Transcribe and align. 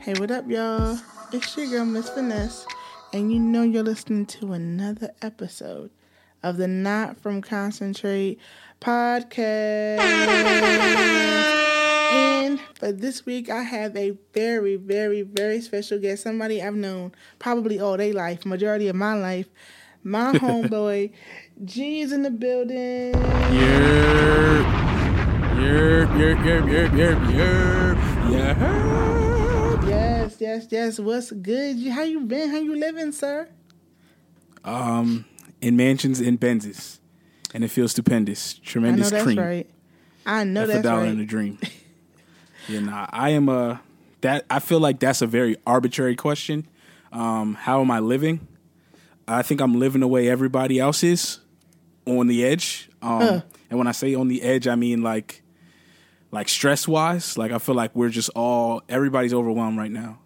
Hey, 0.00 0.14
what 0.18 0.30
up, 0.30 0.48
y'all? 0.48 0.98
It's 1.32 1.56
your 1.56 1.66
girl, 1.66 1.84
Miss 1.84 2.08
Finesse, 2.08 2.66
and 3.12 3.32
you 3.32 3.38
know 3.40 3.62
you're 3.62 3.82
listening 3.82 4.26
to 4.26 4.52
another 4.52 5.10
episode 5.22 5.90
of 6.42 6.56
the 6.56 6.68
Not 6.68 7.18
From 7.20 7.42
Concentrate 7.42 8.38
podcast. 8.80 9.98
And 12.10 12.60
for 12.74 12.92
this 12.92 13.26
week, 13.26 13.50
I 13.50 13.62
have 13.62 13.96
a 13.96 14.16
very, 14.32 14.76
very, 14.76 15.22
very 15.22 15.60
special 15.60 15.98
guest, 15.98 16.22
somebody 16.22 16.62
I've 16.62 16.76
known 16.76 17.12
probably 17.38 17.80
all 17.80 17.96
day 17.96 18.12
life, 18.12 18.46
majority 18.46 18.86
of 18.88 18.96
my 18.96 19.14
life. 19.14 19.48
My 20.04 20.32
homeboy, 20.38 21.10
G 21.64 22.00
is 22.00 22.12
in 22.12 22.22
the 22.22 22.30
building. 22.30 23.12
Yerp, 23.14 24.64
yerp, 25.56 26.08
yerp, 26.16 26.38
yerp, 26.44 26.90
yerp, 26.90 27.26
yerp. 27.32 27.96
Yerp. 28.28 29.17
Yes, 30.38 30.66
yes. 30.70 30.98
What's 31.00 31.30
good? 31.32 31.76
How 31.88 32.02
you 32.02 32.20
been? 32.20 32.50
How 32.50 32.58
you 32.58 32.76
living, 32.76 33.12
sir? 33.12 33.48
Um, 34.64 35.24
in 35.60 35.76
mansions 35.76 36.20
in 36.20 36.38
Benzes. 36.38 36.98
And 37.54 37.64
it 37.64 37.68
feels 37.68 37.92
stupendous. 37.92 38.54
I 38.54 38.58
know 38.58 38.64
Tremendous 38.70 39.10
that's 39.10 39.24
cream. 39.24 39.38
right. 39.38 39.70
I 40.26 40.44
know 40.44 40.66
That's 40.66 40.80
a 40.80 40.82
dollar 40.82 41.02
right. 41.02 41.08
and 41.10 41.20
a 41.20 41.24
dream. 41.24 41.58
yeah, 42.68 42.80
nah, 42.80 43.06
I 43.10 43.30
am 43.30 43.48
a 43.48 43.80
that 44.20 44.44
I 44.50 44.58
feel 44.58 44.78
like 44.80 44.98
that's 45.00 45.22
a 45.22 45.26
very 45.26 45.56
arbitrary 45.66 46.16
question. 46.16 46.66
Um, 47.12 47.54
how 47.54 47.80
am 47.80 47.90
I 47.90 48.00
living? 48.00 48.46
I 49.26 49.40
think 49.42 49.62
I'm 49.62 49.78
living 49.78 50.00
the 50.02 50.08
way 50.08 50.28
everybody 50.28 50.78
else 50.78 51.02
is 51.02 51.38
on 52.04 52.26
the 52.26 52.44
edge. 52.44 52.90
Um, 53.00 53.20
Huh. 53.20 53.40
and 53.70 53.78
when 53.78 53.86
I 53.88 53.92
say 53.92 54.14
on 54.14 54.28
the 54.28 54.42
edge, 54.42 54.68
I 54.68 54.74
mean 54.74 55.02
like 55.02 55.42
like 56.30 56.50
stress 56.50 56.86
wise. 56.86 57.38
Like 57.38 57.50
I 57.52 57.58
feel 57.58 57.74
like 57.74 57.96
we're 57.96 58.10
just 58.10 58.28
all 58.36 58.82
everybody's 58.90 59.32
overwhelmed 59.32 59.78
right 59.78 59.90
now. 59.90 60.18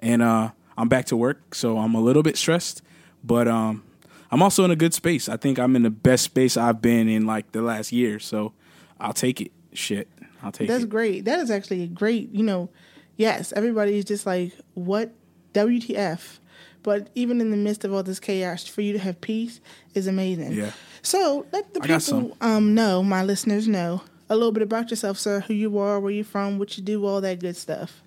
And 0.00 0.22
uh 0.22 0.50
I'm 0.76 0.88
back 0.88 1.06
to 1.06 1.16
work, 1.16 1.54
so 1.54 1.78
I'm 1.78 1.94
a 1.94 2.00
little 2.00 2.22
bit 2.22 2.36
stressed, 2.36 2.82
but 3.24 3.48
um 3.48 3.82
I'm 4.30 4.42
also 4.42 4.64
in 4.64 4.70
a 4.70 4.76
good 4.76 4.92
space. 4.94 5.28
I 5.28 5.36
think 5.36 5.58
I'm 5.58 5.74
in 5.74 5.82
the 5.82 5.90
best 5.90 6.24
space 6.24 6.56
I've 6.56 6.82
been 6.82 7.08
in 7.08 7.26
like 7.26 7.52
the 7.52 7.62
last 7.62 7.92
year, 7.92 8.18
so 8.18 8.52
I'll 9.00 9.12
take 9.14 9.40
it. 9.40 9.52
Shit. 9.72 10.08
I'll 10.42 10.52
take 10.52 10.68
That's 10.68 10.84
it. 10.84 10.90
great. 10.90 11.24
That 11.24 11.40
is 11.40 11.50
actually 11.50 11.82
a 11.82 11.86
great, 11.86 12.30
you 12.32 12.44
know, 12.44 12.68
yes, 13.16 13.52
everybody's 13.56 14.04
just 14.04 14.26
like, 14.26 14.52
what 14.74 15.12
WTF? 15.54 16.38
But 16.82 17.08
even 17.14 17.40
in 17.40 17.50
the 17.50 17.56
midst 17.56 17.84
of 17.84 17.92
all 17.92 18.02
this 18.02 18.20
chaos, 18.20 18.66
for 18.66 18.82
you 18.82 18.92
to 18.92 18.98
have 18.98 19.20
peace 19.20 19.60
is 19.94 20.06
amazing. 20.06 20.52
Yeah. 20.52 20.70
So 21.02 21.46
let 21.52 21.74
the 21.74 21.80
people 21.80 22.36
um 22.40 22.74
know, 22.74 23.02
my 23.02 23.24
listeners 23.24 23.66
know 23.66 24.02
a 24.30 24.36
little 24.36 24.52
bit 24.52 24.62
about 24.62 24.90
yourself, 24.90 25.18
sir, 25.18 25.40
who 25.40 25.54
you 25.54 25.78
are, 25.78 25.98
where 25.98 26.12
you're 26.12 26.24
from, 26.24 26.58
what 26.58 26.76
you 26.76 26.84
do, 26.84 27.04
all 27.06 27.20
that 27.22 27.40
good 27.40 27.56
stuff. 27.56 28.02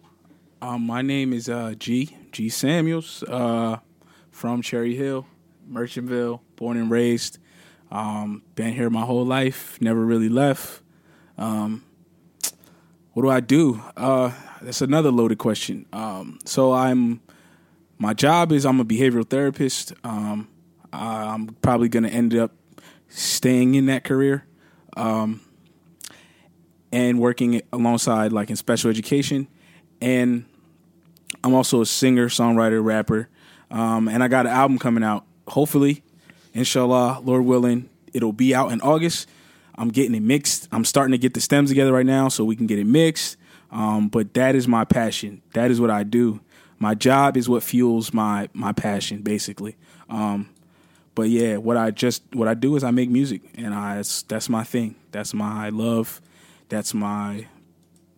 Um, 0.63 0.85
my 0.85 1.01
name 1.01 1.33
is 1.33 1.49
uh, 1.49 1.73
G 1.79 2.15
G 2.31 2.47
Samuels 2.47 3.23
uh, 3.23 3.79
from 4.29 4.61
Cherry 4.61 4.95
Hill, 4.95 5.25
Merchantville, 5.67 6.41
born 6.55 6.77
and 6.77 6.91
raised. 6.91 7.39
Um, 7.89 8.43
been 8.53 8.73
here 8.73 8.91
my 8.91 9.01
whole 9.01 9.25
life, 9.25 9.81
never 9.81 10.05
really 10.05 10.29
left. 10.29 10.83
Um, 11.35 11.83
what 13.13 13.23
do 13.23 13.29
I 13.29 13.39
do? 13.39 13.81
Uh, 13.97 14.33
that's 14.61 14.81
another 14.81 15.09
loaded 15.09 15.39
question. 15.39 15.87
Um, 15.91 16.37
so 16.45 16.73
I'm 16.73 17.21
my 17.97 18.13
job 18.13 18.51
is 18.51 18.63
I'm 18.63 18.79
a 18.79 18.85
behavioral 18.85 19.27
therapist. 19.27 19.93
Um, 20.03 20.47
I'm 20.93 21.47
probably 21.63 21.89
going 21.89 22.03
to 22.03 22.11
end 22.11 22.35
up 22.35 22.51
staying 23.07 23.73
in 23.73 23.87
that 23.87 24.03
career 24.03 24.45
um, 24.95 25.41
and 26.91 27.19
working 27.19 27.63
alongside 27.73 28.31
like 28.31 28.51
in 28.51 28.55
special 28.55 28.91
education 28.91 29.47
and 29.99 30.45
I'm 31.43 31.53
also 31.53 31.81
a 31.81 31.85
singer, 31.85 32.27
songwriter, 32.27 32.83
rapper, 32.83 33.29
um, 33.69 34.07
and 34.07 34.23
I 34.23 34.27
got 34.27 34.45
an 34.45 34.51
album 34.51 34.77
coming 34.77 35.03
out. 35.03 35.25
Hopefully, 35.47 36.03
inshallah, 36.53 37.21
Lord 37.23 37.45
willing, 37.45 37.89
it'll 38.13 38.33
be 38.33 38.53
out 38.53 38.71
in 38.71 38.81
August. 38.81 39.27
I'm 39.75 39.89
getting 39.89 40.13
it 40.13 40.21
mixed. 40.21 40.67
I'm 40.71 40.85
starting 40.85 41.11
to 41.13 41.17
get 41.17 41.33
the 41.33 41.41
stems 41.41 41.69
together 41.69 41.91
right 41.91 42.05
now 42.05 42.27
so 42.27 42.45
we 42.45 42.55
can 42.55 42.67
get 42.67 42.77
it 42.77 42.85
mixed. 42.85 43.37
Um, 43.71 44.09
but 44.09 44.33
that 44.33 44.53
is 44.53 44.67
my 44.67 44.85
passion. 44.85 45.41
That 45.53 45.71
is 45.71 45.79
what 45.79 45.89
I 45.89 46.03
do. 46.03 46.41
My 46.77 46.93
job 46.93 47.37
is 47.37 47.47
what 47.47 47.63
fuels 47.63 48.13
my 48.13 48.49
my 48.53 48.73
passion, 48.73 49.21
basically. 49.21 49.77
Um, 50.09 50.49
but 51.15 51.29
yeah, 51.29 51.57
what 51.57 51.77
I 51.77 51.91
just 51.91 52.23
what 52.33 52.47
I 52.47 52.53
do 52.53 52.75
is 52.75 52.83
I 52.83 52.91
make 52.91 53.09
music, 53.09 53.41
and 53.55 53.73
I 53.73 53.95
that's, 53.95 54.23
that's 54.23 54.49
my 54.49 54.63
thing. 54.63 54.95
That's 55.11 55.33
my 55.33 55.69
love. 55.69 56.21
That's 56.69 56.93
my 56.93 57.47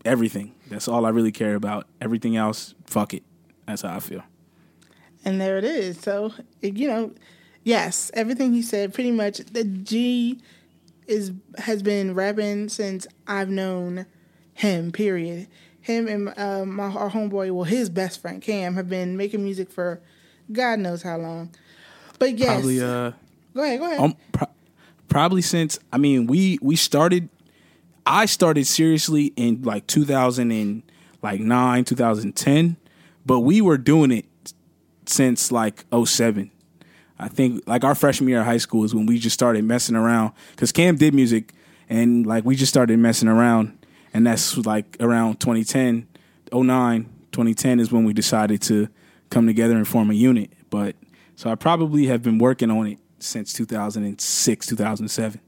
everything. 0.05 0.53
That's 0.69 0.87
all 0.87 1.05
I 1.05 1.09
really 1.09 1.31
care 1.31 1.55
about. 1.55 1.87
Everything 2.01 2.35
else, 2.35 2.73
fuck 2.93 3.13
it. 3.13 3.23
That's 3.65 3.81
how 3.81 3.95
I 3.95 3.99
feel. 3.99 4.23
And 5.25 5.39
there 5.41 5.57
it 5.57 5.63
is. 5.63 5.99
So, 5.99 6.33
you 6.61 6.87
know, 6.87 7.11
yes, 7.63 8.11
everything 8.13 8.53
he 8.53 8.61
said 8.61 8.93
pretty 8.93 9.11
much 9.11 9.37
the 9.39 9.63
G 9.63 10.39
is 11.07 11.31
has 11.57 11.81
been 11.81 12.13
rapping 12.13 12.69
since 12.69 13.07
I've 13.27 13.49
known 13.49 14.05
him, 14.53 14.91
period. 14.91 15.47
Him 15.81 16.07
and 16.07 16.33
uh, 16.37 16.65
my 16.65 16.83
our 16.85 17.09
homeboy, 17.09 17.51
well, 17.51 17.63
his 17.65 17.89
best 17.89 18.21
friend 18.21 18.41
Cam, 18.41 18.75
have 18.75 18.87
been 18.89 19.17
making 19.17 19.43
music 19.43 19.69
for 19.71 20.01
God 20.51 20.79
knows 20.79 21.01
how 21.01 21.17
long. 21.17 21.53
But 22.19 22.37
yes, 22.37 22.51
Probably 22.53 22.81
uh 22.81 23.11
go 23.53 23.63
ahead, 23.63 23.79
go 23.79 23.85
ahead. 23.87 23.99
um, 23.99 24.15
pro- 24.31 24.47
probably 25.09 25.41
since 25.41 25.79
I 25.91 25.97
mean 25.97 26.27
we 26.27 26.59
we 26.61 26.75
started 26.75 27.29
I 28.05 28.25
started 28.25 28.67
seriously 28.67 29.33
in 29.35 29.61
like 29.63 29.87
2000 29.87 30.51
and 30.51 30.83
like 31.21 31.39
9 31.39 31.85
2010 31.85 32.77
but 33.25 33.41
we 33.41 33.61
were 33.61 33.77
doing 33.77 34.11
it 34.11 34.25
since 35.05 35.51
like 35.51 35.85
07 36.05 36.51
I 37.19 37.27
think 37.27 37.63
like 37.67 37.83
our 37.83 37.95
freshman 37.95 38.29
year 38.29 38.39
of 38.39 38.45
high 38.45 38.57
school 38.57 38.83
is 38.83 38.93
when 38.95 39.05
we 39.05 39.19
just 39.19 39.33
started 39.33 39.63
messing 39.63 39.95
around 39.95 40.33
cuz 40.55 40.71
Cam 40.71 40.95
did 40.95 41.13
music 41.13 41.53
and 41.89 42.25
like 42.25 42.45
we 42.45 42.55
just 42.55 42.71
started 42.71 42.97
messing 42.99 43.27
around 43.27 43.77
and 44.13 44.25
that's 44.25 44.57
like 44.57 44.97
around 44.99 45.39
2010 45.39 46.07
09 46.53 47.09
2010 47.31 47.79
is 47.79 47.91
when 47.91 48.05
we 48.05 48.13
decided 48.13 48.61
to 48.61 48.87
come 49.29 49.47
together 49.47 49.75
and 49.75 49.87
form 49.87 50.09
a 50.09 50.13
unit. 50.13 50.51
But 50.69 50.95
so 51.35 51.49
I 51.49 51.55
probably 51.55 52.05
have 52.05 52.21
been 52.21 52.37
working 52.37 52.69
on 52.69 52.87
it 52.87 52.99
since 53.19 53.51
2006 53.53 54.67
2007 54.67 55.41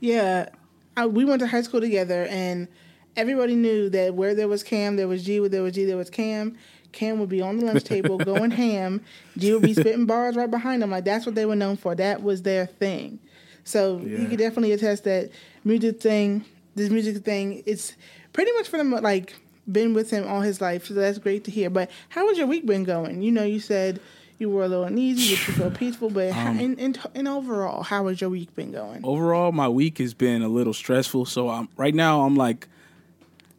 Yeah, 0.00 0.48
I, 0.96 1.06
we 1.06 1.24
went 1.24 1.40
to 1.40 1.46
high 1.46 1.62
school 1.62 1.80
together, 1.80 2.26
and 2.30 2.68
everybody 3.16 3.54
knew 3.54 3.88
that 3.90 4.14
where 4.14 4.34
there 4.34 4.48
was 4.48 4.62
Cam, 4.62 4.96
there 4.96 5.08
was 5.08 5.24
G. 5.24 5.40
Where 5.40 5.48
there 5.48 5.62
was 5.62 5.74
G, 5.74 5.84
there 5.84 5.96
was 5.96 6.10
Cam. 6.10 6.56
Cam 6.92 7.18
would 7.18 7.28
be 7.28 7.42
on 7.42 7.58
the 7.58 7.66
lunch 7.66 7.84
table 7.84 8.16
going 8.32 8.50
ham. 8.52 9.02
G 9.36 9.52
would 9.52 9.62
be 9.62 9.74
spitting 9.74 10.06
bars 10.06 10.34
right 10.36 10.50
behind 10.50 10.82
him. 10.82 10.90
Like 10.90 11.04
that's 11.04 11.26
what 11.26 11.34
they 11.34 11.44
were 11.44 11.56
known 11.56 11.76
for. 11.76 11.94
That 11.94 12.22
was 12.22 12.42
their 12.42 12.66
thing. 12.66 13.18
So 13.64 13.98
you 13.98 14.26
could 14.28 14.38
definitely 14.38 14.72
attest 14.72 15.04
that 15.04 15.30
music 15.64 16.00
thing, 16.00 16.44
this 16.76 16.88
music 16.88 17.24
thing, 17.24 17.62
it's 17.66 17.94
pretty 18.32 18.52
much 18.52 18.68
for 18.68 18.76
them 18.76 18.92
like 18.92 19.34
been 19.70 19.92
with 19.92 20.10
him 20.10 20.26
all 20.26 20.40
his 20.40 20.60
life. 20.60 20.86
So 20.86 20.94
that's 20.94 21.18
great 21.18 21.42
to 21.44 21.50
hear. 21.50 21.68
But 21.68 21.90
how 22.08 22.28
has 22.28 22.38
your 22.38 22.46
week 22.46 22.64
been 22.64 22.84
going? 22.84 23.22
You 23.22 23.32
know, 23.32 23.42
you 23.42 23.58
said 23.58 24.00
you 24.38 24.48
were 24.50 24.62
a 24.64 24.68
little 24.68 24.84
uneasy, 24.84 25.34
but 25.34 25.48
you 25.48 25.54
feel 25.54 25.70
peaceful. 25.72 26.10
But 26.10 26.32
Um, 26.36 26.60
in, 26.60 26.78
in 26.78 26.96
in 27.14 27.26
overall, 27.26 27.82
how 27.82 28.06
has 28.06 28.20
your 28.20 28.30
week 28.30 28.54
been 28.54 28.70
going? 28.70 29.00
overall 29.04 29.50
my 29.50 29.68
week 29.68 29.98
has 29.98 30.14
been 30.14 30.42
a 30.42 30.48
little 30.48 30.74
stressful 30.74 31.24
so 31.26 31.48
i'm 31.48 31.68
right 31.76 31.94
now 31.94 32.22
i'm 32.24 32.36
like 32.36 32.68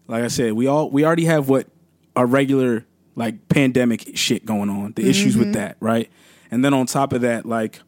like 0.07 0.23
i 0.23 0.27
said 0.27 0.53
we 0.53 0.67
all 0.67 0.89
we 0.89 1.05
already 1.05 1.25
have 1.25 1.49
what 1.49 1.67
our 2.15 2.25
regular 2.25 2.85
like 3.15 3.47
pandemic 3.49 4.15
shit 4.15 4.45
going 4.45 4.69
on 4.69 4.93
the 4.95 5.07
issues 5.07 5.35
with 5.37 5.53
that 5.53 5.77
right 5.79 6.09
and 6.51 6.63
then 6.63 6.73
on 6.73 6.85
top 6.85 7.13
of 7.13 7.21
that 7.21 7.45
like 7.45 7.81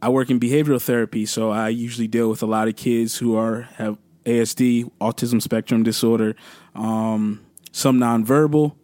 i 0.00 0.08
work 0.08 0.30
in 0.30 0.38
behavioral 0.38 0.80
therapy 0.80 1.26
so 1.26 1.50
i 1.50 1.68
usually 1.68 2.08
deal 2.08 2.28
with 2.28 2.42
a 2.42 2.46
lot 2.46 2.68
of 2.68 2.76
kids 2.76 3.18
who 3.18 3.36
are 3.36 3.62
have 3.76 3.96
asd 4.24 4.90
autism 5.00 5.40
spectrum 5.40 5.82
disorder 5.82 6.34
um, 6.74 7.40
some 7.72 7.98
nonverbal 7.98 8.74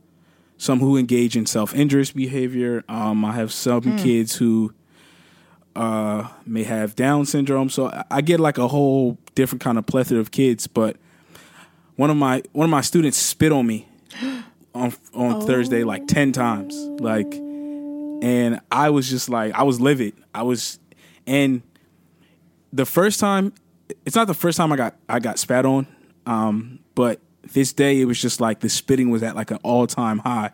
some 0.57 0.81
who 0.81 0.97
engage 0.97 1.37
in 1.37 1.47
self-injurious 1.47 2.13
behavior 2.13 2.85
um, 2.89 3.25
i 3.25 3.33
have 3.33 3.53
some 3.53 3.97
kids 3.99 4.37
who 4.37 4.73
uh, 5.79 6.29
may 6.45 6.65
have 6.65 6.97
Down 6.97 7.25
syndrome. 7.25 7.71
So 7.71 8.05
I 8.11 8.21
get 8.21 8.41
like 8.41 8.59
a 8.59 8.69
whole 8.69 9.17
different 9.35 9.63
kind 9.63 9.79
of 9.79 9.87
plethora 9.87 10.19
of 10.19 10.33
kids. 10.33 10.67
But 10.67 10.97
one 11.99 12.11
of 12.11 12.17
my 12.17 12.41
one 12.53 12.65
of 12.65 12.71
my 12.71 12.81
students 12.81 13.19
spit 13.19 13.51
on 13.51 13.67
me 13.67 13.89
on 14.75 14.95
on 15.13 15.45
Thursday 15.47 15.83
like 15.83 16.07
ten 16.07 16.31
times, 16.31 16.77
like, 17.01 17.35
and 17.35 18.61
I 18.71 18.91
was 18.91 19.11
just 19.11 19.29
like 19.29 19.53
I 19.53 19.65
was 19.65 19.81
livid. 19.81 20.15
I 20.33 20.45
was, 20.45 20.79
and 21.27 21.61
the 22.73 22.87
first 22.87 23.19
time, 23.19 23.53
it's 24.07 24.15
not 24.15 24.29
the 24.29 24.35
first 24.35 24.57
time 24.57 24.73
I 24.73 24.77
got 24.77 24.95
I 25.09 25.19
got 25.19 25.41
spat 25.41 25.67
on, 25.67 25.89
um, 26.25 26.79
but 26.95 27.21
this 27.53 27.73
day 27.73 28.01
it 28.01 28.05
was 28.05 28.23
just 28.23 28.41
like 28.41 28.61
the 28.61 28.69
spitting 28.69 29.11
was 29.11 29.25
at 29.25 29.35
like 29.35 29.51
an 29.51 29.59
all 29.65 29.89
time 29.89 30.19
high, 30.19 30.53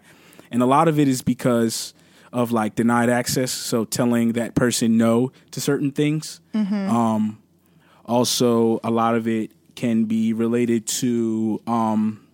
and 0.50 0.62
a 0.62 0.66
lot 0.66 0.88
of 0.88 0.98
it 0.98 1.08
is 1.08 1.20
because 1.20 1.92
of 2.32 2.52
like 2.52 2.74
denied 2.74 3.10
access, 3.10 3.52
so 3.52 3.84
telling 3.84 4.32
that 4.32 4.54
person 4.54 4.96
no 4.96 5.30
to 5.50 5.60
certain 5.60 5.90
things. 5.90 6.40
Um, 6.88 7.38
also, 8.06 8.80
a 8.82 8.90
lot 8.90 9.14
of 9.14 9.28
it 9.28 9.50
can 9.74 10.04
be 10.04 10.32
related 10.32 10.86
to 10.86 11.60
um, 11.66 12.26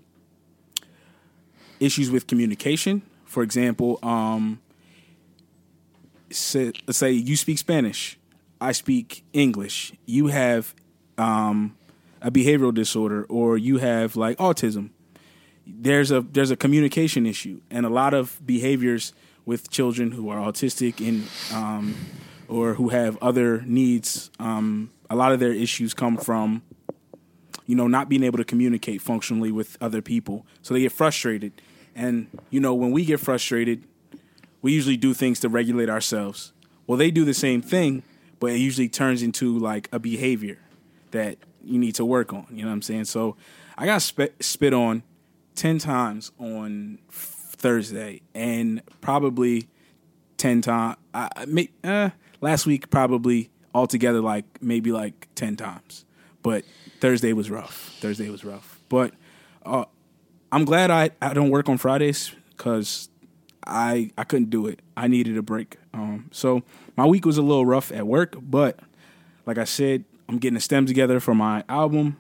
issues 1.79 2.11
with 2.11 2.27
communication. 2.27 3.03
For 3.25 3.43
example, 3.43 3.99
um, 4.03 4.61
say, 6.31 6.73
let's 6.87 6.99
say 6.99 7.13
you 7.13 7.37
speak 7.37 7.59
Spanish, 7.59 8.19
I 8.61 8.73
speak 8.73 9.25
English. 9.33 9.93
You 10.07 10.29
have 10.29 10.75
um, 11.17 11.77
a 12.21 12.31
behavioral 12.31 12.75
disorder, 12.75 13.25
or 13.29 13.57
you 13.57 13.79
have 13.79 14.17
like 14.17 14.37
autism. 14.39 14.91
There's 15.67 16.11
a 16.11 16.21
there's 16.21 16.51
a 16.51 16.57
communication 16.57 17.27
issue, 17.27 17.61
and 17.71 17.87
a 17.87 17.89
lot 17.89 18.13
of 18.13 18.41
behaviors 18.45 19.13
with 19.47 19.71
children 19.71 20.13
who 20.13 20.29
are 20.29 20.39
autistic 20.39 21.07
and 21.07 21.27
um, 21.55 21.95
or 22.49 22.75
who 22.75 22.91
have 22.91 23.17
other 23.23 23.63
needs. 23.63 24.31
Um, 24.39 24.91
a 25.09 25.17
lot 25.17 25.33
of 25.33 25.41
their 25.41 25.53
issues 25.53 25.95
come 25.95 26.17
from 26.17 26.63
you 27.71 27.77
know 27.77 27.87
not 27.87 28.09
being 28.09 28.25
able 28.25 28.37
to 28.37 28.45
communicate 28.45 29.01
functionally 29.01 29.53
with 29.53 29.79
other 29.81 30.03
people, 30.03 30.45
so 30.61 30.75
they 30.75 30.81
get 30.81 30.91
frustrated. 30.91 31.53
And 31.95 32.27
you 32.51 32.59
know 32.59 32.75
when 32.75 32.91
we 32.91 33.05
get 33.05 33.21
frustrated, 33.21 33.85
we 34.61 34.73
usually 34.73 34.97
do 34.97 35.15
things 35.15 35.39
to 35.41 35.49
regulate 35.49 35.89
ourselves. 35.89 36.53
Well, 36.89 36.99
they 36.99 37.13
do 37.13 37.25
the 37.25 37.33
same 37.33 37.63
thing, 37.63 38.03
but 38.41 38.51
it 38.51 38.57
usually 38.57 38.89
turns 38.89 39.23
into 39.23 39.57
like 39.57 39.89
a 39.93 40.01
behavior 40.01 40.59
that 41.13 41.39
you 41.63 41.79
need 41.79 41.95
to 41.95 42.05
work 42.05 42.33
on. 42.33 42.49
You 42.51 42.63
know 42.63 42.71
what 42.71 42.75
I'm 42.75 42.83
saying? 42.83 43.05
So 43.05 43.37
I 43.79 43.87
got 43.87 44.03
spit, 44.03 44.35
spit 44.41 44.75
on 44.75 45.05
10 45.55 45.79
times 45.79 46.33
on 46.41 46.99
Thursday 47.09 48.23
and 48.35 48.83
probably 49.01 49.69
10 50.39 50.63
times. 50.63 50.97
I, 51.15 51.69
uh, 51.85 52.11
last 52.41 52.67
week, 52.67 52.91
probably 52.91 53.49
altogether, 53.73 54.21
like 54.21 54.45
maybe 54.61 54.91
like 54.91 55.29
10 55.37 55.55
times. 55.55 56.05
But 56.43 56.65
Thursday 57.01 57.33
was 57.33 57.51
rough. 57.51 57.97
Thursday 58.01 58.29
was 58.31 58.45
rough. 58.45 58.81
But 58.89 59.15
uh, 59.65 59.85
I'm 60.53 60.65
glad 60.65 60.91
I, 60.91 61.11
I 61.21 61.35
don't 61.35 61.51
work 61.51 61.69
on 61.69 61.79
Fridays 61.79 62.35
because 62.57 63.09
I 63.67 64.11
I 64.17 64.25
couldn't 64.25 64.51
do 64.51 64.67
it. 64.67 64.81
I 64.97 65.07
needed 65.07 65.37
a 65.37 65.43
break. 65.43 65.77
Um, 65.95 66.29
so 66.33 66.63
my 66.97 67.07
week 67.07 67.25
was 67.25 67.39
a 67.39 67.43
little 67.43 67.67
rough 67.67 67.93
at 67.93 68.07
work, 68.07 68.37
but 68.41 68.79
like 69.47 69.59
I 69.59 69.65
said, 69.65 70.05
I'm 70.29 70.39
getting 70.39 70.55
the 70.55 70.61
stems 70.61 70.91
together 70.91 71.21
for 71.21 71.35
my 71.35 71.65
album. 71.69 72.17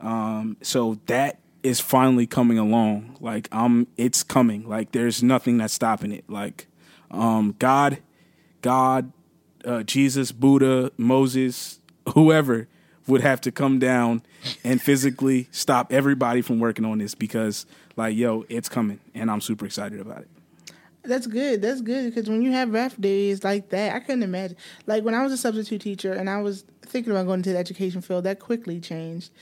Um, 0.00 0.56
so 0.62 0.98
that 1.06 1.38
is 1.62 1.80
finally 1.80 2.26
coming 2.26 2.58
along. 2.58 3.16
Like 3.20 3.48
um, 3.52 3.86
it's 3.96 4.22
coming. 4.22 4.68
Like 4.68 4.92
there's 4.92 5.22
nothing 5.22 5.58
that's 5.58 5.74
stopping 5.74 6.12
it. 6.12 6.24
Like 6.28 6.66
um, 7.10 7.54
God, 7.58 7.98
God, 8.62 9.12
uh, 9.64 9.82
Jesus, 9.82 10.32
Buddha, 10.32 10.92
Moses, 10.96 11.80
whoever 12.14 12.68
would 13.08 13.22
have 13.22 13.40
to 13.42 13.52
come 13.52 13.78
down 13.78 14.22
and 14.62 14.80
physically 14.80 15.48
stop 15.50 15.92
everybody 15.92 16.42
from 16.42 16.60
working 16.60 16.84
on 16.84 16.98
this 16.98 17.14
because 17.14 17.66
like 17.96 18.16
yo, 18.16 18.44
it's 18.48 18.68
coming, 18.68 19.00
and 19.14 19.30
I'm 19.30 19.40
super 19.40 19.66
excited 19.66 20.00
about 20.00 20.20
it. 20.20 20.28
That's 21.02 21.26
good. 21.26 21.62
That's 21.62 21.80
good 21.80 22.14
because 22.14 22.28
when 22.28 22.42
you 22.42 22.52
have 22.52 22.72
rough 22.72 22.96
days 23.00 23.42
like 23.42 23.70
that, 23.70 23.94
I 23.94 24.00
couldn't 24.00 24.22
imagine. 24.22 24.56
Like 24.86 25.04
when 25.04 25.14
I 25.14 25.22
was 25.22 25.32
a 25.32 25.36
substitute 25.36 25.80
teacher 25.80 26.12
and 26.12 26.28
I 26.28 26.40
was 26.42 26.64
thinking 26.82 27.12
about 27.12 27.26
going 27.26 27.40
into 27.40 27.52
the 27.52 27.58
education 27.58 28.02
field, 28.02 28.24
that 28.24 28.38
quickly 28.38 28.78
changed. 28.78 29.32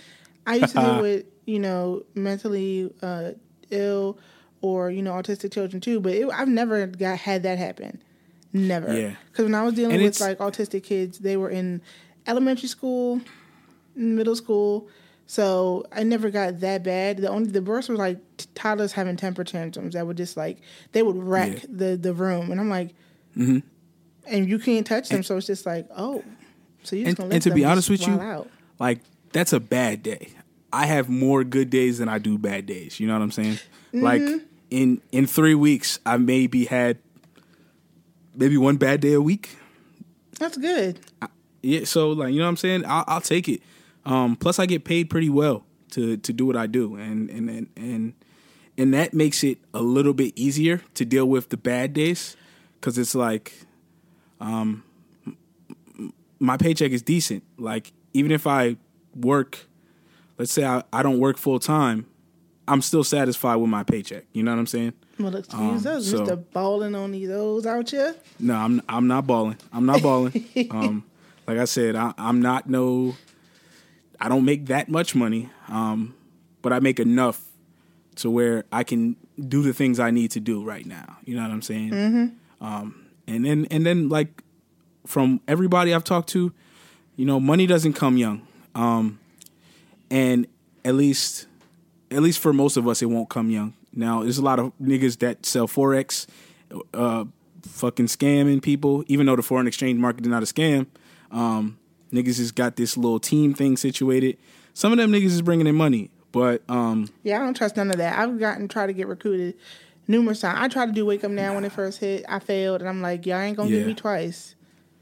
I 0.46 0.56
used 0.56 0.74
to 0.74 0.80
deal 0.80 1.02
with 1.02 1.26
you 1.44 1.58
know 1.58 2.04
mentally 2.14 2.92
uh, 3.02 3.32
ill 3.70 4.18
or 4.62 4.90
you 4.90 5.02
know 5.02 5.12
autistic 5.12 5.52
children 5.52 5.80
too, 5.80 6.00
but 6.00 6.12
it, 6.12 6.28
I've 6.30 6.48
never 6.48 6.86
got 6.86 7.18
had 7.18 7.42
that 7.42 7.58
happen. 7.58 8.02
Never. 8.52 8.96
Yeah. 8.96 9.16
Because 9.30 9.44
when 9.44 9.54
I 9.54 9.62
was 9.62 9.74
dealing 9.74 9.96
and 9.96 10.02
with 10.02 10.20
like 10.20 10.38
autistic 10.38 10.84
kids, 10.84 11.18
they 11.18 11.36
were 11.36 11.50
in 11.50 11.82
elementary 12.26 12.68
school, 12.68 13.20
middle 13.96 14.36
school, 14.36 14.88
so 15.26 15.84
I 15.90 16.04
never 16.04 16.30
got 16.30 16.60
that 16.60 16.84
bad. 16.84 17.18
The 17.18 17.28
only 17.28 17.50
the 17.50 17.62
worst 17.62 17.88
was 17.88 17.98
like 17.98 18.18
toddlers 18.54 18.92
having 18.92 19.16
temper 19.16 19.42
tantrums 19.42 19.94
that 19.94 20.06
would 20.06 20.16
just 20.16 20.36
like 20.36 20.58
they 20.92 21.02
would 21.02 21.16
wreck 21.16 21.62
yeah. 21.62 21.68
the 21.68 21.96
the 21.96 22.14
room, 22.14 22.52
and 22.52 22.60
I'm 22.60 22.70
like, 22.70 22.90
mm-hmm. 23.36 23.58
and 24.26 24.48
you 24.48 24.58
can't 24.58 24.86
touch 24.86 25.08
them, 25.08 25.16
and, 25.16 25.26
so 25.26 25.36
it's 25.36 25.46
just 25.46 25.66
like, 25.66 25.88
oh, 25.96 26.22
so 26.82 26.94
you 26.94 27.06
just 27.06 27.18
and, 27.18 27.32
and 27.32 27.42
to 27.42 27.50
be 27.50 27.64
honest 27.64 27.90
with 27.90 28.06
you, 28.06 28.14
out. 28.14 28.48
like 28.78 29.00
that's 29.32 29.52
a 29.52 29.60
bad 29.60 30.02
day. 30.02 30.28
I 30.72 30.86
have 30.86 31.08
more 31.08 31.42
good 31.42 31.70
days 31.70 31.98
than 31.98 32.08
I 32.08 32.18
do 32.18 32.38
bad 32.38 32.66
days. 32.66 33.00
You 33.00 33.06
know 33.06 33.14
what 33.14 33.22
I'm 33.22 33.32
saying? 33.32 33.54
Mm-hmm. 33.54 34.02
Like 34.02 34.22
in 34.70 35.00
in 35.10 35.26
three 35.26 35.54
weeks, 35.54 35.98
I 36.06 36.18
maybe 36.18 36.66
had 36.66 36.98
maybe 38.34 38.56
one 38.56 38.76
bad 38.76 39.00
day 39.00 39.14
a 39.14 39.20
week. 39.20 39.56
That's 40.38 40.56
good. 40.56 41.00
I, 41.20 41.28
yeah, 41.62 41.84
so 41.84 42.10
like 42.10 42.32
you 42.32 42.38
know 42.38 42.44
what 42.44 42.50
I'm 42.50 42.56
saying? 42.56 42.84
I'll, 42.86 43.04
I'll 43.08 43.20
take 43.20 43.48
it. 43.48 43.60
Um, 44.06 44.36
plus, 44.36 44.58
I 44.58 44.66
get 44.66 44.84
paid 44.84 45.10
pretty 45.10 45.28
well 45.28 45.64
to 45.90 46.16
to 46.16 46.32
do 46.32 46.46
what 46.46 46.56
I 46.56 46.66
do, 46.66 46.96
and 46.96 47.28
and 47.28 47.50
and 47.50 47.68
and 47.76 48.14
and 48.78 48.94
that 48.94 49.12
makes 49.12 49.42
it 49.44 49.58
a 49.74 49.82
little 49.82 50.14
bit 50.14 50.32
easier 50.36 50.82
to 50.94 51.04
deal 51.04 51.26
with 51.26 51.48
the 51.48 51.56
bad 51.56 51.92
days 51.92 52.36
because 52.80 52.98
it's 52.98 53.14
like, 53.14 53.52
um, 54.40 54.84
my 56.38 56.56
paycheck 56.56 56.92
is 56.92 57.02
decent. 57.02 57.42
Like 57.58 57.92
even 58.12 58.30
if 58.30 58.46
I 58.46 58.76
work, 59.14 59.66
let's 60.38 60.52
say 60.52 60.64
I, 60.64 60.84
I 60.92 61.02
don't 61.02 61.18
work 61.18 61.36
full 61.36 61.58
time, 61.58 62.06
I'm 62.68 62.82
still 62.82 63.04
satisfied 63.04 63.56
with 63.56 63.70
my 63.70 63.82
paycheck. 63.82 64.24
You 64.32 64.42
know 64.42 64.52
what 64.52 64.60
I'm 64.60 64.66
saying? 64.66 64.92
Well, 65.18 65.32
let's 65.32 65.52
um, 65.52 65.72
use 65.72 65.82
those. 65.82 66.10
So, 66.10 66.26
Mr. 66.26 66.44
Balling 66.52 66.94
on 66.94 67.12
these 67.12 67.28
those 67.28 67.66
out 67.66 67.90
here. 67.90 68.14
No, 68.38 68.54
I'm 68.54 68.82
I'm 68.88 69.06
not 69.06 69.26
balling. 69.26 69.56
I'm 69.72 69.86
not 69.86 70.02
balling. 70.02 70.44
um, 70.70 71.04
like 71.46 71.58
I 71.58 71.64
said, 71.64 71.96
I, 71.96 72.12
I'm 72.18 72.40
not 72.40 72.68
no 72.68 73.16
I 74.20 74.28
don't 74.28 74.44
make 74.44 74.66
that 74.66 74.88
much 74.88 75.14
money, 75.14 75.50
um, 75.68 76.14
but 76.62 76.72
I 76.72 76.80
make 76.80 77.00
enough 77.00 77.42
to 78.16 78.30
where 78.30 78.64
I 78.72 78.82
can 78.82 79.16
do 79.48 79.62
the 79.62 79.72
things 79.72 80.00
I 80.00 80.10
need 80.10 80.30
to 80.32 80.40
do 80.40 80.64
right 80.64 80.86
now. 80.86 81.18
You 81.24 81.36
know 81.36 81.42
what 81.42 81.50
I'm 81.50 81.62
saying? 81.62 81.90
Mm-hmm. 81.90 82.64
Um, 82.64 83.06
and 83.26 83.44
then 83.44 83.66
and 83.70 83.84
then 83.84 84.08
like 84.08 84.42
from 85.06 85.40
everybody 85.46 85.92
I've 85.94 86.04
talked 86.04 86.28
to, 86.30 86.52
you 87.16 87.24
know, 87.26 87.38
money 87.38 87.66
doesn't 87.66 87.92
come 87.92 88.16
young, 88.16 88.46
um, 88.74 89.18
and 90.10 90.46
at 90.84 90.94
least 90.94 91.46
at 92.10 92.22
least 92.22 92.38
for 92.38 92.52
most 92.52 92.76
of 92.76 92.86
us, 92.88 93.02
it 93.02 93.06
won't 93.06 93.28
come 93.28 93.50
young. 93.50 93.74
Now, 93.92 94.22
there's 94.22 94.38
a 94.38 94.42
lot 94.42 94.58
of 94.58 94.72
niggas 94.80 95.18
that 95.18 95.46
sell 95.46 95.66
forex, 95.66 96.26
uh, 96.92 97.24
fucking 97.62 98.06
scamming 98.06 98.62
people, 98.62 99.04
even 99.06 99.26
though 99.26 99.36
the 99.36 99.42
foreign 99.42 99.66
exchange 99.66 99.98
market 99.98 100.24
is 100.24 100.28
not 100.28 100.42
a 100.42 100.46
scam. 100.46 100.86
Um, 101.30 101.78
Niggas 102.12 102.38
has 102.38 102.52
got 102.52 102.76
this 102.76 102.96
little 102.96 103.18
team 103.18 103.54
thing 103.54 103.76
situated. 103.76 104.38
Some 104.74 104.92
of 104.92 104.98
them 104.98 105.10
niggas 105.10 105.26
is 105.26 105.42
bringing 105.42 105.66
in 105.66 105.74
money, 105.74 106.10
but 106.32 106.62
um, 106.68 107.08
yeah, 107.22 107.36
I 107.36 107.38
don't 107.40 107.56
trust 107.56 107.76
none 107.76 107.90
of 107.90 107.96
that. 107.96 108.18
I've 108.18 108.38
gotten 108.38 108.68
try 108.68 108.86
to 108.86 108.92
get 108.92 109.08
recruited 109.08 109.54
numerous 110.06 110.40
times. 110.40 110.58
I 110.60 110.68
tried 110.68 110.86
to 110.86 110.92
do 110.92 111.06
Wake 111.06 111.24
Up 111.24 111.30
Now 111.30 111.54
when 111.54 111.64
it 111.64 111.72
first 111.72 111.98
hit. 111.98 112.24
I 112.28 112.38
failed, 112.38 112.80
and 112.80 112.88
I'm 112.88 113.02
like, 113.02 113.26
y'all 113.26 113.40
ain't 113.40 113.56
gonna 113.56 113.70
yeah. 113.70 113.78
get 113.78 113.86
me 113.86 113.94
twice. 113.94 114.54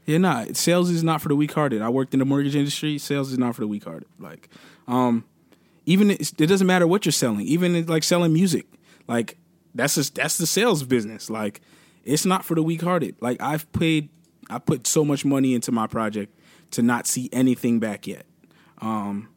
Yeah, 0.05 0.19
nah. 0.19 0.45
Sales 0.53 0.89
is 0.89 1.03
not 1.03 1.21
for 1.21 1.29
the 1.29 1.35
weak-hearted. 1.35 1.81
I 1.81 1.89
worked 1.89 2.13
in 2.13 2.19
the 2.19 2.25
mortgage 2.25 2.55
industry. 2.55 2.97
Sales 2.97 3.31
is 3.31 3.37
not 3.37 3.55
for 3.55 3.61
the 3.61 3.67
weak-hearted. 3.67 4.07
Like, 4.19 4.49
um, 4.87 5.25
even 5.85 6.11
it 6.11 6.37
doesn't 6.37 6.67
matter 6.67 6.87
what 6.87 7.05
you're 7.05 7.11
selling. 7.11 7.41
Even 7.41 7.85
like 7.85 8.03
selling 8.03 8.33
music, 8.33 8.65
like 9.07 9.37
that's 9.73 9.95
just 9.95 10.15
that's 10.15 10.37
the 10.37 10.47
sales 10.47 10.83
business. 10.83 11.29
Like, 11.29 11.61
it's 12.03 12.25
not 12.25 12.45
for 12.45 12.55
the 12.55 12.63
weak-hearted. 12.63 13.17
Like 13.19 13.41
I've 13.41 13.71
paid, 13.73 14.09
I 14.49 14.59
put 14.59 14.87
so 14.87 15.03
much 15.03 15.25
money 15.25 15.53
into 15.53 15.71
my 15.71 15.87
project 15.87 16.34
to 16.75 16.81
not 16.81 17.07
see 17.07 17.29
anything 17.31 17.79
back 17.79 18.05
yet. 18.05 18.25
Um, 18.81 19.29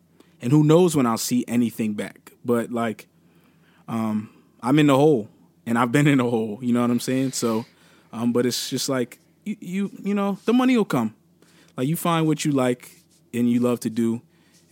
and 0.43 0.53
who 0.53 0.65
knows 0.65 0.97
when 0.97 1.07
I'll 1.07 1.17
see 1.17 1.45
anything 1.47 1.95
back. 1.95 2.33
But 2.45 2.73
like, 2.73 3.07
um, 3.87 4.31
I'm 4.61 4.79
in 4.81 4.89
the 4.89 4.97
hole, 4.97 5.29
and 5.65 5.79
I've 5.79 5.93
been 5.93 6.09
in 6.09 6.19
the 6.19 6.29
hole. 6.29 6.59
You 6.61 6.73
know 6.73 6.81
what 6.81 6.91
I'm 6.91 7.01
saying? 7.01 7.33
So, 7.33 7.65
um, 8.13 8.33
but 8.33 8.45
it's 8.45 8.69
just 8.69 8.89
like 8.89 9.21
you, 9.45 9.57
you, 9.61 9.91
you 10.03 10.15
know, 10.15 10.39
the 10.47 10.53
money 10.53 10.77
will 10.77 10.85
come. 10.85 11.15
Like 11.77 11.87
you 11.87 11.95
find 11.95 12.27
what 12.27 12.45
you 12.45 12.51
like 12.51 12.91
and 13.33 13.49
you 13.49 13.61
love 13.61 13.79
to 13.81 13.91
do, 13.91 14.21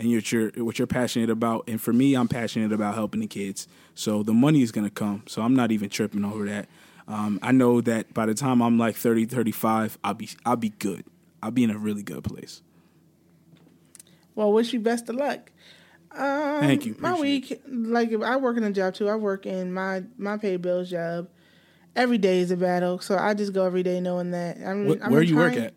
and 0.01 0.11
you're, 0.11 0.23
you're 0.25 0.65
what 0.65 0.79
you're 0.79 0.87
passionate 0.87 1.31
about. 1.31 1.69
And 1.69 1.81
for 1.81 1.93
me, 1.93 2.15
I'm 2.15 2.27
passionate 2.27 2.73
about 2.73 2.97
helping 2.97 3.21
the 3.21 3.29
kids. 3.29 3.69
So 3.95 4.25
the 4.25 4.35
money 4.35 4.63
is 4.63 4.73
gonna 4.73 4.91
come. 4.91 5.23
So 5.27 5.43
I'm 5.43 5.55
not 5.55 5.71
even 5.71 5.89
tripping 5.89 6.25
over 6.25 6.47
that. 6.47 6.69
Um, 7.07 7.39
I 7.43 7.53
know 7.53 7.81
that 7.83 8.13
by 8.13 8.27
the 8.27 8.35
time 8.35 8.61
I'm 8.61 8.77
like 8.77 8.97
30, 8.97 9.27
35, 9.27 9.99
I'll 10.03 10.15
be 10.15 10.29
I'll 10.45 10.57
be 10.57 10.71
good. 10.71 11.05
I'll 11.47 11.53
be 11.53 11.63
in 11.63 11.71
a 11.71 11.79
really 11.79 12.03
good 12.03 12.25
place. 12.25 12.61
Well, 14.35 14.53
wish 14.53 14.73
you 14.73 14.81
best 14.81 15.09
of 15.09 15.15
luck. 15.15 15.53
Um, 16.11 16.61
Thank 16.61 16.87
you. 16.87 16.97
My 16.99 17.15
week, 17.15 17.53
it. 17.53 17.63
like 17.73 18.13
I 18.13 18.37
work 18.37 18.57
in 18.57 18.65
a 18.65 18.73
job 18.73 18.95
too. 18.95 19.09
I 19.09 19.15
work 19.15 19.47
in 19.47 19.73
my 19.73 20.03
my 20.19 20.39
paid 20.39 20.61
bills 20.61 20.91
job. 20.91 21.29
Every 21.95 22.19
day 22.19 22.41
is 22.41 22.51
a 22.51 22.57
battle, 22.57 22.99
so 22.99 23.17
I 23.17 23.35
just 23.35 23.53
go 23.53 23.65
every 23.65 23.85
day 23.85 24.01
knowing 24.01 24.33
that. 24.33 24.59
I 24.59 24.75
mean, 24.75 24.99
where, 24.99 25.11
where 25.11 25.23
you 25.23 25.37
work 25.37 25.55
at? 25.55 25.75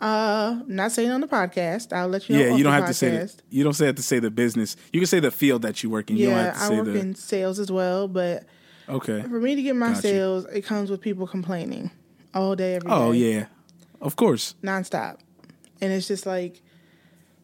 Uh, 0.00 0.60
not 0.66 0.90
saying 0.90 1.12
on 1.12 1.20
the 1.20 1.28
podcast. 1.28 1.92
I'll 1.92 2.08
let 2.08 2.28
you. 2.28 2.36
Yeah, 2.36 2.56
you 2.56 2.64
don't 2.64 2.72
have 2.72 2.82
podcast. 2.82 2.88
to 2.88 2.94
say 2.94 3.10
that. 3.10 3.42
You 3.48 3.62
don't 3.62 3.78
have 3.78 3.94
to 3.94 4.02
say 4.02 4.18
the 4.18 4.32
business. 4.32 4.76
You 4.92 4.98
can 4.98 5.06
say 5.06 5.20
the 5.20 5.30
field 5.30 5.62
that 5.62 5.84
you 5.84 5.88
work 5.88 6.10
in. 6.10 6.16
You 6.16 6.30
yeah, 6.30 6.56
I 6.58 6.70
work 6.70 6.86
the... 6.86 6.98
in 6.98 7.14
sales 7.14 7.60
as 7.60 7.70
well, 7.70 8.08
but 8.08 8.44
okay. 8.88 9.22
For 9.22 9.40
me 9.40 9.54
to 9.54 9.62
get 9.62 9.76
my 9.76 9.90
gotcha. 9.90 10.02
sales, 10.02 10.46
it 10.46 10.62
comes 10.62 10.90
with 10.90 11.00
people 11.00 11.28
complaining 11.28 11.92
all 12.34 12.56
day, 12.56 12.74
every 12.74 12.90
oh, 12.90 13.12
day. 13.12 13.18
yeah, 13.18 13.46
of 14.00 14.16
course, 14.16 14.54
nonstop, 14.62 15.18
and 15.80 15.92
it's 15.92 16.08
just 16.08 16.26
like 16.26 16.62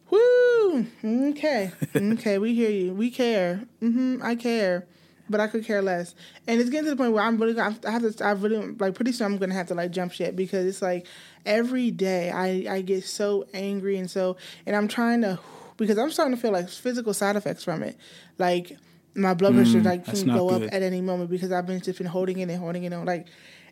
Woo! 0.09 0.85
Okay. 1.03 1.71
okay, 1.95 2.37
we 2.37 2.53
hear 2.53 2.69
you. 2.69 2.93
We 2.93 3.09
care. 3.11 3.61
Mm-hmm. 3.81 4.19
I 4.21 4.35
care. 4.35 4.85
but 5.29 5.39
I 5.39 5.47
could 5.47 5.63
care 5.63 5.81
less. 5.81 6.13
And 6.47 6.59
it's 6.59 6.69
getting 6.69 6.85
to 6.85 6.89
the 6.91 6.97
point 6.97 7.13
where 7.13 7.23
I'm 7.23 7.37
really, 7.41 7.57
I 7.57 7.69
have 7.89 8.15
to, 8.17 8.25
I 8.25 8.31
really, 8.31 8.73
like, 8.77 8.95
pretty 8.95 9.13
soon 9.13 9.27
I'm 9.31 9.37
gonna 9.37 9.53
have 9.53 9.67
to 9.67 9.73
like 9.75 9.91
jump 9.91 10.11
shit 10.11 10.35
because 10.35 10.65
it's 10.65 10.81
like 10.81 11.07
every 11.45 11.89
day 11.91 12.29
I, 12.31 12.65
I 12.75 12.81
get 12.81 13.05
so 13.05 13.45
angry 13.53 13.97
and 13.97 14.11
so, 14.11 14.35
and 14.65 14.75
I'm 14.75 14.89
trying 14.89 15.21
to, 15.21 15.39
because 15.77 15.97
I'm 15.97 16.11
starting 16.11 16.35
to 16.35 16.41
feel 16.41 16.51
like 16.51 16.67
physical 16.67 17.13
side 17.13 17.37
effects 17.37 17.63
from 17.63 17.81
it, 17.81 17.95
like 18.37 18.77
my 19.15 19.33
blood 19.33 19.53
pressure 19.55 19.79
Mm, 19.79 19.85
like 19.85 20.05
can 20.05 20.27
go 20.27 20.49
good. 20.49 20.63
up 20.67 20.73
at 20.73 20.81
any 20.83 20.99
moment 20.99 21.29
because 21.29 21.51
I've 21.53 21.65
been 21.65 21.79
just 21.79 21.97
been 21.97 22.07
holding 22.07 22.39
it 22.39 22.49
and 22.49 22.59
holding 22.59 22.83
it 22.83 22.91
on, 22.91 23.05
like, 23.05 23.27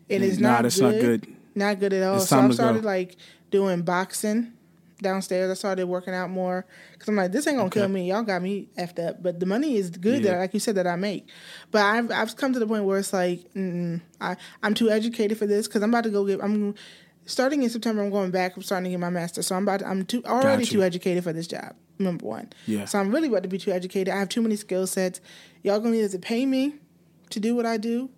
and 0.08 0.24
it's 0.24 0.38
not 0.38 0.62
that's 0.62 0.78
good, 0.80 0.94
not 0.94 1.00
good. 1.02 1.36
Not 1.54 1.78
good 1.80 1.92
at 1.92 2.02
all. 2.02 2.16
It's 2.16 2.28
So 2.28 2.36
I've 2.38 2.42
to 2.44 2.48
go. 2.48 2.54
started 2.54 2.84
like 2.84 3.16
doing 3.50 3.82
boxing 3.82 4.52
downstairs. 5.02 5.50
I 5.50 5.54
started 5.54 5.86
working 5.86 6.12
out 6.14 6.28
more 6.30 6.66
because 6.92 7.08
I'm 7.08 7.16
like, 7.16 7.32
this 7.32 7.46
ain't 7.46 7.56
gonna 7.56 7.70
kill 7.70 7.88
me. 7.88 8.08
Y'all 8.10 8.22
got 8.22 8.42
me 8.42 8.68
effed 8.78 9.04
up, 9.04 9.22
but 9.22 9.40
the 9.40 9.46
money 9.46 9.76
is 9.76 9.90
good 9.90 10.22
Yeah. 10.24 10.32
that, 10.32 10.38
like 10.40 10.54
you 10.54 10.60
said, 10.60 10.74
that 10.76 10.86
I 10.86 10.96
make. 10.96 11.28
But 11.70 11.82
I've 11.82 12.10
I've 12.10 12.36
come 12.36 12.52
to 12.52 12.58
the 12.58 12.66
point 12.66 12.84
where 12.84 12.98
it's 12.98 13.12
like, 13.12 13.52
mm, 13.54 14.00
I 14.20 14.36
I'm 14.62 14.74
too 14.74 14.90
educated 14.90 15.38
for 15.38 15.46
this 15.46 15.66
because 15.66 15.82
I'm 15.82 15.90
about 15.90 16.04
to 16.04 16.10
go 16.10 16.24
get. 16.26 16.42
I'm 16.42 16.74
starting 17.26 17.62
in 17.62 17.70
September. 17.70 18.02
I'm 18.02 18.10
going 18.10 18.30
back. 18.30 18.56
I'm 18.56 18.62
starting 18.62 18.84
to 18.84 18.90
get 18.90 19.00
my 19.00 19.10
master. 19.10 19.42
So 19.42 19.54
I'm 19.54 19.62
about. 19.62 19.80
To, 19.80 19.88
I'm 19.88 20.04
too 20.04 20.22
already 20.24 20.64
too 20.66 20.82
educated 20.82 21.24
for 21.24 21.32
this 21.32 21.46
job. 21.46 21.74
Number 21.98 22.24
one. 22.26 22.50
Yeah. 22.66 22.86
So 22.86 22.98
I'm 22.98 23.10
really 23.10 23.28
about 23.28 23.42
to 23.42 23.48
be 23.48 23.58
too 23.58 23.72
educated. 23.72 24.12
I 24.12 24.18
have 24.18 24.28
too 24.30 24.40
many 24.42 24.56
skill 24.56 24.86
sets. 24.86 25.20
Y'all 25.62 25.80
gonna 25.80 25.96
either 25.96 26.18
pay 26.18 26.46
me 26.46 26.74
to 27.30 27.40
do 27.40 27.54
what 27.54 27.64
I 27.66 27.76
do 27.76 28.10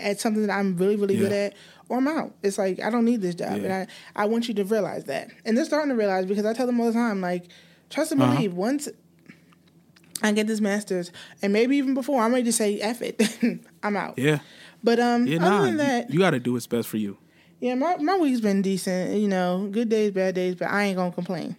at 0.00 0.20
something 0.20 0.46
that 0.46 0.52
I'm 0.52 0.76
really 0.76 0.96
really 0.96 1.16
good 1.16 1.32
at, 1.32 1.54
or 1.88 1.98
I'm 1.98 2.08
out. 2.08 2.34
It's 2.42 2.58
like 2.58 2.80
I 2.80 2.90
don't 2.90 3.04
need 3.04 3.20
this 3.20 3.34
job, 3.34 3.58
Yeah. 3.58 3.64
and 3.64 3.72
I 3.72 3.86
I 4.16 4.26
want 4.26 4.48
you 4.48 4.54
to 4.54 4.64
realize 4.64 5.04
that. 5.04 5.30
And 5.44 5.56
they're 5.56 5.64
starting 5.64 5.90
to 5.90 5.96
realize 5.96 6.26
because 6.26 6.44
I 6.46 6.52
tell 6.54 6.66
them 6.66 6.80
all 6.80 6.86
the 6.86 6.92
time, 6.92 7.20
like, 7.20 7.44
trust 7.90 8.12
and 8.12 8.20
Uh-huh. 8.22 8.32
believe. 8.34 8.54
Once 8.54 8.88
I 10.22 10.32
get 10.32 10.46
this 10.46 10.60
master's, 10.60 11.12
and 11.40 11.52
maybe 11.52 11.76
even 11.78 11.94
before, 11.94 12.22
I 12.22 12.28
may 12.28 12.42
just 12.42 12.58
say 12.58 12.78
F 12.80 13.00
it, 13.00 13.20
I'm 13.82 13.96
out. 13.96 14.18
Yeah. 14.18 14.40
But 14.84 15.00
um, 15.00 15.26
Yeah, 15.26 15.36
other 15.38 15.50
nah. 15.50 15.62
than 15.62 15.76
that, 15.78 16.10
you, 16.10 16.18
got 16.18 16.30
to 16.30 16.40
do 16.40 16.52
what's 16.54 16.66
best 16.66 16.88
for 16.88 16.96
you. 16.98 17.16
yeah, 17.60 17.74
my 17.74 17.96
my 17.96 18.16
week's 18.18 18.40
been 18.40 18.60
decent. 18.62 19.18
You 19.18 19.28
know, 19.28 19.68
good 19.70 19.88
days, 19.88 20.10
bad 20.12 20.34
days, 20.34 20.54
but 20.56 20.68
I 20.68 20.84
ain't 20.84 20.96
gonna 20.96 21.12
complain. 21.12 21.56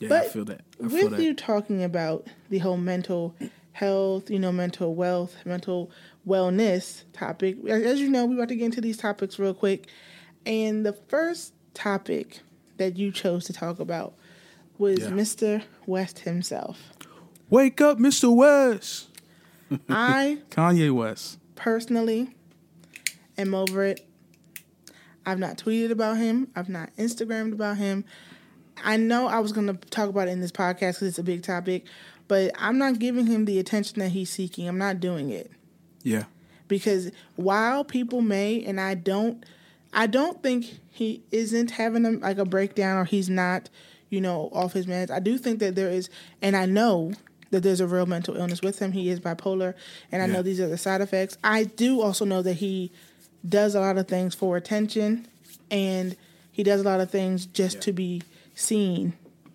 Yeah, 0.00 0.14
I 0.14 0.28
feel 0.28 0.44
that. 0.46 0.60
I 0.84 0.88
feel 0.88 1.04
With 1.08 1.16
that. 1.18 1.22
you 1.22 1.32
talking 1.34 1.82
about 1.82 2.26
the 2.50 2.58
whole 2.58 2.76
mental 2.76 3.34
health, 3.72 4.30
you 4.30 4.38
know, 4.38 4.52
mental 4.52 4.94
wealth, 4.94 5.34
mental 5.46 5.90
wellness 6.26 7.04
topic, 7.12 7.56
as 7.68 8.00
you 8.00 8.08
know, 8.10 8.26
we're 8.26 8.34
about 8.34 8.48
to 8.48 8.56
get 8.56 8.64
into 8.66 8.80
these 8.80 8.96
topics 8.96 9.38
real 9.38 9.54
quick. 9.54 9.86
And 10.44 10.84
the 10.84 10.92
first 10.92 11.52
topic 11.74 12.40
that 12.78 12.96
you 12.96 13.12
chose 13.12 13.44
to 13.46 13.52
talk 13.52 13.78
about 13.78 14.14
was 14.78 15.00
Yeah. 15.00 15.08
Mr. 15.10 15.62
West 15.86 16.20
himself. 16.20 16.92
Wake 17.48 17.80
up, 17.80 17.98
Mr. 17.98 18.34
West. 18.34 19.08
I 19.88 20.38
Kanye 20.50 20.92
West. 20.94 21.38
personally 21.54 22.34
am 23.38 23.54
over 23.54 23.84
it. 23.84 24.06
I've 25.24 25.38
not 25.40 25.58
tweeted 25.58 25.90
about 25.90 26.18
him. 26.18 26.48
I've 26.54 26.68
not 26.68 26.90
Instagrammed 26.96 27.52
about 27.52 27.76
him. 27.78 28.04
I 28.84 28.96
know 28.96 29.26
I 29.26 29.40
was 29.40 29.52
going 29.52 29.66
to 29.66 29.74
talk 29.88 30.08
about 30.08 30.28
it 30.28 30.32
in 30.32 30.40
this 30.40 30.52
podcast 30.52 30.78
because 30.94 31.02
it's 31.02 31.18
a 31.18 31.22
big 31.24 31.42
topic, 31.42 31.86
but 32.28 32.52
I'm 32.56 32.78
not 32.78 32.98
giving 32.98 33.26
him 33.26 33.44
the 33.44 33.58
attention 33.58 33.98
that 34.00 34.10
he's 34.10 34.30
seeking. 34.30 34.68
I'm 34.68 34.78
not 34.78 35.00
doing 35.00 35.30
it 35.30 35.50
Yeah. 36.06 36.24
because 36.68 37.10
while 37.36 37.84
people 37.84 38.20
may, 38.22 38.64
and 38.64 38.80
I 38.80 38.94
don't, 38.94 39.44
I 39.92 40.06
don't 40.06 40.42
think 40.42 40.78
he 40.90 41.22
isn't 41.32 41.72
having 41.72 42.04
a, 42.04 42.10
like 42.12 42.38
a 42.38 42.44
breakdown 42.44 42.96
or 42.96 43.04
he's 43.04 43.28
not, 43.30 43.68
you 44.10 44.20
know, 44.20 44.48
off 44.52 44.72
his 44.72 44.86
meds. 44.86 45.10
I 45.10 45.18
do 45.20 45.36
think 45.38 45.58
that 45.60 45.74
there 45.74 45.88
is, 45.90 46.08
and 46.42 46.56
I 46.56 46.66
know 46.66 47.12
that 47.50 47.62
there's 47.62 47.80
a 47.80 47.86
real 47.86 48.06
mental 48.06 48.36
illness 48.36 48.62
with 48.62 48.78
him. 48.78 48.92
He 48.92 49.08
is 49.08 49.20
bipolar, 49.20 49.74
and 50.12 50.22
I 50.22 50.26
know 50.26 50.42
these 50.42 50.60
are 50.60 50.68
the 50.68 50.78
side 50.78 51.00
effects. 51.00 51.38
I 51.44 51.64
do 51.64 52.00
also 52.02 52.24
know 52.24 52.42
that 52.42 52.54
he 52.54 52.92
does 53.48 53.74
a 53.74 53.80
lot 53.80 53.96
of 53.98 54.06
things 54.08 54.34
for 54.34 54.56
attention, 54.56 55.26
and 55.70 56.16
he 56.52 56.62
does 56.62 56.80
a 56.80 56.84
lot 56.84 57.00
of 57.00 57.10
things 57.10 57.46
just 57.46 57.76
Yeah. 57.76 57.80
to 57.82 57.92
be 57.92 58.22
seen. 58.54 59.12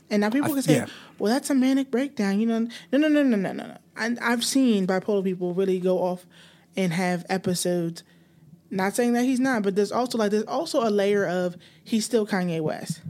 And 0.09 0.21
now 0.21 0.29
people 0.29 0.51
I- 0.51 0.55
can 0.55 0.61
say, 0.63 0.75
yeah. 0.75 0.85
"Well, 1.19 1.31
that's 1.33 1.49
a 1.49 1.55
manic 1.55 1.91
breakdown," 1.91 2.39
you 2.39 2.45
know? 2.45 2.59
No, 2.91 2.97
no, 2.97 3.07
no, 3.07 3.23
no, 3.23 3.35
no, 3.37 3.51
no, 3.53 3.67
no. 3.67 3.77
I, 3.95 4.15
I've 4.21 4.43
seen 4.43 4.87
bipolar 4.87 5.23
people 5.23 5.53
really 5.53 5.79
go 5.79 5.99
off 5.99 6.25
and 6.75 6.93
have 6.93 7.25
episodes. 7.29 8.03
Not 8.69 8.95
saying 8.95 9.13
that 9.13 9.23
he's 9.23 9.39
not, 9.39 9.63
but 9.63 9.75
there's 9.75 9.91
also 9.91 10.17
like 10.17 10.31
there's 10.31 10.43
also 10.45 10.87
a 10.87 10.89
layer 10.89 11.25
of 11.27 11.57
he's 11.83 12.05
still 12.05 12.25
Kanye 12.25 12.61
West. 12.61 13.01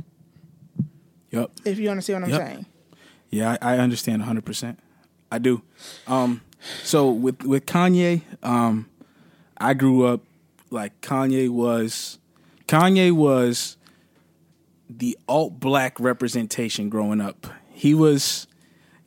Yep. 1.32 1.52
If 1.66 1.80
you 1.80 1.90
understand 1.90 2.24
what 2.24 2.34
I'm 2.34 2.40
Yep. 2.40 2.48
saying. 2.48 2.66
Yeah, 3.30 3.58
I, 3.62 3.76
I 3.76 3.78
understand 3.80 4.24
100%. 4.24 4.78
I 5.32 5.38
do. 5.38 5.62
Um, 6.08 6.42
so 6.84 7.10
with 7.10 7.44
with 7.44 7.66
Kanye, 7.66 8.22
um, 8.44 8.90
I 9.58 9.74
grew 9.74 10.06
up 10.06 10.22
like 10.70 11.00
Kanye 11.02 11.48
was 11.50 12.20
Kanye 12.68 13.12
was 13.12 13.78
the 14.90 15.18
alt 15.28 15.60
black 15.60 15.98
representation 16.00 16.90
growing 16.90 17.22
up. 17.22 17.48
He 17.70 17.94
was, 17.94 18.48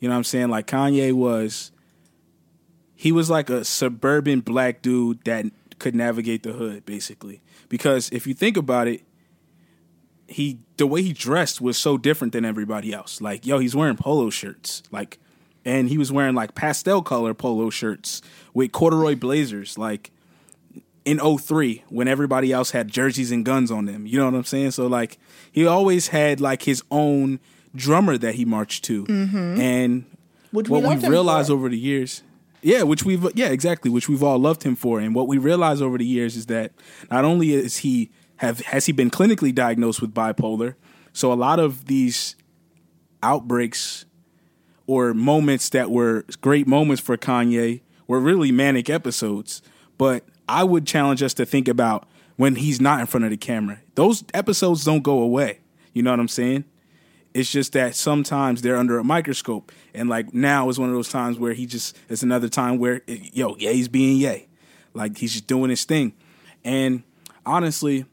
you 0.05 0.09
know 0.09 0.17
what 0.17 0.19
I'm 0.19 0.25
saying? 0.25 0.51
Like 0.51 0.67
Kanye 0.67 1.15
was 1.15 1.73
he 2.95 3.11
was 3.11 3.31
like 3.31 3.49
a 3.49 3.65
suburban 3.65 4.41
black 4.41 4.83
dude 4.83 5.25
that 5.25 5.47
could 5.79 5.95
navigate 5.95 6.43
the 6.43 6.53
hood 6.53 6.85
basically. 6.85 7.41
Because 7.71 8.11
if 8.11 8.27
you 8.27 8.35
think 8.35 8.59
about 8.59 8.87
it, 8.87 9.01
he 10.29 10.59
the 10.77 10.87
way 10.87 11.01
he 11.01 11.15
dressed 11.15 11.63
was 11.63 11.79
so 11.79 11.97
different 11.97 12.35
than 12.35 12.45
everybody 12.45 12.93
else. 12.93 13.23
Like, 13.23 13.47
yo, 13.47 13.59
he's 13.61 13.75
wearing 13.75 13.97
polo 13.97 14.29
shirts. 14.29 14.83
Like 14.91 15.19
and 15.65 15.89
he 15.89 15.97
was 15.97 16.13
wearing 16.13 16.35
like 16.35 16.55
pastel 16.55 17.01
color 17.01 17.33
polo 17.33 17.71
shirts 17.71 18.21
with 18.53 18.73
corduroy 18.73 19.17
blazers 19.17 19.79
like 19.79 20.11
in 21.07 21.19
03 21.19 21.83
when 21.89 22.09
everybody 22.09 22.53
else 22.53 22.73
had 22.73 22.89
jerseys 22.89 23.33
and 23.33 23.43
guns 23.43 23.71
on 23.71 23.87
them. 23.87 24.07
You 24.07 24.19
know 24.19 24.27
what 24.27 24.35
I'm 24.35 24.45
saying? 24.45 24.73
So 24.73 24.87
like 24.87 25.17
he 25.51 25.67
always 25.67 26.09
had 26.09 26.43
like 26.43 26.65
his 26.65 26.83
own 26.91 27.41
drummer 27.75 28.17
that 28.19 28.35
he 28.35 28.45
marched 28.45 28.85
to. 28.85 29.05
Mm-hmm. 29.05 29.61
And 29.61 30.05
Which 30.53 30.69
what 30.69 30.83
loved 30.83 31.03
we've 31.03 31.11
realized 31.11 31.49
for. 31.49 31.55
over 31.55 31.69
the 31.69 31.79
years 31.79 32.23
yeah 32.63 32.83
which 32.83 33.05
we've 33.05 33.29
yeah 33.35 33.49
exactly 33.49 33.91
which 33.91 34.09
we've 34.09 34.23
all 34.23 34.39
loved 34.39 34.63
him 34.63 34.75
for. 34.75 35.01
And 35.01 35.15
what 35.15 35.29
we 35.29 35.39
realized 35.39 35.83
over 35.83 35.99
the 35.99 36.07
years 36.07 36.37
is 36.37 36.47
that 36.47 36.73
not 37.11 37.25
only 37.25 37.53
is 37.53 37.79
he 37.79 38.11
have 38.37 38.61
has 38.61 38.87
he 38.87 38.93
been 38.93 39.11
clinically 39.11 39.55
diagnosed 39.55 40.01
with 40.01 40.15
bipolar 40.15 40.75
so 41.15 41.33
a 41.33 41.35
lot 41.35 41.61
of 41.61 41.85
these 41.87 42.35
outbreaks 43.23 44.05
or 44.87 45.15
moments 45.15 45.69
that 45.71 45.91
were 45.91 46.25
great 46.41 46.67
moments 46.67 47.01
for 47.01 47.17
Kanye 47.17 47.81
were 48.07 48.21
really 48.21 48.53
manic 48.53 48.91
episodes. 48.91 49.63
But 49.97 50.25
I 50.49 50.65
would 50.65 50.87
challenge 50.87 51.23
us 51.23 51.33
to 51.35 51.47
think 51.47 51.69
about 51.69 52.07
when 52.37 52.57
he's 52.57 52.81
not 52.81 53.01
in 53.01 53.07
front 53.07 53.25
of 53.25 53.31
the 53.31 53.37
camera. 53.37 53.81
Those 53.95 54.25
episodes 54.35 54.85
don't 54.85 55.03
go 55.03 55.21
away. 55.21 55.61
You 55.93 56.03
know 56.03 56.11
what 56.11 56.21
I'm 56.21 56.29
saying 56.29 56.65
it's 57.35 57.51
just 57.51 57.73
that 57.73 57.97
sometimes 57.97 58.63
they're 58.63 58.77
under 58.77 58.99
a 58.99 59.05
microscope, 59.05 59.73
and 59.93 60.09
like 60.09 60.33
now 60.33 60.69
is 60.69 60.79
one 60.79 60.89
of 60.89 60.95
those 60.95 61.09
times 61.09 61.39
where 61.39 61.53
he 61.53 61.67
just 61.67 61.97
it's 62.09 62.23
another 62.23 62.49
time 62.49 62.79
where 62.79 63.03
eh, 63.09 63.19
yo, 63.33 63.57
yeah, 63.59 63.73
he's 63.73 63.89
being 63.89 64.17
yay, 64.17 64.47
like 64.95 65.19
he's 65.19 65.33
just 65.33 65.47
doing 65.49 65.69
his 65.69 65.85
thing, 65.85 66.15
and 66.65 67.03
honestly, 67.45 68.07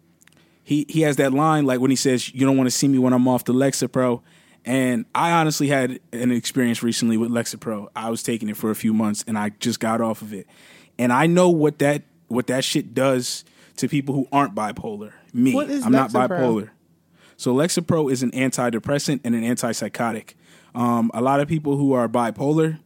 he 0.63 0.85
he 0.89 1.01
has 1.01 1.17
that 1.17 1.33
line 1.33 1.65
like 1.65 1.79
when 1.79 1.91
he 1.91 1.95
says, 1.95 2.33
"You 2.33 2.45
don't 2.45 2.57
want 2.57 2.67
to 2.67 2.75
see 2.75 2.87
me 2.87 2.97
when 2.97 3.13
I'm 3.13 3.27
off 3.27 3.45
the 3.45 3.53
Lexapro," 3.53 4.21
and 4.65 5.05
I 5.13 5.31
honestly 5.31 5.67
had 5.67 5.99
an 6.11 6.31
experience 6.31 6.81
recently 6.81 7.17
with 7.17 7.29
Lexapro. 7.29 7.89
I 7.95 8.09
was 8.09 8.23
taking 8.23 8.49
it 8.49 8.57
for 8.57 8.71
a 8.71 8.75
few 8.75 8.93
months, 8.93 9.23
and 9.27 9.37
I 9.37 9.49
just 9.59 9.79
got 9.79 10.01
off 10.01 10.23
of 10.23 10.33
it, 10.33 10.47
and 10.97 11.13
I 11.13 11.27
know 11.27 11.49
what 11.49 11.77
that 11.79 12.03
what 12.27 12.47
that 12.47 12.63
shit 12.63 12.95
does 12.95 13.45
to 13.77 13.87
people 13.87 14.15
who 14.15 14.27
aren't 14.31 14.55
bipolar. 14.55 15.13
Me, 15.33 15.53
I'm 15.83 15.91
not 15.91 16.11
bipolar. 16.11 16.69
So 17.41 17.55
Lexapro 17.55 18.11
is 18.11 18.21
an 18.21 18.29
antidepressant 18.33 19.21
and 19.23 19.33
an 19.33 19.41
antipsychotic. 19.41 20.35
Um, 20.75 21.09
a 21.11 21.21
lot 21.21 21.39
of 21.39 21.47
people 21.47 21.75
who 21.75 21.91
are 21.91 22.07
bipolar, 22.07 22.77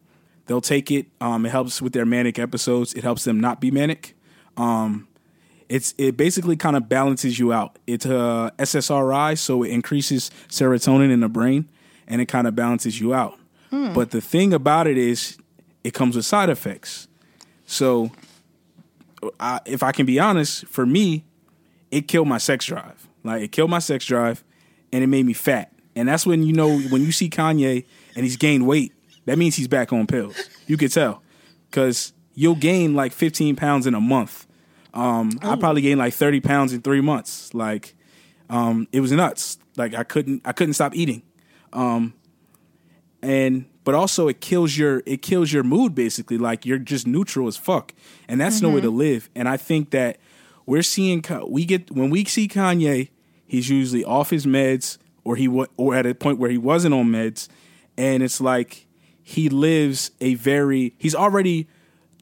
they'll 0.45 0.61
take 0.61 0.89
it. 0.91 1.07
Um, 1.19 1.45
it 1.45 1.49
helps 1.49 1.81
with 1.81 1.91
their 1.91 2.05
manic 2.05 2.39
episodes. 2.39 2.93
It 2.93 3.03
helps 3.03 3.25
them 3.25 3.41
not 3.41 3.59
be 3.59 3.69
manic. 3.69 4.15
Um, 4.55 5.09
it's 5.67 5.93
it 5.97 6.15
basically 6.15 6.55
kind 6.55 6.77
of 6.77 6.87
balances 6.87 7.37
you 7.37 7.51
out. 7.51 7.77
It's 7.85 8.05
uh, 8.05 8.51
SSRI, 8.57 9.37
so 9.37 9.61
it 9.61 9.71
increases 9.71 10.31
serotonin 10.47 11.11
in 11.11 11.19
the 11.19 11.27
brain, 11.27 11.67
and 12.07 12.21
it 12.21 12.27
kind 12.27 12.47
of 12.47 12.55
balances 12.55 12.97
you 13.01 13.13
out. 13.13 13.37
But 13.93 14.11
the 14.11 14.21
thing 14.21 14.53
about 14.53 14.87
it 14.87 14.97
is, 14.97 15.37
it 15.83 15.93
comes 15.93 16.15
with 16.15 16.23
side 16.23 16.49
effects. 16.49 17.09
So, 17.65 18.09
I, 19.37 19.59
if 19.65 19.83
I 19.83 19.91
can 19.91 20.05
be 20.05 20.17
honest, 20.17 20.65
for 20.67 20.85
me, 20.85 21.25
it 21.91 22.07
killed 22.07 22.29
my 22.29 22.37
sex 22.37 22.63
drive. 22.67 23.09
Like 23.25 23.41
it 23.41 23.51
killed 23.51 23.69
my 23.69 23.79
sex 23.79 24.05
drive, 24.05 24.43
and 24.93 25.03
it 25.03 25.07
made 25.07 25.25
me 25.25 25.33
fat. 25.33 25.73
And 25.95 26.07
that's 26.07 26.25
when 26.25 26.43
you 26.43 26.53
know 26.53 26.77
when 26.77 27.01
you 27.01 27.11
see 27.11 27.29
Kanye 27.29 27.85
and 28.15 28.23
he's 28.23 28.37
gained 28.37 28.67
weight, 28.67 28.93
that 29.25 29.37
means 29.37 29.55
he's 29.55 29.67
back 29.67 29.91
on 29.91 30.07
pills. 30.07 30.35
You 30.67 30.77
could 30.77 30.91
tell 30.91 31.21
because 31.69 32.13
you'll 32.33 32.55
gain 32.55 32.93
like 32.93 33.11
15 33.11 33.55
pounds 33.55 33.87
in 33.87 33.95
a 33.95 34.01
month. 34.01 34.45
Um, 34.93 35.31
I 35.41 35.55
probably 35.57 35.81
gained 35.81 35.99
like 35.99 36.13
30 36.13 36.39
pounds 36.41 36.73
in 36.73 36.81
three 36.81 37.01
months. 37.01 37.53
Like 37.53 37.95
um, 38.49 38.87
it 38.91 39.01
was 39.01 39.11
nuts. 39.11 39.57
Like 39.75 39.93
I 39.93 40.03
couldn't 40.03 40.41
I 40.45 40.51
couldn't 40.51 40.73
stop 40.73 40.95
eating. 40.95 41.23
Um, 41.73 42.13
and 43.21 43.65
but 43.83 43.95
also 43.95 44.27
it 44.27 44.39
kills 44.41 44.77
your 44.77 45.01
it 45.05 45.21
kills 45.21 45.51
your 45.51 45.63
mood 45.63 45.95
basically. 45.95 46.37
Like 46.37 46.65
you're 46.65 46.77
just 46.77 47.07
neutral 47.07 47.47
as 47.47 47.57
fuck, 47.57 47.93
and 48.27 48.39
that's 48.39 48.61
no 48.61 48.69
way 48.69 48.81
to 48.81 48.89
live. 48.89 49.29
And 49.35 49.49
I 49.49 49.57
think 49.57 49.91
that 49.91 50.17
we're 50.65 50.83
seeing 50.83 51.23
we 51.47 51.65
get 51.65 51.91
when 51.91 52.09
we 52.09 52.25
see 52.25 52.47
Kanye, 52.47 53.09
he's 53.47 53.69
usually 53.69 54.03
off 54.03 54.29
his 54.29 54.45
meds 54.45 54.97
or 55.23 55.35
he 55.35 55.47
wa- 55.47 55.67
or 55.77 55.95
at 55.95 56.05
a 56.05 56.13
point 56.15 56.37
where 56.39 56.49
he 56.49 56.57
wasn't 56.57 56.93
on 56.93 57.07
meds, 57.07 57.47
and 57.97 58.21
it's 58.23 58.39
like 58.41 58.85
he 59.23 59.49
lives 59.49 60.11
a 60.21 60.35
very 60.35 60.93
he's 60.97 61.15
already 61.15 61.67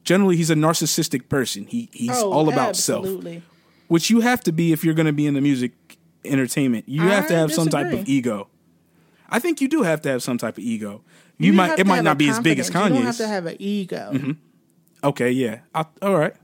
generally 0.04 0.36
he's 0.36 0.50
a 0.50 0.54
narcissistic 0.54 1.28
person. 1.28 1.66
He 1.66 1.88
he's 1.92 2.10
Oh, 2.12 2.32
all 2.32 2.48
about 2.52 2.76
self 2.76 3.06
which 3.88 4.08
you 4.10 4.20
have 4.20 4.40
to 4.42 4.52
be 4.52 4.72
if 4.72 4.82
you're 4.84 4.94
going 4.94 5.06
to 5.06 5.12
be 5.12 5.26
in 5.26 5.34
the 5.34 5.40
music 5.42 5.72
entertainment. 6.24 6.88
You 6.88 7.02
have 7.02 7.28
to 7.28 7.34
I 7.36 7.38
have 7.40 7.52
some 7.52 7.68
type 7.68 7.92
of 7.92 8.08
ego. 8.08 8.48
I 9.28 9.38
think 9.38 9.60
you 9.60 9.68
do 9.68 9.82
have 9.82 10.00
to 10.02 10.08
have 10.08 10.22
some 10.22 10.38
type 10.38 10.56
of 10.58 10.64
ego. 10.64 11.02
You, 11.38 11.48
You 11.48 11.52
might 11.52 11.78
it 11.78 11.86
might 11.86 12.04
not 12.04 12.16
be 12.18 12.28
as 12.28 12.40
big 12.40 12.58
as 12.58 12.70
confidence. 12.70 12.98
You 12.98 13.02
don't 13.04 13.06
have 13.06 13.16
to 13.16 13.26
have 13.28 13.46
an 13.46 13.56
ego. 13.58 14.10
Mm-hmm. 14.12 14.32
okay, 15.08 15.30
yeah. 15.30 15.60
I, 15.74 15.84
all 16.00 16.16
right. 16.16 16.34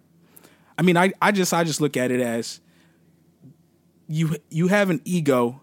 I 0.77 0.83
mean, 0.83 0.97
I, 0.97 1.13
I 1.23 1.31
just 1.33 1.53
I 1.55 1.65
just 1.65 1.81
look 1.81 1.97
at 1.97 2.11
it 2.11 2.21
as 2.21 2.61
you 4.11 4.37
you 4.51 4.67
have 4.67 4.91
an 4.91 5.01
ego, 5.05 5.61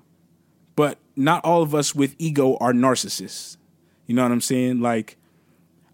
but 0.77 0.97
not 1.17 1.43
all 1.43 1.61
of 1.61 1.75
us 1.75 1.93
with 1.93 2.15
ego 2.17 2.55
are 2.57 2.71
narcissists. 2.71 3.57
You 4.05 4.15
know 4.15 4.23
what 4.23 4.31
I'm 4.31 4.41
saying? 4.41 4.79
Like 4.79 5.17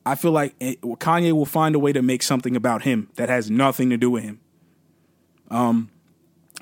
I 0.05 0.13
feel 0.13 0.31
like 0.31 0.53
it, 0.59 0.79
Kanye 0.81 1.31
will 1.31 1.47
find 1.47 1.73
a 1.73 1.79
way 1.79 1.91
to 1.93 2.03
make 2.03 2.21
something 2.21 2.55
about 2.55 2.83
him 2.83 3.09
that 3.15 3.27
has 3.27 3.49
nothing 3.49 3.89
to 3.89 3.97
do 3.97 4.11
with 4.11 4.23
him. 4.23 4.39
Um, 5.49 5.89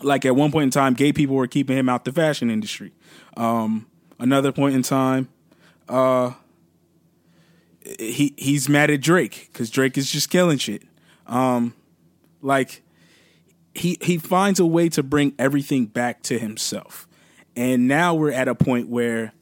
like 0.02 0.26
at 0.26 0.34
one 0.34 0.52
point 0.52 0.64
in 0.64 0.70
time, 0.70 0.94
gay 0.94 1.12
people 1.12 1.36
were 1.36 1.48
keeping 1.48 1.78
him 1.78 1.90
out 1.90 2.06
the 2.06 2.14
fashion 2.14 2.50
industry. 2.50 2.94
Um, 3.36 3.86
another 4.18 4.54
point 4.54 4.76
in 4.76 4.84
time, 4.84 5.28
uh, 5.90 6.32
he 8.00 8.34
he's 8.38 8.70
mad 8.70 8.90
at 8.90 9.02
Drake 9.02 9.50
because 9.52 9.70
Drake 9.70 9.98
is 9.98 10.10
just 10.10 10.30
killing 10.30 10.58
shit. 10.58 10.84
Um, 11.28 11.74
like 12.42 12.82
he 13.74 13.98
he 14.02 14.18
finds 14.18 14.60
a 14.60 14.66
way 14.66 14.90
to 14.90 15.04
bring 15.04 15.34
everything 15.40 15.86
back 15.86 16.22
to 16.24 16.38
himself, 16.38 17.08
and 17.56 17.88
now 17.88 18.14
we're 18.14 18.32
at 18.32 18.48
a 18.48 18.56
point 18.56 18.90
where 18.90 19.34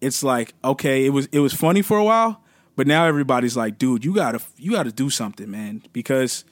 it's 0.00 0.22
like 0.22 0.54
okay, 0.64 1.06
it 1.06 1.10
was 1.10 1.26
it 1.32 1.40
was 1.40 1.52
funny 1.52 1.82
for 1.82 1.98
a 1.98 2.04
while, 2.04 2.42
but 2.74 2.86
now 2.86 3.06
everybody's 3.06 3.56
like, 3.56 3.78
dude, 3.78 4.04
you 4.04 4.14
gotta 4.14 4.40
you 4.56 4.72
gotta 4.72 4.92
do 4.92 5.10
something, 5.10 5.50
man, 5.50 5.82
because 5.92 6.44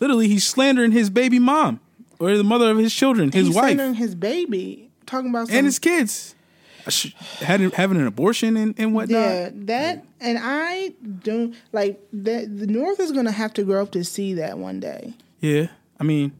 literally 0.00 0.28
he's 0.28 0.46
slandering 0.46 0.92
his 0.92 1.10
baby 1.10 1.38
mom 1.38 1.80
or 2.18 2.36
the 2.36 2.44
mother 2.44 2.70
of 2.70 2.78
his 2.78 2.94
children, 2.94 3.32
his 3.32 3.48
He's 3.48 3.56
wife, 3.56 3.64
slandering 3.64 3.94
his 3.94 4.14
baby, 4.14 4.90
talking 5.06 5.30
about 5.30 5.48
some, 5.48 5.56
and 5.56 5.66
his 5.66 5.78
kids. 5.78 6.34
Having 7.38 7.70
having 7.70 8.00
an 8.00 8.08
abortion 8.08 8.56
and, 8.56 8.74
and 8.76 8.92
whatnot. 8.92 9.20
yeah 9.20 9.50
that, 9.54 10.04
and 10.20 10.36
I 10.40 10.92
don't 11.22 11.54
like 11.70 12.00
that. 12.12 12.58
The 12.58 12.66
North 12.66 12.98
is 12.98 13.12
going 13.12 13.26
to 13.26 13.30
have 13.30 13.52
to 13.54 13.62
grow 13.62 13.82
up 13.82 13.92
to 13.92 14.02
see 14.02 14.34
that 14.34 14.58
one 14.58 14.80
day. 14.80 15.14
Yeah, 15.38 15.68
I 16.02 16.04
mean, 16.04 16.32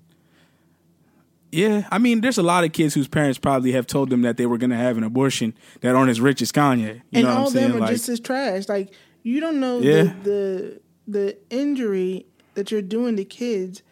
yeah, 1.52 1.86
I 1.92 1.98
mean, 1.98 2.20
there's 2.20 2.38
a 2.38 2.42
lot 2.42 2.64
of 2.64 2.72
kids 2.72 2.94
whose 2.94 3.06
parents 3.06 3.38
probably 3.38 3.70
have 3.72 3.86
told 3.86 4.10
them 4.10 4.22
that 4.22 4.36
they 4.38 4.46
were 4.46 4.58
going 4.58 4.70
to 4.70 4.76
have 4.76 4.96
an 4.96 5.04
abortion 5.04 5.54
that 5.82 5.94
aren't 5.94 6.10
as 6.10 6.20
rich 6.20 6.42
as 6.42 6.50
Kanye. 6.50 6.94
You 7.10 7.20
and 7.20 7.22
know 7.22 7.28
what 7.28 7.28
all 7.28 7.36
I'm 7.42 7.46
of 7.46 7.52
them 7.52 7.62
saying? 7.62 7.76
are 7.76 7.80
Like, 7.80 7.90
just 7.90 8.08
as 8.08 8.18
trash. 8.20 8.68
Like 8.68 8.92
you 9.22 9.40
don't 9.40 9.60
know 9.60 9.78
Yeah. 9.80 10.02
the, 10.02 10.14
the 10.24 10.80
the 11.06 11.36
injury 11.50 12.26
that 12.54 12.70
you're 12.72 12.82
doing 12.82 13.16
to 13.16 13.24
kids. 13.24 13.82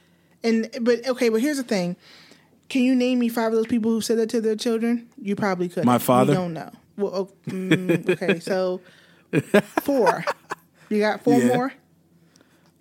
And 0.43 0.69
but 0.81 1.07
okay, 1.07 1.29
but 1.29 1.41
here's 1.41 1.59
the 1.59 1.63
thing. 1.63 1.97
Can 2.69 2.83
you 2.83 2.95
name 2.97 3.19
me 3.21 3.29
five 3.29 3.49
of 3.49 3.53
those 3.53 3.67
people 3.67 3.91
who 3.93 4.01
said 4.01 4.19
that 4.19 4.31
to 4.31 4.41
their 4.41 4.57
children? 4.57 5.09
You 5.21 5.37
probably 5.37 5.69
could. 5.69 5.85
My 5.85 5.99
father? 5.99 6.33
We 6.33 6.37
don't 6.37 6.55
know. 6.55 6.71
Well, 6.97 7.13
oh, 7.15 7.31
mm, 7.51 8.09
okay, 8.11 8.41
so 8.41 8.81
four. 9.83 10.25
You 10.89 10.99
got 10.99 11.23
four 11.23 11.39
Yeah. 11.41 11.47
more. 11.49 11.73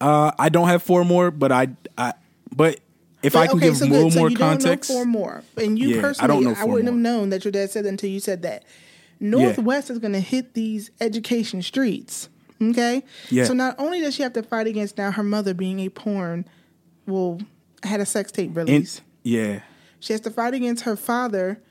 uh, 0.01 0.31
I 0.39 0.49
don't 0.49 0.67
have 0.69 0.81
four 0.83 1.03
more, 1.05 1.31
but 1.31 1.51
I, 1.51 1.67
I, 1.97 2.13
but 2.59 2.79
if 3.23 3.35
I 3.35 3.45
But, 3.45 3.49
can 3.51 3.57
okay, 3.57 3.65
give 3.67 3.77
so 3.77 3.85
little 3.85 4.11
So 4.11 4.19
more 4.19 4.29
you 4.29 4.35
don't 4.37 4.47
know 4.47 4.53
context, 4.55 4.91
four 4.91 5.05
more, 5.05 5.43
and 5.57 5.79
you 5.79 5.89
Yeah, 5.89 5.97
I 5.97 6.01
personally, 6.01 6.45
know 6.45 6.53
I, 6.57 6.63
wouldn't 6.65 6.85
more. 6.85 6.93
have 6.93 7.01
known 7.01 7.29
that 7.31 7.43
your 7.43 7.51
dad 7.51 7.71
said 7.71 7.85
that 7.85 7.89
until 7.89 8.09
you 8.09 8.19
said 8.19 8.41
that. 8.43 8.63
North 9.19 9.57
West 9.57 9.89
is 9.89 9.99
going 9.99 10.13
to 10.13 10.19
hit 10.21 10.53
these 10.53 10.91
education 11.01 11.61
streets. 11.61 12.29
Okay, 12.61 13.03
Yeah. 13.29 13.45
So 13.45 13.53
not 13.53 13.75
only 13.77 13.99
does 14.01 14.15
she 14.15 14.23
have 14.23 14.33
to 14.33 14.43
fight 14.43 14.67
against 14.67 14.97
now 14.97 15.11
her 15.11 15.23
mother 15.23 15.53
being 15.53 15.79
a 15.79 15.89
porn, 15.89 16.45
well, 17.07 17.39
had 17.83 17.99
a 18.01 18.05
sex 18.05 18.31
tape 18.31 18.47
and 18.49 18.57
release. 18.57 19.01
yeah, 19.23 19.61
she 20.01 20.13
has 20.13 20.21
to 20.21 20.29
fight 20.29 20.53
against 20.53 20.83
her 20.83 20.95
father 20.97 21.61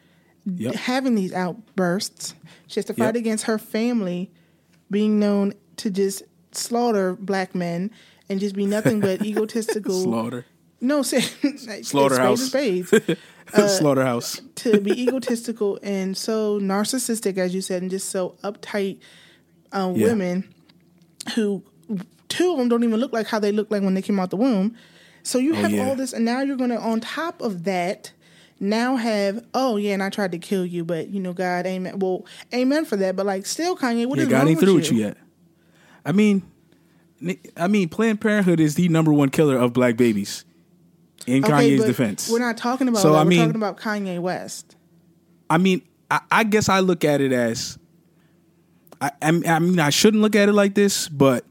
Yep. 0.46 0.74
having 0.76 1.14
these 1.14 1.32
outbursts. 1.34 2.34
She 2.68 2.76
has 2.80 2.86
to 2.86 2.94
fight 2.94 3.14
Yep. 3.14 3.16
against 3.16 3.44
her 3.44 3.58
family 3.58 4.30
being 4.90 5.18
known 5.18 5.52
to 5.76 5.90
just 5.90 6.22
slaughter 6.52 7.14
black 7.14 7.54
men 7.54 7.90
and 8.30 8.40
just 8.40 8.54
be 8.54 8.64
nothing 8.66 9.00
but 9.00 9.22
egotistical. 9.32 10.02
slaughter, 10.02 10.46
No, 10.80 11.02
say 11.02 11.20
Slaughterhouse. 11.82 12.42
spades, 12.46 12.88
spades. 12.88 13.18
Uh, 13.54 13.66
slaughterhouse. 13.66 14.42
to 14.56 14.78
be 14.82 15.04
egotistical 15.04 15.78
and 15.82 16.14
so 16.14 16.60
narcissistic, 16.60 17.38
as 17.38 17.54
you 17.54 17.62
said, 17.62 17.80
and 17.80 17.90
just 17.90 18.10
so 18.10 18.36
uptight 18.44 18.98
uh, 19.72 19.90
Yeah. 19.96 20.08
women 20.08 20.52
who 21.34 21.62
two 22.28 22.52
of 22.52 22.58
them 22.58 22.68
don't 22.68 22.84
even 22.84 23.00
look 23.00 23.10
like 23.14 23.26
how 23.26 23.38
they 23.38 23.50
look 23.50 23.70
like 23.70 23.82
when 23.82 23.94
they 23.94 24.02
came 24.02 24.20
out 24.20 24.28
the 24.28 24.36
womb. 24.36 24.76
So 25.22 25.38
you 25.38 25.52
Oh, 25.52 25.56
have 25.56 25.72
yeah. 25.72 25.88
all 25.88 25.96
this, 25.96 26.12
and 26.12 26.26
now 26.26 26.42
you're 26.42 26.58
going 26.58 26.68
to, 26.68 26.78
on 26.78 27.00
top 27.00 27.40
of 27.40 27.64
that, 27.64 28.12
now 28.60 28.96
have 28.96 29.42
oh 29.54 29.76
yeah, 29.78 29.94
and 29.94 30.02
I 30.02 30.10
tried 30.10 30.32
to 30.32 30.38
kill 30.38 30.66
you, 30.66 30.84
but 30.84 31.08
you 31.08 31.18
know 31.18 31.32
God, 31.32 31.64
amen. 31.64 32.00
Well, 32.00 32.26
amen 32.52 32.84
for 32.84 32.96
that, 32.96 33.16
but 33.16 33.24
like 33.24 33.46
still, 33.46 33.78
Kanye, 33.78 34.04
what 34.04 34.18
Yeah, 34.18 34.24
is 34.24 34.28
God 34.28 34.38
wrong 34.40 34.48
ain't 34.48 34.56
with 34.58 34.64
through 34.66 34.72
you? 34.74 34.78
with 34.80 34.92
you 34.92 34.98
yet. 34.98 35.16
I 36.04 36.12
mean, 36.12 36.42
I 37.56 37.66
mean, 37.66 37.88
Planned 37.88 38.20
Parenthood 38.20 38.60
is 38.60 38.74
the 38.74 38.90
number 38.90 39.10
one 39.12 39.30
killer 39.30 39.56
of 39.56 39.72
black 39.72 39.96
babies. 39.96 40.44
In 41.28 41.42
Kanye's 41.42 41.80
but 41.80 41.86
defense, 41.86 42.30
we're 42.30 42.38
not 42.38 42.56
talking 42.56 42.88
about 42.88 43.02
So, 43.02 43.12
that. 43.12 43.18
I 43.18 43.22
we're 43.22 43.28
mean- 43.28 43.38
talking 43.40 43.56
about 43.56 43.78
Kanye 43.78 44.18
West. 44.20 44.76
I 45.50 45.58
mean, 45.58 45.82
I, 46.10 46.20
I 46.30 46.44
guess 46.44 46.68
I 46.68 46.80
look 46.80 47.04
at 47.04 47.20
it 47.20 47.32
as, 47.32 47.78
I, 49.00 49.10
I 49.22 49.30
mean- 49.30 49.46
I 49.48 49.58
mean, 49.58 49.78
I 49.80 49.90
shouldn't 49.90 50.22
look 50.22 50.34
at 50.36 50.48
it 50.48 50.52
like 50.52 50.74
this, 50.74 51.08
but 51.08 51.44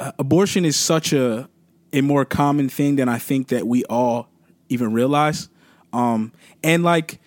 uh, 0.00 0.12
abortion 0.18 0.64
is 0.64 0.76
such 0.76 1.12
a 1.12 1.48
a 1.92 2.00
more 2.00 2.24
common 2.24 2.68
thing 2.68 2.96
than 2.96 3.08
I 3.08 3.18
think 3.18 3.48
that 3.48 3.68
we 3.68 3.84
all 3.84 4.28
even 4.68 4.92
realize. 4.92 5.48
Um, 5.92 6.32
and 6.64 6.82
like, 6.82 7.20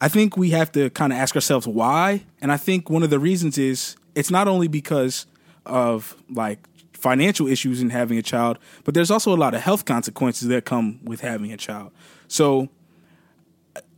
I 0.00 0.08
think 0.08 0.38
we 0.38 0.50
have 0.50 0.72
to 0.72 0.88
kind 0.88 1.12
of 1.12 1.18
ask 1.18 1.34
ourselves 1.34 1.66
why. 1.68 2.24
And 2.40 2.50
I 2.50 2.56
think 2.56 2.88
one 2.88 3.02
of 3.02 3.10
the 3.10 3.18
reasons 3.18 3.58
is 3.58 3.96
it's 4.14 4.30
not 4.30 4.48
only 4.48 4.68
because 4.68 5.26
of 5.66 6.16
like 6.30 6.66
financial 7.04 7.46
issues 7.46 7.82
in 7.82 7.90
having 7.90 8.16
a 8.16 8.22
child, 8.22 8.58
but 8.84 8.94
there's 8.94 9.10
also 9.10 9.34
a 9.34 9.36
lot 9.36 9.52
of 9.52 9.60
health 9.60 9.84
consequences 9.84 10.48
that 10.48 10.64
come 10.64 10.98
with 11.04 11.20
having 11.20 11.52
a 11.52 11.56
child. 11.58 11.92
So 12.28 12.70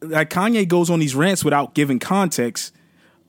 like 0.01 0.29
Kanye 0.29 0.67
goes 0.67 0.91
on 0.91 0.99
these 0.99 1.15
rants 1.15 1.45
without 1.45 1.73
giving 1.73 2.01
context. 2.01 2.75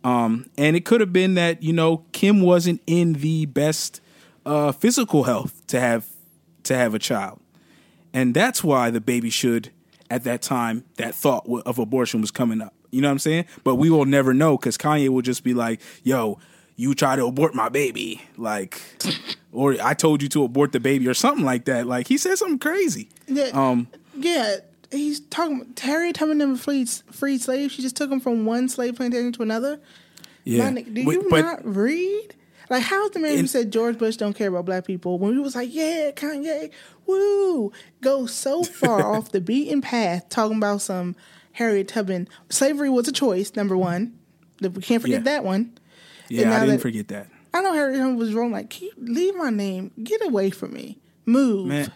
Um, 0.03 0.49
and 0.57 0.75
it 0.75 0.83
could 0.83 0.99
have 0.99 1.13
been 1.13 1.35
that, 1.35 1.61
you 1.61 1.73
know, 1.73 2.05
Kim 2.11 2.41
wasn't 2.41 2.81
in 2.87 3.13
the 3.13 3.45
best 3.45 4.01
uh, 4.47 4.71
physical 4.71 5.25
health 5.25 5.61
to 5.67 5.79
have 5.79 6.07
to 6.63 6.75
have 6.75 6.95
a 6.95 6.99
child. 6.99 7.39
And 8.13 8.33
that's 8.33 8.63
why 8.63 8.89
the 8.89 8.99
baby 8.99 9.29
should 9.29 9.69
at 10.09 10.23
that 10.23 10.41
time 10.41 10.85
that 10.95 11.13
thought 11.13 11.47
of 11.67 11.77
abortion 11.77 12.19
was 12.19 12.31
coming 12.31 12.61
up. 12.61 12.73
You 12.89 13.01
know 13.01 13.09
what 13.09 13.13
I'm 13.13 13.19
saying? 13.19 13.45
But 13.63 13.75
we 13.75 13.91
will 13.91 14.05
never 14.05 14.33
know 14.33 14.57
cuz 14.57 14.75
Kanye 14.75 15.09
will 15.09 15.21
just 15.21 15.43
be 15.43 15.53
like, 15.53 15.81
"Yo, 16.03 16.39
you 16.77 16.93
try 16.95 17.17
to 17.17 17.25
abort 17.25 17.53
my 17.53 17.67
baby." 17.67 18.21
Like 18.37 18.81
or 19.51 19.75
I 19.83 19.93
told 19.93 20.21
you 20.21 20.29
to 20.29 20.43
abort 20.45 20.71
the 20.71 20.79
baby 20.79 21.07
or 21.09 21.13
something 21.13 21.43
like 21.43 21.65
that. 21.65 21.85
Like 21.87 22.07
he 22.07 22.17
said 22.17 22.37
something 22.37 22.59
crazy. 22.59 23.09
Yeah, 23.27 23.49
Um 23.53 23.87
yeah. 24.15 24.57
He's 24.89 25.19
talking. 25.19 25.65
Terry 25.75 26.13
Tubman 26.13 26.37
never 26.37 26.55
freed 26.55 26.89
freed 27.11 27.41
slaves. 27.41 27.73
She 27.73 27.81
just 27.81 27.97
took 27.97 28.09
them 28.09 28.21
from 28.21 28.45
one 28.45 28.69
slave 28.69 28.95
plantation 28.95 29.33
to 29.33 29.43
another. 29.43 29.81
yeah. 30.45 30.69
Nigga, 30.69 30.93
do 30.93 31.01
you 31.01 31.27
but- 31.29 31.41
not 31.41 31.65
read? 31.65 32.33
Like, 32.69 32.83
how's 32.83 33.11
the 33.11 33.19
man 33.19 33.37
who 33.37 33.47
said 33.47 33.71
George 33.71 33.97
Bush 33.97 34.17
don't 34.17 34.33
care 34.33 34.49
about 34.49 34.65
black 34.65 34.85
people 34.85 35.19
when 35.19 35.31
we 35.33 35.39
was 35.39 35.55
like, 35.55 35.73
yeah, 35.73 36.11
Kanye, 36.11 36.69
woo, 37.05 37.71
go 38.01 38.25
so 38.25 38.61
far 38.81 39.05
off 39.15 39.31
the 39.31 39.39
beaten 39.39 39.79
path 39.81 40.27
talking 40.27 40.57
about 40.57 40.81
some 40.81 41.15
Harriet 41.53 41.87
Tubman. 41.87 42.27
Slavery 42.49 42.89
was 42.89 43.07
a 43.07 43.13
choice, 43.13 43.55
number 43.55 43.77
one. 43.77 44.17
We 44.59 44.69
can't 44.81 45.01
forget 45.01 45.19
Yeah. 45.21 45.31
that 45.31 45.43
one. 45.45 45.77
Yeah, 46.29 46.55
I 46.55 46.59
didn't 46.61 46.75
that- 46.75 46.81
forget 46.81 47.07
that. 47.09 47.27
I 47.53 47.61
know 47.61 47.73
Harriet 47.73 47.97
Tubman 47.97 48.17
was 48.17 48.33
wrong. 48.33 48.51
Like, 48.51 48.69
keep, 48.69 48.93
leave 48.97 49.35
my 49.35 49.49
name. 49.49 49.91
Get 50.03 50.21
away 50.23 50.49
from 50.49 50.73
me. 50.73 50.99
Move. 51.25 51.67
Man, 51.67 51.91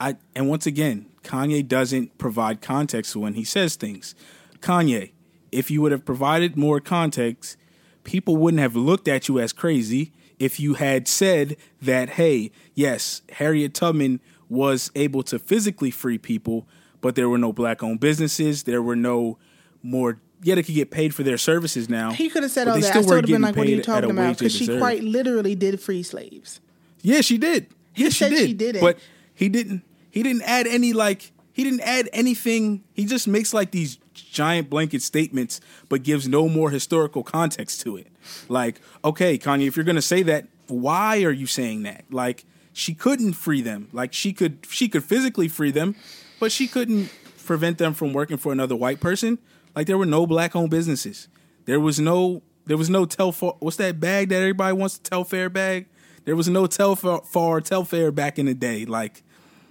I 0.00 0.16
and 0.34 0.48
once 0.48 0.66
again, 0.66 1.06
Kanye 1.22 1.66
doesn't 1.66 2.18
provide 2.18 2.60
context 2.60 3.14
when 3.14 3.34
he 3.34 3.44
says 3.44 3.76
things. 3.76 4.14
Kanye, 4.60 5.12
if 5.52 5.70
you 5.70 5.82
would 5.82 5.92
have 5.92 6.04
provided 6.04 6.56
more 6.56 6.80
context, 6.80 7.56
people 8.04 8.36
wouldn't 8.36 8.60
have 8.60 8.74
looked 8.74 9.08
at 9.08 9.28
you 9.28 9.38
as 9.38 9.52
crazy 9.52 10.12
if 10.38 10.58
you 10.60 10.74
had 10.74 11.08
said 11.08 11.56
that, 11.82 12.10
hey, 12.10 12.50
yes, 12.74 13.22
Harriet 13.32 13.74
Tubman 13.74 14.20
was 14.48 14.90
able 14.94 15.22
to 15.24 15.38
physically 15.38 15.90
free 15.90 16.18
people, 16.18 16.66
but 17.00 17.14
there 17.14 17.28
were 17.28 17.38
no 17.38 17.52
black 17.52 17.82
owned 17.82 18.00
businesses, 18.00 18.64
there 18.64 18.82
were 18.82 18.96
no 18.96 19.38
more 19.82 20.20
yeah, 20.42 20.54
they 20.54 20.62
could 20.62 20.74
get 20.74 20.90
paid 20.90 21.14
for 21.14 21.22
their 21.22 21.38
services 21.38 21.88
now. 21.88 22.12
He 22.12 22.28
could 22.28 22.42
have 22.42 22.52
said 22.52 22.68
all 22.68 22.74
that. 22.74 22.84
I 22.84 22.88
still 22.88 23.06
would 23.06 23.24
have 23.24 23.26
been 23.26 23.42
like, 23.42 23.56
"What 23.56 23.66
are 23.66 23.70
you 23.70 23.76
paid 23.76 23.88
at 23.88 23.98
a 23.98 24.00
talking 24.02 24.10
about?" 24.10 24.38
Because 24.38 24.52
she 24.52 24.66
deserve. 24.66 24.80
quite 24.80 25.02
literally 25.02 25.54
did 25.54 25.80
free 25.80 26.02
slaves. 26.02 26.60
Yeah, 27.02 27.20
she 27.20 27.38
did. 27.38 27.66
Yeah, 27.94 28.10
she 28.10 28.28
did. 28.28 28.46
she 28.46 28.54
didn't. 28.54 28.80
But 28.80 28.98
he 29.34 29.48
didn't. 29.48 29.82
He 30.10 30.22
didn't 30.22 30.42
add 30.42 30.66
any 30.66 30.92
like. 30.92 31.32
He 31.52 31.64
didn't 31.64 31.80
add 31.80 32.08
anything. 32.12 32.84
He 32.94 33.04
just 33.04 33.26
makes 33.26 33.52
like 33.52 33.72
these 33.72 33.98
giant 34.14 34.70
blanket 34.70 35.02
statements, 35.02 35.60
but 35.88 36.02
gives 36.02 36.28
no 36.28 36.48
more 36.48 36.70
historical 36.70 37.24
context 37.24 37.80
to 37.82 37.96
it. 37.96 38.06
Like, 38.48 38.80
okay, 39.04 39.38
Kanye, 39.38 39.66
if 39.66 39.76
you're 39.76 39.84
gonna 39.84 40.02
say 40.02 40.22
that, 40.24 40.46
why 40.68 41.22
are 41.24 41.32
you 41.32 41.46
saying 41.46 41.82
that? 41.82 42.04
Like, 42.10 42.44
she 42.72 42.94
couldn't 42.94 43.32
free 43.32 43.60
them. 43.60 43.88
Like, 43.92 44.12
she 44.12 44.32
could. 44.32 44.66
She 44.68 44.88
could 44.88 45.02
physically 45.02 45.48
free 45.48 45.72
them, 45.72 45.96
but 46.38 46.52
she 46.52 46.68
couldn't 46.68 47.10
prevent 47.44 47.78
them 47.78 47.94
from 47.94 48.12
working 48.12 48.36
for 48.36 48.52
another 48.52 48.76
white 48.76 49.00
person. 49.00 49.38
Like, 49.78 49.86
there 49.86 49.96
were 49.96 50.06
no 50.06 50.26
black-owned 50.26 50.70
businesses. 50.70 51.28
There 51.66 51.78
was 51.78 52.00
no. 52.00 52.42
There 52.66 52.76
was 52.76 52.90
no 52.90 53.06
Telfar. 53.06 53.56
What's 53.60 53.76
that 53.76 54.00
bag 54.00 54.28
that 54.30 54.40
everybody 54.40 54.72
wants 54.72 54.98
to 54.98 55.08
Telfair 55.08 55.48
bag? 55.48 55.86
There 56.24 56.34
was 56.34 56.48
no 56.48 56.64
Telfar 56.64 57.62
Telfair 57.62 58.10
back 58.10 58.40
in 58.40 58.46
the 58.46 58.54
day. 58.54 58.86
Like, 58.86 59.22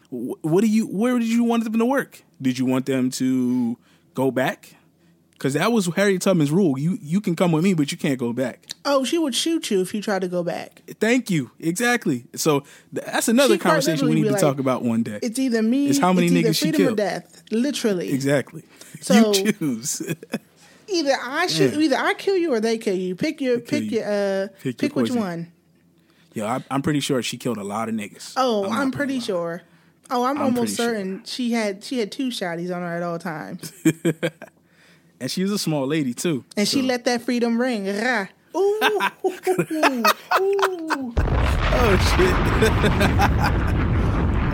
what 0.09 0.61
do 0.61 0.67
you? 0.67 0.87
Where 0.87 1.19
did 1.19 1.27
you 1.27 1.43
want 1.43 1.65
them 1.65 1.77
to 1.77 1.85
work? 1.85 2.23
Did 2.41 2.57
you 2.57 2.65
want 2.65 2.85
them 2.85 3.09
to 3.11 3.77
go 4.13 4.31
back? 4.31 4.75
Because 5.33 5.55
that 5.55 5.73
was 5.73 5.87
Harriet 5.87 6.21
Tubman's 6.21 6.51
rule. 6.51 6.79
You 6.79 6.97
you 7.01 7.19
can 7.19 7.35
come 7.35 7.51
with 7.51 7.65
me, 7.65 7.73
but 7.73 7.91
you 7.91 7.97
can't 7.97 8.17
go 8.17 8.31
back. 8.31 8.65
Oh, 8.85 9.03
she 9.03 9.17
would 9.17 9.35
shoot 9.35 9.69
you 9.69 9.81
if 9.81 9.93
you 9.93 10.01
tried 10.01 10.21
to 10.21 10.29
go 10.29 10.41
back. 10.41 10.83
Thank 11.01 11.29
you. 11.29 11.51
Exactly. 11.59 12.25
So 12.33 12.63
that's 12.93 13.27
another 13.27 13.55
She 13.55 13.59
conversation 13.59 14.07
we 14.07 14.15
need 14.15 14.23
to 14.23 14.31
like, 14.31 14.41
talk 14.41 14.57
about 14.57 14.83
one 14.83 15.03
day. 15.03 15.19
It's 15.21 15.37
either 15.37 15.61
me. 15.61 15.89
It's 15.89 15.99
how 15.99 16.13
many 16.13 16.27
either 16.27 16.49
niggas 16.49 16.55
she 16.55 16.71
freedom 16.71 16.81
or 16.81 16.85
killed. 16.85 16.97
death. 16.97 17.43
Literally. 17.51 18.09
Exactly. 18.11 18.63
So- 19.01 19.33
you 19.33 19.51
choose. 19.53 20.01
Either 20.89 21.13
I 21.21 21.47
shoot. 21.55 21.73
Yeah. 21.73 21.79
Either 21.79 21.95
I 21.97 22.13
kill 22.13 22.37
you 22.37 22.53
or 22.53 22.59
they 22.59 22.77
kill 22.77 22.95
you. 22.95 23.15
Pick 23.15 23.41
your. 23.41 23.59
Pick 23.59 23.91
you. 23.91 23.99
your. 23.99 24.05
Uh. 24.07 24.47
Pick 24.61 24.77
Pick, 24.77 24.95
your 24.95 25.03
which 25.03 25.11
one. 25.11 25.51
yeah, 26.33 26.55
I, 26.57 26.63
I'm 26.71 26.81
pretty 26.81 26.99
sure 27.01 27.21
she 27.21 27.37
killed 27.37 27.57
a 27.57 27.63
lot 27.63 27.89
of 27.89 27.95
niggas. 27.95 28.33
Oh, 28.37 28.63
I'm, 28.65 28.69
gonna 28.69 28.91
pretty 28.91 29.19
sure. 29.19 29.61
Oh, 30.09 30.23
I'm, 30.23 30.37
I'm 30.37 30.43
almost 30.43 30.57
pretty 30.59 30.75
sure. 30.75 30.85
certain 30.95 31.23
she 31.25 31.51
had 31.51 31.83
she 31.83 31.99
had 31.99 32.11
two 32.13 32.29
shotties 32.29 32.73
on 32.73 32.81
her 32.81 32.95
at 32.95 33.03
all 33.03 33.19
times, 33.19 33.73
And 35.19 35.29
she 35.29 35.41
was 35.43 35.51
a 35.51 35.57
small 35.59 35.85
lady 35.87 36.13
too. 36.13 36.45
and 36.55 36.65
she 36.67 36.81
let 36.81 37.03
that 37.05 37.21
freedom 37.23 37.59
ring. 37.59 37.85
Rah. 37.87 38.27
Ooh, 38.55 38.79
ooh. 40.39 41.13
Oh 41.79 41.97
shit. 42.15 42.33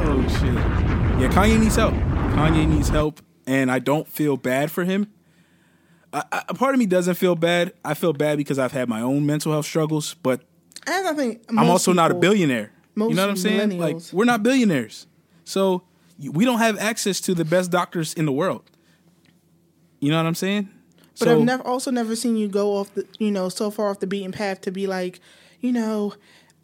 oh 0.05 0.21
shit. 0.39 1.21
Yeah, 1.21 1.29
Kanye 1.31 1.59
needs 1.59 1.75
help. 1.75 1.93
Kanye 1.93 2.67
needs 2.67 2.89
help, 2.89 3.21
and 3.47 3.71
I 3.71 3.79
don't 3.79 4.07
feel 4.07 4.37
bad 4.37 4.71
for 4.71 4.83
him. 4.83 5.07
I, 6.13 6.23
I, 6.31 6.43
a 6.49 6.53
part 6.53 6.75
of 6.75 6.79
me 6.79 6.85
doesn't 6.85 7.15
feel 7.15 7.35
bad. 7.35 7.73
I 7.83 7.93
feel 7.93 8.13
bad 8.13 8.37
because 8.37 8.59
I've 8.59 8.71
had 8.71 8.87
my 8.89 9.01
own 9.01 9.25
mental 9.25 9.51
health 9.51 9.65
struggles, 9.65 10.13
but 10.15 10.41
And 10.85 11.07
I 11.07 11.13
think 11.13 11.43
I'm 11.49 11.59
also 11.69 11.93
not 11.93 12.11
a 12.11 12.13
people- 12.13 12.21
billionaire. 12.21 12.71
You 12.95 13.09
know 13.15 13.23
what 13.23 13.29
I'm 13.31 13.37
saying? 13.37 13.79
Like 13.79 13.97
we're 14.11 14.25
not 14.25 14.43
billionaires, 14.43 15.07
so 15.45 15.81
we 16.19 16.45
don't 16.45 16.59
have 16.59 16.77
access 16.77 17.19
to 17.21 17.33
the 17.33 17.43
best 17.43 17.71
doctors 17.71 18.13
in 18.13 18.25
the 18.27 18.31
world. 18.31 18.69
You 19.99 20.11
know 20.11 20.17
what 20.17 20.27
I'm 20.27 20.35
saying? 20.35 20.69
But 21.17 21.25
so 21.27 21.37
I've 21.39 21.43
never 21.43 21.63
also 21.63 21.89
never 21.89 22.15
seen 22.15 22.35
you 22.37 22.47
go 22.47 22.75
off 22.77 22.93
the 22.93 23.07
you 23.17 23.31
know 23.31 23.49
so 23.49 23.71
far 23.71 23.89
off 23.89 23.99
the 23.99 24.05
beaten 24.07 24.31
path 24.31 24.61
to 24.61 24.71
be 24.71 24.85
like, 24.85 25.19
you 25.59 25.71
know, 25.71 26.13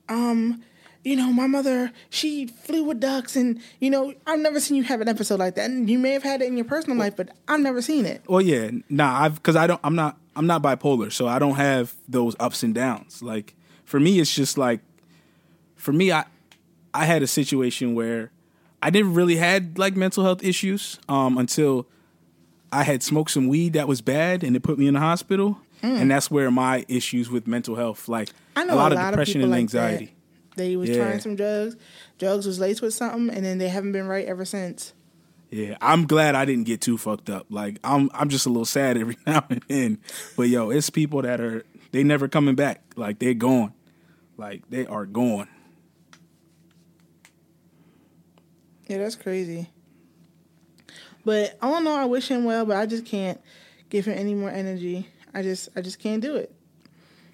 um, 0.08 0.64
you 1.04 1.16
know, 1.16 1.32
my 1.32 1.48
mother 1.48 1.92
she 2.10 2.48
flew 2.48 2.84
with 2.84 3.00
ducks, 3.00 3.36
and 3.36 3.60
you 3.80 3.90
know, 3.90 4.14
I've 4.28 4.40
never 4.40 4.60
seen 4.60 4.76
you 4.78 4.84
have 4.84 5.02
an 5.02 5.08
episode 5.08 5.40
like 5.40 5.56
that. 5.56 5.70
And 5.70 5.90
you 5.90 5.98
may 6.00 6.12
have 6.12 6.24
had 6.24 6.42
it 6.42 6.48
in 6.48 6.58
your 6.58 6.66
personal 6.66 6.98
life, 6.98 7.16
but 7.16 7.30
I've 7.48 7.62
never 7.62 7.82
seen 7.82 8.06
it. 8.06 8.24
Well, 8.28 8.42
yeah, 8.42 8.72
nah, 8.90 9.22
I've 9.24 9.36
because 9.36 9.56
I 9.56 9.66
don't, 9.68 9.80
I'm 9.84 9.96
not, 9.96 10.18
I'm 10.36 10.48
not 10.48 10.62
bipolar, 10.62 11.12
so 11.12 11.28
I 11.28 11.40
don't 11.40 11.56
have 11.56 11.96
those 12.08 12.36
ups 12.40 12.64
and 12.64 12.74
downs. 12.76 13.22
Like 13.24 13.56
for 13.86 14.00
me, 14.00 14.20
it's 14.20 14.34
just 14.34 14.58
like, 14.58 14.82
for 15.76 15.94
me, 15.94 16.12
I, 16.12 16.26
I 16.94 17.06
had 17.06 17.24
a 17.24 17.28
situation 17.28 17.96
where 17.96 18.32
I 18.82 18.90
didn't 18.90 19.14
really 19.14 19.36
had 19.38 19.78
like 19.80 19.96
mental 19.96 20.24
health 20.24 20.44
issues 20.44 21.00
um, 21.08 21.38
until 21.38 21.88
I 22.72 22.84
had 22.84 23.02
smoked 23.04 23.32
some 23.32 23.48
weed 23.48 23.74
that 23.74 23.88
was 23.88 24.02
bad, 24.02 24.44
and 24.44 24.56
it 24.56 24.62
put 24.64 24.78
me 24.78 24.88
in 24.88 24.94
the 24.96 25.00
hospital, 25.00 25.60
and 25.82 26.12
that's 26.12 26.30
where 26.30 26.52
my 26.52 26.84
issues 26.90 27.30
with 27.30 27.48
mental 27.48 27.76
health, 27.76 28.08
like 28.10 28.30
Mm. 28.30 28.34
I 28.56 28.64
know 28.66 28.74
a 28.74 28.76
lot 28.76 28.92
a 28.92 28.96
of 28.96 29.02
lot 29.02 29.12
depression 29.12 29.40
of 29.40 29.44
and 29.46 29.52
like 29.52 29.60
anxiety. 29.60 30.06
that. 30.08 30.12
They 30.60 30.76
was 30.76 30.90
Yeah. 30.90 30.98
trying 31.06 31.20
some 31.22 31.36
drugs. 31.36 31.76
Drugs 32.18 32.46
was 32.46 32.60
laced 32.60 32.82
with 32.82 32.94
something, 32.94 33.34
and 33.36 33.46
then 33.46 33.58
they 33.60 33.70
haven't 33.70 33.94
been 33.94 34.08
right 34.08 34.26
ever 34.26 34.44
since. 34.44 34.94
Yeah, 35.52 35.78
I'm 35.82 36.06
glad 36.06 36.36
I 36.36 36.44
didn't 36.46 36.66
get 36.66 36.82
too 36.82 36.98
fucked 36.98 37.30
up. 37.30 37.48
Like 37.50 37.80
I'm 37.84 38.10
I'm 38.14 38.28
just 38.30 38.46
a 38.46 38.50
little 38.50 38.66
sad 38.66 38.98
every 39.04 39.18
now 39.26 39.46
and 39.50 39.64
then. 39.70 39.98
But 40.38 40.50
yo, 40.50 40.70
it's 40.70 40.90
people 40.90 41.22
that 41.24 41.40
are 41.42 41.64
they 41.92 42.04
never 42.04 42.28
coming 42.28 42.56
back. 42.56 42.82
Like 42.96 43.20
they're 43.20 43.34
gone. 43.34 43.74
Like 44.38 44.70
they 44.70 44.86
are 44.86 45.06
gone. 45.06 45.48
Yeah, 48.88 48.98
that's 48.98 49.16
crazy. 49.16 49.70
But 51.26 51.58
I 51.62 51.70
don't 51.70 51.84
know. 51.84 51.96
I 51.96 52.06
wish 52.06 52.28
him 52.28 52.44
well, 52.44 52.66
but 52.66 52.78
I 52.78 52.86
just 52.86 53.06
can't 53.06 53.40
give 53.90 54.06
him 54.06 54.18
any 54.18 54.34
more 54.34 54.50
energy. 54.50 55.08
I 55.34 55.42
just, 55.44 55.70
I 55.76 55.82
just 55.82 56.00
can't 56.00 56.22
do 56.22 56.36
it. 56.36 56.52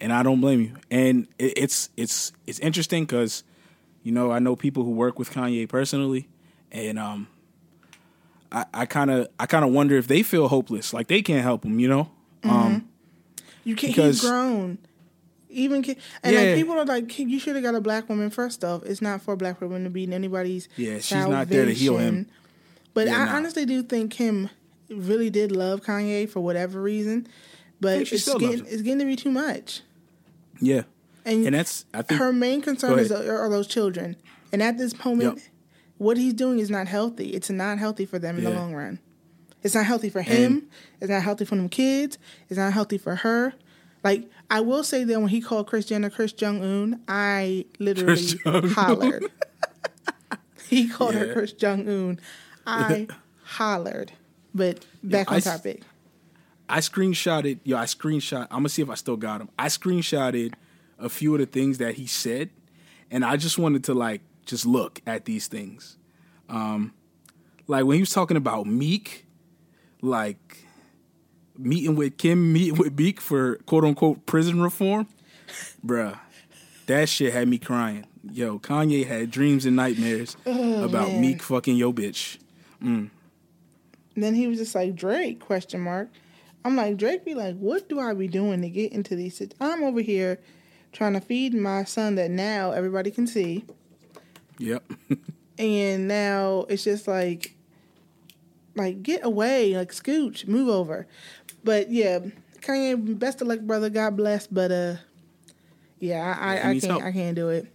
And 0.01 0.11
I 0.11 0.23
don't 0.23 0.41
blame 0.41 0.61
you. 0.61 0.73
And 0.91 1.27
it, 1.39 1.53
it's 1.57 1.89
it's 1.97 2.31
it's 2.47 2.59
interesting 2.59 3.05
cuz 3.07 3.43
you 4.03 4.11
know, 4.11 4.31
I 4.31 4.39
know 4.39 4.55
people 4.55 4.83
who 4.83 4.91
work 4.91 5.17
with 5.17 5.31
Kanye 5.31 5.67
personally 5.67 6.27
and 6.71 6.99
um 6.99 7.27
I 8.73 8.85
kind 8.85 9.11
of 9.11 9.27
I 9.39 9.45
kind 9.45 9.65
of 9.65 9.71
wonder 9.71 9.97
if 9.97 10.07
they 10.07 10.23
feel 10.23 10.47
hopeless, 10.47 10.93
like 10.93 11.07
they 11.07 11.21
can't 11.21 11.43
help 11.43 11.63
him, 11.65 11.79
you 11.79 11.87
know? 11.87 12.09
Um 12.43 12.87
You 13.63 13.75
can't. 13.75 13.93
Because- 13.95 14.21
he's 14.21 14.29
grown. 14.29 14.77
Even 15.49 15.85
and 16.21 16.33
Yeah. 16.35 16.41
like 16.41 16.55
people 16.55 16.73
are 16.77 16.85
like, 16.85 17.17
you 17.17 17.39
should 17.39 17.55
have 17.55 17.63
got 17.63 17.75
a 17.75 17.81
black 17.81 18.09
woman. 18.09 18.29
First 18.29 18.63
off, 18.65 18.83
it's 18.83 19.01
not 19.01 19.21
for 19.21 19.33
a 19.33 19.37
black 19.37 19.61
women 19.61 19.85
to 19.85 19.89
be 19.89 20.03
in 20.03 20.11
anybody's. 20.11 20.67
Yeah, 20.75 20.99
she's 20.99 21.25
not 21.25 21.47
there 21.47 21.63
to 21.65 21.73
heal 21.73 21.97
him. 21.97 22.27
But 22.93 23.07
Yeah, 23.07 23.21
I 23.21 23.25
nah. 23.25 23.35
honestly 23.37 23.65
do 23.65 23.81
think 23.81 24.11
Kim 24.11 24.49
really 24.89 25.29
did 25.29 25.51
love 25.53 25.81
Kanye 25.81 26.29
for 26.29 26.41
whatever 26.41 26.81
reason. 26.81 27.27
But 27.79 28.01
it's 28.01 28.25
getting 28.33 28.65
it's 28.65 28.81
getting 28.81 28.99
to 28.99 29.05
be 29.05 29.15
too 29.15 29.31
much. 29.31 29.81
Yeah. 30.59 30.83
And, 31.25 31.45
And 31.47 31.55
that's 31.55 31.85
I 31.93 32.01
think 32.03 32.19
her 32.19 32.31
main 32.31 32.61
concern 32.61 32.99
is 32.99 33.11
are, 33.11 33.49
those 33.49 33.67
children. 33.67 34.15
And 34.51 34.61
at 34.61 34.77
this 34.77 34.93
moment, 35.03 35.37
Yep. 35.37 35.43
what 35.97 36.17
he's 36.17 36.33
doing 36.33 36.59
is 36.59 36.69
not 36.69 36.87
healthy. 36.87 37.29
It's 37.29 37.49
not 37.49 37.79
healthy 37.79 38.05
for 38.05 38.19
them 38.19 38.37
in 38.37 38.43
the 38.43 38.51
long 38.51 38.73
run. 38.75 38.99
It's 39.63 39.73
not 39.73 39.85
healthy 39.85 40.09
for 40.09 40.21
him. 40.21 40.67
it's 41.01 41.09
not 41.09 41.23
healthy 41.23 41.43
for 41.45 41.55
them 41.55 41.67
kids. 41.69 42.17
It's 42.49 42.57
not 42.59 42.73
healthy 42.73 42.97
for 42.99 43.15
her. 43.17 43.53
Like 44.03 44.29
I 44.51 44.59
will 44.61 44.83
say 44.83 45.03
that 45.03 45.19
when 45.19 45.29
he 45.29 45.41
called 45.41 45.65
Kris 45.65 45.85
Jenner 45.85 46.11
Kris 46.11 46.31
Jong 46.31 46.61
Un, 46.63 47.01
I 47.07 47.65
literally 47.79 48.21
hollered. 48.69 49.25
he 50.69 50.87
called 50.87 51.15
her 51.15 51.33
Kris 51.33 51.53
Jong 51.53 51.87
Un. 51.89 52.19
I 52.67 53.07
hollered. 53.43 54.11
But 54.53 54.85
back 55.03 55.29
I 55.31 55.35
on 55.35 55.37
s- 55.37 55.43
topic. 55.45 55.81
I 56.67 56.79
screenshotted, 56.79 57.59
yo, 57.63 57.77
I 57.77 57.85
screenshot, 57.85 58.43
I'm 58.43 58.59
gonna 58.59 58.69
see 58.69 58.81
if 58.81 58.89
I 58.89 58.95
still 58.95 59.17
got 59.17 59.41
him. 59.41 59.49
I 59.57 59.67
screenshotted 59.67 60.53
a 60.97 61.09
few 61.09 61.33
of 61.33 61.39
the 61.39 61.45
things 61.45 61.77
that 61.77 61.95
he 61.95 62.07
said, 62.07 62.49
and 63.11 63.23
I 63.23 63.37
just 63.37 63.57
wanted 63.57 63.83
to 63.85 63.93
like 63.93 64.21
just 64.45 64.65
look 64.65 65.01
at 65.05 65.25
these 65.25 65.47
things. 65.47 65.97
Um 66.49 66.93
like 67.67 67.85
when 67.85 67.95
he 67.95 68.01
was 68.01 68.11
talking 68.11 68.37
about 68.37 68.67
Meek, 68.67 69.25
like 70.01 70.65
meeting 71.57 71.95
with 71.95 72.17
Kim, 72.17 72.53
meeting 72.53 72.75
with 72.77 72.97
Meek 72.97 73.21
for 73.21 73.57
quote 73.65 73.83
unquote 73.85 74.25
prison 74.25 74.61
reform, 74.61 75.07
bruh. 75.85 76.19
That 76.87 77.09
shit 77.09 77.33
had 77.33 77.47
me 77.47 77.57
crying. 77.57 78.05
Yo, 78.31 78.59
Kanye 78.59 79.07
had 79.07 79.31
dreams 79.31 79.65
and 79.65 79.75
nightmares 79.75 80.37
about 80.45 81.09
man. 81.09 81.21
Meek 81.21 81.41
fucking 81.41 81.77
yo 81.77 81.91
bitch. 81.91 82.37
then 84.15 84.35
he 84.35 84.47
was 84.47 84.59
just 84.59 84.75
like 84.75 84.95
Drake 84.95 85.39
question 85.39 85.81
mark. 85.81 86.09
I'm 86.65 86.75
like 86.75 86.97
Drake 86.97 87.23
be 87.23 87.33
like, 87.35 87.55
what 87.57 87.87
do 87.87 87.99
I 87.99 88.13
be 88.13 88.27
doing 88.27 88.61
to 88.63 88.69
get 88.69 88.91
into 88.91 89.15
these? 89.15 89.37
sit- 89.37 89.53
I'm 89.61 89.83
over 89.83 90.01
here 90.01 90.39
trying 90.91 91.13
to 91.13 91.21
feed 91.21 91.53
my 91.53 91.83
son 91.85 92.15
that 92.15 92.31
now 92.31 92.71
everybody 92.71 93.11
can 93.11 93.27
see, 93.27 93.63
Yep. 94.57 94.83
and 95.59 96.07
now 96.07 96.65
it's 96.69 96.83
just 96.83 97.07
like, 97.07 97.55
like 98.75 99.03
get 99.03 99.23
away, 99.23 99.75
like 99.77 99.91
scooch, 99.91 100.47
move 100.47 100.67
over. 100.69 101.07
But 101.63 101.91
yeah, 101.91 102.19
Kanye, 102.61 103.17
best 103.19 103.41
of 103.41 103.47
luck, 103.47 103.59
brother. 103.61 103.89
God 103.89 104.17
bless. 104.17 104.47
But 104.47 104.71
uh, 104.71 104.95
yeah, 105.99 106.35
I 106.39 106.55
I, 106.57 106.69
I 106.69 106.79
can't 106.79 106.83
help. 106.83 107.03
I 107.03 107.11
can't 107.11 107.35
do 107.35 107.49
it. 107.49 107.67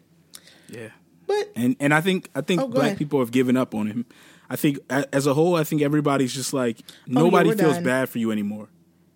yeah. 0.68 0.88
But 1.26 1.52
and 1.54 1.76
and 1.80 1.94
I 1.94 2.00
think 2.00 2.28
I 2.34 2.40
think 2.40 2.60
Oh, 2.60 2.66
black 2.68 2.86
ahead. 2.86 2.98
people 2.98 3.20
have 3.20 3.30
given 3.30 3.56
up 3.56 3.74
on 3.74 3.86
him. 3.86 4.04
I 4.48 4.56
think 4.56 4.78
as 4.88 5.26
a 5.28 5.34
whole, 5.34 5.54
I 5.54 5.62
think 5.64 5.80
everybody's 5.80 6.34
just 6.34 6.52
like 6.52 6.78
nobody 7.06 7.50
Oh, 7.50 7.52
we're 7.52 7.58
feels 7.58 7.74
done. 7.74 7.84
bad 7.84 8.08
for 8.08 8.18
you 8.18 8.32
anymore. 8.32 8.68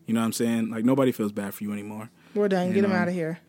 You 0.06 0.14
know 0.14 0.20
what 0.20 0.26
I'm 0.26 0.32
saying? 0.32 0.70
Like 0.70 0.84
nobody 0.84 1.12
feels 1.12 1.32
bad 1.32 1.54
for 1.54 1.64
you 1.64 1.72
anymore. 1.72 2.10
we're 2.34 2.48
done. 2.48 2.68
You 2.68 2.74
Get 2.74 2.84
him 2.84 2.92
out 2.92 3.08
of 3.08 3.14
here. 3.14 3.40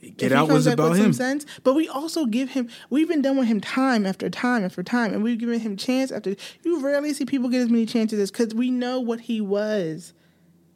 Get 0.00 0.30
if 0.30 0.32
out 0.32 0.48
was 0.48 0.68
about 0.68 0.92
him. 0.92 1.06
Some 1.06 1.12
sense, 1.12 1.46
but 1.64 1.74
we 1.74 1.88
also 1.88 2.24
give 2.26 2.50
him. 2.50 2.68
We've 2.88 3.08
been 3.08 3.20
done 3.20 3.36
with 3.36 3.48
him 3.48 3.60
time 3.60 4.06
after 4.06 4.30
time 4.30 4.64
after 4.64 4.82
time, 4.84 5.12
and 5.12 5.24
we've 5.24 5.38
given 5.38 5.58
him 5.58 5.76
chance 5.76 6.12
after. 6.12 6.36
You 6.62 6.80
rarely 6.80 7.12
see 7.12 7.24
people 7.24 7.48
get 7.48 7.62
as 7.62 7.68
many 7.68 7.84
chances 7.84 8.20
as 8.20 8.30
because 8.30 8.54
we 8.54 8.70
know 8.70 9.00
what 9.00 9.22
he 9.22 9.40
was. 9.40 10.12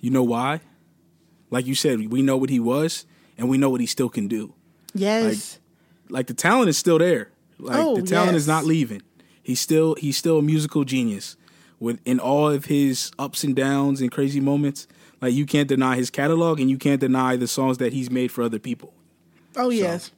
You 0.01 0.11
know 0.11 0.25
why? 0.25 0.61
Like 1.51 1.67
you 1.67 1.77
said, 1.77 2.11
we 2.11 2.23
know 2.23 2.37
what 2.37 2.51
he 2.51 2.59
was, 2.59 3.07
and 3.39 3.49
we 3.49 3.59
know 3.59 3.71
what 3.71 3.81
he 3.81 3.87
still 3.87 4.09
can 4.09 4.27
do. 4.27 4.55
Yes. 4.93 5.61
Like 6.09 6.27
the 6.27 6.35
talent 6.35 6.69
is 6.69 6.77
still 6.77 6.99
there. 6.99 7.31
Like 7.59 7.77
Oh, 7.79 7.95
the 7.95 8.03
talent 8.03 8.37
is 8.37 8.49
not 8.49 8.65
leaving. 8.65 9.03
He's 9.41 9.61
still 9.61 9.95
he's 9.95 10.17
still 10.17 10.39
a 10.39 10.43
musical 10.43 10.85
genius. 10.85 11.37
With 11.83 12.01
in 12.05 12.21
all 12.21 12.49
of 12.49 12.67
his 12.67 13.11
ups 13.19 13.43
and 13.43 13.57
downs 13.57 14.01
and 14.01 14.11
crazy 14.13 14.41
moments, 14.41 14.87
like 15.21 15.35
you 15.35 15.47
can't 15.47 15.69
deny 15.69 15.97
his 15.97 16.11
catalog, 16.11 16.61
and 16.61 16.71
you 16.71 16.79
can't 16.79 17.01
deny 17.01 17.35
the 17.37 17.49
songs 17.49 17.79
that 17.79 17.93
he's 17.93 18.09
made 18.11 18.31
for 18.31 18.43
other 18.43 18.59
people. 18.61 18.93
oh 19.57 19.71
yes. 19.71 20.11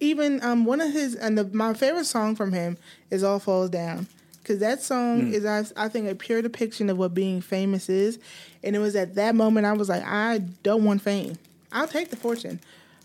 Even 0.00 0.42
um 0.42 0.64
one 0.64 0.80
of 0.80 0.90
his 0.92 1.14
and 1.14 1.36
the, 1.38 1.44
my 1.44 1.74
favorite 1.74 2.06
song 2.06 2.34
from 2.34 2.52
him 2.52 2.76
is 3.10 3.22
"All 3.22 3.38
Falls 3.38 3.68
Down" 3.70 4.06
because 4.42 4.58
that 4.60 4.82
song 4.82 5.22
Mm. 5.22 5.32
is 5.34 5.44
I, 5.44 5.84
I 5.84 5.88
think 5.88 6.08
a 6.08 6.14
pure 6.16 6.40
depiction 6.42 6.88
of 6.90 6.96
what 6.98 7.12
being 7.14 7.40
famous 7.42 7.88
is, 7.88 8.18
and 8.64 8.74
it 8.74 8.80
was 8.80 8.96
at 8.96 9.14
that 9.14 9.34
moment 9.36 9.66
I 9.66 9.72
was 9.74 9.88
like, 9.88 10.02
I 10.04 10.38
don't 10.64 10.82
want 10.84 11.02
fame. 11.02 11.36
I'll 11.70 11.86
take 11.88 12.08
the 12.10 12.16
fortune, 12.16 12.58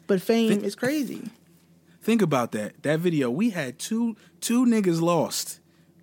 but 0.08 0.22
fame 0.22 0.64
is 0.64 0.76
crazy. 0.76 1.30
Think 2.02 2.22
about 2.22 2.54
that. 2.54 2.82
That 2.84 3.00
video, 3.00 3.30
we 3.30 3.50
had 3.52 3.78
two 3.80 4.16
two 4.42 4.66
niggas 4.66 5.02
lost, 5.02 5.60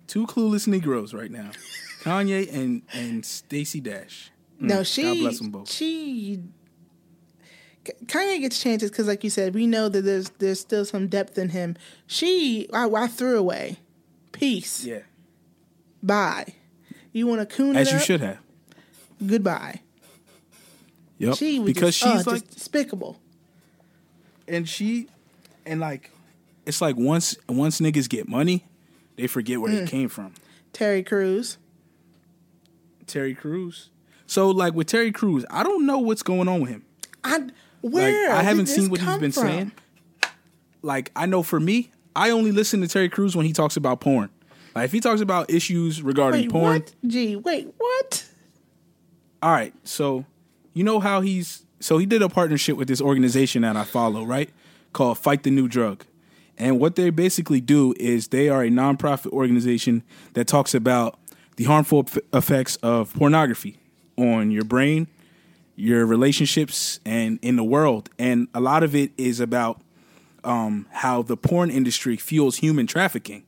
two 0.07 0.25
clueless 0.27 0.67
Negroes 0.67 1.13
right 1.13 1.31
now, 1.31 1.49
Kanye 2.05 2.53
and 2.53 2.81
and 2.93 3.25
Stacey 3.25 3.81
Dash. 3.81 4.31
Mm, 4.61 4.67
No, 4.69 4.83
she 4.83 5.01
God 5.03 5.17
bless 5.19 5.39
them 5.39 5.49
both. 5.49 5.69
she 5.71 6.39
Kanye 8.05 8.39
gets 8.39 8.59
chances 8.61 8.89
because, 8.89 9.07
like 9.07 9.23
you 9.23 9.29
said, 9.29 9.53
we 9.53 9.67
know 9.67 9.89
that 9.89 10.01
there's 10.01 10.29
there's 10.39 10.59
still 10.59 10.85
some 10.85 11.07
depth 11.07 11.37
in 11.37 11.49
him. 11.49 11.75
She, 12.07 12.67
I, 12.73 12.87
I 12.89 13.07
threw 13.07 13.37
away. 13.37 13.77
Peace. 14.31 14.83
Yeah, 14.83 14.99
Bye. 16.01 16.55
You 17.13 17.27
want 17.27 17.47
to 17.47 17.55
coon 17.55 17.75
as 17.77 17.87
it 17.87 17.91
you 17.91 17.97
up? 17.97 18.03
should 18.03 18.21
have. 18.21 18.39
Goodbye. 19.25 19.81
Yep. 21.19 21.35
She 21.37 21.59
was 21.59 21.67
because 21.73 21.97
just, 21.97 21.99
she's 21.99 22.27
uh, 22.27 22.31
like, 22.31 22.49
despicable. 22.49 23.17
and 24.47 24.67
she, 24.67 25.07
and 25.65 25.79
like, 25.79 26.11
it's 26.65 26.81
like 26.81 26.97
once 26.97 27.37
once 27.47 27.79
niggas 27.79 28.09
get 28.09 28.27
money, 28.27 28.65
they 29.15 29.27
forget 29.27 29.61
where 29.61 29.71
Mm. 29.71 29.79
they 29.85 29.87
came 29.87 30.09
from. 30.09 30.33
Terry 30.73 31.03
Crews. 31.03 31.57
Terry 33.07 33.35
Crews. 33.35 33.89
So 34.27 34.49
like 34.49 34.73
with 34.73 34.87
Terry 34.87 35.11
Crews, 35.11 35.45
I 35.49 35.63
don't 35.63 35.85
know 35.85 35.99
what's 35.99 36.23
going 36.23 36.47
on 36.47 36.61
with 36.61 36.69
him. 36.71 36.85
I 37.23 37.37
Like 37.37 37.51
where 37.81 38.31
I 38.31 38.41
haven't 38.43 38.67
seen 38.67 38.89
what 38.89 38.99
he's 38.99 39.17
been 39.17 39.31
from? 39.31 39.43
saying. 39.43 39.71
Like 40.81 41.11
I 41.15 41.25
know 41.25 41.43
for 41.43 41.59
me, 41.59 41.91
I 42.15 42.29
only 42.29 42.51
listen 42.51 42.81
to 42.81 42.87
Terry 42.87 43.09
Crews 43.09 43.35
when 43.35 43.45
he 43.45 43.53
talks 43.53 43.77
about 43.77 43.99
porn. 43.99 44.29
Like 44.75 44.85
if 44.85 44.91
he 44.91 44.99
talks 44.99 45.21
about 45.21 45.49
issues 45.49 46.01
regarding 46.01 46.41
Wait, 46.41 46.51
porn, 46.51 46.73
what? 46.81 46.93
Gee, 47.07 47.35
wait, 47.35 47.73
what? 47.77 48.25
all 49.41 49.51
right. 49.51 49.73
So 49.83 50.25
you 50.73 50.83
know 50.83 50.99
how 50.99 51.21
he's 51.21 51.63
so 51.79 51.97
he 51.97 52.05
did 52.05 52.21
a 52.21 52.29
partnership 52.29 52.77
with 52.77 52.87
this 52.87 53.01
organization 53.01 53.61
that 53.61 53.75
I 53.77 53.83
follow, 53.83 54.23
right? 54.23 54.49
Called 54.93 55.17
Fight 55.17 55.43
the 55.43 55.51
New 55.51 55.67
Drug. 55.67 56.03
And 56.57 56.79
what 56.79 56.95
they 56.95 57.09
basically 57.09 57.59
do 57.59 57.93
is 57.99 58.29
they 58.29 58.47
are 58.47 58.63
a 58.63 58.69
nonprofit 58.69 59.31
organization 59.31 60.03
that 60.33 60.47
talks 60.47 60.73
about 60.73 61.19
the 61.55 61.65
harmful 61.65 61.99
eff- 61.99 62.17
effects 62.33 62.75
of 62.77 63.13
pornography 63.13 63.77
on 64.17 64.51
your 64.51 64.63
brain, 64.63 65.07
your 65.75 66.05
relationships, 66.05 66.99
and 67.05 67.39
in 67.41 67.55
the 67.55 67.63
world. 67.63 68.09
And 68.17 68.47
a 68.53 68.59
lot 68.59 68.83
of 68.83 68.95
it 68.95 69.11
is 69.17 69.39
about 69.39 69.81
um, 70.43 70.87
how 70.91 71.21
the 71.21 71.35
porn 71.35 71.69
industry 71.69 72.17
fuels 72.17 72.57
human 72.57 72.87
trafficking. 72.87 73.43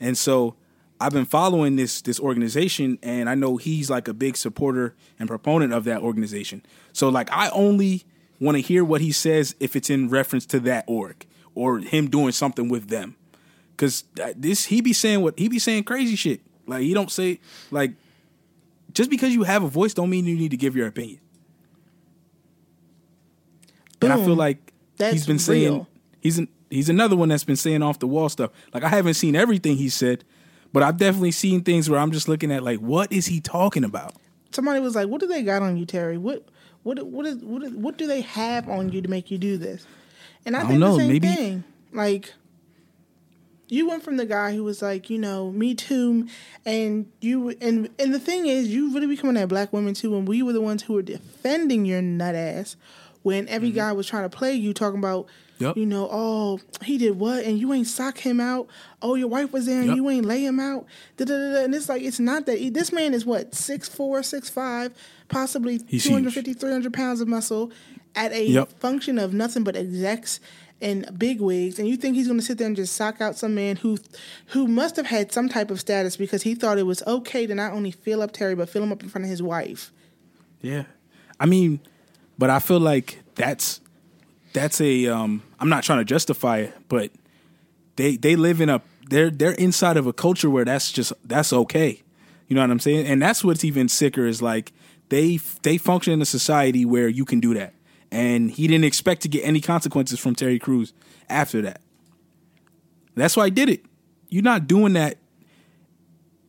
And 0.00 0.18
so 0.18 0.56
I've 1.02 1.12
been 1.12 1.24
following 1.24 1.74
this 1.74 2.00
this 2.00 2.20
organization 2.20 2.96
and 3.02 3.28
I 3.28 3.34
know 3.34 3.56
he's 3.56 3.90
like 3.90 4.06
a 4.06 4.14
big 4.14 4.36
supporter 4.36 4.94
and 5.18 5.28
proponent 5.28 5.72
of 5.72 5.82
that 5.84 6.00
organization. 6.00 6.64
So 6.92 7.08
like 7.08 7.28
I 7.32 7.48
only 7.50 8.04
want 8.40 8.56
to 8.56 8.60
hear 8.60 8.84
what 8.84 9.00
he 9.00 9.10
says 9.10 9.56
if 9.58 9.74
it's 9.74 9.90
in 9.90 10.08
reference 10.10 10.46
to 10.46 10.60
that 10.60 10.84
org 10.86 11.26
or 11.56 11.78
him 11.78 12.08
doing 12.08 12.30
something 12.30 12.68
with 12.68 12.88
them. 12.88 13.16
Cuz 13.76 14.04
this 14.36 14.66
he 14.66 14.80
be 14.80 14.92
saying 14.92 15.22
what 15.22 15.36
he 15.36 15.48
be 15.48 15.58
saying 15.58 15.84
crazy 15.84 16.14
shit. 16.14 16.40
Like 16.66 16.84
you 16.84 16.94
don't 16.94 17.10
say 17.10 17.40
like 17.70 17.92
just 18.94 19.10
because 19.10 19.32
you 19.34 19.42
have 19.42 19.62
a 19.64 19.68
voice 19.68 19.94
don't 19.94 20.10
mean 20.10 20.26
you 20.26 20.36
need 20.36 20.50
to 20.52 20.56
give 20.56 20.76
your 20.76 20.86
opinion. 20.86 21.18
And 24.00 24.12
I 24.12 24.16
feel 24.16 24.34
like 24.34 24.72
That's 24.96 25.12
he's 25.12 25.26
been 25.26 25.38
saying 25.38 25.72
real. 25.72 25.88
he's 26.20 26.38
an, 26.38 26.48
he's 26.70 26.88
another 26.88 27.14
one 27.16 27.28
that's 27.28 27.44
been 27.44 27.56
saying 27.56 27.82
off 27.82 27.98
the 28.00 28.06
wall 28.08 28.28
stuff. 28.28 28.50
Like 28.74 28.82
I 28.82 28.88
haven't 28.88 29.14
seen 29.14 29.36
everything 29.36 29.76
he 29.76 29.88
said, 29.88 30.24
but 30.72 30.82
I've 30.82 30.96
definitely 30.96 31.30
seen 31.30 31.62
things 31.62 31.88
where 31.88 32.00
I'm 32.00 32.10
just 32.10 32.28
looking 32.28 32.50
at 32.50 32.62
like, 32.62 32.80
what 32.80 33.12
is 33.12 33.26
he 33.26 33.40
talking 33.40 33.84
about? 33.84 34.14
Somebody 34.50 34.80
was 34.80 34.94
like, 34.94 35.08
"What 35.08 35.20
do 35.20 35.26
they 35.26 35.42
got 35.42 35.62
on 35.62 35.78
you, 35.78 35.86
Terry? 35.86 36.18
What, 36.18 36.46
what, 36.82 37.02
what 37.06 37.24
is, 37.26 37.36
what, 37.38 37.72
what 37.72 37.96
do 37.96 38.06
they 38.06 38.20
have 38.20 38.68
on 38.68 38.90
you 38.92 39.00
to 39.00 39.08
make 39.08 39.30
you 39.30 39.38
do 39.38 39.56
this?" 39.56 39.86
And 40.44 40.54
I, 40.56 40.60
I 40.60 40.66
think 40.66 40.78
don't 40.78 40.80
the 40.80 40.86
know, 40.86 40.98
same 40.98 41.08
maybe- 41.08 41.28
thing. 41.28 41.64
Like, 41.92 42.34
you 43.72 43.88
went 43.88 44.02
from 44.02 44.18
the 44.18 44.26
guy 44.26 44.54
who 44.54 44.62
was 44.64 44.82
like, 44.82 45.08
you 45.08 45.18
know, 45.18 45.50
me 45.50 45.74
too, 45.74 46.28
and 46.66 47.10
you, 47.22 47.56
and 47.58 47.88
and 47.98 48.12
the 48.12 48.20
thing 48.20 48.44
is, 48.44 48.68
you 48.68 48.92
really 48.92 49.06
becoming 49.06 49.34
that 49.36 49.48
black 49.48 49.72
woman 49.72 49.94
too, 49.94 50.14
and 50.14 50.28
we 50.28 50.42
were 50.42 50.52
the 50.52 50.60
ones 50.60 50.82
who 50.82 50.92
were 50.92 51.02
defending 51.02 51.86
your 51.86 52.02
nut 52.02 52.34
ass 52.34 52.76
when 53.22 53.48
every 53.48 53.70
mm-hmm. 53.70 53.78
guy 53.78 53.92
was 53.92 54.06
trying 54.06 54.28
to 54.28 54.36
play 54.36 54.52
you, 54.52 54.74
talking 54.74 54.98
about. 54.98 55.26
Yep. 55.58 55.76
You 55.76 55.86
know, 55.86 56.08
oh, 56.10 56.58
he 56.82 56.98
did 56.98 57.20
what, 57.20 57.44
and 57.44 57.56
you 57.56 57.72
ain't 57.72 57.86
sock 57.86 58.18
him 58.18 58.40
out. 58.40 58.66
Oh, 59.00 59.14
your 59.14 59.28
wife 59.28 59.52
was 59.52 59.66
there, 59.66 59.78
and 59.78 59.86
Yep. 59.86 59.96
you 59.96 60.10
ain't 60.10 60.26
lay 60.26 60.44
him 60.44 60.58
out. 60.58 60.86
Da, 61.16 61.24
da, 61.24 61.38
da, 61.38 61.52
da. 61.52 61.64
And 61.64 61.74
it's 61.74 61.88
like 61.88 62.02
it's 62.02 62.18
not 62.18 62.46
that. 62.46 62.74
This 62.74 62.90
man 62.90 63.14
is 63.14 63.24
what 63.24 63.54
six 63.54 63.88
four, 63.88 64.24
six 64.24 64.50
five, 64.50 64.92
possibly 65.28 65.80
He's 65.86 66.04
250, 66.04 66.54
300 66.54 66.92
pounds 66.92 67.20
of 67.20 67.28
muscle 67.28 67.70
at 68.16 68.32
a 68.32 68.44
Yep. 68.44 68.80
function 68.80 69.18
of 69.18 69.32
nothing 69.32 69.62
but 69.62 69.76
execs 69.76 70.40
and 70.82 71.18
big 71.18 71.40
wigs, 71.40 71.78
and 71.78 71.88
you 71.88 71.96
think 71.96 72.16
he's 72.16 72.26
going 72.26 72.38
to 72.38 72.44
sit 72.44 72.58
there 72.58 72.66
and 72.66 72.76
just 72.76 72.94
sock 72.94 73.20
out 73.20 73.36
some 73.36 73.54
man 73.54 73.76
who, 73.76 73.98
who 74.48 74.66
must 74.66 74.96
have 74.96 75.06
had 75.06 75.32
some 75.32 75.48
type 75.48 75.70
of 75.70 75.80
status 75.80 76.16
because 76.16 76.42
he 76.42 76.54
thought 76.54 76.78
it 76.78 76.82
was 76.82 77.02
okay 77.06 77.46
to 77.46 77.54
not 77.54 77.72
only 77.72 77.90
fill 77.90 78.20
up 78.20 78.32
Terry 78.32 78.54
but 78.54 78.68
fill 78.68 78.82
him 78.82 78.92
up 78.92 79.02
in 79.02 79.08
front 79.08 79.24
of 79.24 79.30
his 79.30 79.42
wife. 79.42 79.92
Yeah, 80.60 80.84
I 81.40 81.46
mean, 81.46 81.80
but 82.38 82.50
I 82.50 82.58
feel 82.58 82.80
like 82.80 83.20
that's 83.34 83.80
that's 84.52 84.80
a 84.80 85.06
um 85.06 85.42
I'm 85.58 85.68
not 85.68 85.84
trying 85.84 85.98
to 85.98 86.04
justify 86.04 86.58
it, 86.58 86.74
but 86.88 87.10
they 87.96 88.16
they 88.16 88.36
live 88.36 88.60
in 88.60 88.68
a 88.68 88.82
they're 89.08 89.30
they're 89.30 89.52
inside 89.52 89.96
of 89.96 90.06
a 90.06 90.12
culture 90.12 90.50
where 90.50 90.64
that's 90.64 90.92
just 90.92 91.12
that's 91.24 91.52
okay. 91.52 92.02
You 92.48 92.56
know 92.56 92.62
what 92.62 92.70
I'm 92.70 92.80
saying? 92.80 93.06
And 93.06 93.22
that's 93.22 93.44
what's 93.44 93.64
even 93.64 93.88
sicker 93.88 94.26
is 94.26 94.42
like 94.42 94.72
they 95.08 95.38
they 95.62 95.78
function 95.78 96.12
in 96.12 96.22
a 96.22 96.26
society 96.26 96.84
where 96.84 97.08
you 97.08 97.24
can 97.24 97.40
do 97.40 97.54
that. 97.54 97.74
And 98.12 98.50
he 98.50 98.66
didn't 98.68 98.84
expect 98.84 99.22
to 99.22 99.28
get 99.28 99.40
any 99.42 99.60
consequences 99.60 100.20
from 100.20 100.34
Terry 100.34 100.58
Crews 100.58 100.92
after 101.30 101.62
that. 101.62 101.80
That's 103.14 103.36
why 103.36 103.44
I 103.44 103.48
did 103.48 103.70
it. 103.70 103.84
You're 104.28 104.42
not 104.42 104.66
doing 104.66 104.92
that 104.92 105.16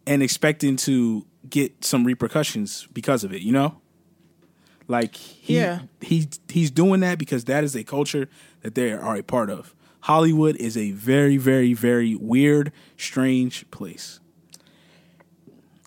and 0.05 0.21
expecting 0.21 0.75
to 0.77 1.25
get 1.49 1.83
some 1.85 2.03
repercussions 2.03 2.87
because 2.93 3.23
of 3.23 3.33
it, 3.33 3.41
you 3.41 3.53
know? 3.53 3.79
Like 4.89 5.15
he, 5.15 5.55
Yeah. 5.55 5.83
he 6.01 6.27
he's 6.49 6.69
doing 6.69 6.99
that 6.99 7.17
because 7.17 7.45
that 7.45 7.63
is 7.63 7.75
a 7.75 7.85
culture 7.85 8.27
that 8.61 8.75
they 8.75 8.91
are 8.91 9.15
a 9.15 9.23
part 9.23 9.49
of. 9.49 9.73
Hollywood 10.01 10.57
is 10.57 10.75
a 10.75 10.91
very, 10.91 11.37
very, 11.37 11.73
very 11.73 12.13
weird, 12.15 12.73
strange 12.97 13.69
place. 13.71 14.19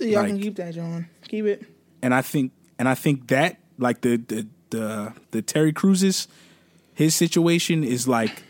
Y'all 0.00 0.24
can 0.24 0.40
keep 0.40 0.56
that, 0.56 0.74
John. 0.74 1.08
Keep 1.28 1.44
it. 1.44 1.66
And 2.00 2.14
I 2.14 2.22
think 2.22 2.52
and 2.78 2.88
I 2.88 2.94
think 2.94 3.28
that 3.28 3.58
like 3.78 4.00
the 4.00 4.16
the 4.16 4.46
the, 4.70 5.12
the 5.30 5.42
Terry 5.42 5.72
Crews's 5.72 6.28
his 6.94 7.14
situation 7.14 7.84
is 7.84 8.08
like 8.08 8.42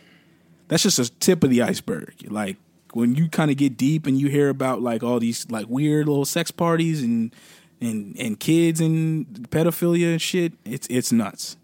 that's 0.69 0.83
just 0.85 0.99
a 0.99 1.11
tip 1.19 1.43
of 1.45 1.51
the 1.51 1.63
iceberg. 1.63 2.15
Like 2.29 2.57
when 2.93 3.15
you 3.15 3.29
kind 3.29 3.51
of 3.51 3.57
get 3.57 3.77
deep 3.77 4.07
and 4.07 4.19
you 4.19 4.29
hear 4.29 4.49
about 4.49 4.81
like 4.81 5.03
all 5.03 5.19
these 5.19 5.51
like 5.51 5.67
weird 5.69 6.07
little 6.09 6.25
sex 6.25 6.51
parties 6.51 7.03
and 7.03 7.35
and 7.81 8.17
and 8.19 8.39
kids 8.41 8.81
and 8.81 9.27
pedophilia 9.51 10.13
and 10.13 10.23
shit, 10.23 10.53
it's 10.65 10.87
it's 10.89 11.11
nuts. 11.13 11.57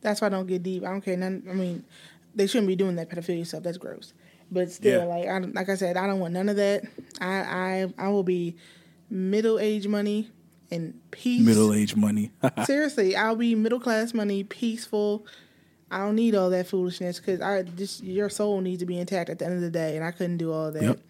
That's 0.00 0.20
why 0.20 0.28
I 0.28 0.30
don't 0.30 0.46
get 0.46 0.62
deep. 0.62 0.82
I 0.84 0.86
don't 0.86 1.00
care. 1.00 1.16
None. 1.16 1.42
I 1.48 1.52
mean, 1.52 1.84
they 2.34 2.46
shouldn't 2.46 2.68
be 2.68 2.76
doing 2.76 2.96
that 2.96 3.08
pedophilia 3.10 3.46
stuff. 3.46 3.62
That's 3.62 3.78
gross. 3.78 4.14
But 4.50 4.70
still, 4.70 5.00
Yeah. 5.00 5.06
like 5.06 5.28
I 5.28 5.38
like 5.38 5.68
I 5.68 5.74
said, 5.74 5.96
I 5.96 6.06
don't 6.06 6.20
want 6.20 6.32
none 6.34 6.48
of 6.48 6.56
that. 6.56 6.84
I 7.20 7.86
I 7.98 8.06
I 8.06 8.08
will 8.08 8.22
be 8.24 8.56
middle 9.10 9.58
age 9.58 9.86
money 9.88 10.30
and 10.72 10.98
peace. 11.10 11.44
Middle 11.46 11.72
age 11.74 11.94
money. 11.96 12.30
Seriously, 12.64 13.14
I'll 13.14 13.36
be 13.36 13.54
middle 13.54 13.78
class 13.80 14.14
money, 14.14 14.42
peaceful. 14.44 15.26
I 15.90 15.98
don't 15.98 16.16
need 16.16 16.34
all 16.34 16.48
that 16.50 16.66
foolishness 16.66 17.20
because 17.20 17.40
I 17.40 17.62
just 17.62 18.02
your 18.02 18.30
soul 18.30 18.60
needs 18.62 18.80
to 18.80 18.86
be 18.86 18.98
intact 18.98 19.28
at 19.30 19.38
the 19.38 19.44
end 19.44 19.54
of 19.54 19.60
the 19.60 19.70
day, 19.70 19.96
and 19.96 20.04
I 20.04 20.10
couldn't 20.10 20.38
do 20.38 20.52
all 20.52 20.72
that. 20.72 20.82
Yep. 20.82 21.00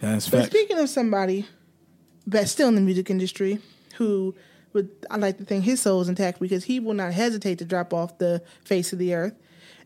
That's 0.00 0.28
But 0.28 0.40
fact. 0.40 0.52
speaking 0.52 0.78
of 0.78 0.88
somebody 0.88 1.46
that's 2.26 2.50
still 2.50 2.68
in 2.68 2.74
the 2.74 2.80
music 2.80 3.10
industry, 3.10 3.60
who 3.96 4.34
would 4.72 4.90
I 5.10 5.16
like 5.16 5.38
to 5.38 5.44
think 5.44 5.64
his 5.64 5.80
soul 5.80 6.00
is 6.00 6.08
intact 6.08 6.40
because 6.40 6.64
he 6.64 6.78
will 6.80 6.94
not 6.94 7.12
hesitate 7.14 7.58
to 7.60 7.64
drop 7.64 7.94
off 7.94 8.18
the 8.18 8.42
face 8.64 8.92
of 8.92 8.98
the 8.98 9.14
earth. 9.14 9.34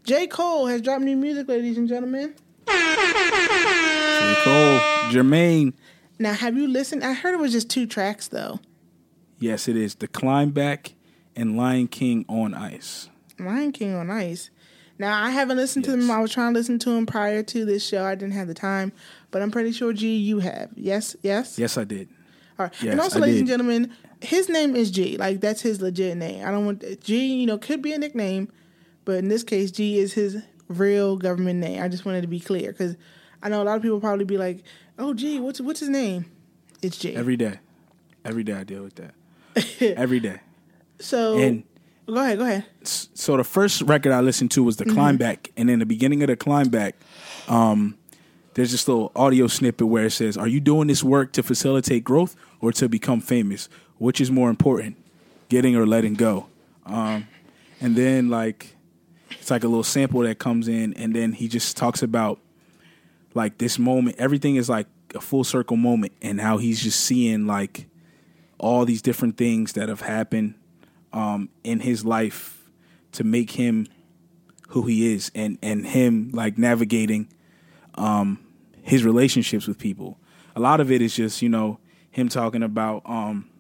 J. 0.05 0.27
Cole 0.27 0.67
has 0.67 0.81
dropped 0.83 1.03
new 1.03 1.17
music, 1.17 1.47
ladies 1.49 1.79
and 1.79 1.89
gentlemen. 1.89 2.35
J. 2.67 4.35
Cole, 4.45 4.79
Jermaine. 5.13 5.73
Now, 6.19 6.33
have 6.33 6.57
you 6.57 6.69
listened? 6.69 7.05
I 7.05 7.13
heard 7.13 7.35
it 7.35 7.39
was 7.41 7.53
just 7.53 7.69
two 7.71 7.87
tracks 7.87 8.29
though. 8.29 8.61
Yes, 9.43 9.69
it 9.69 9.77
is. 9.77 9.97
The 9.97 10.09
climb 10.09 10.51
back 10.51 10.95
and 11.37 11.57
Lion 11.57 11.89
King 11.89 12.25
on 12.29 12.55
Ice. 12.55 13.09
Lion 13.39 13.73
King 13.73 13.95
on 13.95 14.11
Ice. 14.11 14.51
Now 14.99 15.21
I 15.23 15.31
haven't 15.31 15.57
listened 15.57 15.85
to 15.87 15.91
Yes. 15.93 16.01
them. 16.01 16.11
I 16.11 16.21
was 16.21 16.31
trying 16.33 16.53
to 16.53 16.59
listen 16.59 16.79
to 16.81 16.91
them 16.91 17.07
prior 17.07 17.43
to 17.43 17.65
this 17.65 17.87
show. 17.87 18.05
I 18.05 18.15
didn't 18.15 18.35
have 18.35 18.47
the 18.47 18.55
time, 18.55 18.93
but 19.31 19.43
I'm 19.43 19.51
pretty 19.51 19.73
sure 19.73 19.93
G 19.93 20.17
you 20.17 20.39
have. 20.41 20.71
Yes, 20.77 21.17
yes. 21.23 21.59
Yes, 21.59 21.77
I 21.77 21.85
did. 21.85 22.09
All 22.59 22.67
right. 22.67 22.73
Yes, 22.83 22.93
and 22.93 23.01
also, 23.01 23.19
I 23.19 23.23
ladies 23.23 23.35
did. 23.37 23.41
and 23.41 23.49
gentlemen, 23.49 23.93
his 24.21 24.49
name 24.49 24.77
is 24.77 24.91
G. 24.91 25.17
Like 25.17 25.41
that's 25.41 25.61
his 25.63 25.81
legit 25.81 26.17
name. 26.19 26.47
I 26.47 26.51
don't 26.53 26.65
want 26.67 26.85
G. 27.03 27.35
You 27.41 27.47
know, 27.47 27.59
could 27.59 27.83
be 27.83 27.93
a 27.93 27.99
nickname, 27.99 28.49
but 29.05 29.17
in 29.17 29.29
this 29.29 29.43
case, 29.43 29.71
G 29.73 29.99
is 29.99 30.13
his 30.13 30.37
real 30.69 31.17
government 31.17 31.59
name. 31.59 31.83
I 31.83 31.89
just 31.89 32.05
wanted 32.05 32.21
to 32.21 32.29
be 32.29 32.39
clear 32.39 32.71
because 32.71 32.95
I 33.43 33.49
know 33.49 33.61
a 33.63 33.65
lot 33.65 33.77
of 33.77 33.83
people 33.83 33.99
probably 33.99 34.27
be 34.27 34.39
like, 34.39 34.63
"Oh, 34.99 35.15
G, 35.15 35.41
what's 35.41 35.61
what's 35.61 35.81
his 35.81 35.89
name?" 35.89 36.27
It's 36.83 36.99
G. 36.99 37.17
Every 37.17 37.37
day. 37.37 37.59
Every 38.25 38.45
day 38.45 38.53
I 38.53 38.63
deal 38.63 38.85
with 38.85 38.95
that. 38.97 39.15
Every 39.81 40.21
day. 40.21 40.41
so 40.99 41.39
And 41.39 41.65
go 42.07 42.17
ahead, 42.17 42.39
go 42.39 42.45
ahead. 42.45 42.65
so 42.83 43.37
the 43.37 43.45
first 43.45 43.83
record 43.83 44.13
I 44.13 44.21
listened 44.21 44.51
to 44.53 44.63
was 44.63 44.77
the 44.77 44.85
climb 44.85 45.17
back, 45.17 45.51
and 45.57 45.71
in 45.71 45.79
the 45.79 45.87
beginning 45.87 46.23
of 46.23 46.29
the 46.29 46.37
climb 46.37 46.69
back, 46.69 46.97
um, 47.49 47.97
there's 48.55 48.73
this 48.73 48.87
little 48.87 49.13
audio 49.17 49.47
snippet 49.47 49.87
where 49.87 50.07
it 50.07 50.11
says, 50.11 50.37
"Are 50.37 50.49
you 50.49 50.61
doing 50.61 50.89
this 50.89 51.03
work 51.03 51.33
to 51.33 51.43
facilitate 51.43 52.05
growth 52.05 52.37
or 52.61 52.73
to 52.73 52.89
become 52.89 53.21
famous? 53.21 53.69
Which 53.99 54.21
is 54.21 54.31
more 54.31 54.51
important, 54.51 54.97
getting 55.49 55.77
or 55.77 55.87
letting 55.87 56.15
go?" 56.15 56.47
Um, 56.85 57.29
and 57.81 57.97
then 57.97 58.29
like 58.29 58.77
it's 59.31 59.51
like 59.51 59.65
a 59.65 59.69
little 59.69 59.85
sample 59.85 60.21
that 60.21 60.39
comes 60.39 60.69
in, 60.69 60.95
and 60.95 61.15
then 61.15 61.33
he 61.33 61.49
just 61.49 61.77
talks 61.77 62.03
about 62.03 62.39
like 63.35 63.59
this 63.59 63.79
moment. 63.79 64.17
Everything 64.19 64.57
is 64.57 64.69
like 64.69 64.87
a 65.15 65.21
full 65.21 65.45
circle 65.45 65.77
moment, 65.77 66.13
and 66.21 66.41
how 66.41 66.59
he's 66.59 66.83
just 66.83 67.01
seeing 67.01 67.47
like 67.47 67.87
all 68.63 68.87
these 68.87 69.03
different 69.03 69.37
things 69.37 69.75
that 69.75 69.89
have 69.89 70.01
happened 70.01 70.55
um, 71.13 71.51
in 71.63 71.81
his 71.81 72.05
life 72.05 72.71
to 73.13 73.25
make 73.25 73.51
him 73.51 73.87
who 74.69 74.87
he 74.87 75.13
is, 75.13 75.31
and 75.35 75.59
and 75.63 75.87
him 75.87 76.31
like 76.33 76.57
navigating 76.57 77.29
um, 77.97 78.39
his 78.81 79.05
relationships 79.05 79.67
with 79.67 79.79
people. 79.79 80.19
A 80.57 80.61
lot 80.61 80.81
of 80.81 80.91
it 80.91 81.03
is 81.03 81.15
just 81.15 81.43
you 81.43 81.51
know 81.51 81.79
him 82.11 82.29
talking 82.29 82.63
about 82.63 83.03
um, 83.05 83.51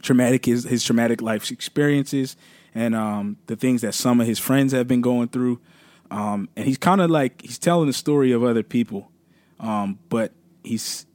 traumatic 0.00 0.46
his, 0.46 0.64
his 0.64 0.84
traumatic 0.84 1.20
life 1.20 1.50
experiences 1.50 2.36
and 2.74 2.94
um, 2.94 3.36
the 3.46 3.56
things 3.56 3.82
that 3.82 3.94
some 3.94 4.20
of 4.20 4.26
his 4.26 4.38
friends 4.38 4.72
have 4.72 4.88
been 4.88 5.00
going 5.00 5.28
through. 5.28 5.60
Um, 6.10 6.48
and 6.56 6.66
he's 6.66 6.78
kind 6.78 7.00
of 7.00 7.10
like 7.10 7.42
he's 7.42 7.58
telling 7.58 7.86
the 7.86 7.92
story 7.92 8.32
of 8.32 8.42
other 8.44 8.62
people, 8.62 9.10
um, 9.58 9.98
but 10.08 10.32
he's 10.62 11.06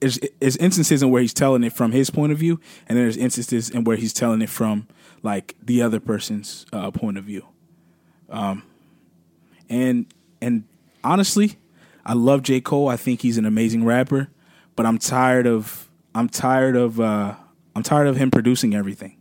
there's, 0.00 0.18
there's 0.40 0.56
instances 0.56 1.02
in 1.02 1.10
where 1.10 1.22
he's 1.22 1.34
telling 1.34 1.64
it 1.64 1.72
from 1.72 1.92
his 1.92 2.10
point 2.10 2.32
of 2.32 2.38
view, 2.38 2.60
and 2.86 2.96
then 2.96 3.04
there's 3.04 3.16
instances 3.16 3.70
in 3.70 3.84
where 3.84 3.96
he's 3.96 4.12
telling 4.12 4.42
it 4.42 4.50
from 4.50 4.86
like 5.22 5.56
the 5.62 5.82
other 5.82 6.00
person's 6.00 6.66
uh, 6.72 6.90
point 6.90 7.18
of 7.18 7.24
view. 7.24 7.46
Um, 8.30 8.62
and 9.68 10.06
and 10.40 10.64
honestly, 11.02 11.58
I 12.04 12.14
love 12.14 12.42
J 12.42 12.60
Cole. 12.60 12.88
I 12.88 12.96
think 12.96 13.22
he's 13.22 13.38
an 13.38 13.44
amazing 13.44 13.84
rapper, 13.84 14.28
but 14.76 14.86
I'm 14.86 14.98
tired 14.98 15.46
of 15.46 15.88
I'm 16.14 16.28
tired 16.28 16.76
of 16.76 17.00
uh, 17.00 17.34
I'm 17.74 17.82
tired 17.82 18.06
of 18.06 18.16
him 18.16 18.30
producing 18.30 18.74
everything. 18.74 19.16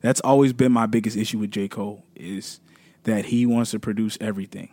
That's 0.00 0.20
always 0.20 0.52
been 0.52 0.72
my 0.72 0.86
biggest 0.86 1.16
issue 1.16 1.38
with 1.38 1.50
J 1.50 1.68
Cole 1.68 2.04
is 2.14 2.60
that 3.04 3.26
he 3.26 3.46
wants 3.46 3.70
to 3.72 3.78
produce 3.78 4.16
everything. 4.20 4.70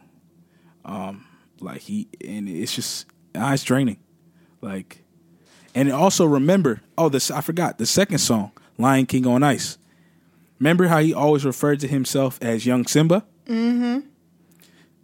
Um, 0.85 1.25
like 1.59 1.81
he 1.81 2.07
and 2.25 2.47
it's 2.47 2.75
just 2.75 3.07
it's 3.35 3.63
draining. 3.63 3.97
Like, 4.63 5.03
and 5.75 5.91
also 5.91 6.25
remember, 6.25 6.81
oh, 6.97 7.09
this 7.09 7.31
I 7.31 7.41
forgot 7.41 7.77
the 7.77 7.85
second 7.85 8.19
song, 8.19 8.51
Lion 8.77 9.05
King 9.05 9.25
on 9.27 9.43
Ice. 9.43 9.77
Remember 10.59 10.87
how 10.87 10.99
he 10.99 11.13
always 11.13 11.45
referred 11.45 11.79
to 11.81 11.87
himself 11.87 12.39
as 12.41 12.65
Young 12.65 12.85
Simba? 12.85 13.25
Mm-hmm. 13.47 13.99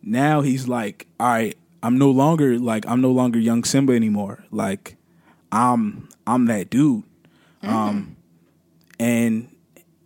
Now 0.04 0.42
he's 0.42 0.68
like, 0.68 1.08
all 1.20 1.28
right, 1.28 1.58
I'm 1.84 1.98
no 1.98 2.12
longer 2.12 2.58
like 2.58 2.88
I'm 2.88 3.02
no 3.02 3.12
longer 3.12 3.40
Young 3.40 3.64
Simba 3.64 3.94
anymore. 3.94 4.44
Like, 4.52 4.96
I'm 5.52 6.08
I'm 6.26 6.46
that 6.46 6.70
dude. 6.70 7.04
Um, 7.62 8.16
and 9.00 9.54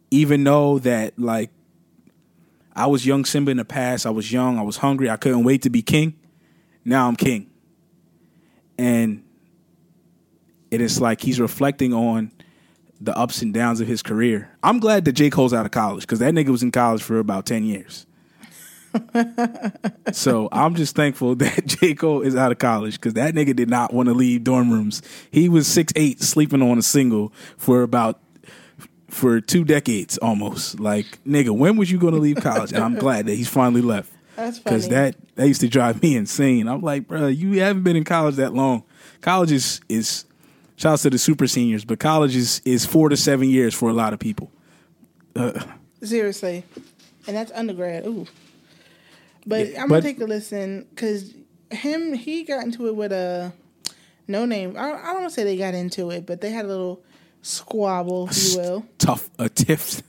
even 0.10 0.44
though 0.44 0.80
that 0.80 1.18
like 1.20 1.50
I 2.76 2.88
was 2.88 3.06
young 3.06 3.26
Simba 3.26 3.52
in 3.52 3.58
the 3.58 3.66
past, 3.66 4.06
I 4.06 4.10
was 4.10 4.32
young, 4.32 4.58
I 4.58 4.64
was 4.64 4.78
hungry, 4.78 5.10
I 5.10 5.18
couldn't 5.18 5.44
wait 5.44 5.62
to 5.64 5.70
be 5.70 5.82
king. 5.82 6.16
Now 6.84 7.08
I'm 7.08 7.16
king. 7.16 7.50
And 8.78 9.24
it 10.74 10.82
is 10.82 11.00
like 11.00 11.22
he's 11.22 11.40
reflecting 11.40 11.94
on 11.94 12.32
the 13.00 13.16
ups 13.16 13.44
and 13.44 13.54
downs 13.54 13.80
of 13.80 13.88
his 13.88 14.02
career. 14.02 14.50
I'm 14.64 14.80
glad 14.80 15.06
that 15.06 15.12
J. 15.12 15.30
Cole's 15.30 15.54
out 15.54 15.66
of 15.66 15.72
college 15.72 16.02
because 16.02 16.18
that 16.20 16.34
nigga 16.34 16.50
was 16.50 16.64
in 16.64 16.72
college 16.72 17.04
for 17.04 17.20
about 17.20 17.46
10 17.46 17.64
years. 17.64 18.08
so 20.12 20.50
I'm 20.52 20.74
just 20.74 20.96
thankful 20.96 21.36
that 21.38 21.66
J. 21.68 21.94
Cole 21.94 22.22
is 22.22 22.36
out 22.36 22.52
of 22.52 22.58
college 22.58 22.96
because 22.96 23.14
that 23.14 23.36
nigga 23.36 23.56
did 23.56 23.70
not 23.70 23.94
want 23.94 24.08
to 24.10 24.14
leave 24.14 24.44
dorm 24.44 24.72
rooms. 24.72 25.04
He 25.30 25.48
was 25.48 25.68
six 25.68 25.94
eight, 25.96 26.22
sleeping 26.22 26.62
on 26.62 26.80
a 26.80 26.84
single 26.84 27.32
for 27.58 27.84
about 27.84 28.20
for 29.10 29.42
two 29.42 29.64
decades 29.64 30.18
almost. 30.20 30.80
Like 30.80 31.24
nigga, 31.24 31.56
when 31.56 31.78
was 31.78 31.92
you 31.92 32.00
going 32.00 32.14
to 32.14 32.20
leave 32.20 32.38
college? 32.38 32.72
And 32.72 32.84
I'm 32.84 32.96
glad 32.96 33.26
that 33.26 33.36
he's 33.36 33.50
finally 33.50 33.82
left 33.82 34.12
That's 34.36 34.60
because 34.60 34.90
that 34.90 35.16
that 35.36 35.48
used 35.48 35.62
to 35.62 35.68
drive 35.68 36.02
me 36.02 36.16
insane. 36.16 36.68
I'm 36.68 36.82
like, 36.82 37.08
bro, 37.08 37.28
you 37.28 37.62
haven't 37.62 37.84
been 37.84 37.96
in 37.96 38.04
college 38.04 38.36
that 38.36 38.54
long. 38.54 38.84
College 39.22 39.52
is 39.52 39.82
is 39.90 40.26
shouts 40.84 41.04
to 41.04 41.10
the 41.10 41.18
super 41.18 41.48
seniors, 41.48 41.86
but 41.86 42.00
college 42.00 42.36
is 42.36 42.62
is 42.66 42.86
four 42.86 43.10
to 43.10 43.18
seven 43.18 43.50
years 43.50 43.74
for 43.74 43.90
a 43.90 43.94
lot 43.94 44.14
of 44.14 44.20
people. 44.20 44.52
Seriously, 46.04 46.66
and 47.26 47.36
that's 47.36 47.52
undergrad. 47.54 48.06
Ooh, 48.06 48.28
but 49.48 49.72
Yeah, 49.72 49.82
I'm 49.82 49.88
gonna 49.88 50.02
take 50.02 50.20
a 50.20 50.26
listen 50.26 50.86
because 50.90 51.34
him 51.72 52.14
he 52.14 52.44
got 52.44 52.64
into 52.64 52.88
it 52.88 52.96
with 52.96 53.12
a 53.14 53.54
Noname. 54.28 54.76
I, 54.78 54.92
I 54.92 55.06
don't 55.14 55.22
want 55.22 55.30
to 55.30 55.32
say 55.32 55.44
they 55.44 55.58
got 55.58 55.74
into 55.74 56.12
it, 56.12 56.26
but 56.26 56.42
they 56.42 56.50
had 56.52 56.66
a 56.66 56.68
little 56.68 57.02
squabble, 57.42 58.28
if 58.30 58.54
you 58.54 58.60
will, 58.60 58.86
Tough 58.98 59.30
a 59.40 59.50
tiff. 59.50 60.04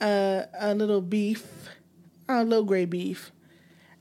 uh, 0.00 0.42
a 0.58 0.74
little 0.74 1.00
beef, 1.00 1.46
a 2.28 2.44
little 2.44 2.64
gray 2.64 2.84
beef, 2.84 3.30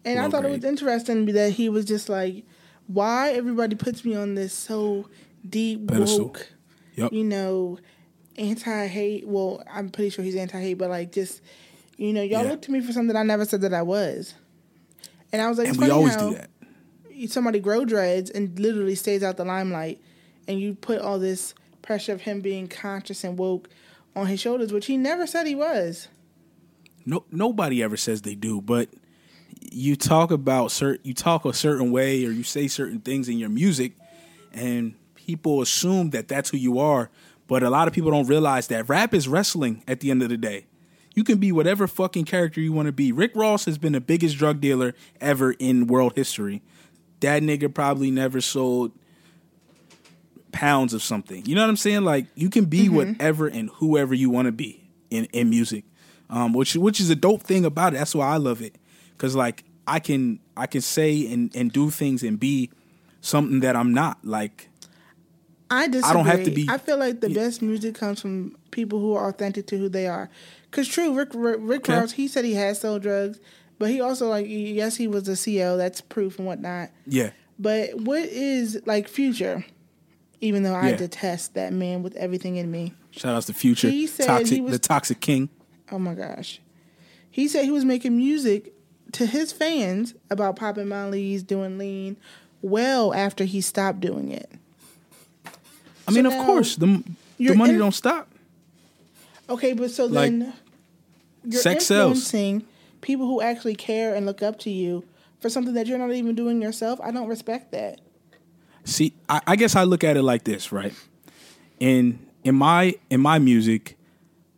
and 0.03 0.19
I 0.19 0.23
Low 0.23 0.32
thought 0.32 0.45
it 0.45 0.51
was 0.51 0.63
interesting 0.63 1.27
that 1.27 1.51
he 1.53 1.69
was 1.69 1.86
just 1.86 2.10
like, 2.10 2.43
why 2.88 3.34
everybody 3.34 3.75
puts 3.75 4.03
me 4.03 4.15
on 4.15 4.34
this 4.36 4.53
so 4.53 5.08
deep 5.49 5.88
Pedestal. 5.88 6.25
woke 6.25 6.51
Yep. 6.95 7.13
you 7.13 7.23
know, 7.23 7.77
anti 8.38 8.88
hate. 8.88 9.27
Well, 9.27 9.63
I'm 9.71 9.89
pretty 9.89 10.10
sure 10.10 10.23
he's 10.25 10.36
anti 10.36 10.60
hate, 10.60 10.75
but 10.75 10.89
like 10.89 11.12
just, 11.12 11.41
you 11.97 12.12
know, 12.13 12.21
y'all 12.23 12.43
Yeah. 12.43 12.49
look 12.51 12.62
to 12.63 12.71
me 12.71 12.81
for 12.81 12.91
something 12.91 13.15
I 13.15 13.23
never 13.23 13.45
said 13.45 13.62
that 13.62 13.73
I 13.73 13.83
was. 13.83 14.33
And 15.31 15.41
I 15.41 15.49
was 15.49 15.57
like, 15.57 15.67
and 15.67 15.77
we 15.77 15.89
always 15.89 16.15
do 16.15 16.33
that. 16.33 16.49
Somebody 17.29 17.60
grow 17.60 17.83
dreads 17.86 18.29
and 18.29 18.57
literally 18.60 18.95
stays 18.95 19.23
out 19.23 19.38
the 19.38 19.45
limelight, 19.45 19.99
and 20.47 20.60
you 20.60 20.75
put 20.75 20.99
all 21.01 21.19
this 21.19 21.53
pressure 21.81 22.13
of 22.13 22.21
him 22.21 22.41
being 22.41 22.67
conscious 22.67 23.23
and 23.23 23.38
woke 23.38 23.69
on 24.15 24.27
his 24.27 24.39
shoulders, 24.39 24.71
which 24.71 24.86
he 24.86 24.97
never 24.97 25.25
said 25.27 25.47
he 25.47 25.55
was. 25.55 26.07
No, 27.05 27.25
nobody 27.31 27.81
ever 27.81 27.97
says 27.97 28.21
they 28.21 28.36
do, 28.36 28.62
but 28.62 28.89
you 29.71 29.95
talk 29.95 30.31
about 30.31 30.71
certain, 30.71 31.01
you 31.03 31.13
talk 31.13 31.45
a 31.45 31.53
certain 31.53 31.91
way, 31.91 32.25
or 32.25 32.31
you 32.31 32.43
say 32.43 32.67
certain 32.67 32.99
things 32.99 33.29
in 33.29 33.38
your 33.38 33.49
music, 33.49 33.93
and 34.53 34.95
people 35.28 35.62
assume 35.62 36.12
that 36.12 36.28
that's 36.28 36.50
who 36.50 36.58
you 36.58 36.80
are. 36.80 37.12
But 37.48 37.62
a 37.62 37.70
lot 37.70 37.88
of 37.88 37.94
people 37.94 38.12
don't 38.12 38.28
realize 38.28 38.68
that 38.68 38.90
rap 38.90 39.13
is 39.13 39.28
wrestling. 39.28 39.84
At 39.88 40.00
the 40.00 40.10
end 40.10 40.24
of 40.24 40.30
the 40.30 40.38
day, 40.38 40.66
you 41.13 41.24
can 41.24 41.38
be 41.38 41.52
whatever 41.52 41.88
fucking 41.88 42.26
character 42.26 42.60
you 42.60 42.74
want 42.74 42.88
to 42.88 42.92
be. 42.92 43.12
Rick 43.12 43.32
Ross 43.36 43.66
has 43.66 43.78
been 43.78 43.94
the 43.94 44.02
biggest 44.02 44.38
drug 44.38 44.60
dealer 44.60 44.96
ever 45.22 45.52
in 45.52 45.88
world 45.88 46.13
history. 46.16 46.62
That 47.20 47.44
nigga 47.44 47.74
probably 47.74 48.10
never 48.12 48.42
sold 48.42 48.92
pounds 50.52 50.94
of 50.94 51.04
something. 51.04 51.46
You 51.46 51.56
know 51.56 51.62
what 51.62 51.69
I'm 51.69 51.78
saying? 51.78 52.04
Like 52.04 52.28
you 52.36 52.50
can 52.50 52.65
be 52.65 52.90
whatever 52.90 53.48
and 53.48 53.69
whoever 53.75 54.13
you 54.13 54.30
want 54.30 54.48
to 54.48 54.52
be 54.52 54.90
in 55.10 55.25
in 55.25 55.50
music, 55.50 55.84
um, 56.30 56.54
which 56.54 56.75
which 56.75 57.00
is 57.00 57.10
a 57.10 57.15
dope 57.15 57.44
thing 57.44 57.65
about 57.65 57.94
it. 57.94 57.98
That's 57.98 58.15
why 58.15 58.28
I 58.28 58.38
love 58.38 58.62
it 58.62 58.75
because 59.12 59.36
like 59.36 59.63
I 59.86 60.00
can 60.00 60.40
I 60.56 60.67
can 60.67 60.82
say 60.82 61.32
and 61.32 61.54
and 61.56 61.71
do 61.71 61.90
things 61.90 62.23
and 62.23 62.40
be 62.40 62.69
something 63.21 63.60
that 63.62 63.75
I'm 63.75 63.94
not. 63.94 64.19
Like 64.23 64.69
I 65.70 65.88
disagree. 65.88 66.10
I 66.10 66.13
don't 66.13 66.26
have 66.26 66.44
to 66.46 66.52
be- 66.52 66.68
I 66.70 66.78
feel 66.78 66.98
like 66.98 67.20
the 67.22 67.30
best 67.30 67.62
music 67.62 67.96
comes 67.96 68.22
from 68.22 68.56
people 68.72 69.00
who 69.00 69.13
are 69.13 69.30
authentic 69.30 69.68
to 69.68 69.78
who 69.78 69.90
they 69.90 70.08
are. 70.08 70.30
Cause 70.72 70.88
true, 70.88 71.13
Rick 71.13 71.30
Rick, 71.34 71.58
Rick. 71.62 71.88
Ross, 71.88 72.13
he 72.13 72.28
said 72.28 72.46
he 72.46 72.54
had 72.54 72.78
sold 72.78 73.02
drugs, 73.02 73.40
but 73.80 73.90
he 73.90 74.00
also 74.02 74.30
like 74.30 74.46
yes, 74.50 74.96
he 74.98 75.08
was 75.08 75.28
a 75.28 75.36
CO. 75.36 75.78
That's 75.78 76.02
proof 76.02 76.38
and 76.38 76.48
whatnot. 76.48 76.90
yeah, 77.06 77.32
But 77.60 77.96
what 78.02 78.24
is 78.24 78.82
like 78.86 79.08
Future? 79.08 79.65
Even 80.40 80.63
though 80.63 80.76
I 80.76 80.92
Yeah. 80.92 80.98
detest 80.98 81.56
that 81.56 81.74
man 81.74 82.04
with 82.04 82.15
everything 82.15 82.58
in 82.58 82.70
me. 82.70 82.94
shout 83.12 83.36
out 83.36 83.44
to 83.44 83.54
Future, 83.54 83.90
He 83.90 84.06
said 84.08 84.28
toxic, 84.28 84.56
he 84.56 84.62
was- 84.62 84.72
the 84.74 84.80
Toxic 84.80 85.20
King. 85.20 85.50
Oh 85.92 85.98
my 86.00 86.13
gosh. 86.13 86.62
He 87.32 87.48
said 87.48 87.65
he 87.65 87.72
was 87.72 87.86
making 87.86 88.15
music 88.15 88.74
to 89.13 89.26
his 89.26 89.52
fans 89.52 90.13
about 90.30 90.56
popping 90.58 90.88
Molly's, 90.90 91.42
doing 91.44 91.78
lean, 91.78 92.18
well 92.62 93.13
after 93.13 93.46
he 93.46 93.62
stopped 93.62 94.00
doing 94.02 94.32
it. 94.32 94.52
I 96.08 96.12
mean, 96.12 96.23
So 96.23 96.29
of 96.29 96.33
now 96.35 96.45
course, 96.45 96.75
the 96.75 97.03
the 97.37 97.55
money 97.55 97.73
in- 97.73 97.79
don't 97.79 97.93
stop. 97.93 98.27
Okay, 99.49 99.73
but 99.73 99.91
so 99.91 100.05
Like, 100.05 100.31
then 100.31 100.53
you're 101.43 101.62
sex 101.62 101.85
sells. 101.85 102.17
influencing 102.17 102.65
people 103.01 103.25
who 103.27 103.41
actually 103.41 103.75
care 103.75 104.13
and 104.15 104.25
look 104.25 104.41
up 104.41 104.60
to 104.60 104.69
you 104.69 105.03
for 105.39 105.49
something 105.49 105.73
that 105.75 105.87
you're 105.87 105.97
not 105.99 106.12
even 106.12 106.35
doing 106.35 106.62
yourself. 106.62 106.99
I 107.01 107.12
don't 107.12 107.27
respect 107.27 107.71
that. 107.71 108.01
See, 108.83 109.13
I, 109.29 109.41
I 109.47 109.55
guess 109.55 109.75
I 109.75 109.83
look 109.83 110.03
at 110.03 110.17
it 110.17 110.23
like 110.23 110.43
this, 110.43 110.71
right? 110.71 110.93
In 111.79 112.19
in 112.43 112.55
my 112.55 112.95
in 113.10 113.21
my 113.21 113.37
music, 113.39 113.97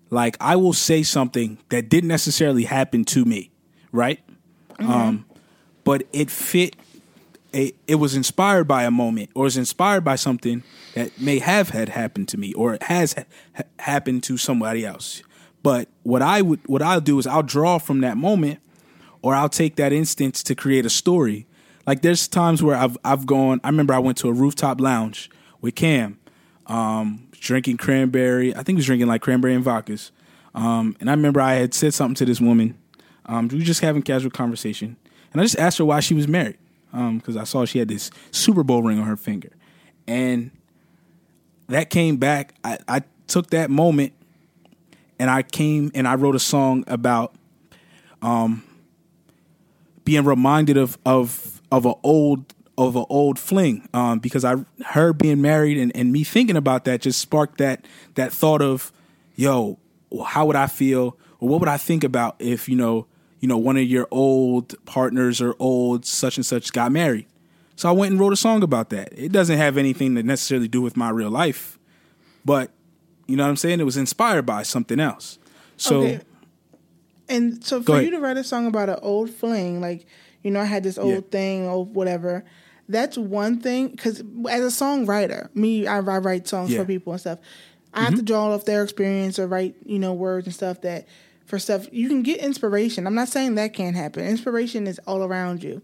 like 0.09 0.37
I 0.39 0.55
will 0.55 0.73
say 0.73 1.03
something 1.03 1.57
that 1.69 1.89
didn't 1.89 2.07
necessarily 2.09 2.63
happen 2.63 3.03
to 3.05 3.25
me, 3.25 3.51
right? 3.91 4.19
Um, 4.79 5.25
but 5.83 6.03
it 6.13 6.31
fit. 6.31 6.75
A, 7.53 7.73
it 7.87 7.95
was 7.95 8.15
inspired 8.15 8.67
by 8.67 8.83
a 8.83 8.91
moment, 8.91 9.31
or 9.33 9.47
is 9.47 9.57
inspired 9.57 10.03
by 10.03 10.15
something 10.15 10.63
that 10.93 11.19
may 11.19 11.39
have 11.39 11.69
had 11.69 11.89
happened 11.89 12.27
to 12.29 12.37
me, 12.37 12.53
or 12.53 12.73
it 12.75 12.83
has 12.83 13.13
ha- 13.13 13.63
happened 13.79 14.23
to 14.23 14.37
somebody 14.37 14.85
else. 14.85 15.23
But 15.63 15.89
what 16.03 16.21
I 16.21 16.41
would, 16.41 16.59
what 16.67 16.81
I'll 16.81 17.01
do 17.01 17.17
is 17.19 17.27
I'll 17.27 17.43
draw 17.43 17.79
from 17.79 18.01
that 18.01 18.17
moment, 18.17 18.59
or 19.21 19.33
I'll 19.33 19.49
take 19.49 19.75
that 19.77 19.91
instance 19.91 20.43
to 20.43 20.55
create 20.55 20.85
a 20.85 20.89
story. 20.89 21.47
Like 21.87 22.01
there's 22.01 22.27
times 22.27 22.61
where 22.61 22.75
I've 22.75 22.97
I've 23.03 23.25
gone. 23.25 23.59
I 23.63 23.69
remember 23.69 23.93
I 23.93 23.99
went 23.99 24.17
to 24.19 24.29
a 24.29 24.33
rooftop 24.33 24.79
lounge 24.79 25.29
with 25.59 25.75
Cam, 25.75 26.19
um, 26.67 27.27
drinking 27.31 27.77
cranberry. 27.77 28.53
I 28.53 28.57
think 28.57 28.69
he 28.69 28.75
was 28.75 28.85
drinking 28.85 29.07
like 29.07 29.21
cranberry 29.21 29.55
and 29.55 29.65
vodkas. 29.65 30.11
Um, 30.53 30.95
and 30.99 31.09
I 31.09 31.13
remember 31.13 31.41
I 31.41 31.55
had 31.55 31.73
said 31.73 31.93
something 31.93 32.15
to 32.15 32.25
this 32.25 32.39
woman. 32.39 32.77
Um, 33.25 33.47
we 33.47 33.57
were 33.57 33.63
just 33.63 33.81
having 33.81 34.01
casual 34.01 34.31
conversation, 34.31 34.97
and 35.31 35.41
I 35.41 35.43
just 35.43 35.57
asked 35.57 35.79
her 35.79 35.85
why 35.85 35.99
she 35.99 36.13
was 36.13 36.27
married 36.27 36.57
because 36.91 37.37
I 37.37 37.43
saw 37.43 37.65
she 37.65 37.79
had 37.79 37.87
this 37.87 38.11
Super 38.31 38.63
Bowl 38.63 38.83
ring 38.83 38.99
on 38.99 39.05
her 39.05 39.17
finger, 39.17 39.51
and 40.07 40.51
that 41.67 41.89
came 41.89 42.17
back. 42.17 42.53
I, 42.63 42.79
I 42.87 43.03
took 43.27 43.51
that 43.51 43.69
moment, 43.69 44.13
and 45.19 45.29
I 45.29 45.43
came 45.43 45.91
and 45.93 46.07
I 46.07 46.15
wrote 46.15 46.35
a 46.35 46.39
song 46.39 46.83
about 46.87 47.35
um, 48.21 48.63
being 50.05 50.25
reminded 50.25 50.77
of 50.77 50.97
of 51.05 51.61
of 51.71 51.85
an 51.85 51.95
old 52.03 52.53
of 52.77 52.95
an 52.95 53.05
old 53.09 53.37
fling 53.37 53.87
um, 53.93 54.19
because 54.19 54.45
I 54.45 54.55
her 54.87 55.13
being 55.13 55.41
married 55.41 55.77
and, 55.77 55.95
and 55.95 56.11
me 56.11 56.23
thinking 56.23 56.57
about 56.57 56.85
that 56.85 57.01
just 57.01 57.19
sparked 57.19 57.57
that 57.59 57.85
that 58.15 58.31
thought 58.31 58.61
of 58.61 58.91
yo 59.35 59.77
how 60.25 60.45
would 60.45 60.55
I 60.55 60.67
feel 60.67 61.17
or 61.39 61.49
what 61.49 61.59
would 61.59 61.69
I 61.69 61.77
think 61.77 62.03
about 62.03 62.37
if 62.39 62.67
you 62.69 62.75
know 62.75 63.05
you 63.39 63.47
know 63.47 63.57
one 63.57 63.77
of 63.77 63.83
your 63.83 64.07
old 64.11 64.73
partners 64.85 65.41
or 65.41 65.55
old 65.59 66.05
such 66.05 66.37
and 66.37 66.45
such 66.45 66.71
got 66.73 66.91
married 66.91 67.25
so 67.75 67.87
I 67.89 67.91
went 67.93 68.11
and 68.11 68.19
wrote 68.19 68.33
a 68.33 68.37
song 68.37 68.63
about 68.63 68.89
that 68.91 69.09
it 69.17 69.31
doesn't 69.31 69.57
have 69.57 69.77
anything 69.77 70.15
to 70.15 70.23
necessarily 70.23 70.67
do 70.67 70.81
with 70.81 70.95
my 70.97 71.09
real 71.09 71.29
life 71.29 71.77
but 72.45 72.71
you 73.27 73.35
know 73.35 73.43
what 73.43 73.49
I'm 73.49 73.55
saying 73.57 73.79
it 73.79 73.83
was 73.85 73.97
inspired 73.97 74.45
by 74.45 74.63
something 74.63 74.99
else 74.99 75.39
so 75.77 76.01
Okay. 76.01 76.19
And 77.27 77.63
so 77.63 77.83
for 77.83 78.01
you 78.01 78.09
to 78.11 78.19
write 78.19 78.37
a 78.37 78.43
song 78.43 78.65
about 78.65 78.89
an 78.89 78.97
old 79.03 79.29
fling, 79.29 79.81
like 79.81 80.07
you 80.41 80.49
know, 80.51 80.61
I 80.61 80.65
had 80.65 80.81
this 80.83 80.97
old 80.97 81.13
Yeah. 81.13 81.19
thing 81.29 81.67
or 81.67 81.85
whatever. 81.85 82.43
That's 82.87 83.19
one 83.19 83.59
thing 83.59 83.89
because 83.89 84.21
as 84.49 84.61
a 84.81 84.83
songwriter, 84.83 85.53
me, 85.55 85.85
I, 85.85 85.97
I 85.97 86.17
write 86.17 86.47
songs 86.47 86.71
Yeah. 86.71 86.77
Mm-hmm. 86.77 86.83
for 86.83 86.87
people 86.87 87.13
and 87.13 87.19
stuff. 87.19 87.39
I 87.93 88.03
have 88.03 88.15
to 88.15 88.23
draw 88.23 88.51
off 88.53 88.65
their 88.65 88.81
experience 88.83 89.37
or 89.37 89.45
write, 89.47 89.75
you 89.85 89.99
know, 89.99 90.13
words 90.13 90.47
and 90.47 90.55
stuff 90.55 90.81
that 90.81 91.07
for 91.49 91.57
stuff 91.59 91.87
you 91.91 92.07
can 92.07 92.21
get 92.21 92.37
inspiration. 92.39 93.07
I'm 93.07 93.15
not 93.15 93.27
saying 93.27 93.55
that 93.55 93.73
can't 93.73 93.95
happen. 93.95 94.23
Inspiration 94.25 94.85
is 94.87 94.99
all 95.07 95.23
around 95.23 95.63
you. 95.63 95.81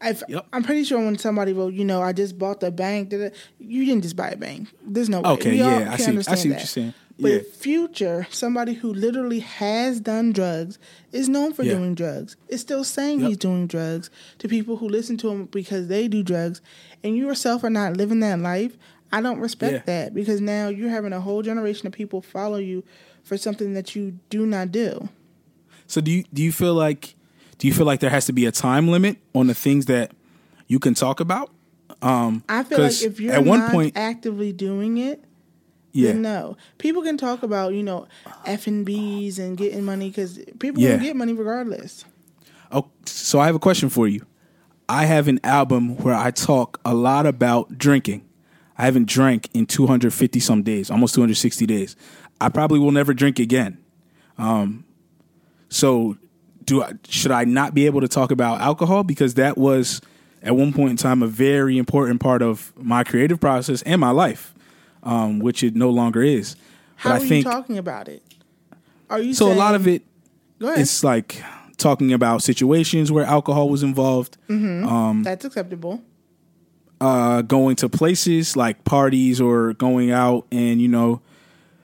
I've, 0.00 0.22
Yep. 0.28 0.46
I'm 0.52 0.62
pretty 0.62 0.84
sure 0.84 0.98
when 1.04 1.18
somebody 1.18 1.52
wrote, 1.52 1.74
you 1.74 1.84
know, 1.84 2.00
I 2.00 2.12
just 2.12 2.38
bought 2.38 2.60
the 2.60 2.70
bank. 2.70 3.08
da-da," 3.10 3.30
You 3.58 3.84
didn't 3.84 4.02
just 4.02 4.14
buy 4.14 4.28
a 4.30 4.36
bank. 4.36 4.68
There's 4.86 5.08
no 5.08 5.20
way. 5.20 5.30
Okay, 5.30 5.50
We 5.50 5.58
yeah, 5.58 5.88
I 5.92 5.96
see- 5.96 6.04
I 6.04 6.06
see 6.06 6.16
what 6.16 6.24
that. 6.26 6.48
you're 6.48 6.58
saying. 6.60 6.94
But 7.20 7.32
Yeah. 7.32 7.38
future, 7.52 8.26
somebody 8.30 8.74
who 8.74 8.94
literally 8.94 9.40
has 9.40 9.98
done 10.00 10.30
drugs 10.32 10.78
is 11.10 11.28
known 11.28 11.52
for 11.52 11.64
Yeah. 11.64 11.74
doing 11.74 11.96
drugs. 11.96 12.36
Is 12.48 12.60
still 12.60 12.84
saying 12.84 13.18
Yep. 13.18 13.28
he's 13.28 13.36
doing 13.38 13.66
drugs 13.66 14.08
to 14.38 14.46
people 14.46 14.76
who 14.76 14.88
listen 14.88 15.16
to 15.16 15.30
him 15.30 15.46
because 15.50 15.88
they 15.88 16.06
do 16.06 16.22
drugs, 16.22 16.60
and 17.02 17.16
you 17.16 17.26
yourself 17.26 17.64
are 17.64 17.70
not 17.70 17.96
living 17.96 18.20
that 18.20 18.38
life. 18.38 18.78
I 19.10 19.20
don't 19.20 19.40
respect 19.40 19.72
Yeah. 19.72 19.82
that 19.86 20.14
because 20.14 20.40
now 20.40 20.68
you're 20.68 20.90
having 20.90 21.12
a 21.12 21.20
whole 21.20 21.42
generation 21.42 21.88
of 21.88 21.92
people 21.92 22.20
follow 22.22 22.58
you 22.58 22.84
for 23.28 23.36
something 23.36 23.74
that 23.74 23.94
you 23.94 24.18
do 24.30 24.46
not 24.46 24.72
do. 24.72 25.08
So 25.86 26.00
do 26.00 26.10
you 26.10 26.24
do 26.32 26.42
you 26.42 26.50
feel 26.50 26.74
like 26.74 27.14
do 27.58 27.66
you 27.68 27.74
feel 27.74 27.86
like 27.86 28.00
there 28.00 28.10
has 28.10 28.26
to 28.26 28.32
be 28.32 28.46
a 28.46 28.52
time 28.52 28.88
limit 28.88 29.18
on 29.34 29.46
the 29.46 29.54
things 29.54 29.86
that 29.86 30.12
you 30.66 30.78
can 30.78 30.94
talk 30.94 31.20
about? 31.20 31.50
Um, 32.00 32.42
I 32.48 32.62
feel 32.64 32.78
like 32.80 33.02
if 33.02 33.20
you're 33.20 33.34
at 33.34 33.44
one 33.44 33.60
not 33.60 33.72
point, 33.72 33.96
actively 33.96 34.52
doing 34.52 34.98
it, 34.98 35.22
yeah, 35.92 36.12
then 36.12 36.22
no. 36.22 36.56
People 36.78 37.02
can 37.02 37.16
talk 37.18 37.42
about 37.42 37.74
you 37.74 37.82
know 37.82 38.06
F 38.46 38.66
and 38.66 38.84
B's 38.86 39.38
and 39.38 39.56
getting 39.56 39.84
money 39.84 40.08
because 40.08 40.38
people 40.58 40.82
Yeah. 40.82 40.96
can 40.96 41.02
get 41.02 41.16
money 41.16 41.32
regardless. 41.32 42.04
Oh, 42.72 42.90
so 43.04 43.40
I 43.40 43.46
have 43.46 43.54
a 43.54 43.58
question 43.60 43.88
for 43.88 44.06
you. 44.08 44.24
I 44.88 45.04
have 45.06 45.28
an 45.28 45.40
album 45.44 45.96
where 45.98 46.14
I 46.14 46.30
talk 46.30 46.80
a 46.84 46.94
lot 46.94 47.26
about 47.26 47.76
drinking. 47.76 48.24
I 48.76 48.84
haven't 48.84 49.08
drank 49.08 49.48
in 49.52 49.66
250 49.66 50.38
some 50.38 50.62
days, 50.62 50.90
almost 50.90 51.14
260 51.14 51.66
days. 51.66 51.96
I 52.40 52.48
probably 52.48 52.78
will 52.78 52.92
never 52.92 53.12
drink 53.14 53.38
again. 53.38 53.78
Um, 54.36 54.84
so 55.68 56.16
do 56.64 56.82
I, 56.82 56.92
should 57.08 57.30
I 57.32 57.44
not 57.44 57.74
be 57.74 57.86
able 57.86 58.00
to 58.00 58.08
talk 58.08 58.30
about 58.30 58.60
alcohol 58.60 59.02
because 59.04 59.34
that 59.34 59.58
was 59.58 60.00
at 60.42 60.54
one 60.54 60.72
point 60.72 60.90
in 60.92 60.96
time 60.96 61.22
a 61.22 61.26
very 61.26 61.78
important 61.78 62.20
part 62.20 62.42
of 62.42 62.72
my 62.76 63.02
creative 63.04 63.40
process 63.40 63.82
and 63.82 64.00
my 64.00 64.10
life, 64.10 64.54
um, 65.02 65.40
which 65.40 65.62
it 65.64 65.74
no 65.74 65.90
longer 65.90 66.22
is. 66.22 66.54
How 66.96 67.10
but 67.10 67.22
are 67.22 67.24
I 67.24 67.28
think 67.28 67.44
you 67.46 67.50
talking 67.50 67.78
about 67.78 68.08
it? 68.08 68.22
Are 69.10 69.20
you 69.20 69.34
so. 69.34 69.50
A 69.50 69.54
lot 69.54 69.74
of 69.74 69.88
it 69.88 70.02
Go 70.58 70.68
ahead. 70.68 70.80
it's 70.80 71.02
like 71.02 71.42
talking 71.76 72.12
about 72.12 72.42
situations 72.42 73.10
where 73.10 73.24
alcohol 73.24 73.68
was 73.68 73.82
involved, 73.82 74.36
That's 74.48 75.44
acceptable. 75.44 76.02
uh, 77.00 77.42
going 77.42 77.76
to 77.76 77.88
places 77.88 78.56
like 78.56 78.84
parties 78.84 79.40
or 79.40 79.74
going 79.74 80.10
out 80.10 80.46
and 80.52 80.80
you 80.80 80.88
know, 80.88 81.20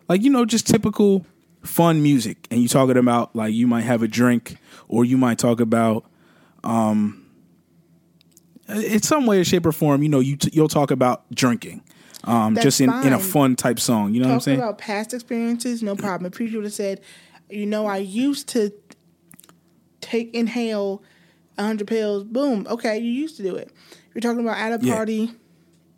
like 0.08 0.22
you 0.22 0.30
know, 0.30 0.44
just 0.44 0.66
typical 0.66 1.24
fun 1.62 2.02
music. 2.02 2.46
And 2.50 2.60
you 2.62 2.68
talking 2.68 2.96
about 2.96 3.34
like 3.34 3.54
you 3.54 3.66
might 3.66 3.82
have 3.82 4.02
a 4.02 4.08
drink 4.08 4.56
or 4.88 5.04
you 5.04 5.16
might 5.16 5.38
talk 5.38 5.60
about, 5.60 6.04
um, 6.62 7.24
in 8.68 9.02
some 9.02 9.26
way, 9.26 9.42
shape, 9.44 9.66
or 9.66 9.72
form. 9.72 10.02
You 10.02 10.08
know, 10.08 10.20
you 10.20 10.36
t- 10.36 10.50
you'll 10.52 10.68
talk 10.68 10.90
about 10.90 11.24
drinking, 11.32 11.82
um, 12.24 12.54
That's 12.54 12.64
just 12.64 12.80
in 12.80 12.90
in 13.02 13.12
a 13.12 13.18
fun 13.18 13.56
type 13.56 13.78
song. 13.80 14.14
You 14.14 14.20
know 14.20 14.28
what 14.28 14.34
I'm 14.34 14.40
saying? 14.40 14.58
about 14.58 14.78
past 14.78 15.12
experiences, 15.14 15.82
no 15.82 15.96
problem. 15.96 16.26
If 16.30 16.38
people 16.38 16.56
would 16.56 16.64
have 16.64 16.72
said, 16.72 17.00
you 17.50 17.66
know, 17.66 17.86
I 17.86 17.98
used 17.98 18.48
to 18.50 18.72
take 20.00 20.34
inhale 20.34 21.02
hundred 21.58 21.86
pills. 21.86 22.24
Boom. 22.24 22.66
Okay, 22.68 22.98
you 22.98 23.10
used 23.10 23.36
to 23.36 23.42
do 23.42 23.54
it. 23.56 23.70
You're 24.14 24.20
talking 24.22 24.40
about 24.40 24.56
at 24.58 24.80
a 24.80 24.84
Yeah. 24.84 24.94
party. 24.94 25.30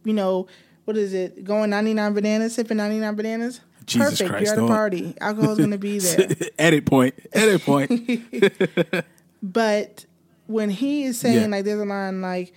You 0.04 0.12
know, 0.12 0.46
what 0.84 0.96
is 0.96 1.12
it? 1.14 1.44
Going 1.44 1.70
ninety 1.70 1.94
nine 1.94 2.12
bananas, 2.14 2.54
sipping 2.54 2.76
ninety 2.76 2.98
nine 2.98 3.14
bananas. 3.14 3.60
Jesus 3.86 4.10
Perfect. 4.18 4.30
Christ, 4.30 4.44
You're 4.44 4.64
at 4.64 4.64
a 4.64 4.66
party. 4.66 5.14
Alcohol's 5.20 5.58
going 5.58 5.70
to 5.70 5.78
be 5.78 5.98
there. 6.00 6.28
edit 6.58 6.86
point. 6.86 7.14
Edit 7.32 7.62
point. 7.62 7.90
But 9.42 10.06
when 10.46 10.70
he 10.70 11.04
is 11.04 11.18
saying 11.20 11.40
Yeah. 11.42 11.46
like 11.56 11.64
there's 11.64 11.80
a 11.80 11.84
line 11.84 12.20
like 12.20 12.52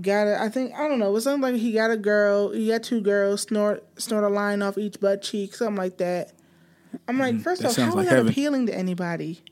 got 0.00 0.26
a, 0.28 0.40
I 0.40 0.48
think 0.48 0.72
I 0.74 0.86
don't 0.88 0.98
know, 0.98 1.08
it 1.08 1.12
was 1.12 1.24
something 1.24 1.42
like 1.52 1.60
he 1.60 1.72
got 1.72 1.90
a 1.90 1.96
girl, 1.96 2.50
he 2.52 2.68
got 2.68 2.82
two 2.82 3.00
girls, 3.00 3.42
snort 3.42 3.84
snort 4.00 4.24
a 4.24 4.28
line 4.28 4.62
off 4.62 4.78
each 4.78 5.00
butt 5.00 5.22
cheek, 5.22 5.54
something 5.54 5.76
like 5.76 5.96
that. 5.98 6.32
I'm 7.08 7.18
like, 7.18 7.40
first 7.40 7.60
Mm, 7.60 7.64
that 7.64 7.68
off, 7.70 7.74
sounds 7.74 7.90
how 7.90 7.96
like 7.96 8.04
is 8.04 8.10
that 8.10 8.16
heaven. 8.16 8.30
appealing 8.32 8.66
to 8.66 8.74
anybody? 8.74 9.42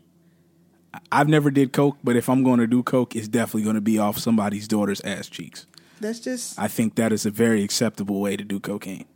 I've 1.12 1.28
never 1.28 1.50
did 1.50 1.72
coke, 1.72 1.98
but 2.04 2.16
if 2.16 2.28
I'm 2.28 2.42
going 2.42 2.60
to 2.60 2.66
do 2.66 2.82
coke, 2.82 3.14
it's 3.16 3.28
definitely 3.28 3.62
going 3.64 3.74
to 3.74 3.80
be 3.82 3.98
off 3.98 4.18
somebody's 4.18 4.66
daughter's 4.68 5.00
ass 5.02 5.28
cheeks. 5.28 5.66
That's 6.00 6.20
just 6.20 6.58
I 6.58 6.68
think 6.68 6.94
that 6.96 7.12
is 7.12 7.26
a 7.26 7.30
very 7.30 7.62
acceptable 7.64 8.20
way 8.20 8.36
to 8.36 8.44
do 8.44 8.60
cocaine. 8.60 9.06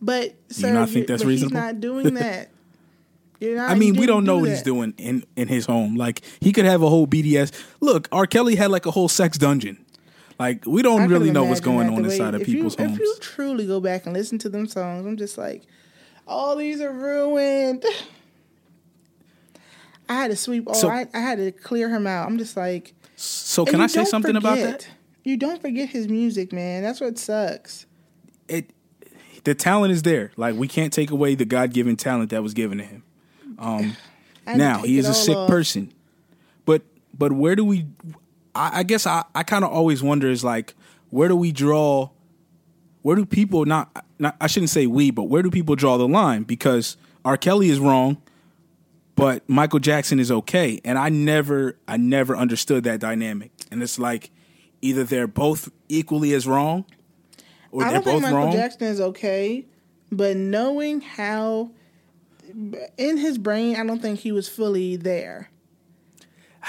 But 0.00 0.34
sir, 0.48 0.72
not 0.72 0.88
think 0.90 1.06
that's 1.06 1.22
but 1.22 1.28
reasonable? 1.28 1.56
He's 1.56 1.64
not 1.64 1.80
doing 1.80 2.14
that. 2.22 2.50
You're 3.40 3.56
not, 3.56 3.70
I 3.70 3.74
mean, 3.76 3.94
we 3.96 4.06
don't 4.06 4.24
know 4.24 4.36
do 4.36 4.40
what 4.40 4.48
that. 4.48 4.54
he's 4.56 4.62
doing 4.62 4.94
in 4.98 5.24
in 5.36 5.46
his 5.48 5.66
home. 5.66 5.96
Like 5.96 6.22
he 6.40 6.52
could 6.52 6.64
have 6.64 6.82
a 6.82 6.88
whole 6.88 7.06
BDS. 7.06 7.52
Look, 7.80 8.08
R. 8.10 8.26
Kelly 8.26 8.56
had 8.56 8.70
like 8.70 8.86
a 8.86 8.90
whole 8.90 9.08
sex 9.08 9.38
dungeon. 9.38 9.84
Like 10.40 10.64
we 10.66 10.82
don't 10.82 11.08
really 11.08 11.30
know 11.30 11.44
what's 11.44 11.60
going 11.60 11.88
on 11.88 12.02
way- 12.02 12.10
inside 12.10 12.34
of 12.34 12.42
people's 12.42 12.76
you, 12.78 12.84
homes. 12.86 12.98
If 12.98 13.04
you 13.04 13.16
truly 13.20 13.66
go 13.66 13.80
back 13.80 14.06
and 14.06 14.14
listen 14.14 14.38
to 14.38 14.48
them 14.48 14.66
songs, 14.66 15.06
I'm 15.06 15.16
just 15.16 15.38
like, 15.38 15.62
all 16.26 16.56
these 16.56 16.80
are 16.80 16.92
ruined. 16.92 17.84
I 20.08 20.14
had 20.14 20.30
to 20.30 20.36
sweep 20.36 20.66
all. 20.66 20.74
So- 20.74 20.88
I, 20.88 21.06
I 21.12 21.20
had 21.20 21.38
to 21.38 21.52
clear 21.52 21.88
him 21.88 22.06
out. 22.06 22.26
I'm 22.26 22.38
just 22.38 22.56
like, 22.56 22.94
so 23.16 23.64
can 23.64 23.80
I 23.80 23.86
say 23.88 24.04
something 24.04 24.36
about 24.36 24.58
that? 24.58 24.88
You 25.24 25.36
don't 25.36 25.60
forget 25.60 25.90
his 25.90 26.08
music, 26.08 26.52
man. 26.52 26.82
That's 26.82 27.00
what 27.00 27.18
sucks. 27.18 27.86
It 28.48 28.70
the 29.44 29.54
talent 29.54 29.92
is 29.92 30.02
there. 30.02 30.32
Like 30.36 30.54
we 30.54 30.68
can't 30.68 30.92
take 30.92 31.10
away 31.10 31.34
the 31.34 31.44
God 31.44 31.72
given 31.72 31.96
talent 31.96 32.30
that 32.30 32.42
was 32.42 32.54
given 32.54 32.78
to 32.78 32.84
him. 32.84 33.02
Um, 33.58 33.96
to 34.46 34.56
now 34.56 34.82
he 34.82 34.98
is 34.98 35.08
a 35.08 35.14
sick 35.14 35.36
off. 35.36 35.48
person 35.48 35.92
but 36.64 36.82
but 37.12 37.32
where 37.32 37.56
do 37.56 37.64
we 37.64 37.86
i, 38.54 38.78
I 38.78 38.82
guess 38.82 39.06
i, 39.06 39.24
I 39.34 39.42
kind 39.42 39.64
of 39.64 39.72
always 39.72 40.02
wonder 40.02 40.28
is 40.28 40.44
like 40.44 40.74
where 41.10 41.28
do 41.28 41.36
we 41.36 41.52
draw 41.52 42.10
where 43.02 43.16
do 43.16 43.24
people 43.24 43.64
not, 43.64 44.04
not 44.18 44.36
I 44.40 44.48
shouldn't 44.48 44.70
say 44.70 44.86
we, 44.86 45.10
but 45.10 45.24
where 45.24 45.42
do 45.42 45.50
people 45.50 45.76
draw 45.76 45.96
the 45.96 46.08
line? 46.08 46.42
Because 46.42 46.96
R. 47.24 47.36
Kelly 47.36 47.70
is 47.70 47.78
wrong, 47.78 48.20
but 49.14 49.48
Michael 49.48 49.78
Jackson 49.78 50.20
is 50.20 50.30
okay. 50.30 50.80
And 50.84 50.98
I 50.98 51.08
never 51.08 51.78
I 51.86 51.96
never 51.96 52.36
understood 52.36 52.84
that 52.84 53.00
dynamic. 53.00 53.50
And 53.70 53.82
it's 53.82 53.98
like 53.98 54.30
either 54.82 55.04
they're 55.04 55.26
both 55.26 55.70
equally 55.88 56.34
as 56.34 56.46
wrong 56.46 56.84
or 57.70 57.84
I 57.84 57.92
don't 57.92 58.04
think 58.04 58.22
Michael 58.22 58.38
wrong. 58.38 58.52
Jackson 58.52 58.88
is 58.88 59.00
okay, 59.00 59.66
but 60.10 60.36
knowing 60.36 61.00
how 61.00 61.70
in 62.96 63.16
his 63.16 63.38
brain, 63.38 63.76
I 63.76 63.84
don't 63.84 64.00
think 64.00 64.20
he 64.20 64.32
was 64.32 64.48
fully 64.48 64.96
there. 64.96 65.50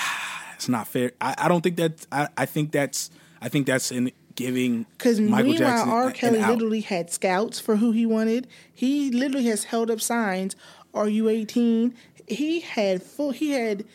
It's 0.55 0.67
not 0.67 0.89
fair. 0.89 1.13
I, 1.21 1.35
I 1.37 1.47
don't 1.47 1.61
think 1.61 1.77
that 1.77 2.05
I, 2.11 2.27
I 2.37 2.45
think 2.45 2.73
that's 2.73 3.09
I 3.41 3.47
think 3.47 3.65
that's 3.65 3.93
in 3.93 4.11
giving 4.35 4.85
Because 4.97 5.21
Michael 5.21 5.53
Jackson 5.53 5.89
R. 5.89 6.11
Kelly 6.11 6.39
literally 6.39 6.81
had 6.81 7.09
scouts 7.09 7.61
for 7.61 7.77
who 7.77 7.91
he 7.91 8.05
wanted. 8.05 8.45
He 8.73 9.09
literally 9.09 9.45
has 9.45 9.63
held 9.63 9.89
up 9.89 10.01
signs. 10.01 10.57
Are 10.93 11.07
you 11.07 11.29
eighteen? 11.29 11.95
He 12.27 12.59
had 12.59 13.01
full. 13.01 13.31
He 13.31 13.51
had. 13.51 13.85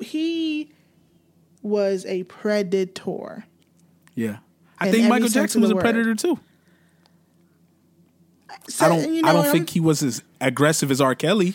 He 0.00 0.72
was 1.62 2.06
a 2.06 2.22
predator. 2.24 3.44
Yeah. 4.14 4.38
I 4.78 4.90
think 4.90 5.08
Michael 5.08 5.28
Jackson 5.28 5.60
was 5.62 5.70
a 5.70 5.74
word. 5.74 5.80
predator 5.82 6.14
too. 6.14 6.38
So, 8.68 8.86
I 8.86 8.88
don't 8.88 9.14
you 9.14 9.22
know, 9.22 9.28
I 9.28 9.32
don't 9.32 9.44
I'm- 9.44 9.52
think 9.52 9.70
he 9.70 9.80
was 9.80 10.02
as 10.02 10.22
aggressive 10.40 10.90
as 10.90 11.00
R. 11.00 11.14
Kelly, 11.14 11.54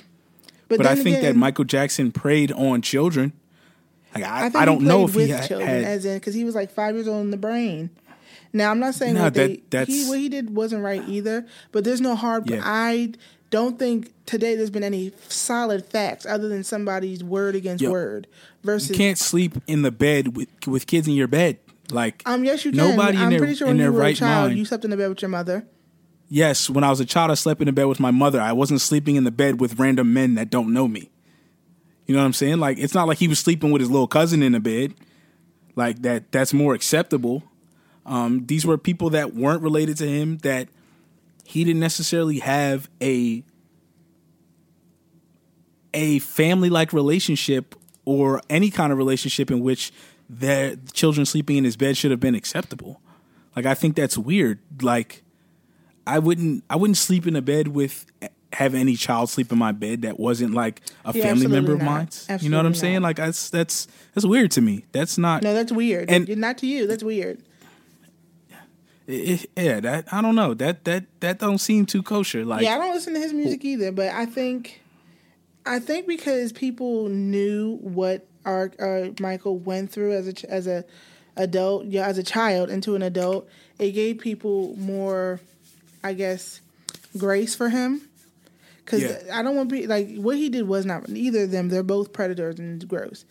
but, 0.68 0.86
I 0.86 0.96
then 0.96 1.04
think 1.04 1.22
that 1.22 1.36
Michael 1.36 1.66
Jackson 1.66 2.12
preyed 2.12 2.52
on 2.54 2.82
children. 2.82 3.34
Like 4.16 4.24
I, 4.24 4.48
I, 4.48 4.52
I, 4.62 4.66
don't 4.66 4.82
know 4.82 5.06
if 5.06 5.12
he 5.12 5.18
with 5.18 5.32
ha- 5.32 5.48
children, 5.48 5.70
had 5.70 5.84
as 5.84 6.06
in 6.06 6.18
because 6.18 6.34
he 6.34 6.44
was 6.44 6.56
like 6.56 6.72
five 6.72 6.96
years 6.96 7.08
old 7.08 7.22
in 7.22 7.32
the 7.32 7.38
brain. 7.38 7.90
Now 8.54 8.70
I'm 8.72 8.80
not 8.80 8.94
saying 8.96 9.14
No, 9.14 9.24
what 9.24 9.34
that- 9.36 9.72
they 9.72 9.86
he 9.86 10.06
what 10.08 10.20
he 10.20 10.28
did 10.30 10.54
wasn't 10.56 10.84
right 10.84 11.02
either, 11.08 11.46
but 11.72 11.84
there's 11.84 12.02
no 12.02 12.16
hard. 12.16 12.50
Yeah. 12.50 12.62
I 12.64 13.14
don't 13.50 13.78
think 13.80 14.12
today 14.26 14.56
there's 14.56 14.70
been 14.70 14.84
any 14.84 15.12
solid 15.30 15.86
facts 15.86 16.26
other 16.26 16.48
than 16.50 16.64
somebody's 16.64 17.24
word 17.24 17.56
against 17.56 17.82
Yo, 17.82 17.92
word 17.92 18.28
versus. 18.64 18.90
you 18.90 18.96
can't 18.96 19.18
sleep 19.18 19.56
in 19.68 19.82
the 19.82 19.92
bed 19.92 20.36
with 20.36 20.50
with 20.68 20.88
kids 20.88 21.08
in 21.08 21.14
your 21.14 21.28
bed. 21.28 21.58
Like 21.92 22.24
um, 22.26 22.44
yes, 22.44 22.66
you 22.66 22.72
can. 22.72 22.78
Nobody 22.78 23.18
I'm 23.18 23.30
their- 23.30 23.40
pretty 23.40 23.56
sure 23.56 23.68
in 23.68 23.72
when 23.72 23.78
their 23.78 23.92
right 23.92 24.16
a 24.16 24.20
child, 24.20 24.50
mind. 24.50 24.60
you 24.60 24.66
slept 24.66 24.84
in 24.86 24.92
the 24.92 24.98
bed 24.98 25.10
with 25.10 25.22
your 25.22 25.30
mother. 25.30 25.68
Yes, 26.30 26.70
when 26.70 26.84
I 26.86 26.90
was 26.90 27.00
a 27.02 27.06
child, 27.06 27.30
I 27.30 27.34
slept 27.34 27.60
in 27.62 27.66
the 27.66 27.74
bed 27.74 27.86
with 27.86 28.00
my 28.00 28.12
mother. 28.12 28.40
I 28.40 28.54
wasn't 28.54 28.80
sleeping 28.82 29.18
in 29.18 29.26
the 29.26 29.32
bed 29.32 29.60
with 29.60 29.78
random 29.80 30.14
men 30.14 30.36
that 30.36 30.50
don't 30.50 30.72
know 30.74 30.88
me. 30.88 31.10
You 32.06 32.16
know 32.16 32.22
what 32.22 32.26
I'm 32.28 32.34
saying? 32.34 32.60
Like 32.60 32.78
it's 32.78 32.94
not 32.94 33.08
like 33.08 33.18
he 33.18 33.28
was 33.28 33.40
sleeping 33.40 33.72
with 33.72 33.82
his 33.82 33.92
little 33.92 34.08
cousin 34.08 34.42
in 34.44 34.54
the 34.54 34.60
bed. 34.60 34.94
Like 35.76 36.02
that 36.04 36.32
that's 36.32 36.54
more 36.54 36.74
acceptable. 36.74 37.44
Um, 38.06 38.46
these 38.48 38.66
were 38.66 38.78
people 38.78 39.10
that 39.12 39.34
weren't 39.36 39.62
related 39.62 39.98
to 39.98 40.08
him 40.08 40.38
that 40.40 40.68
he 41.46 41.64
didn't 41.64 41.80
necessarily 41.82 42.40
have 42.40 42.90
a 43.02 43.44
a 45.94 46.20
family 46.20 46.70
like 46.70 46.94
relationship 46.94 47.76
or 48.06 48.42
any 48.50 48.70
kind 48.70 48.92
of 48.92 48.98
relationship 48.98 49.52
in 49.52 49.60
which 49.62 49.92
their 50.34 50.78
children 50.94 51.26
sleeping 51.26 51.58
in 51.58 51.64
his 51.66 51.76
bed 51.76 51.98
should 51.98 52.12
have 52.12 52.20
been 52.22 52.36
acceptable. 52.36 53.02
Like 53.56 53.66
I 53.66 53.74
think 53.74 53.96
that's 53.98 54.18
weird. 54.18 54.60
Like 54.82 55.24
I 56.08 56.20
wouldn't 56.20 56.64
I 56.70 56.78
wouldn't 56.78 56.98
sleep 56.98 57.28
in 57.28 57.36
a 57.36 57.42
bed 57.42 57.68
with 57.70 58.06
have 58.54 58.74
any 58.74 58.96
child 58.96 59.30
sleep 59.30 59.52
in 59.52 59.58
my 59.58 59.72
bed 59.74 60.02
that 60.04 60.20
wasn't 60.20 60.54
like 60.54 60.82
a 61.06 61.14
Yeah, 61.14 61.24
family 61.24 61.48
member 61.48 61.74
of 61.74 61.82
absolutely 61.82 61.86
not. 61.86 62.26
mine. 62.30 62.40
You 62.42 62.50
know 62.50 62.58
what 62.58 62.66
I'm 62.66 62.72
Absolutely 62.72 62.80
saying? 62.80 63.02
Like 63.02 63.16
that's 63.18 63.50
that's 63.50 63.88
that's 64.14 64.26
weird 64.26 64.52
to 64.52 64.62
me. 64.62 64.86
That's 64.94 65.18
not 65.18 65.44
No, 65.44 65.54
that's 65.54 65.72
weird. 65.72 66.10
And- 66.10 66.28
not 66.38 66.58
to 66.60 66.68
you. 66.68 66.88
That's 66.88 67.04
weird. 67.04 67.42
it, 69.08 69.44
it- 69.44 69.50
yeah, 69.58 69.80
that 69.82 70.14
I 70.14 70.22
don't 70.22 70.36
know. 70.36 70.54
That 70.54 70.86
that 70.86 71.06
that 71.20 71.40
don't 71.40 71.58
seem 71.58 71.86
too 71.86 72.04
kosher. 72.04 72.46
Like 72.46 72.62
yeah, 72.64 72.76
I 72.76 72.78
don't 72.78 72.94
listen 72.94 73.14
to 73.16 73.20
his 73.20 73.34
music 73.34 73.66
either, 73.66 73.92
but 73.92 74.10
I 74.10 74.26
think, 74.26 74.82
I 75.66 75.80
think 75.80 76.08
because 76.08 76.52
people 76.52 77.10
knew 77.10 77.78
what 77.82 78.26
our, 78.46 78.72
uh 78.80 79.10
Michael 79.20 79.58
went 79.58 79.92
through 79.92 80.14
as 80.14 80.28
a 80.28 80.52
as 80.52 80.68
a 80.68 80.84
adult, 81.38 81.86
yeah, 81.86 82.08
as 82.08 82.18
a 82.18 82.24
child 82.24 82.70
into 82.70 82.96
an 82.96 83.02
adult, 83.02 83.48
it 83.80 83.92
gave 83.92 84.20
people 84.20 84.76
more, 84.78 85.40
I 86.04 86.14
guess, 86.14 86.60
grace 87.18 87.56
for 87.56 87.70
him. 87.70 88.02
Because 88.84 89.04
Yeah. 89.04 89.22
I 89.40 89.42
don't 89.44 89.56
want 89.56 89.70
to 89.70 89.76
be 89.76 89.88
like 89.88 90.16
what 90.18 90.36
he 90.38 90.50
did 90.50 90.68
was 90.68 90.86
not 90.86 91.08
either 91.10 91.44
of 91.44 91.52
them. 91.52 91.70
They're 91.70 91.84
both 91.84 92.12
predators 92.14 92.60
and 92.60 92.86
gross, 92.88 93.24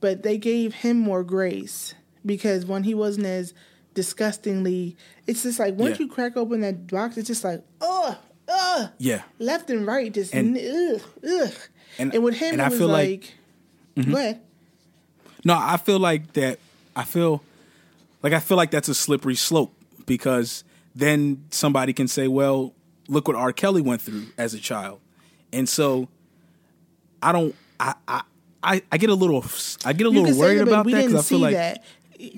but 0.00 0.22
they 0.22 0.38
gave 0.38 0.74
him 0.74 0.98
more 0.98 1.24
grace 1.24 1.94
because 2.24 2.64
when 2.66 2.84
he 2.84 2.94
wasn't 2.94 3.26
as 3.26 3.52
disgustingly, 3.94 4.96
it's 5.26 5.42
just 5.42 5.58
like 5.58 5.76
once 5.78 5.98
Yeah. 5.98 6.06
you 6.06 6.12
crack 6.12 6.36
open 6.36 6.60
that 6.60 6.86
box, 6.88 7.16
it's 7.16 7.26
just 7.28 7.42
like 7.44 7.62
ugh, 7.80 8.16
ugh, 8.48 8.90
yeah. 8.98 9.22
left 9.38 9.70
and 9.70 9.86
right, 9.86 10.12
just 10.12 10.34
And- 10.34 10.56
ugh, 10.56 11.00
ugh. 11.26 11.52
And- 11.98 12.14
And, 12.14 12.22
with 12.24 12.36
him, 12.36 12.52
and 12.52 12.60
it 12.60 12.64
I 12.64 12.68
was 12.68 12.78
feel 12.78 12.88
like- 12.88 13.08
like, 13.22 13.34
Mm-hmm. 13.96 14.12
what? 14.12 14.40
No, 15.44 15.54
I 15.58 15.76
feel 15.76 15.98
like 15.98 16.32
that. 16.34 16.58
I 16.94 17.04
feel 17.04 17.42
like 18.22 18.32
I 18.32 18.40
feel 18.40 18.56
like 18.56 18.70
that's 18.70 18.88
a 18.88 18.94
slippery 18.94 19.34
slope 19.34 19.74
because 20.06 20.64
then 20.94 21.44
somebody 21.50 21.92
can 21.92 22.08
say, 22.08 22.28
"Well, 22.28 22.74
look 23.08 23.28
what 23.28 23.36
R. 23.36 23.52
Kelly 23.52 23.82
went 23.82 24.02
through 24.02 24.26
as 24.38 24.54
a 24.54 24.58
child," 24.58 25.00
and 25.52 25.68
so 25.68 26.08
I 27.22 27.32
don't. 27.32 27.54
I 27.80 27.94
I 28.06 28.22
I, 28.62 28.82
I 28.92 28.96
get 28.98 29.10
a 29.10 29.14
little. 29.14 29.44
I 29.84 29.92
get 29.92 30.06
a 30.06 30.10
little 30.10 30.38
worried 30.38 30.58
that, 30.58 30.68
about 30.68 30.86
that 30.86 31.08
because 31.08 31.14
I 31.14 31.22
feel 31.22 31.38
like 31.38 31.54
that. 31.54 31.84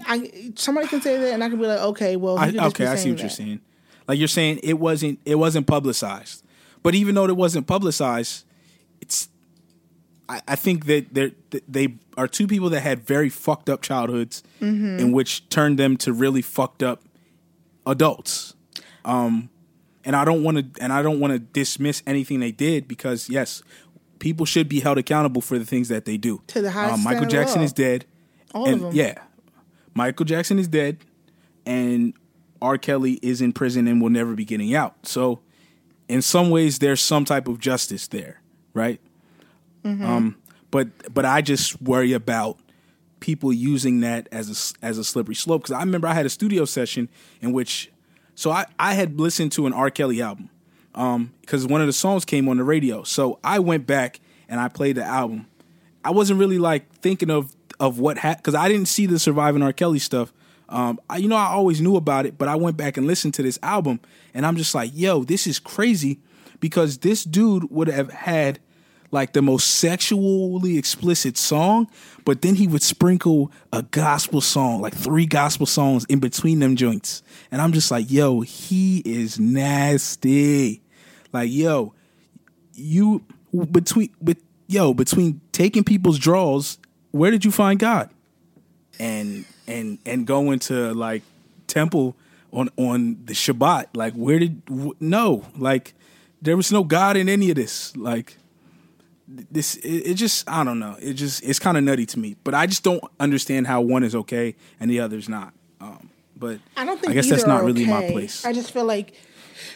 I, 0.07 0.52
somebody 0.55 0.86
can 0.88 1.02
say 1.02 1.18
that, 1.18 1.34
and 1.34 1.44
I 1.44 1.50
can 1.50 1.59
be 1.59 1.66
like, 1.66 1.80
okay, 1.80 2.16
well, 2.16 2.38
I, 2.38 2.48
okay, 2.68 2.86
I 2.86 2.94
see 2.94 3.11
what 3.11 3.20
you're 3.20 3.28
saying. 3.28 3.61
Like 4.09 4.18
you're 4.18 4.28
saying, 4.28 4.61
it 4.62 4.78
wasn't 4.78 5.18
it 5.24 5.34
wasn't 5.34 5.66
publicized, 5.66 6.42
but 6.82 6.94
even 6.94 7.14
though 7.14 7.26
it 7.26 7.36
wasn't 7.36 7.66
publicized. 7.66 8.44
I, 10.29 10.41
I 10.49 10.57
think 10.57 10.87
that 10.87 11.12
they 11.14 11.33
they 11.68 11.97
are 12.16 12.27
two 12.29 12.47
people 12.47 12.70
that 12.70 12.81
had 12.81 13.01
very 13.07 13.29
fucked 13.29 13.68
up 13.68 13.83
childhoods, 13.83 14.43
Mm-hmm. 14.61 14.99
in 14.99 15.12
which 15.12 15.49
turned 15.49 15.79
them 15.79 15.97
to 15.99 16.12
really 16.12 16.43
fucked 16.43 16.83
up 16.83 17.03
adults. 17.87 18.55
Um, 19.05 19.51
and 20.05 20.14
I 20.16 20.25
don't 20.25 20.43
want 20.43 20.75
to 20.75 20.83
and 20.83 20.93
I 20.93 21.03
don't 21.03 21.20
want 21.20 21.33
to 21.33 21.39
dismiss 21.39 22.03
anything 22.07 22.41
they 22.41 22.53
did 22.53 22.89
because 22.89 23.29
yes, 23.29 23.62
people 24.18 24.47
should 24.47 24.68
be 24.68 24.81
held 24.81 24.99
accountable 24.99 25.41
for 25.41 25.59
the 25.59 25.64
things 25.66 25.89
that 25.89 26.05
they 26.05 26.16
do. 26.16 26.43
To 26.49 26.62
the 26.62 26.70
highest 26.70 26.95
um, 26.95 27.05
Michael 27.05 27.27
Jackson 27.27 27.62
is 27.62 27.72
dead. 27.72 28.07
All 28.55 28.66
and 28.66 28.75
of 28.77 28.81
them. 28.83 28.93
yeah, 28.95 29.18
Michael 29.95 30.25
Jackson 30.25 30.59
is 30.59 30.68
dead, 30.68 30.99
and 31.66 32.14
R. 32.62 32.79
Kelly 32.79 33.18
is 33.22 33.41
in 33.41 33.53
prison 33.53 33.87
and 33.89 34.01
will 34.01 34.11
never 34.11 34.35
be 34.35 34.45
getting 34.45 34.75
out. 34.75 34.95
So, 35.07 35.41
in 36.09 36.22
some 36.22 36.51
ways, 36.51 36.79
there's 36.79 37.01
some 37.01 37.25
type 37.25 37.49
of 37.49 37.59
justice 37.59 38.07
there, 38.09 38.41
right? 38.72 39.01
Mm-hmm. 39.85 40.05
Um, 40.05 40.37
but 40.70 40.89
but 41.12 41.24
I 41.24 41.41
just 41.41 41.80
worry 41.80 42.12
about 42.12 42.59
people 43.20 43.53
using 43.53 44.01
that 44.01 44.28
as 44.32 44.74
a 44.82 44.85
as 44.85 44.99
a 44.99 45.05
slippery 45.05 45.35
slope 45.35 45.62
because 45.62 45.72
I 45.72 45.80
remember 45.80 46.09
I 46.09 46.14
had 46.14 46.26
a 46.26 46.30
studio 46.30 46.64
session 46.64 47.09
in 47.41 47.53
which, 47.53 47.91
so 48.35 48.51
I 48.51 48.66
I 48.78 48.95
had 48.95 49.20
listened 49.20 49.53
to 49.53 49.66
an 49.66 49.72
R. 49.72 49.91
Kelly 49.91 50.20
album, 50.20 50.51
um, 50.95 51.32
because 51.41 51.66
one 51.66 51.80
of 51.80 51.87
the 51.87 51.93
songs 51.93 52.24
came 52.24 52.49
on 52.49 52.57
the 52.57 52.64
radio. 52.64 53.03
So 53.03 53.39
I 53.45 53.59
went 53.61 53.87
back 53.87 54.20
and 54.49 54.61
I 54.61 54.68
played 54.68 54.97
the 54.97 55.05
album. 55.05 55.47
I 56.05 56.11
wasn't 56.11 56.39
really 56.39 56.59
like 56.59 56.93
thinking 56.97 57.30
of 57.30 57.55
of 57.80 57.99
what 57.99 58.18
happened 58.18 58.43
because 58.43 58.55
I 58.55 58.68
didn't 58.68 58.89
see 58.89 59.07
the 59.07 59.18
surviving 59.18 59.62
R. 59.62 59.72
Kelly 59.72 59.99
stuff. 59.99 60.32
Um, 60.68 60.99
I, 61.11 61.18
you 61.18 61.28
know, 61.28 61.37
I 61.37 61.47
always 61.47 61.80
knew 61.80 61.97
about 61.97 62.26
it, 62.26 62.39
but 62.39 62.49
I 62.49 62.57
went 62.57 62.76
back 62.76 62.97
and 62.97 63.07
listened 63.07 63.35
to 63.35 63.43
this 63.43 63.59
album, 63.62 64.01
and 64.32 64.47
I'm 64.47 64.57
just 64.57 64.74
like, 64.74 64.91
yo, 64.95 65.22
this 65.24 65.47
is 65.47 65.59
crazy 65.59 66.20
because 66.59 66.99
this 66.99 67.22
dude 67.24 67.70
would 67.70 67.89
have 67.89 68.11
had 68.11 68.61
like 69.14 69.32
the 69.32 69.40
most 69.40 69.76
sexually 69.76 70.76
explicit 70.76 71.38
song, 71.38 71.88
but 72.24 72.42
then 72.42 72.56
he 72.56 72.66
would 72.66 72.82
sprinkle 72.82 73.52
a 73.72 73.82
gospel 73.82 74.40
song, 74.40 74.80
like 74.80 74.92
three 74.92 75.24
gospel 75.24 75.66
songs 75.66 76.04
in 76.06 76.18
between 76.18 76.58
them 76.58 76.74
joints. 76.74 77.22
And 77.52 77.62
I'm 77.62 77.72
just 77.72 77.92
like, 77.92 78.10
yo, 78.10 78.40
he 78.40 79.02
is 79.06 79.38
nasty. 79.38 80.82
Like, 81.32 81.50
yo, 81.50 81.94
you 82.74 83.24
between 83.70 84.10
but 84.20 84.36
yo, 84.66 84.92
between 84.92 85.40
taking 85.52 85.84
people's 85.84 86.18
draws, 86.18 86.78
where 87.12 87.30
did 87.30 87.44
you 87.44 87.52
find 87.52 87.78
God? 87.78 88.10
And 88.98 89.44
and 89.68 89.98
and 90.04 90.26
going 90.26 90.58
to 90.60 90.92
like 90.92 91.22
temple 91.68 92.16
on 92.52 92.68
on 92.76 93.24
the 93.26 93.32
Shabbat, 93.32 93.86
like 93.94 94.14
where 94.14 94.40
did 94.40 94.60
no, 95.00 95.44
like 95.56 95.94
there 96.42 96.56
was 96.56 96.72
no 96.72 96.82
God 96.82 97.16
in 97.16 97.28
any 97.28 97.50
of 97.50 97.56
this. 97.56 97.96
Like 97.96 98.38
this 99.27 99.77
it, 99.77 100.11
it 100.11 100.14
just 100.14 100.49
I 100.49 100.64
don't 100.64 100.79
know. 100.79 100.97
It 101.01 101.14
just 101.14 101.43
it's 101.43 101.59
kind 101.59 101.77
of 101.77 101.85
nutty 101.85 102.07
to 102.07 102.18
me. 102.18 102.37
But 102.45 102.55
I 102.55 102.66
just 102.66 102.83
don't 102.83 103.03
understand 103.18 103.66
how 103.66 103.81
one 103.81 104.03
is 104.03 104.14
okay 104.14 104.55
and 104.81 104.91
the 104.91 105.01
other's 105.01 105.29
not. 105.29 105.53
Um 105.81 106.11
but 106.37 106.59
I 106.77 106.85
don't 106.85 107.01
think 107.01 107.12
I 107.12 107.14
guess 107.14 107.31
that's 107.31 107.47
not 107.47 107.64
really 107.64 107.87
my 107.87 108.11
place. 108.11 108.45
I 108.45 108.53
just 108.53 108.72
feel 108.72 108.85
like 108.85 109.14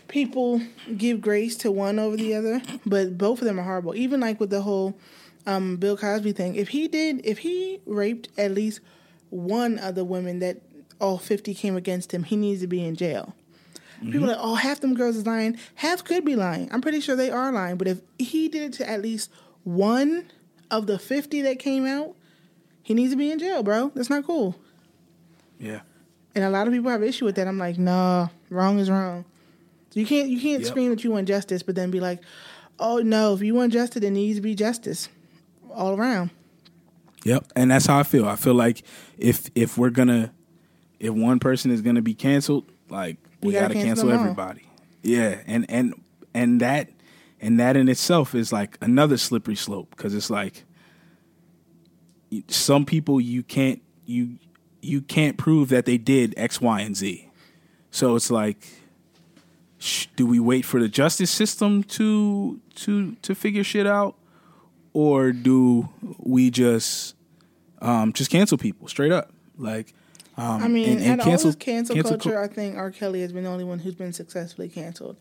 people 0.09 0.61
give 0.97 1.21
grace 1.21 1.57
to 1.57 1.71
one 1.71 1.99
over 1.99 2.17
the 2.17 2.35
other, 2.35 2.61
but 2.85 3.17
both 3.17 3.41
of 3.41 3.45
them 3.47 3.61
are 3.61 3.63
horrible. 3.63 3.95
Even 3.95 4.21
like 4.21 4.41
with 4.41 4.51
the 4.51 4.63
whole 4.63 4.99
um, 5.49 5.77
Bill 5.77 5.97
Cosby 5.97 6.33
thing. 6.33 6.55
If 6.55 6.69
he 6.69 6.89
did, 6.89 7.25
if 7.25 7.39
he 7.39 7.81
raped 7.87 8.29
at 8.37 8.53
least 8.53 8.81
one 9.31 9.79
of 9.79 9.95
the 9.95 10.05
women 10.05 10.39
that 10.41 10.61
all 11.01 11.19
fifty 11.19 11.55
came 11.55 11.77
against 11.77 12.13
him, 12.13 12.25
he 12.25 12.37
needs 12.37 12.61
to 12.61 12.67
be 12.67 12.85
in 12.85 12.95
jail. 12.97 13.35
People 14.01 14.25
are 14.25 14.29
like, 14.29 14.37
oh, 14.41 14.55
half 14.55 14.81
them 14.81 14.95
girls 14.95 15.17
is 15.17 15.27
lying. 15.27 15.59
Half 15.77 16.05
could 16.05 16.25
be 16.25 16.37
lying. 16.37 16.69
I'm 16.73 16.81
pretty 16.81 17.01
sure 17.01 17.17
they 17.17 17.31
are 17.31 17.51
lying. 17.53 17.77
But 17.77 17.89
if 17.89 18.01
he 18.19 18.49
did 18.49 18.63
it 18.63 18.73
to 18.75 18.89
at 18.89 19.03
least 19.03 19.31
one 19.65 20.27
of 20.71 20.87
the 20.87 20.99
50 20.99 21.43
that 21.43 21.59
came 21.59 21.85
out, 21.87 22.15
he 22.83 22.95
needs 22.95 23.13
to 23.13 23.17
be 23.17 23.31
in 23.33 23.39
jail, 23.39 23.63
bro. 23.63 23.91
That's 23.95 24.09
not 24.11 24.25
cool. 24.25 24.55
Yeah. 25.59 25.81
And 26.35 26.45
a 26.45 26.51
lot 26.51 26.67
of 26.69 26.73
people 26.73 26.91
have 26.91 27.03
issue 27.03 27.25
with 27.25 27.35
that. 27.37 27.49
I'm 27.49 27.59
like, 27.59 27.79
nah, 27.79 28.29
wrong 28.51 28.79
is 28.79 28.89
wrong. 28.91 29.25
You 29.95 30.07
can't 30.07 30.29
you 30.29 30.41
can't 30.41 30.61
Yep. 30.63 30.69
scream 30.69 30.91
that 30.91 31.03
you 31.03 31.11
want 31.11 31.27
justice, 31.27 31.63
but 31.65 31.75
then 31.75 31.91
be 31.91 31.99
like, 31.99 32.21
oh 32.79 32.99
no, 32.99 33.35
if 33.35 33.43
you 33.43 33.55
want 33.55 33.73
justice, 33.73 34.03
it 34.03 34.11
needs 34.11 34.39
to 34.39 34.43
be 34.43 34.55
justice 34.55 35.09
all 35.75 35.97
around. 35.99 36.31
Yep, 37.25 37.47
and 37.57 37.71
that's 37.71 37.87
how 37.87 37.99
I 37.99 38.05
feel. 38.05 38.29
I 38.29 38.37
feel 38.37 38.55
like 38.55 38.83
if 39.19 39.51
if 39.57 39.77
we're 39.77 39.91
gonna 39.91 40.33
if 41.01 41.13
one 41.13 41.41
person 41.41 41.73
is 41.73 41.83
gonna 41.83 42.03
be 42.03 42.15
canceled, 42.15 42.71
like 42.89 43.17
we 43.43 43.53
gotta 43.53 43.75
gotta, 43.75 43.87
cancel 43.87 44.09
cancel 44.09 44.13
everybody. 44.13 44.69
Yeah, 45.03 45.41
and 45.47 45.67
and 45.69 45.95
and 46.35 46.61
that 46.61 46.91
and 47.41 47.59
that 47.61 47.77
in 47.77 47.89
itself 47.89 48.35
is 48.35 48.53
like 48.53 48.77
another 48.81 49.17
slippery 49.17 49.57
slope 49.57 49.91
because 49.91 50.15
it's 50.15 50.31
like 50.31 50.65
some 52.49 52.85
people 52.85 53.21
you 53.21 53.43
can't 53.43 53.81
you 54.05 54.39
you 54.81 55.01
can't 55.01 55.37
prove 55.37 55.69
that 55.71 55.87
they 55.87 55.99
did 55.99 56.35
X, 56.37 56.61
Y, 56.61 56.81
and 56.81 56.97
Z. 56.97 57.29
So 57.91 58.17
it's 58.17 58.31
like, 58.31 58.67
sh- 59.79 60.07
do 60.17 60.27
we 60.27 60.39
wait 60.39 60.65
for 60.65 60.81
the 60.81 60.89
justice 60.89 61.31
system 61.31 61.83
to 61.85 62.61
to 62.77 63.15
to 63.23 63.35
figure 63.35 63.65
shit 63.65 63.87
out, 63.87 64.17
or 64.93 65.33
do 65.33 65.89
we 66.19 66.51
just 66.51 67.15
um, 67.81 68.13
just 68.13 68.31
cancel 68.31 68.59
people 68.59 68.89
straight 68.89 69.13
up? 69.13 69.33
Like, 69.57 69.95
um, 70.39 70.63
I 70.63 70.69
mean, 70.69 70.89
and, 70.89 71.01
and 71.01 71.21
cancel 71.21 71.49
all 71.49 71.53
this 71.53 71.57
cancel, 71.57 71.95
cancel 71.97 72.13
culture, 72.13 72.35
cul- 72.35 72.45
I 72.45 72.47
think 72.47 72.77
R. 72.77 72.91
Kelly 72.91 73.23
has 73.23 73.33
been 73.33 73.45
the 73.45 73.51
only 73.51 73.65
one 73.65 73.79
who's 73.79 73.95
been 73.95 74.13
successfully 74.13 74.69
canceled. 74.69 75.17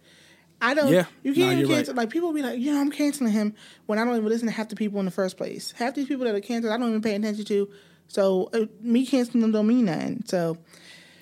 I 0.61 0.73
don't. 0.73 0.91
Yeah. 0.91 1.05
you 1.23 1.33
can't 1.33 1.53
even 1.53 1.59
you're 1.59 1.67
right. 1.69 1.75
cancel. 1.75 1.95
Like 1.95 2.09
people 2.09 2.33
be 2.33 2.41
like, 2.41 2.59
you 2.59 2.73
know, 2.73 2.79
I'm 2.79 2.91
canceling 2.91 3.31
him 3.31 3.53
when 3.85 3.99
I 3.99 4.05
don't 4.05 4.15
even 4.15 4.27
listen 4.27 4.47
to 4.47 4.53
half 4.53 4.69
the 4.69 4.75
people 4.75 4.99
in 4.99 5.05
the 5.05 5.11
first 5.11 5.37
place. 5.37 5.71
Half 5.71 5.95
these 5.95 6.07
people 6.07 6.25
that 6.25 6.35
are 6.35 6.39
canceled, 6.39 6.73
I 6.73 6.77
don't 6.77 6.89
even 6.89 7.01
pay 7.01 7.15
attention 7.15 7.45
to. 7.45 7.69
So 8.07 8.49
uh, 8.53 8.65
me 8.81 9.05
canceling 9.05 9.41
them 9.41 9.51
don't 9.51 9.67
mean 9.67 9.85
nothing. 9.85 10.23
So, 10.25 10.57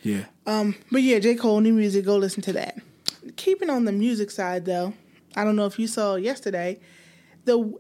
yeah, 0.04 0.26
um, 0.46 0.76
but 0.92 1.02
yeah, 1.02 1.20
J 1.20 1.36
Cole 1.36 1.60
new 1.62 1.74
music. 1.74 2.06
Go 2.06 2.18
listen 2.18 2.42
to 2.44 2.54
that. 2.54 2.78
Keeping 3.38 3.70
on 3.70 3.86
the 3.86 3.92
music 3.92 4.30
side 4.30 4.66
though, 4.66 4.94
I 5.36 5.44
don't 5.44 5.56
know 5.56 5.66
if 5.66 5.80
you 5.80 5.88
saw 5.88 6.16
yesterday, 6.16 6.80
the 7.46 7.74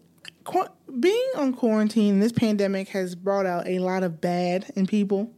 qu- 0.44 0.68
being 1.00 1.30
on 1.36 1.54
quarantine, 1.54 2.20
this 2.20 2.32
pandemic 2.32 2.90
has 2.90 3.16
brought 3.16 3.46
out 3.46 3.68
a 3.68 3.80
lot 3.80 4.04
of 4.04 4.22
bad 4.22 4.72
in 4.76 4.88
people, 4.88 5.32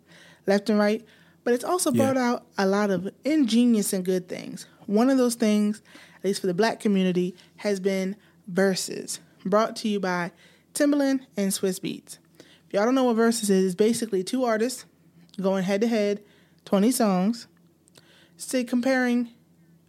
left 0.48 0.70
and 0.70 0.80
right. 0.80 1.06
But 1.44 1.54
it's 1.54 1.64
also 1.64 1.92
Yeah. 1.92 2.06
brought 2.12 2.18
out 2.18 2.46
a 2.58 2.66
lot 2.66 2.90
of 2.90 3.10
ingenious 3.24 3.94
and 3.94 4.04
good 4.04 4.28
things. 4.28 4.66
One 4.86 5.10
of 5.10 5.18
those 5.18 5.36
things, 5.36 5.82
at 6.18 6.26
least 6.26 6.42
for 6.42 6.48
the 6.48 6.54
black 6.54 6.80
community, 6.80 7.36
has 7.58 7.80
been 7.80 8.16
Verzuz, 8.52 9.20
brought 9.46 9.76
to 9.78 9.88
you 9.88 10.00
by 10.00 10.32
Timbaland 10.74 11.22
and 11.38 11.52
Swizz 11.52 11.80
Beatz. 11.80 12.18
If 12.68 12.74
y'all 12.74 12.86
don't 12.86 12.96
know 12.96 13.04
what 13.06 13.16
Verzuz 13.18 13.50
is, 13.50 13.66
it's 13.66 13.76
basically 13.76 14.24
two 14.24 14.44
artists 14.44 14.86
going 15.40 15.64
head 15.64 15.82
to 15.82 15.88
head, 15.88 16.22
20 16.66 16.92
songs, 16.92 17.48
say 18.36 18.64
comparing, 18.64 19.30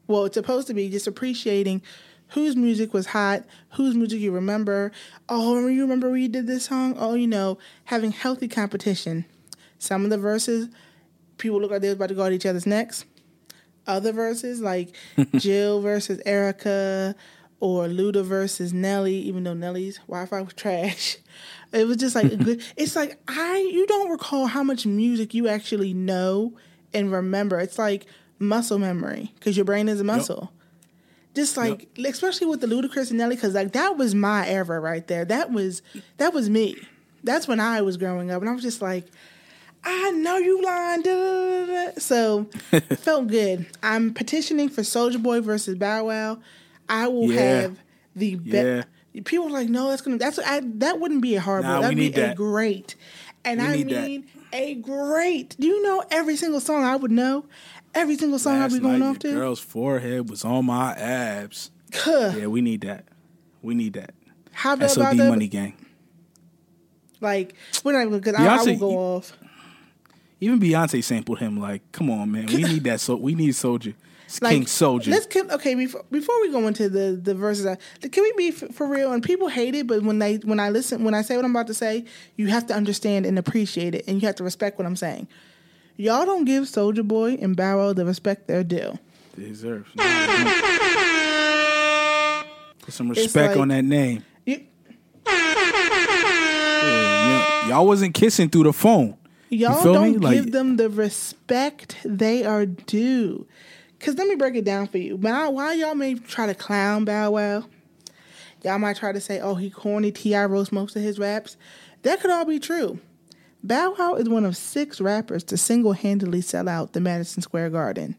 well, 0.06 0.24
it's 0.26 0.34
supposed 0.34 0.66
to 0.68 0.74
be 0.74 0.88
just 0.88 1.06
appreciating 1.06 1.82
whose 2.28 2.54
music 2.56 2.92
was 2.92 3.06
hot, 3.06 3.44
whose 3.70 3.94
music 3.94 4.20
you 4.20 4.30
remember. 4.30 4.92
Oh, 5.28 5.66
you 5.66 5.82
remember 5.82 6.10
we 6.10 6.28
did 6.28 6.46
this 6.46 6.66
song? 6.66 6.94
Oh, 6.98 7.14
you 7.14 7.26
know, 7.26 7.58
having 7.86 8.12
healthy 8.12 8.48
competition. 8.48 9.24
Some 9.78 10.04
of 10.04 10.10
the 10.10 10.18
verses, 10.18 10.68
people 11.38 11.60
look 11.60 11.70
like 11.70 11.80
they 11.80 11.88
was 11.88 11.96
about 11.96 12.08
to 12.08 12.14
go 12.14 12.24
at 12.24 12.32
each 12.32 12.46
other's 12.46 12.66
necks. 12.66 13.04
Other 13.86 14.12
verses, 14.12 14.60
like 14.60 14.94
Jill 15.36 15.80
versus 15.80 16.20
Erykah 16.26 17.14
or 17.60 17.86
Luda 17.86 18.22
versus 18.22 18.72
Nelly, 18.72 19.16
even 19.16 19.44
though 19.44 19.54
Nelly's 19.54 19.98
Wi-Fi 20.06 20.42
was 20.42 20.54
trash. 20.54 21.16
It 21.72 21.86
was 21.86 21.96
just 21.96 22.14
like 22.14 22.32
a 22.32 22.36
good. 22.36 22.62
It's 22.76 22.96
like 22.96 23.18
I 23.28 23.58
you 23.72 23.86
don't 23.86 24.10
recall 24.10 24.46
how 24.46 24.62
much 24.62 24.86
music 24.86 25.34
you 25.34 25.48
actually 25.48 25.92
know 25.94 26.54
and 26.92 27.12
remember. 27.12 27.58
It's 27.60 27.78
like 27.78 28.06
muscle 28.38 28.78
memory 28.78 29.32
because 29.34 29.56
your 29.56 29.64
brain 29.64 29.88
is 29.88 30.00
a 30.00 30.04
muscle. 30.04 30.52
Just 31.34 31.56
like 31.56 31.88
especially 31.98 32.46
with 32.46 32.60
the 32.60 32.66
Ludacris 32.66 33.10
and 33.10 33.18
Nelly, 33.18 33.36
because 33.36 33.54
like 33.54 33.72
that 33.72 33.96
was 33.96 34.14
my 34.14 34.48
era 34.48 34.80
right 34.80 35.06
there. 35.06 35.24
That 35.24 35.52
was 35.52 35.82
that 36.16 36.32
was 36.32 36.48
me. 36.48 36.76
That's 37.22 37.46
when 37.48 37.60
I 37.60 37.82
was 37.82 37.96
growing 37.96 38.30
up, 38.30 38.40
and 38.40 38.48
I 38.48 38.54
was 38.54 38.62
just 38.62 38.80
like, 38.80 39.06
I 39.84 40.10
know 40.10 40.36
you 40.36 40.62
lying. 40.62 41.02
Da, 41.02 41.10
da, 41.14 41.66
da. 41.66 41.90
So 41.98 42.46
it 42.72 42.98
felt 43.00 43.28
good. 43.28 43.66
I'm 43.82 44.12
petitioning 44.12 44.68
for 44.68 44.82
Soulja 44.82 45.22
Boy 45.22 45.40
versus 45.40 45.76
Bow 45.76 46.06
Wow. 46.06 46.40
I 46.88 47.08
will 47.08 47.30
Yeah. 47.32 47.40
have 47.60 47.78
the 48.16 48.38
Yeah. 48.42 48.62
best. 48.82 48.88
People 49.24 49.46
are 49.48 49.50
like, 49.50 49.68
no, 49.68 49.88
that's 49.88 50.02
gonna. 50.02 50.18
That's 50.18 50.38
I, 50.38 50.60
that 50.64 51.00
wouldn't 51.00 51.22
be 51.22 51.34
a 51.34 51.40
hard 51.40 51.64
Nah, 51.64 51.74
one. 51.74 51.82
That'd 51.82 51.96
be 51.96 52.02
need 52.10 52.18
a 52.18 52.34
great. 52.34 52.94
And 53.44 53.60
We 53.60 53.66
I 53.66 53.76
need 53.76 53.88
that. 53.90 54.06
mean 54.06 54.26
a 54.52 54.74
great. 54.76 55.56
Do 55.58 55.66
you 55.66 55.82
know 55.82 56.04
every 56.10 56.36
single 56.36 56.60
song 56.60 56.84
I 56.84 56.94
would 56.96 57.10
know? 57.10 57.44
Every 57.94 58.16
single 58.16 58.38
song 58.38 58.60
I'd 58.60 58.70
be 58.72 58.78
going 58.78 59.00
night, 59.00 59.06
off 59.08 59.18
to. 59.20 59.32
girl's 59.32 59.58
forehead 59.60 60.28
was 60.30 60.44
on 60.44 60.66
my 60.66 60.92
abs. 60.92 61.70
Huh. 61.94 62.32
Yeah, 62.36 62.46
we 62.46 62.60
need 62.60 62.82
that. 62.82 63.06
We 63.62 63.74
need 63.74 63.94
that. 63.94 64.14
How 64.52 64.74
about, 64.74 64.90
SOD 64.90 65.00
about 65.00 65.16
that? 65.16 65.28
Money 65.30 65.48
Gang. 65.48 65.74
Like, 67.20 67.54
we're 67.82 67.92
not 67.92 68.06
even 68.06 68.20
because 68.20 68.34
I, 68.34 68.46
I 68.56 68.62
will 68.62 68.78
go 68.78 68.90
off. 69.16 69.32
Even 70.40 70.60
Beyonce 70.60 71.02
sampled 71.02 71.40
him. 71.40 71.58
Like, 71.58 71.82
come 71.92 72.10
on, 72.10 72.30
man. 72.30 72.46
We 72.46 72.62
need 72.62 72.84
that. 72.84 73.00
So 73.00 73.16
we 73.16 73.34
need 73.34 73.54
Soulja. 73.54 73.94
Like, 74.42 74.52
King 74.52 74.64
Soulja. 74.66 75.08
Let's 75.08 75.24
keep, 75.24 75.50
okay 75.50 75.74
before 75.74 76.04
before 76.10 76.38
we 76.42 76.50
go 76.50 76.66
into 76.66 76.90
the 76.90 77.18
the 77.20 77.34
verses. 77.34 77.64
Can 78.12 78.22
we 78.22 78.32
be 78.36 78.48
f- 78.48 78.74
for 78.74 78.86
real? 78.86 79.10
And 79.12 79.22
people 79.22 79.48
hate 79.48 79.74
it, 79.74 79.86
but 79.86 80.02
when 80.02 80.18
they 80.18 80.36
when 80.36 80.60
I 80.60 80.68
listen 80.68 81.02
when 81.02 81.14
I 81.14 81.22
say 81.22 81.36
what 81.36 81.46
I'm 81.46 81.50
about 81.52 81.66
to 81.68 81.74
say, 81.74 82.04
you 82.36 82.48
have 82.48 82.66
to 82.66 82.74
understand 82.74 83.24
and 83.24 83.38
appreciate 83.38 83.94
it, 83.94 84.04
and 84.06 84.20
you 84.20 84.26
have 84.26 84.34
to 84.36 84.44
respect 84.44 84.76
what 84.76 84.84
I'm 84.84 84.96
saying. 84.96 85.28
Y'all 85.96 86.26
don't 86.26 86.44
give 86.44 86.64
Soulja 86.64 87.08
Boy 87.08 87.38
and 87.40 87.56
Bow 87.56 87.78
Wow 87.78 87.92
the 87.94 88.04
respect 88.04 88.46
they're 88.48 88.62
due. 88.62 88.98
They 89.34 89.48
deserve. 89.48 89.88
Put 92.82 92.92
some 92.92 93.08
respect 93.08 93.52
like- 93.52 93.60
on 93.62 93.68
that 93.68 93.84
name. 93.84 94.24
You, 94.44 94.60
Yeah, 95.26 97.68
y'all 97.68 97.86
wasn't 97.86 98.12
kissing 98.14 98.50
through 98.50 98.64
the 98.64 98.72
phone. 98.74 99.16
Y'all 99.50 99.82
don't? 99.82 100.20
Like- 100.20 100.34
give 100.34 100.52
them 100.52 100.76
the 100.76 100.88
respect 100.88 101.96
they 102.04 102.44
are 102.44 102.66
due. 102.66 103.46
Cause 104.00 104.14
let 104.16 104.28
me 104.28 104.36
break 104.36 104.54
it 104.54 104.64
down 104.64 104.86
for 104.86 104.98
you. 104.98 105.16
While, 105.16 105.52
while 105.54 105.74
y'all 105.74 105.96
may 105.96 106.14
try 106.14 106.46
to 106.46 106.54
clown 106.54 107.04
Bow 107.04 107.32
Wow, 107.32 107.64
y'all 108.62 108.78
might 108.78 108.96
try 108.96 109.10
to 109.10 109.20
say, 109.20 109.40
"Oh, 109.40 109.56
he 109.56 109.70
corny." 109.70 110.12
Ti 110.12 110.36
roast 110.36 110.70
most 110.70 110.94
of 110.94 111.02
his 111.02 111.18
raps. 111.18 111.56
That 112.02 112.20
could 112.20 112.30
all 112.30 112.44
be 112.44 112.60
true. 112.60 113.00
Bow 113.64 113.96
Wow 113.98 114.14
is 114.14 114.28
one 114.28 114.44
of 114.44 114.56
six 114.56 115.00
rappers 115.00 115.42
to 115.44 115.56
single-handedly 115.56 116.42
sell 116.42 116.68
out 116.68 116.92
the 116.92 117.00
Madison 117.00 117.42
Square 117.42 117.70
Garden. 117.70 118.16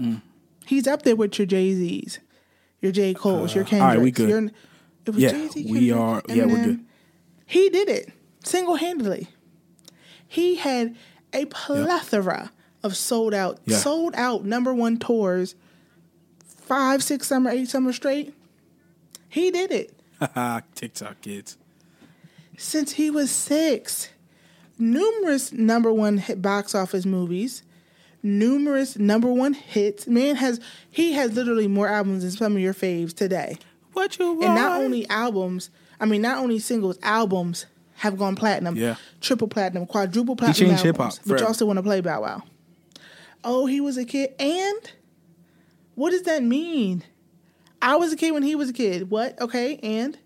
Mm. 0.00 0.20
He's 0.66 0.88
up 0.88 1.02
there 1.02 1.14
with 1.14 1.38
your 1.38 1.46
Jay 1.46 1.72
Z's, 1.74 2.18
your 2.80 2.90
J 2.90 3.14
Cole's, 3.14 3.54
your 3.54 3.62
Uh, 3.64 3.76
all 3.76 3.78
right, 3.80 3.92
Kendricks. 3.94 4.02
we 4.02 4.10
good. 4.26 4.28
Your, 4.28 4.50
it 5.06 5.10
was 5.14 5.18
Yeah, 5.22 5.30
Jay-Z, 5.30 5.72
we 5.72 5.92
are- 5.92 6.22
yeah, 6.28 6.44
we're 6.46 6.64
good. 6.64 6.84
He 7.46 7.68
did 7.70 7.88
it 7.88 8.10
single-handedly. 8.44 9.28
He 10.28 10.56
had 10.56 10.94
a 11.32 11.46
plethora 11.46 12.52
of 12.82 12.96
sold 12.96 13.34
out, 13.34 13.58
Yeah. 13.64 13.78
sold 13.78 14.14
out 14.14 14.44
number 14.44 14.72
one 14.74 14.98
tours, 14.98 15.54
five, 16.46 17.02
six 17.02 17.26
summer, 17.26 17.50
eight 17.50 17.68
summer 17.68 17.92
straight. 17.92 18.34
He 19.28 19.50
did 19.50 19.70
it 19.72 19.94
TikTok 20.74 21.20
kids. 21.20 21.56
since 22.56 22.92
he 22.92 23.10
was 23.10 23.30
six. 23.30 24.10
Numerous 24.80 25.52
number 25.52 25.92
one 25.92 26.18
hit 26.18 26.40
box 26.40 26.72
office 26.72 27.04
movies, 27.04 27.64
numerous 28.22 28.96
number 28.96 29.32
one 29.32 29.52
hits. 29.54 30.06
Man 30.06 30.36
has 30.36 30.60
he 30.88 31.12
has 31.14 31.32
literally 31.34 31.66
more 31.66 31.88
albums 31.88 32.22
than 32.22 32.30
some 32.30 32.54
of 32.54 32.62
your 32.62 32.74
faves 32.74 33.12
today. 33.12 33.56
What 33.94 34.16
you 34.20 34.34
want? 34.34 34.44
And 34.44 34.54
not 34.54 34.80
only 34.80 35.08
albums, 35.08 35.70
I 35.98 36.06
mean 36.06 36.22
not 36.22 36.38
only 36.38 36.60
singles, 36.60 36.96
albums 37.02 37.66
have 37.98 38.16
gone 38.16 38.36
platinum. 38.36 38.76
Yeah. 38.76 38.96
Triple 39.20 39.48
platinum, 39.48 39.86
quadruple 39.86 40.36
platinum 40.36 40.54
He 40.54 40.70
changed 40.70 40.84
hip-hop 40.84 41.14
But 41.26 41.40
y'all 41.40 41.52
still 41.52 41.66
want 41.66 41.78
to 41.78 41.82
play 41.82 42.00
Bow 42.00 42.22
Wow. 42.22 42.42
Oh, 43.44 43.66
he 43.66 43.80
was 43.80 43.96
a 43.96 44.04
kid. 44.04 44.34
And 44.38 44.92
what 45.94 46.10
does 46.10 46.22
that 46.22 46.42
mean? 46.42 47.04
I 47.80 47.96
was 47.96 48.12
a 48.12 48.16
kid 48.16 48.32
when 48.32 48.42
he 48.42 48.54
was 48.54 48.70
a 48.70 48.72
kid. 48.72 49.10
What? 49.10 49.40
Okay, 49.40 49.78
and 49.82 50.18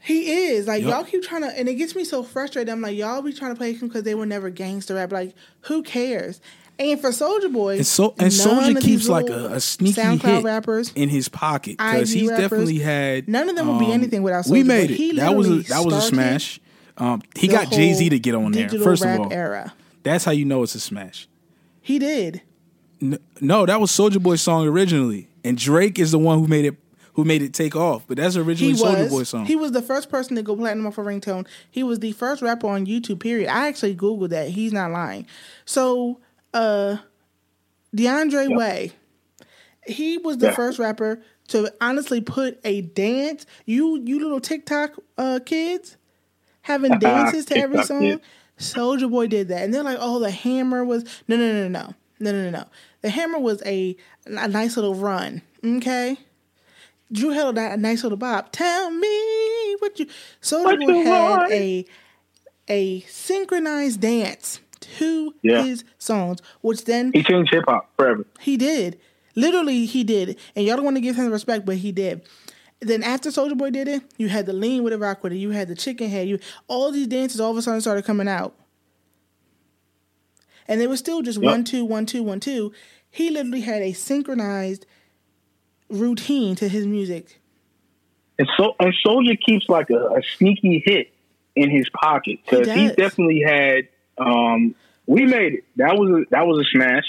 he 0.00 0.30
is 0.46 0.66
like 0.66 0.82
Yup. 0.82 0.90
y'all 0.90 1.04
keep 1.04 1.22
trying 1.22 1.42
to, 1.42 1.48
and 1.48 1.68
it 1.68 1.74
gets 1.74 1.94
me 1.94 2.04
so 2.04 2.22
frustrated. 2.22 2.70
I'm 2.70 2.80
like 2.80 2.96
y'all 2.96 3.20
be 3.20 3.32
trying 3.32 3.52
to 3.52 3.56
play 3.56 3.74
him 3.74 3.88
because 3.88 4.04
they 4.04 4.14
were 4.14 4.26
never 4.26 4.48
gangster 4.48 4.94
rap. 4.94 5.12
Like 5.12 5.34
who 5.62 5.82
cares? 5.82 6.40
And 6.78 7.00
for 7.00 7.10
Soulja 7.10 7.52
Boy, 7.52 7.76
And 7.78 7.86
so 7.86 8.14
and 8.18 8.30
Soulja 8.30 8.80
keeps 8.80 9.08
like 9.08 9.28
a, 9.28 9.54
a 9.54 9.60
sneaky 9.60 10.00
SoundCloud 10.00 10.36
hit 10.36 10.44
rappers, 10.44 10.92
in 10.94 11.08
his 11.08 11.28
pocket 11.28 11.76
because 11.78 12.10
he's 12.10 12.28
rappers, 12.30 12.44
definitely 12.50 12.78
had. 12.78 13.28
none 13.28 13.48
of 13.48 13.56
them 13.56 13.66
would 13.68 13.80
be 13.80 13.86
um, 13.86 13.92
anything 13.92 14.22
without 14.22 14.46
We 14.46 14.60
Soulja 14.60 14.64
Boy. 14.64 14.68
made 14.68 14.90
it. 14.92 14.96
He 14.96 15.12
that 15.16 15.34
was 15.34 15.48
a 15.48 15.54
that 15.68 15.84
was 15.84 15.94
a 15.94 16.00
smash. 16.02 16.60
Um, 16.96 17.22
he 17.36 17.48
got 17.48 17.70
Jay 17.70 17.92
Z 17.94 18.08
to 18.10 18.18
get 18.18 18.34
on 18.34 18.52
there 18.52 18.68
first 18.68 19.04
of 19.04 19.20
all. 19.20 19.32
era. 19.32 19.74
That's 20.04 20.24
how 20.24 20.30
you 20.32 20.44
know 20.44 20.62
it's 20.62 20.74
a 20.74 20.80
smash. 20.80 21.28
He 21.80 21.98
did. 21.98 22.42
N- 23.02 23.18
no, 23.40 23.66
that 23.66 23.80
was 23.80 23.90
Soulja 23.90 24.22
Boy's 24.22 24.40
song 24.42 24.66
originally, 24.66 25.28
and 25.44 25.56
Drake 25.58 25.98
is 25.98 26.10
the 26.12 26.18
one 26.18 26.38
who 26.38 26.46
made 26.46 26.64
it 26.64 26.76
who 27.14 27.24
made 27.24 27.42
it 27.42 27.52
take 27.54 27.74
off. 27.74 28.04
But 28.06 28.16
that's 28.18 28.36
originally 28.36 28.74
Soulja. 28.74 29.08
Boy's 29.10 29.28
song. 29.28 29.46
He 29.46 29.56
was 29.56 29.72
the 29.72 29.82
first 29.82 30.08
person 30.10 30.36
to 30.36 30.42
go 30.42 30.54
platinum 30.54 30.86
off 30.86 30.98
a 30.98 31.02
ringtone. 31.02 31.46
He 31.70 31.82
was 31.82 31.98
the 31.98 32.12
first 32.12 32.42
rapper 32.42 32.68
on 32.68 32.86
YouTube. 32.86 33.18
Period. 33.20 33.48
I 33.48 33.66
actually 33.66 33.96
googled 33.96 34.28
that. 34.30 34.50
He's 34.50 34.72
not 34.72 34.90
lying. 34.92 35.26
So, 35.64 36.20
uh, 36.54 36.96
DeAndre 37.96 38.54
Way, 38.56 38.92
he 39.86 40.18
was 40.18 40.38
the 40.38 40.46
Yeah. 40.46 40.54
first 40.54 40.78
rapper 40.78 41.22
to 41.48 41.72
honestly 41.80 42.20
put 42.20 42.60
a 42.64 42.82
dance. 42.82 43.46
You 43.64 44.00
you 44.04 44.20
little 44.20 44.40
TikTok 44.40 44.92
uh, 45.16 45.40
kids 45.44 45.96
having 46.62 46.92
dances 46.98 47.46
to 47.46 47.56
every 47.56 47.82
song. 47.82 48.00
kids. 48.00 48.22
Soulja 48.58 49.08
Boy 49.08 49.28
did 49.28 49.48
that, 49.48 49.62
and 49.62 49.72
they're 49.72 49.84
like, 49.84 49.98
"Oh, 50.00 50.18
the 50.18 50.32
Hammer 50.32 50.84
was 50.84 51.04
no, 51.28 51.36
no, 51.36 51.52
no, 51.52 51.68
no, 51.68 51.94
no, 52.18 52.32
no, 52.32 52.42
no, 52.44 52.50
no. 52.50 52.64
The 53.02 53.10
Hammer 53.10 53.38
was 53.38 53.62
a 53.64 53.96
a 54.26 54.48
nice 54.48 54.76
little 54.76 54.96
run. 54.96 55.42
Okay, 55.64 56.16
Drew 57.12 57.30
held 57.30 57.56
a 57.56 57.76
nice 57.76 58.02
little 58.02 58.18
bop. 58.18 58.50
Tell 58.50 58.90
me 58.90 59.76
what 59.78 59.98
you. 60.00 60.06
Soulja 60.42 60.76
Boy 60.78 60.92
had 61.04 61.30
want? 61.38 61.52
a 61.52 61.86
a 62.68 63.00
synchronized 63.02 64.00
dance 64.00 64.58
to 64.96 65.34
Yeah. 65.42 65.62
his 65.64 65.84
songs, 65.98 66.40
which 66.60 66.84
then 66.84 67.12
He 67.12 67.22
changed 67.22 67.52
hip 67.52 67.64
hop 67.68 67.90
forever. 67.96 68.26
he 68.40 68.56
did. 68.56 68.98
Literally, 69.34 69.84
he 69.86 70.02
did. 70.04 70.38
And 70.56 70.66
y'all 70.66 70.76
don't 70.76 70.84
want 70.84 70.96
to 70.96 71.00
give 71.00 71.16
him 71.16 71.30
respect, 71.30 71.64
but 71.64 71.76
he 71.76 71.92
did. 71.92 72.22
Then 72.80 73.02
after 73.02 73.30
Soulja 73.30 73.56
Boy 73.56 73.70
did 73.70 73.88
it, 73.88 74.02
you 74.18 74.28
had 74.28 74.46
the 74.46 74.52
lean 74.52 74.82
with 74.84 74.92
it, 74.92 74.98
rock 74.98 75.22
with 75.22 75.32
it. 75.32 75.36
You 75.36 75.50
had 75.50 75.68
the 75.68 75.74
chicken 75.74 76.08
head. 76.08 76.28
You 76.28 76.38
all 76.68 76.90
these 76.92 77.06
dances 77.08 77.40
all 77.40 77.50
of 77.50 77.56
a 77.56 77.62
sudden 77.62 77.80
started 77.80 78.04
coming 78.04 78.28
out, 78.28 78.54
and 80.66 80.80
they 80.80 80.86
were 80.86 80.96
still 80.96 81.22
just 81.22 81.38
Yep. 81.40 81.50
one 81.50 81.64
two 81.64 81.84
one 81.84 82.06
two 82.06 82.22
one 82.22 82.40
two. 82.40 82.72
He 83.10 83.30
literally 83.30 83.62
had 83.62 83.82
a 83.82 83.92
synchronized 83.92 84.86
routine 85.88 86.54
to 86.56 86.68
his 86.68 86.86
music. 86.86 87.40
And 88.38 88.48
so 88.56 88.76
and 88.78 88.94
Soulja 89.04 89.36
keeps 89.40 89.68
like 89.68 89.90
a, 89.90 89.96
a 90.16 90.22
sneaky 90.36 90.82
hit 90.84 91.12
in 91.56 91.70
his 91.70 91.88
pocket 91.90 92.38
because 92.44 92.68
He 92.72 92.86
he, 92.88 92.94
definitely 92.94 93.42
had. 93.44 93.88
Um, 94.18 94.74
we 95.06 95.24
made 95.24 95.54
it. 95.54 95.64
That 95.76 95.96
was 95.98 96.10
a, 96.10 96.24
that 96.30 96.46
was 96.46 96.66
a 96.66 96.68
smash. 96.76 97.04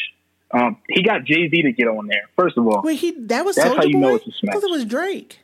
Um, 0.52 0.78
he 0.90 1.04
got 1.04 1.26
Jay 1.26 1.50
Z 1.50 1.62
to 1.62 1.72
get 1.72 1.88
on 1.88 2.08
there. 2.08 2.24
First 2.36 2.58
of 2.58 2.68
all, 2.68 2.82
Wait, 2.84 2.98
he 3.00 3.12
that 3.28 3.46
was 3.46 3.56
That's 3.56 3.70
how 3.70 3.82
Soulja 3.82 3.88
you 3.88 3.94
Boy. 3.94 4.00
know 4.00 4.16
it's 4.16 4.28
a 4.28 4.32
smash. 4.32 4.56
thought 4.56 4.64
it 4.64 4.72
was 4.72 4.86
Drake. 4.86 5.40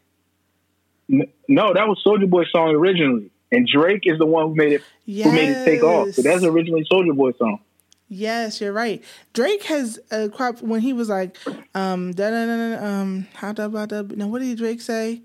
No, 1.08 1.74
that 1.74 1.88
was 1.88 2.02
Soulja 2.06 2.28
Boy's 2.28 2.50
song 2.52 2.70
originally, 2.70 3.30
and 3.52 3.68
Drake 3.68 4.02
is 4.06 4.18
the 4.18 4.26
one 4.26 4.48
who 4.50 4.56
made 4.56 4.74
it 4.74 4.82
who 5.06 5.32
made 5.32 5.50
it 5.50 5.66
take 5.66 5.84
off. 5.84 6.12
So 6.14 6.24
that's 6.24 6.44
originally 6.44 6.86
Soulja 6.92 7.16
Boy's 7.16 7.38
song. 7.38 7.60
Yes, 8.08 8.62
you're 8.62 8.74
right. 8.74 9.04
Drake 9.34 9.64
has 9.64 10.00
a 10.12 10.30
crop 10.30 10.62
when 10.62 10.82
he 10.82 10.94
was 10.94 11.10
like, 11.10 11.38
um, 11.74 12.12
da 12.12 12.30
da 12.30 12.46
da 12.46 12.76
da, 12.80 12.86
um, 12.86 13.28
how 13.34 13.52
da 13.52 13.68
ba 13.68 13.88
da. 13.88 14.04
Now, 14.16 14.28
what 14.28 14.42
did 14.42 14.58
Drake 14.58 14.82
say? 14.82 15.22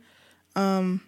Um, 0.57 1.03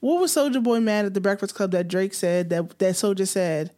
what 0.00 0.20
was 0.20 0.34
Soulja 0.34 0.62
Boy 0.62 0.80
mad 0.80 1.04
at 1.04 1.14
the 1.14 1.20
Breakfast 1.20 1.54
Club 1.54 1.70
that 1.72 1.88
Drake 1.88 2.14
said 2.14 2.50
that 2.50 2.78
that 2.78 2.94
Soulja 2.94 3.26
said? 3.26 3.72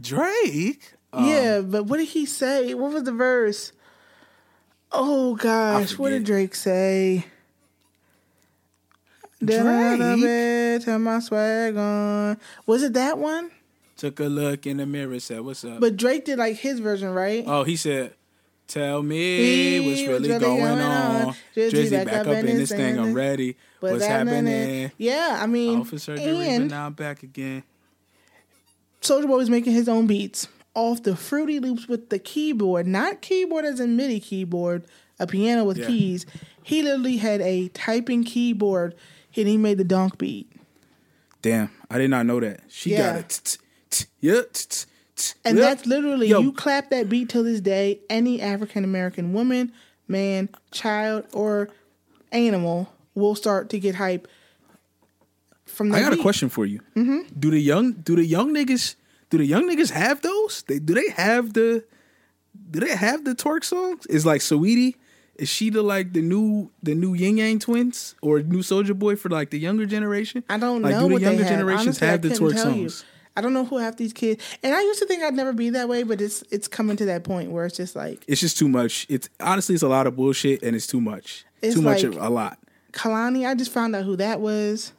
Drake. 0.00 0.94
Um, 1.12 1.26
yeah, 1.26 1.60
but 1.60 1.84
what 1.84 1.98
did 1.98 2.08
he 2.08 2.24
say? 2.26 2.74
What 2.74 2.92
was 2.92 3.02
the 3.04 3.12
verse? 3.12 3.72
Oh 4.92 5.34
gosh, 5.36 5.98
what 5.98 6.10
did. 6.10 6.24
Drake 6.24 6.54
say? 6.54 7.26
Drake? 9.42 9.62
Turn 10.84 11.02
my 11.02 11.20
swag 11.20 11.76
on. 11.76 12.38
Was 12.66 12.82
it 12.82 12.92
that 12.94 13.18
one? 13.18 13.50
Took 13.96 14.20
a 14.20 14.24
look 14.24 14.66
in 14.66 14.78
the 14.78 14.86
mirror, 14.86 15.20
said, 15.20 15.42
"What's 15.42 15.64
up?" 15.64 15.80
But 15.80 15.96
Drake 15.96 16.24
did 16.24 16.38
like 16.38 16.56
his 16.56 16.80
version, 16.80 17.10
right? 17.10 17.44
oh, 17.46 17.64
he 17.64 17.76
said, 17.76 18.14
"Tell 18.70 19.02
me 19.02 19.80
what's 19.80 20.00
really 20.02 20.28
really 20.28 20.28
going, 20.28 20.60
going 20.60 20.78
on." 20.78 21.22
on. 21.26 21.34
Drizzy 21.56 21.70
Drizzy 21.70 22.04
back, 22.04 22.26
up 22.26 22.26
in 22.28 22.46
this 22.46 22.70
thing. 22.70 22.98
I'm 22.98 23.06
thing. 23.06 23.14
ready. 23.14 23.56
What's 23.80 23.92
What's 23.94 24.06
happening? 24.06 24.92
Yeah, 24.96 25.38
I 25.42 25.46
mean, 25.46 25.80
Off 25.80 25.88
for 25.88 25.98
surgery, 25.98 26.32
but 26.32 26.40
and 26.46 26.70
now 26.70 26.86
I'm 26.86 26.92
back 26.92 27.22
again. 27.22 27.64
Soulja 29.02 29.26
Boy 29.26 29.36
was 29.38 29.50
making 29.50 29.72
his 29.72 29.88
own 29.88 30.06
beats 30.06 30.46
off 30.74 31.02
the 31.02 31.16
Fruity 31.16 31.58
Loops 31.58 31.88
with 31.88 32.10
the 32.10 32.18
keyboard, 32.18 32.86
not 32.86 33.22
keyboard 33.22 33.64
as 33.64 33.80
a 33.80 33.86
MIDI 33.86 34.20
keyboard, 34.20 34.84
a 35.18 35.26
piano 35.26 35.64
with 35.64 35.78
Yeah. 35.78 35.86
keys. 35.88 36.26
He 36.62 36.82
literally 36.82 37.16
had 37.16 37.40
a 37.40 37.68
typing 37.68 38.22
keyboard, 38.24 38.94
and 39.36 39.48
he 39.48 39.56
made 39.56 39.78
the 39.78 39.84
donk 39.84 40.16
beat. 40.18 40.50
Damn, 41.42 41.70
I 41.90 41.98
did 41.98 42.10
not 42.10 42.26
know 42.26 42.38
that. 42.40 42.60
She 42.68 42.90
Yeah. 42.90 43.14
got 43.14 43.18
it. 43.90 44.06
Yeah. 44.20 44.42
And 45.44 45.58
yeah. 45.58 45.64
that's 45.64 45.86
literally 45.86 46.28
Yo. 46.28 46.40
you 46.40 46.52
clap 46.52 46.90
that 46.90 47.08
beat 47.08 47.28
till 47.28 47.44
this 47.44 47.60
day. 47.60 48.00
Any 48.08 48.40
African 48.40 48.84
American 48.84 49.32
woman, 49.32 49.72
man, 50.08 50.48
child, 50.70 51.26
or 51.32 51.68
animal 52.32 52.92
will 53.14 53.34
start 53.34 53.70
to 53.70 53.78
get 53.78 53.94
hype 53.96 54.28
from 55.66 55.90
that. 55.90 55.98
I 55.98 56.00
got 56.02 56.12
a 56.12 56.22
question 56.22 56.48
for 56.48 56.66
you. 56.66 56.80
Mm-hmm. 56.96 57.38
Do 57.38 57.50
the 57.50 57.60
young 57.60 57.92
do 57.92 58.16
the 58.16 58.24
young 58.24 58.54
niggas 58.54 58.96
do 59.30 59.38
the 59.38 59.46
young 59.46 59.68
niggas 59.68 59.90
have 59.90 60.22
those? 60.22 60.62
They 60.62 60.78
do 60.78 60.94
they 60.94 61.10
have 61.10 61.52
the 61.52 61.84
do 62.70 62.80
they 62.80 62.94
have 62.94 63.24
the 63.24 63.34
twerk 63.34 63.64
songs? 63.64 64.06
Is 64.06 64.26
like 64.26 64.40
Saweetie? 64.40 64.94
Is 65.36 65.48
she 65.48 65.70
the 65.70 65.82
like 65.82 66.12
the 66.12 66.20
new 66.20 66.70
the 66.82 66.94
new 66.94 67.14
Ying 67.14 67.38
Yang 67.38 67.60
twins 67.60 68.14
or 68.20 68.42
new 68.42 68.58
Soulja 68.58 68.98
Boy 68.98 69.16
for 69.16 69.30
like 69.30 69.50
the 69.50 69.58
younger 69.58 69.86
generation? 69.86 70.44
I 70.50 70.58
don't 70.58 70.82
like, 70.82 70.92
know 70.92 71.08
Do 71.08 71.18
the 71.18 71.20
younger 71.22 71.44
have. 71.44 71.52
generations 71.52 72.02
Honestly, 72.02 72.06
have 72.08 72.22
the 72.22 72.28
twerk 72.28 72.54
tell 72.54 72.76
you. 72.76 72.90
I 73.36 73.40
don't 73.40 73.52
know 73.54 73.64
who 73.64 73.78
have 73.78 73.96
these 73.96 74.12
kids. 74.12 74.42
And 74.62 74.74
I 74.74 74.80
used 74.82 74.98
to 75.00 75.06
think 75.06 75.22
I'd 75.22 75.34
never 75.34 75.52
be 75.52 75.70
that 75.70 75.88
way, 75.88 76.02
but 76.02 76.20
it's 76.20 76.42
it's 76.50 76.68
coming 76.68 76.96
to 76.96 77.04
that 77.06 77.24
point 77.24 77.50
where 77.50 77.64
it's 77.64 77.76
just 77.76 77.94
like 77.96 78.24
It's 78.26 78.40
just 78.40 78.58
too 78.58 78.68
much. 78.68 79.06
It's 79.08 79.28
honestly 79.38 79.74
it's 79.74 79.84
a 79.84 79.88
lot 79.88 80.06
of 80.06 80.16
bullshit 80.16 80.62
and 80.62 80.74
it's 80.76 80.86
too 80.86 81.00
much. 81.00 81.44
It's 81.62 81.74
too 81.74 81.82
much 81.82 82.02
like- 82.02 82.16
of 82.16 82.22
a 82.22 82.28
lot. 82.28 82.58
Kehlani. 82.92 83.46
I 83.48 83.54
just 83.54 83.70
found 83.72 83.94
out 83.94 84.04
who 84.04 84.16
that 84.16 84.40
was. 84.40 84.92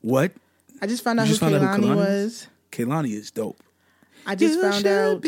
What? 0.00 0.32
I 0.80 0.86
just 0.86 1.04
found 1.04 1.20
out 1.20 1.24
You 1.24 1.34
who 1.34 1.38
just 1.38 1.40
found 1.40 1.54
out 1.54 1.76
who 1.78 1.86
Kehlani 1.86 1.96
was. 1.96 2.46
Kehlani 2.72 3.12
is 3.12 3.30
dope. 3.30 3.58
I 4.26 4.34
just 4.34 4.54
You 4.54 4.62
found 4.62 4.86
out. 4.86 5.24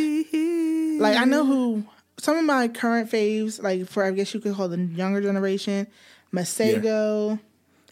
Like 1.00 1.16
I 1.18 1.24
know 1.24 1.44
who 1.44 1.84
some 2.18 2.36
of 2.38 2.44
my 2.44 2.68
current 2.68 3.10
faves, 3.10 3.62
like 3.62 3.86
for 3.88 4.04
I 4.04 4.10
guess 4.12 4.32
you 4.32 4.40
could 4.40 4.54
call 4.54 4.68
the 4.68 4.78
younger 4.78 5.20
generation, 5.20 5.86
Masego, 6.32 7.38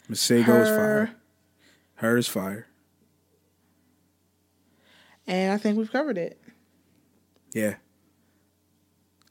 Masego 0.09 0.61
is 0.61 0.69
fire. 0.69 1.11
Her 1.95 2.17
is 2.17 2.27
fire. 2.27 2.65
And 5.27 5.53
I 5.53 5.57
think 5.57 5.77
we've 5.77 5.91
covered 5.91 6.17
it. 6.17 6.41
Yeah. 7.53 7.75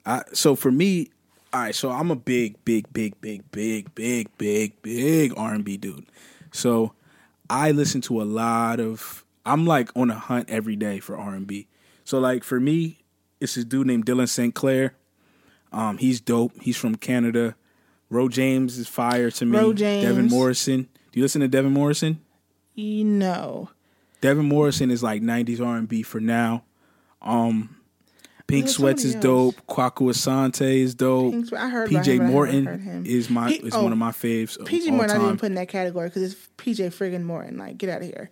I 0.06 0.22
so 0.32 0.54
for 0.54 0.70
me, 0.70 1.10
all 1.52 1.60
right. 1.60 1.74
So 1.74 1.90
I'm 1.90 2.10
a 2.10 2.16
big, 2.16 2.64
big, 2.64 2.92
big, 2.92 3.20
big, 3.20 3.50
big, 3.52 3.94
big, 3.94 4.28
big, 4.38 4.82
big 4.82 5.34
R 5.36 5.54
and 5.54 5.64
B 5.64 5.76
dude. 5.76 6.06
So 6.52 6.92
I 7.48 7.70
listen 7.72 8.00
to 8.02 8.22
a 8.22 8.24
lot 8.24 8.80
of. 8.80 9.24
I'm 9.46 9.66
like 9.66 9.90
on 9.96 10.10
a 10.10 10.14
hunt 10.14 10.50
every 10.50 10.76
day 10.76 11.00
for 11.00 11.16
R 11.16 11.34
and 11.34 11.46
B. 11.46 11.66
So 12.04 12.18
like 12.18 12.44
for 12.44 12.60
me, 12.60 13.04
it's 13.40 13.54
this 13.54 13.64
dude 13.64 13.86
named 13.86 14.06
Dylan 14.06 14.28
Sinclair. 14.28 14.94
Um, 15.72 15.98
he's 15.98 16.20
dope. 16.20 16.52
He's 16.60 16.76
from 16.76 16.96
Canada. 16.96 17.56
Ro 18.10 18.28
James 18.28 18.76
is 18.76 18.88
fire 18.88 19.30
to 19.30 19.46
me. 19.46 19.56
Ro 19.56 19.72
James. 19.72 20.04
Devin 20.04 20.28
Morrison. 20.28 20.88
Do 21.12 21.18
you 21.18 21.22
listen 21.22 21.40
to 21.40 21.48
Devin 21.48 21.72
Morrison? 21.72 22.20
Know, 22.76 23.70
Devin 24.20 24.46
Morrison 24.46 24.90
is 24.90 25.02
like 25.02 25.22
'90s 25.22 25.64
R&B 25.64 26.02
for 26.02 26.20
now. 26.20 26.64
Um, 27.22 27.76
Pink 28.46 28.64
There's 28.64 28.76
Sweats 28.76 29.04
is 29.04 29.12
somebody 29.12 29.28
dope. 29.28 29.66
Kwaku 29.68 30.10
Asante 30.10 30.78
is 30.78 30.94
dope. 30.94 31.32
Pink 31.32 31.52
I 31.52 31.68
heard 31.68 31.88
PJ 31.88 32.18
him, 32.18 32.26
Morton 32.26 32.66
heard 32.66 33.06
is 33.06 33.30
my 33.30 33.50
He- 33.50 33.56
is 33.58 33.74
oh, 33.74 33.82
one 33.84 33.92
of 33.92 33.98
my 33.98 34.10
faves. 34.10 34.58
PJ 34.58 34.90
Morton 34.92 35.16
I 35.16 35.18
didn't 35.18 35.38
put 35.38 35.46
in 35.46 35.54
that 35.54 35.68
category 35.68 36.08
because 36.08 36.32
it's 36.32 36.48
PJ 36.58 36.88
friggin' 36.88 37.22
Morton. 37.22 37.58
Like, 37.58 37.78
get 37.78 37.90
out 37.90 38.02
of 38.02 38.08
here. 38.08 38.30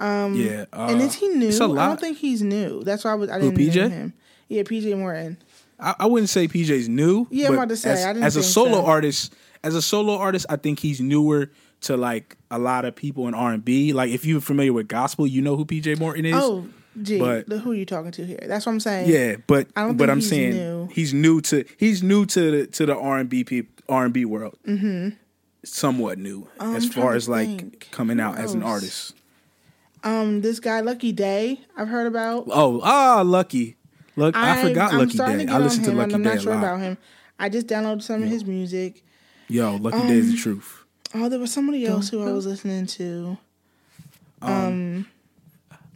yeah, 0.00 0.66
uh, 0.72 0.86
and 0.90 1.00
is 1.00 1.14
he 1.14 1.28
new? 1.28 1.48
I 1.48 1.86
don't 1.88 2.00
think 2.00 2.18
he's 2.18 2.40
new. 2.40 2.84
That's 2.84 3.04
why 3.04 3.12
I, 3.12 3.14
was, 3.14 3.30
I 3.30 3.40
Who, 3.40 3.50
didn't 3.50 3.74
PJ? 3.74 3.74
name 3.74 3.90
him. 3.90 4.12
Yeah, 4.46 4.62
PJ 4.62 4.96
Morton. 4.96 5.38
I, 5.80 5.94
I 6.00 6.06
wouldn't 6.06 6.30
say 6.30 6.46
PJ's 6.46 6.88
new. 6.88 7.26
Yeah, 7.30 7.48
I'm 7.48 7.54
about 7.54 7.68
to 7.70 7.76
say, 7.76 7.90
as, 7.90 8.16
as 8.16 8.36
a 8.36 8.42
solo 8.42 8.82
so. 8.82 8.86
artist, 8.86 9.34
as 9.64 9.74
a 9.74 9.82
solo 9.82 10.16
artist, 10.16 10.46
I 10.48 10.56
think 10.56 10.78
he's 10.78 11.00
newer 11.00 11.50
to 11.82 11.96
like 11.96 12.36
a 12.50 12.58
lot 12.58 12.84
of 12.84 12.94
people 12.96 13.28
in 13.28 13.34
R 13.34 13.52
and 13.52 13.64
B. 13.64 13.92
Like 13.92 14.10
if 14.10 14.24
you're 14.24 14.40
familiar 14.40 14.72
with 14.72 14.88
gospel, 14.88 15.26
you 15.26 15.40
know 15.42 15.56
who 15.56 15.64
PJ 15.64 15.98
Morton 15.98 16.24
is. 16.24 16.34
Oh, 16.36 16.66
gee, 17.02 17.18
but- 17.18 17.48
the- 17.48 17.58
who 17.58 17.72
are 17.72 17.74
you 17.74 17.86
talking 17.86 18.10
to 18.12 18.24
here? 18.26 18.38
That's 18.46 18.66
what 18.66 18.72
I'm 18.72 18.80
saying. 18.80 19.08
Yeah, 19.10 19.36
but 19.46 19.68
I 19.76 19.82
don't 19.84 19.96
but 19.96 20.10
I'm 20.10 20.20
saying 20.20 20.52
new. 20.54 20.88
he's 20.92 21.14
new 21.14 21.40
to 21.42 21.64
he's 21.76 22.02
new 22.02 22.26
to 22.26 22.50
the 22.50 22.66
to 22.68 22.86
the 22.86 22.96
R 22.96 23.18
and 23.18 23.28
B 23.28 23.44
people 23.44 23.72
R 23.88 24.04
and 24.04 24.12
B 24.14 24.24
world. 24.24 24.56
Mm-hmm. 24.66 25.10
Somewhat 25.64 26.18
new 26.18 26.48
Um, 26.60 26.76
as 26.76 26.84
I'm 26.84 26.90
far 26.90 27.14
as 27.14 27.28
like 27.28 27.46
think. 27.48 27.88
coming 27.90 28.20
out 28.20 28.38
as 28.38 28.54
an 28.54 28.62
artist. 28.62 29.14
Um, 30.04 30.40
this 30.40 30.60
guy 30.60 30.80
Lucky 30.80 31.12
Daye, 31.12 31.60
I've 31.76 31.88
heard 31.88 32.06
about. 32.06 32.44
Oh, 32.50 32.80
ah, 32.84 33.22
Lucky. 33.26 33.76
Look, 34.14 34.36
I, 34.36 34.62
forgot 34.62 34.92
I'm 34.92 34.98
Lucky 35.00 35.18
Daye. 35.18 35.46
I 35.48 35.58
listened 35.58 35.84
to 35.86 35.92
Lucky 35.92 36.14
I'm 36.14 36.22
Day 36.22 36.34
not 36.34 36.42
sure 36.42 36.54
about 36.54 36.80
him. 36.80 36.96
I 37.38 37.48
just 37.48 37.66
downloaded 37.66 38.02
some 38.02 38.22
of 38.22 38.28
his 38.28 38.44
music. 38.44 39.04
Yo, 39.48 39.76
Lucky 39.76 39.98
Daye 40.06 40.14
is 40.18 40.30
the 40.32 40.36
truth. 40.38 40.84
Oh, 41.14 41.28
there 41.28 41.38
was 41.38 41.52
somebody 41.52 41.86
else 41.86 42.08
who 42.10 42.22
I 42.26 42.32
was 42.32 42.46
listening 42.46 42.86
to. 42.86 43.38
um 44.42 45.06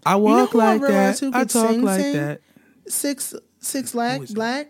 I 0.04 0.16
walk 0.16 0.50
who 0.50 0.60
I 0.60 0.72
like 0.74 0.82
realized 0.82 1.22
that. 1.22 1.26
who 1.26 1.32
I 1.38 1.44
talk 1.44 1.70
sing, 1.70 1.82
like 1.82 2.00
sing? 2.00 2.12
that. 2.14 2.40
Six 2.88 3.34
Six 3.60 3.92
Black. 3.92 4.20
Black. 4.30 4.68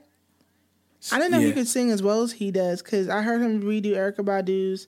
I 1.11 1.19
didn't 1.19 1.33
know 1.33 1.41
he 1.41 1.53
could 1.53 1.67
sing 1.67 1.91
as 1.91 2.03
well 2.03 2.23
as 2.23 2.33
he 2.33 2.51
does 2.51 2.83
because 2.83 3.09
I 3.09 3.23
heard 3.23 3.41
him 3.41 3.63
redo 3.63 3.93
Erykah 3.97 4.25
Badu's 4.25 4.87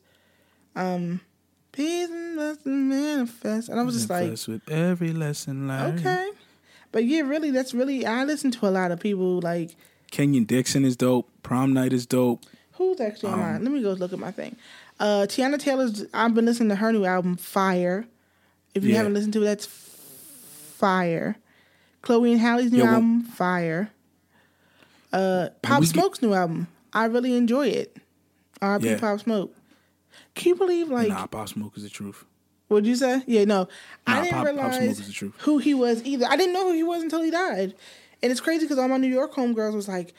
um, 0.77 1.21
"Peace 1.73 2.09
and 2.11 2.37
Blessing 2.37 2.89
Manifest," 2.89 3.69
and 3.69 3.81
I 3.81 3.83
was 3.83 3.95
just 3.97 4.11
like, 4.11 4.25
Impressed 4.25 4.47
with 4.49 4.69
every 4.71 5.13
lesson 5.13 5.67
learned. 5.67 6.01
okay. 6.01 6.29
But 6.93 7.05
yeah, 7.07 7.23
really, 7.23 7.51
that's 7.51 7.75
really. 7.75 8.07
I 8.07 8.23
listen 8.25 8.51
to 8.53 8.69
a 8.69 8.71
lot 8.71 8.93
of 8.93 9.01
people 9.01 9.41
like 9.41 9.75
Kenyon 10.13 10.45
Dixon 10.45 10.85
is 10.85 10.97
dope. 10.97 11.29
Prom 11.43 11.73
night 11.73 11.93
is 11.93 12.07
dope. 12.07 12.45
who's 12.73 13.01
actually 13.01 13.33
on 13.33 13.35
Um, 13.35 13.41
mine. 13.41 13.65
Let 13.65 13.73
me 13.73 13.83
go 13.83 13.93
look 13.95 14.13
at 14.13 14.19
my 14.19 14.31
thing. 14.31 14.55
Uh, 15.05 15.27
Teyana 15.27 15.59
Taylor's. 15.59 16.07
I've 16.15 16.35
been 16.35 16.47
listening 16.47 16.71
to 16.71 16.77
her 16.77 16.91
new 16.91 17.05
album, 17.05 17.37
Fire. 17.37 18.07
If 18.75 18.85
you 18.85 18.91
Yeah. 18.93 18.97
haven't 18.97 19.13
listened 19.13 19.35
to 19.35 19.43
it, 19.43 19.45
that's 19.45 19.67
fire. 19.67 21.37
Chloe 22.01 22.33
and 22.33 22.41
Halle's 22.41 22.73
new 22.73 22.79
Yo, 22.79 22.85
well- 22.85 22.95
album, 22.95 23.23
fire. 23.23 23.91
Uh, 25.13 25.49
Pop 25.63 25.81
we 25.81 25.87
get- 25.87 25.93
Smoke's 25.93 26.23
new 26.23 26.33
album. 26.33 26.69
I 26.93 27.05
really 27.05 27.37
enjoy 27.37 27.69
it. 27.69 27.97
R.I.P. 28.63 28.87
Yeah. 28.89 28.99
Pop 28.99 29.21
Smoke. 29.21 29.55
Can 30.35 30.49
you 30.51 30.55
believe 30.57 30.89
like 30.89 31.09
nah, 31.09 31.27
Pop 31.27 31.49
Smoke 31.51 31.77
is 31.77 31.83
the 31.83 31.91
truth. 31.91 32.25
What'd 32.69 32.87
you 32.87 32.97
say? 32.97 33.23
Yeah, 33.27 33.45
no. 33.45 33.69
I 34.07 34.23
didn't 34.23 34.31
Pop- 34.33 34.47
Pop 34.47 34.55
realize 34.57 35.13
truth. 35.13 35.35
who 35.41 35.59
he 35.59 35.75
was 35.75 36.03
either. 36.05 36.27
I 36.29 36.37
didn't 36.37 36.55
know 36.55 36.67
who 36.69 36.73
he 36.75 36.83
was 36.83 37.03
until 37.03 37.21
he 37.23 37.31
died. 37.31 37.75
And 38.23 38.33
it's 38.33 38.41
crazy 38.41 38.65
because 38.65 38.79
all 38.79 38.89
my 38.89 38.97
New 38.97 39.09
York 39.13 39.35
homegirls 39.35 39.75
was 39.75 39.87
like, 39.87 40.15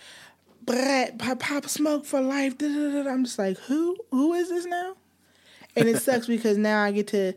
Brett, 0.65 1.17
Pop, 1.19 1.39
Pop 1.39 1.67
Smoke 1.67 2.05
for 2.05 2.21
life. 2.21 2.57
da, 2.57 2.67
da, 2.67 2.91
da, 2.91 3.03
da." 3.03 3.09
I'm 3.11 3.23
just 3.25 3.37
like, 3.39 3.57
who? 3.59 3.95
Who 4.11 4.33
is 4.33 4.49
this 4.49 4.65
now? 4.65 4.95
And 5.75 5.87
it 5.89 6.01
sucks 6.01 6.27
because 6.27 6.57
now 6.57 6.83
I 6.83 6.91
get 6.91 7.07
to 7.07 7.33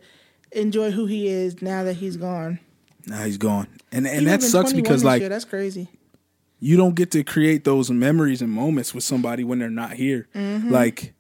enjoy 0.53 0.91
who 0.93 1.07
he 1.07 1.27
is 1.29 1.61
now 1.61 1.85
that 1.85 1.95
he's 1.95 2.17
gone. 2.17 2.61
Now 3.07 3.25
he's 3.25 3.39
gone, 3.39 3.69
and 3.91 4.07
He 4.07 4.13
and 4.15 4.27
that 4.27 4.43
sucks 4.43 4.73
because 4.73 5.03
like 5.03 5.21
year. 5.21 5.29
that's 5.29 5.45
crazy. 5.45 5.89
you 6.61 6.77
don't 6.77 6.95
get 6.95 7.11
to 7.13 7.25
create 7.25 7.65
those 7.65 7.91
memories 7.91 8.43
and 8.43 8.51
moments 8.51 8.95
with 8.95 9.03
somebody 9.05 9.45
when 9.45 9.59
they're 9.59 9.71
not 9.71 9.93
here. 9.95 10.29
Mm-hmm. 10.35 10.71
Like 10.71 11.15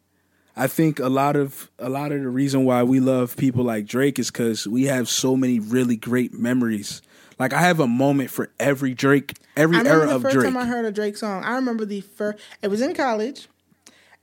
I 0.56 0.66
think 0.66 0.98
a 1.00 1.08
lot 1.08 1.34
of 1.36 1.70
a 1.78 1.88
lot 1.88 2.12
of 2.12 2.20
the 2.22 2.28
reason 2.28 2.64
why 2.64 2.82
we 2.82 3.00
love 3.00 3.36
people 3.36 3.64
like 3.64 3.86
Drake 3.86 4.18
is 4.18 4.30
cuz 4.30 4.66
we 4.66 4.84
have 4.84 5.08
so 5.08 5.34
many 5.36 5.58
really 5.58 5.96
great 5.96 6.34
memories. 6.34 7.00
Like 7.38 7.52
I 7.52 7.60
have 7.62 7.80
a 7.80 7.86
moment 7.86 8.30
for 8.30 8.50
every 8.60 8.92
Drake, 8.94 9.34
every 9.58 9.76
I 9.76 9.80
remember 9.80 10.00
era 10.00 10.08
the 10.08 10.14
of 10.16 10.22
first 10.22 10.46
time 10.46 10.56
I 10.56 10.64
heard 10.64 10.84
a 10.84 10.92
Drake 10.92 11.16
song. 11.16 11.44
I 11.44 11.54
remember 11.56 11.84
the 11.84 12.00
first. 12.00 12.38
It 12.62 12.68
was 12.68 12.80
in 12.80 12.94
college, 12.94 13.48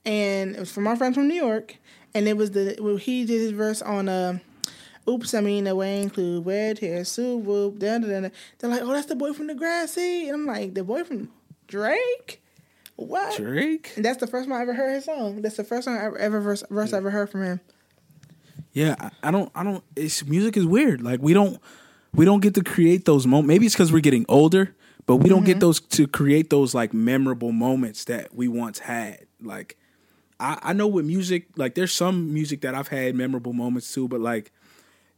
and 0.06 0.56
it 0.56 0.60
was 0.60 0.72
from 0.72 0.84
my 0.84 0.96
friend 0.96 1.14
from 1.14 1.28
New 1.28 1.36
York, 1.36 1.76
and 2.14 2.28
it 2.28 2.38
was 2.38 2.52
the 2.52 2.78
well, 2.80 2.98
he 2.98 3.26
did 3.26 3.42
his 3.42 3.52
verse 3.52 3.82
on 3.82 4.10
uh, 4.10 4.40
"Oops, 5.08 5.34
I 5.34 5.42
mean 5.42 5.66
the 5.66 5.76
way 5.76 6.02
include 6.02 6.46
red 6.46 6.80
hair, 6.80 7.06
sue 7.06 7.38
whoop." 7.38 7.80
Da, 7.80 8.00
da, 8.00 8.22
da. 8.22 8.30
They're 8.60 8.70
like, 8.70 8.82
"Oh, 8.82 8.94
that's 8.94 9.08
the 9.08 9.16
boy 9.16 9.34
from 9.34 9.48
Degrassi," 9.48 10.26
and 10.26 10.34
I'm 10.34 10.46
like, 10.46 10.74
"The 10.74 10.84
boy 10.84 11.04
from 11.04 11.30
Drake." 11.68 12.42
What? 12.96 13.36
Drake? 13.36 13.92
And 13.98 14.06
that's 14.06 14.20
the 14.20 14.28
first 14.28 14.48
time 14.48 14.58
I 14.58 14.62
ever 14.62 14.74
heard 14.74 14.96
his 14.96 15.06
song. 15.06 15.42
That's 15.42 15.58
the 15.58 15.66
first 15.66 15.86
time 15.86 15.98
I 15.98 16.06
ever, 16.06 16.18
ever 16.18 16.40
verse, 16.40 16.64
verse 16.70 16.94
I 16.94 16.98
ever 16.98 17.12
heard 17.12 17.30
from 17.30 17.44
him. 17.44 17.60
Yeah, 18.72 18.96
I, 19.00 19.12
I 19.24 19.32
don't 19.32 19.52
I 19.56 19.64
don't 19.64 19.84
it's 19.96 20.26
music 20.26 20.58
is 20.58 20.66
weird. 20.66 21.02
Like 21.02 21.22
we 21.22 21.34
don't 21.34 21.60
we 22.14 22.26
don't 22.26 22.42
get 22.42 22.54
to 22.56 22.64
create 22.64 23.06
those 23.06 23.28
moments. 23.28 23.48
Maybe 23.48 23.66
it's 23.66 23.76
cuz 23.76 23.92
we're 23.92 24.00
getting 24.00 24.26
older, 24.30 24.74
but 25.06 25.18
we 25.18 25.30
don't 25.30 25.40
Mm-hmm. 25.40 25.46
get 25.46 25.60
those 25.60 25.80
to 25.80 26.08
create 26.08 26.50
those 26.50 26.74
like 26.74 26.94
memorable 26.94 27.52
moments 27.52 28.06
that 28.06 28.34
we 28.34 28.48
once 28.48 28.80
had. 28.80 29.26
Like 29.42 29.78
I, 30.40 30.60
I 30.62 30.74
know 30.74 30.88
with 30.88 31.06
music, 31.06 31.48
like 31.58 31.76
there's 31.76 31.94
some 31.94 32.34
music 32.34 32.62
that 32.62 32.76
I've 32.76 32.88
had 32.90 33.16
memorable 33.16 33.54
moments 33.54 33.94
too, 33.94 34.08
but 34.08 34.20
like 34.20 34.52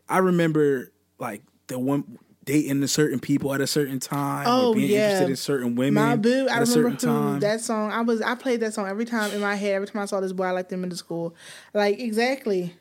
I 0.10 0.20
remember 0.20 0.92
like 1.20 1.42
the 1.68 1.80
one 1.80 2.18
dating 2.46 2.82
a 2.82 2.88
certain 2.88 3.20
people 3.20 3.54
at 3.54 3.60
a 3.60 3.68
certain 3.68 4.00
time 4.00 4.48
Oh 4.48 4.70
or 4.70 4.74
being 4.74 4.90
yeah, 4.90 4.98
interested 5.00 5.30
in 5.30 5.36
certain 5.36 5.76
women 5.76 5.94
My 5.94 6.16
boo, 6.16 6.48
I 6.50 6.58
at 6.58 6.62
a 6.62 6.66
certain 6.66 6.96
remember 6.96 7.08
who 7.08 7.32
time. 7.34 7.40
that 7.42 7.62
song. 7.62 7.92
I 7.92 8.02
was 8.02 8.22
I 8.22 8.36
played 8.36 8.62
that 8.62 8.74
song 8.74 8.88
every 8.88 9.06
time 9.06 9.32
in 9.32 9.42
my 9.42 9.56
head. 9.56 9.74
Every 9.74 9.88
time 9.88 10.02
I 10.02 10.06
saw 10.06 10.20
this 10.22 10.32
boy, 10.34 10.46
I 10.46 10.52
liked 10.52 10.72
him 10.72 10.84
in 10.84 10.90
the 10.90 10.96
school. 10.96 11.36
Like 11.74 12.00
exactly. 12.00 12.74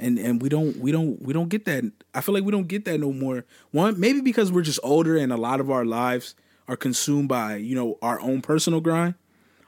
And 0.00 0.18
and 0.18 0.42
we 0.42 0.48
don't 0.48 0.76
we 0.78 0.92
don't 0.92 1.20
we 1.22 1.32
don't 1.32 1.48
get 1.48 1.64
that. 1.66 1.84
I 2.14 2.20
feel 2.20 2.34
like 2.34 2.44
we 2.44 2.52
don't 2.52 2.68
get 2.68 2.84
that 2.86 2.98
no 2.98 3.12
more. 3.12 3.44
One 3.70 3.98
maybe 3.98 4.20
because 4.20 4.50
we're 4.50 4.62
just 4.62 4.80
older 4.82 5.16
and 5.16 5.32
a 5.32 5.36
lot 5.36 5.60
of 5.60 5.70
our 5.70 5.84
lives 5.84 6.34
are 6.68 6.76
consumed 6.76 7.28
by 7.28 7.56
you 7.56 7.74
know 7.74 7.98
our 8.02 8.20
own 8.20 8.42
personal 8.42 8.80
grind. 8.80 9.14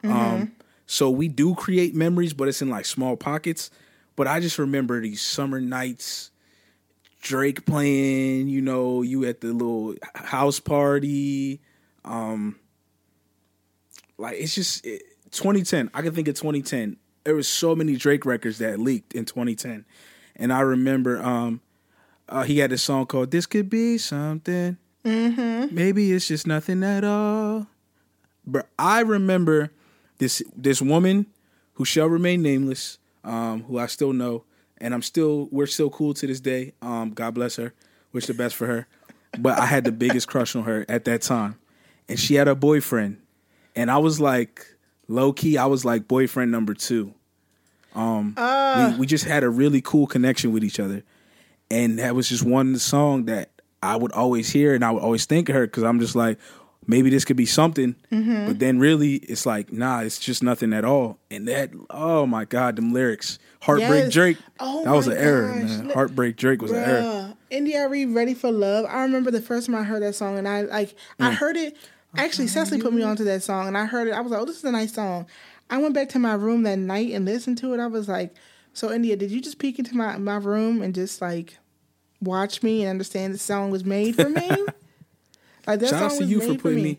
Um 0.04 0.52
so 0.86 1.08
we 1.10 1.28
do 1.28 1.54
create 1.54 1.94
memories 1.94 2.32
but 2.32 2.48
it's 2.48 2.62
in 2.62 2.70
like 2.70 2.86
small 2.86 3.16
pockets. 3.16 3.70
But 4.16 4.26
i 4.26 4.40
just 4.40 4.58
remember 4.58 5.00
these 5.00 5.22
summer 5.22 5.60
nights 5.60 6.30
drake 7.20 7.64
playing 7.66 8.48
you 8.48 8.60
know 8.60 9.02
you 9.02 9.24
at 9.24 9.40
the 9.40 9.52
little 9.52 9.94
house 10.14 10.60
party. 10.60 11.60
Um 12.04 12.56
like 14.18 14.36
it's 14.38 14.54
just 14.54 14.84
it, 14.86 15.02
2010 15.32 15.90
i 15.94 16.02
can 16.02 16.14
think 16.14 16.28
of 16.28 16.34
2010 16.34 16.96
there 17.24 17.34
was 17.34 17.48
so 17.48 17.74
many 17.74 17.96
drake 17.96 18.26
records 18.26 18.58
that 18.58 18.78
leaked 18.78 19.14
in 19.14 19.24
2010 19.24 19.84
and 20.36 20.52
i 20.52 20.60
remember 20.60 21.22
um 21.22 21.60
uh, 22.28 22.42
he 22.42 22.58
had 22.58 22.72
a 22.72 22.78
song 22.78 23.04
called 23.04 23.30
this 23.30 23.46
could 23.46 23.68
be 23.68 23.98
something 23.98 24.76
mm-hmm. 25.04 25.74
maybe 25.74 26.12
it's 26.12 26.28
just 26.28 26.46
nothing 26.46 26.82
at 26.82 27.04
all 27.04 27.66
but 28.46 28.68
i 28.78 29.00
remember 29.00 29.70
this 30.18 30.42
this 30.56 30.80
woman 30.80 31.26
who 31.74 31.84
shall 31.84 32.06
remain 32.06 32.42
nameless 32.42 32.98
um 33.24 33.62
who 33.64 33.78
i 33.78 33.86
still 33.86 34.12
know 34.12 34.44
and 34.78 34.94
i'm 34.94 35.02
still 35.02 35.48
we're 35.50 35.66
still 35.66 35.90
cool 35.90 36.14
to 36.14 36.26
this 36.26 36.40
day 36.40 36.72
um 36.82 37.10
god 37.10 37.34
bless 37.34 37.56
her 37.56 37.72
wish 38.12 38.26
the 38.26 38.34
best 38.34 38.54
for 38.54 38.66
her 38.66 38.86
but 39.38 39.58
i 39.58 39.66
had 39.66 39.84
the 39.84 39.92
biggest 39.92 40.28
crush 40.28 40.56
on 40.56 40.64
her 40.64 40.84
at 40.88 41.04
that 41.04 41.22
time 41.22 41.58
and 42.08 42.18
she 42.18 42.34
had 42.34 42.48
a 42.48 42.54
boyfriend 42.54 43.18
and 43.74 43.90
I 43.90 43.98
was 43.98 44.20
like 44.20 44.66
low 45.08 45.32
key. 45.32 45.58
I 45.58 45.66
was 45.66 45.84
like 45.84 46.08
boyfriend 46.08 46.50
number 46.50 46.74
two. 46.74 47.14
Um, 47.94 48.34
we, 48.94 49.00
we 49.00 49.06
just 49.06 49.24
had 49.24 49.44
a 49.44 49.50
really 49.50 49.80
cool 49.80 50.06
connection 50.06 50.52
with 50.52 50.64
each 50.64 50.80
other, 50.80 51.02
and 51.70 51.98
that 51.98 52.14
was 52.14 52.28
just 52.28 52.42
one 52.44 52.78
song 52.78 53.26
that 53.26 53.50
I 53.82 53.96
would 53.96 54.12
always 54.12 54.50
hear, 54.50 54.74
and 54.74 54.84
I 54.84 54.90
would 54.90 55.02
always 55.02 55.26
think 55.26 55.48
of 55.48 55.54
her 55.54 55.66
because 55.66 55.82
I'm 55.82 56.00
just 56.00 56.16
like, 56.16 56.38
maybe 56.86 57.10
this 57.10 57.24
could 57.24 57.36
be 57.36 57.46
something, 57.46 57.94
but 58.10 58.58
then 58.58 58.78
really 58.78 59.16
it's 59.16 59.44
like, 59.46 59.72
nah, 59.72 60.00
it's 60.00 60.18
just 60.18 60.42
nothing 60.42 60.72
at 60.72 60.84
all. 60.84 61.18
And 61.30 61.46
that, 61.48 61.70
oh 61.90 62.26
my 62.26 62.44
god, 62.44 62.76
them 62.76 62.92
lyrics, 62.92 63.38
heartbreak 63.60 64.04
Yes. 64.04 64.12
Drake, 64.12 64.38
Oh 64.58 64.84
that 64.84 64.92
was 64.92 65.06
an 65.08 65.16
error, 65.16 65.54
man. 65.54 65.90
Heartbreak 65.90 66.36
Drake 66.36 66.62
was 66.62 66.70
an 66.72 66.78
error. 66.78 67.02
Bruh, 67.02 67.36
India 67.50 67.78
Arie, 67.80 68.06
"Ready 68.06 68.34
for 68.34 68.50
Love." 68.50 68.86
I 68.88 69.02
remember 69.02 69.30
the 69.30 69.42
first 69.42 69.66
time 69.66 69.76
I 69.76 69.82
heard 69.82 70.02
that 70.02 70.14
song, 70.14 70.38
and 70.38 70.48
I 70.48 70.62
like 70.62 70.90
Mm. 71.18 71.26
I 71.26 71.30
heard 71.32 71.56
it. 71.56 71.76
Actually, 72.14 72.46
Cecily 72.48 72.78
put 72.80 72.92
me 72.92 73.02
onto 73.02 73.24
that 73.24 73.42
song, 73.42 73.68
and 73.68 73.76
I 73.78 73.86
heard 73.86 74.06
it. 74.08 74.12
I 74.12 74.20
was 74.20 74.32
like, 74.32 74.40
"Oh, 74.40 74.44
this 74.44 74.56
is 74.58 74.64
a 74.64 74.72
nice 74.72 74.92
song." 74.92 75.26
I 75.72 75.78
went 75.78 75.94
back 75.94 76.10
to 76.10 76.18
my 76.18 76.34
room 76.34 76.64
that 76.64 76.78
night 76.78 77.12
and 77.12 77.24
listened 77.24 77.56
to 77.58 77.72
it. 77.72 77.80
I 77.80 77.86
was 77.86 78.08
like, 78.08 78.34
"So, 78.74 78.92
India, 78.92 79.16
did 79.16 79.30
you 79.30 79.40
just 79.40 79.58
peek 79.58 79.78
into 79.78 79.96
my 79.96 80.18
my 80.18 80.36
room 80.36 80.82
and 80.82 80.94
just 80.94 81.20
like 81.22 81.56
watch 82.20 82.62
me 82.62 82.82
and 82.82 82.90
understand 82.90 83.32
the 83.34 83.38
song 83.38 83.70
was 83.70 83.84
made 83.84 84.14
for 84.14 84.28
me?" 84.28 84.48
like 85.66 85.80
that 85.80 85.88
Shout 85.88 86.10
song 86.10 86.20
was 86.20 86.30
you 86.30 86.38
made 86.38 86.48
for 86.48 86.62
putting 86.62 86.82
me. 86.84 86.98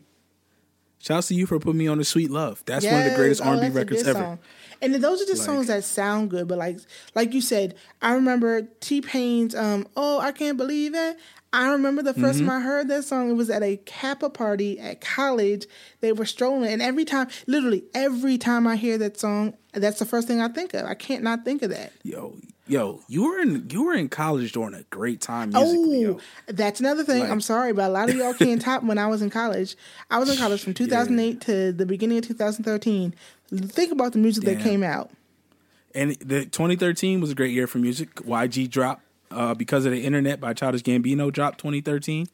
Shout 0.99 1.17
outs 1.17 1.27
to 1.27 1.35
you 1.35 1.45
for 1.45 1.59
putting 1.59 1.77
me 1.79 1.87
on 1.87 1.97
the 1.97 2.05
sweet 2.05 2.31
love. 2.31 2.63
That's 2.65 2.85
one 2.85 3.01
of 3.01 3.03
the 3.11 3.15
greatest 3.17 3.41
Oh, 3.41 3.49
R&B 3.49 3.59
that's 3.59 3.75
a 3.75 3.77
records 3.77 4.07
ever. 4.07 4.19
song. 4.19 4.39
And 4.81 4.95
those 4.95 5.21
are 5.21 5.25
just 5.25 5.39
Like- 5.41 5.45
songs 5.45 5.67
that 5.67 5.83
sound 5.83 6.29
good, 6.29 6.47
but 6.47 6.57
like 6.57 6.77
like 7.13 7.33
you 7.33 7.41
said, 7.41 7.75
I 8.01 8.13
remember 8.13 8.63
T 8.79 9.01
Pain's 9.01 9.53
um 9.53 9.85
Oh, 9.97 10.19
I 10.19 10.31
Can't 10.31 10.57
Believe 10.57 10.95
It. 10.95 11.17
I 11.53 11.69
remember 11.71 12.01
the 12.01 12.13
1st 12.13 12.17
Mm-hmm. 12.17 12.47
time 12.47 12.49
I 12.49 12.59
heard 12.61 12.87
that 12.87 13.03
song, 13.03 13.29
it 13.29 13.33
was 13.33 13.49
at 13.51 13.61
a 13.61 13.77
Kappa 13.77 14.29
party 14.31 14.79
at 14.79 14.99
college. 15.01 15.67
They 16.01 16.11
were 16.11 16.25
strolling, 16.25 16.69
and 16.71 16.81
every 16.81 17.05
time, 17.05 17.27
literally 17.47 17.83
every 17.93 18.37
time 18.39 18.65
I 18.67 18.75
hear 18.75 18.97
that 18.97 19.19
song, 19.19 19.53
that's 19.71 19.99
the 19.99 20.05
first 20.05 20.27
thing 20.27 20.41
I 20.41 20.47
think 20.47 20.73
of. 20.73 20.85
I 20.85 20.95
can't 20.95 21.23
not 21.23 21.45
think 21.45 21.61
of 21.61 21.69
that. 21.69 21.93
Yo, 22.03 22.35
yo, 22.67 23.01
you 23.07 23.23
were 23.23 23.39
in 23.39 23.69
you 23.71 23.83
were 23.83 23.93
in 23.93 24.09
college 24.09 24.51
during 24.51 24.73
a 24.73 24.81
great 24.89 25.21
time 25.21 25.49
musically. 25.51 26.05
Oh, 26.07 26.09
yo. 26.09 26.19
that's 26.47 26.79
another 26.79 27.03
thing. 27.03 27.19
Like- 27.21 27.29
I'm 27.29 27.41
sorry, 27.41 27.71
but 27.71 27.85
a 27.87 27.93
lot 27.93 28.09
of 28.09 28.15
y'all 28.15 28.33
can't 28.33 28.59
top 28.61 28.81
when 28.83 28.97
I 28.97 29.05
was 29.05 29.21
in 29.21 29.29
college. 29.29 29.75
I 30.09 30.17
was 30.17 30.29
in 30.31 30.37
college 30.37 30.63
from 30.63 30.73
2008 30.75 31.39
to 31.41 31.71
the 31.71 31.85
beginning 31.85 32.17
of 32.17 32.27
2013. 32.27 33.13
Think 33.51 33.91
about 33.91 34.13
the 34.13 34.19
music 34.19 34.43
that 34.45 34.59
came 34.59 34.81
out. 34.83 35.11
And 35.93 36.15
the 36.15 36.45
2013 36.45 37.21
was 37.21 37.29
a 37.29 37.35
great 37.35 37.51
year 37.53 37.67
for 37.67 37.77
music. 37.77 38.15
YG 38.15 38.67
dropped 38.69 39.03
uh, 39.33 39.53
because 39.53 39.85
of 39.85 39.91
the 39.91 40.03
internet 40.03 40.39
by 40.39 40.53
Childish 40.53 40.83
Gambino 40.83 41.31
dropped 41.31 41.59
2013. 41.59 42.27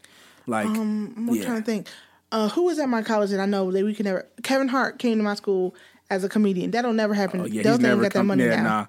Like, 0.47 0.67
I'm 0.67 1.27
yeah. 1.33 1.43
trying 1.43 1.59
to 1.59 1.65
think. 1.65 1.87
Uh, 2.31 2.47
who 2.49 2.65
was 2.65 2.77
at 2.79 2.87
my 2.89 3.01
college 3.01 3.31
that 3.31 3.39
I 3.39 3.45
know 3.45 3.71
that 3.71 3.83
we 3.83 3.93
could 3.95 4.05
never? 4.05 4.27
Kevin 4.43 4.67
Hart 4.67 4.99
came 4.99 5.17
to 5.17 5.23
my 5.23 5.33
school 5.35 5.75
as 6.11 6.23
a 6.23 6.29
comedian. 6.29 6.71
That'll 6.71 6.93
never 6.93 7.13
happen. 7.15 7.41
Oh, 7.41 7.45
yeah, 7.45 7.63
Those 7.63 7.73
things 7.77 7.83
never 7.83 8.01
got 8.03 8.13
that 8.13 8.23
money 8.23 8.43
yeah, 8.45 8.55
now. 8.57 8.63
nah. 8.63 8.85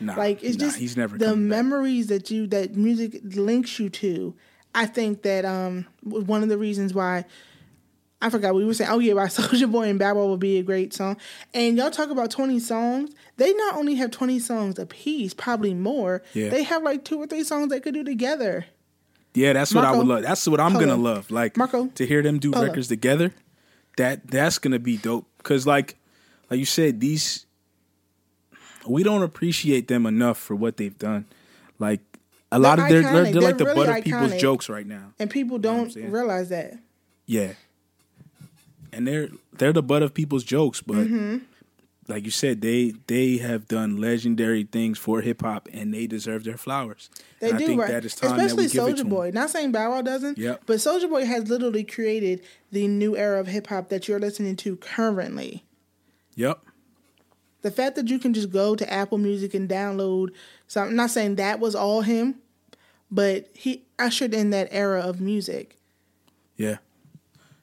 Nah, 0.00 0.14
Like 0.16 0.44
it's 0.44 0.56
nah, 0.56 0.66
just 0.66 0.78
he's 0.78 0.96
never 0.96 1.18
the 1.18 1.26
coming 1.26 1.48
back. 1.48 1.56
memories 1.64 2.06
that 2.08 2.30
you 2.30 2.46
that 2.48 2.76
music 2.76 3.20
links 3.24 3.78
you 3.80 3.88
to. 3.90 4.34
I 4.74 4.86
think 4.86 5.22
that 5.22 5.44
um 5.44 5.86
was 6.04 6.24
one 6.24 6.42
of 6.42 6.48
the 6.48 6.58
reasons 6.58 6.94
why 6.94 7.24
I 8.22 8.30
forgot 8.30 8.54
we 8.54 8.64
were 8.64 8.74
saying. 8.74 8.90
Oh 8.90 9.00
yeah, 9.00 9.14
by 9.14 9.24
Soulja 9.26 9.70
Boy 9.70 9.88
and 9.88 9.98
Bad 9.98 10.14
Boy 10.14 10.26
would 10.26 10.40
be 10.40 10.58
a 10.58 10.62
great 10.62 10.92
song. 10.94 11.16
And 11.52 11.76
y'all 11.76 11.90
talk 11.90 12.10
about 12.10 12.30
twenty 12.30 12.60
songs. 12.60 13.10
They 13.38 13.52
not 13.54 13.76
only 13.76 13.94
have 13.94 14.10
twenty 14.10 14.38
songs 14.38 14.78
a 14.78 14.84
piece, 14.86 15.32
probably 15.32 15.72
more. 15.74 16.22
Yeah. 16.34 16.50
They 16.50 16.62
have 16.64 16.82
like 16.82 17.04
two 17.04 17.18
or 17.18 17.26
three 17.26 17.42
songs 17.44 17.70
they 17.70 17.80
could 17.80 17.94
do 17.94 18.04
together. 18.04 18.66
Yeah, 19.34 19.52
that's 19.52 19.72
what 19.74 19.84
I 19.84 19.96
would 19.96 20.06
love. 20.06 20.22
That's 20.22 20.46
what 20.46 20.60
I'm 20.60 20.74
gonna 20.74 20.96
love. 20.96 21.30
Like 21.30 21.56
Marco, 21.56 21.86
to 21.94 22.06
hear 22.06 22.22
them 22.22 22.38
do 22.38 22.50
records 22.52 22.88
together. 22.88 23.32
That 23.96 24.26
that's 24.26 24.58
gonna 24.58 24.78
be 24.78 24.96
dope. 24.96 25.26
Cause 25.42 25.66
like 25.66 25.96
like 26.50 26.58
you 26.58 26.66
said, 26.66 27.00
these 27.00 27.46
we 28.86 29.02
don't 29.02 29.22
appreciate 29.22 29.86
them 29.88 30.06
enough 30.06 30.38
for 30.38 30.56
what 30.56 30.76
they've 30.76 30.96
done. 30.98 31.26
Like 31.78 32.00
a 32.50 32.58
lot 32.58 32.78
of 32.78 32.88
they're 32.88 33.02
they're, 33.02 33.24
they're 33.32 33.42
like 33.42 33.58
the 33.58 33.64
They're 33.66 33.74
butt 33.74 33.88
of 33.98 34.04
people's 34.04 34.36
jokes 34.40 34.68
right 34.68 34.86
now. 34.86 35.12
and 35.18 35.30
people 35.30 35.58
know 35.58 35.62
don't 35.62 35.92
saying? 35.92 36.10
realize 36.10 36.48
that. 36.48 36.74
Yeah. 37.26 37.52
And 38.92 39.06
they're 39.06 39.28
they're 39.52 39.72
the 39.72 39.82
butt 39.82 40.02
of 40.02 40.14
people's 40.14 40.44
jokes, 40.44 40.80
but 40.80 40.96
Mm-hmm. 40.96 41.44
Like 42.08 42.24
you 42.24 42.30
said, 42.30 42.62
they 42.62 42.94
they 43.06 43.36
have 43.36 43.68
done 43.68 43.98
legendary 43.98 44.64
things 44.64 44.96
for 44.98 45.20
hip 45.20 45.42
hop 45.42 45.68
and 45.74 45.92
they 45.92 46.06
deserve 46.06 46.42
their 46.44 46.56
flowers. 46.56 47.10
They 47.38 47.50
and 47.50 47.58
do, 47.58 47.64
I 47.64 47.66
think 47.68 47.80
right? 47.82 47.90
that 47.90 48.04
it's 48.06 48.14
time 48.14 48.32
Especially 48.32 48.66
that 48.66 48.82
we 48.82 48.92
give 48.94 48.98
it 49.00 49.06
Soulja. 49.06 49.08
Boy. 49.10 49.30
Not 49.34 49.50
saying 49.50 49.72
Bow 49.72 49.90
Wow 49.90 50.00
doesn't, 50.02 50.38
Yep. 50.38 50.62
but 50.64 50.76
Soulja 50.78 51.08
Boy 51.10 51.26
has 51.26 51.50
literally 51.50 51.84
created 51.84 52.42
the 52.72 52.88
new 52.88 53.14
era 53.14 53.38
of 53.38 53.46
hip 53.48 53.66
hop 53.66 53.90
that 53.90 54.08
you're 54.08 54.18
listening 54.18 54.56
to 54.56 54.76
currently. 54.76 55.64
Yep. 56.34 56.60
The 57.60 57.70
fact 57.70 57.96
that 57.96 58.08
you 58.08 58.18
can 58.18 58.32
just 58.32 58.50
go 58.50 58.74
to 58.74 58.90
Apple 58.90 59.18
Music 59.18 59.52
and 59.52 59.68
download 59.68 60.30
So 60.66 60.80
I'm 60.80 60.96
not 60.96 61.10
saying 61.10 61.34
that 61.34 61.60
was 61.60 61.74
all 61.74 62.00
him, 62.02 62.36
but 63.10 63.50
he 63.54 63.84
ushered 63.98 64.32
in 64.32 64.48
that 64.50 64.68
era 64.70 65.00
of 65.02 65.20
music. 65.20 65.76
Yeah. 66.56 66.76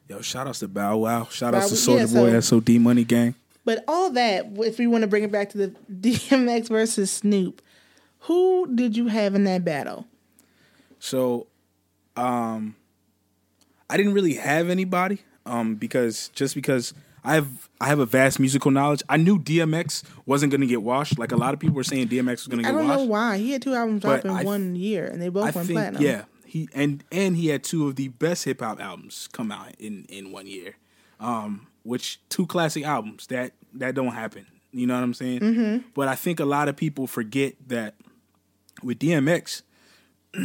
Yo, 0.07 0.21
shout 0.21 0.47
outs 0.47 0.59
to 0.59 0.67
Bow 0.67 0.97
Wow. 0.97 1.27
Shout 1.31 1.55
outs 1.55 1.69
to 1.69 1.75
Soulja 1.75 2.13
yeah, 2.13 2.19
Boy, 2.21 2.39
so- 2.39 2.59
SOD 2.59 2.79
Money 2.79 3.03
Gang. 3.05 3.33
But 3.65 3.83
all 3.87 4.11
that, 4.11 4.45
if 4.59 4.77
we 4.77 4.87
want 4.87 5.01
to 5.01 5.07
bring 5.07 5.23
it 5.23 5.31
back 5.31 5.49
to 5.49 5.57
the 5.57 5.67
DMX 5.91 6.69
versus 6.69 7.11
Snoop, 7.11 7.61
who 8.19 8.67
did 8.73 8.95
you 8.95 9.07
have 9.07 9.35
in 9.35 9.43
that 9.45 9.65
battle? 9.65 10.05
So, 10.99 11.47
um, 12.15 12.75
I 13.89 13.97
didn't 13.97 14.13
really 14.13 14.35
have 14.35 14.69
anybody, 14.69 15.19
um, 15.45 15.75
because 15.75 16.29
just 16.29 16.55
because 16.55 16.93
I 17.23 17.33
have 17.35 17.69
I 17.81 17.87
have 17.87 17.99
a 17.99 18.05
vast 18.05 18.39
musical 18.39 18.71
knowledge. 18.71 19.01
I 19.09 19.17
knew 19.17 19.37
DMX 19.39 20.03
wasn't 20.25 20.51
going 20.51 20.61
to 20.61 20.67
get 20.67 20.81
washed. 20.81 21.17
Like 21.19 21.31
a 21.31 21.35
lot 21.35 21.53
of 21.53 21.59
people 21.59 21.75
were 21.75 21.83
saying, 21.83 22.07
DMX 22.07 22.27
was 22.27 22.47
going 22.47 22.59
to 22.59 22.63
get 22.63 22.73
washed. 22.73 22.83
I 22.85 22.87
don't 22.87 22.87
washed. 22.87 22.99
know 23.01 23.05
why. 23.05 23.37
He 23.37 23.51
had 23.51 23.61
two 23.61 23.73
albums 23.73 24.01
But 24.01 24.21
drop 24.21 24.25
in 24.25 24.33
th- 24.37 24.45
one 24.45 24.75
year, 24.75 25.05
and 25.05 25.21
they 25.21 25.29
both 25.29 25.43
I 25.43 25.51
went 25.51 25.67
think 25.67 25.77
platinum. 25.77 26.01
yeah, 26.03 26.23
he 26.45 26.69
and 26.73 27.03
and 27.11 27.35
he 27.35 27.47
had 27.47 27.63
two 27.63 27.87
of 27.87 27.95
the 27.95 28.07
best 28.09 28.45
hip 28.45 28.61
hop 28.61 28.79
albums 28.79 29.27
come 29.31 29.51
out 29.51 29.75
in 29.79 30.05
in 30.09 30.31
one 30.31 30.47
year, 30.47 30.75
um, 31.19 31.67
which 31.85 32.19
two 32.29 32.45
classic 32.45 32.83
albums 32.83 33.27
that 33.27 33.53
that 33.75 33.95
don't 33.95 34.11
happen. 34.13 34.45
You 34.71 34.87
know 34.87 34.95
what 34.95 35.03
I'm 35.03 35.13
saying? 35.13 35.39
Mm-hmm. 35.39 35.87
But 35.93 36.07
I 36.09 36.15
think 36.15 36.39
a 36.41 36.45
lot 36.45 36.67
of 36.67 36.75
people 36.75 37.07
forget 37.07 37.53
that 37.67 37.95
with 38.83 38.99
DMX. 38.99 39.61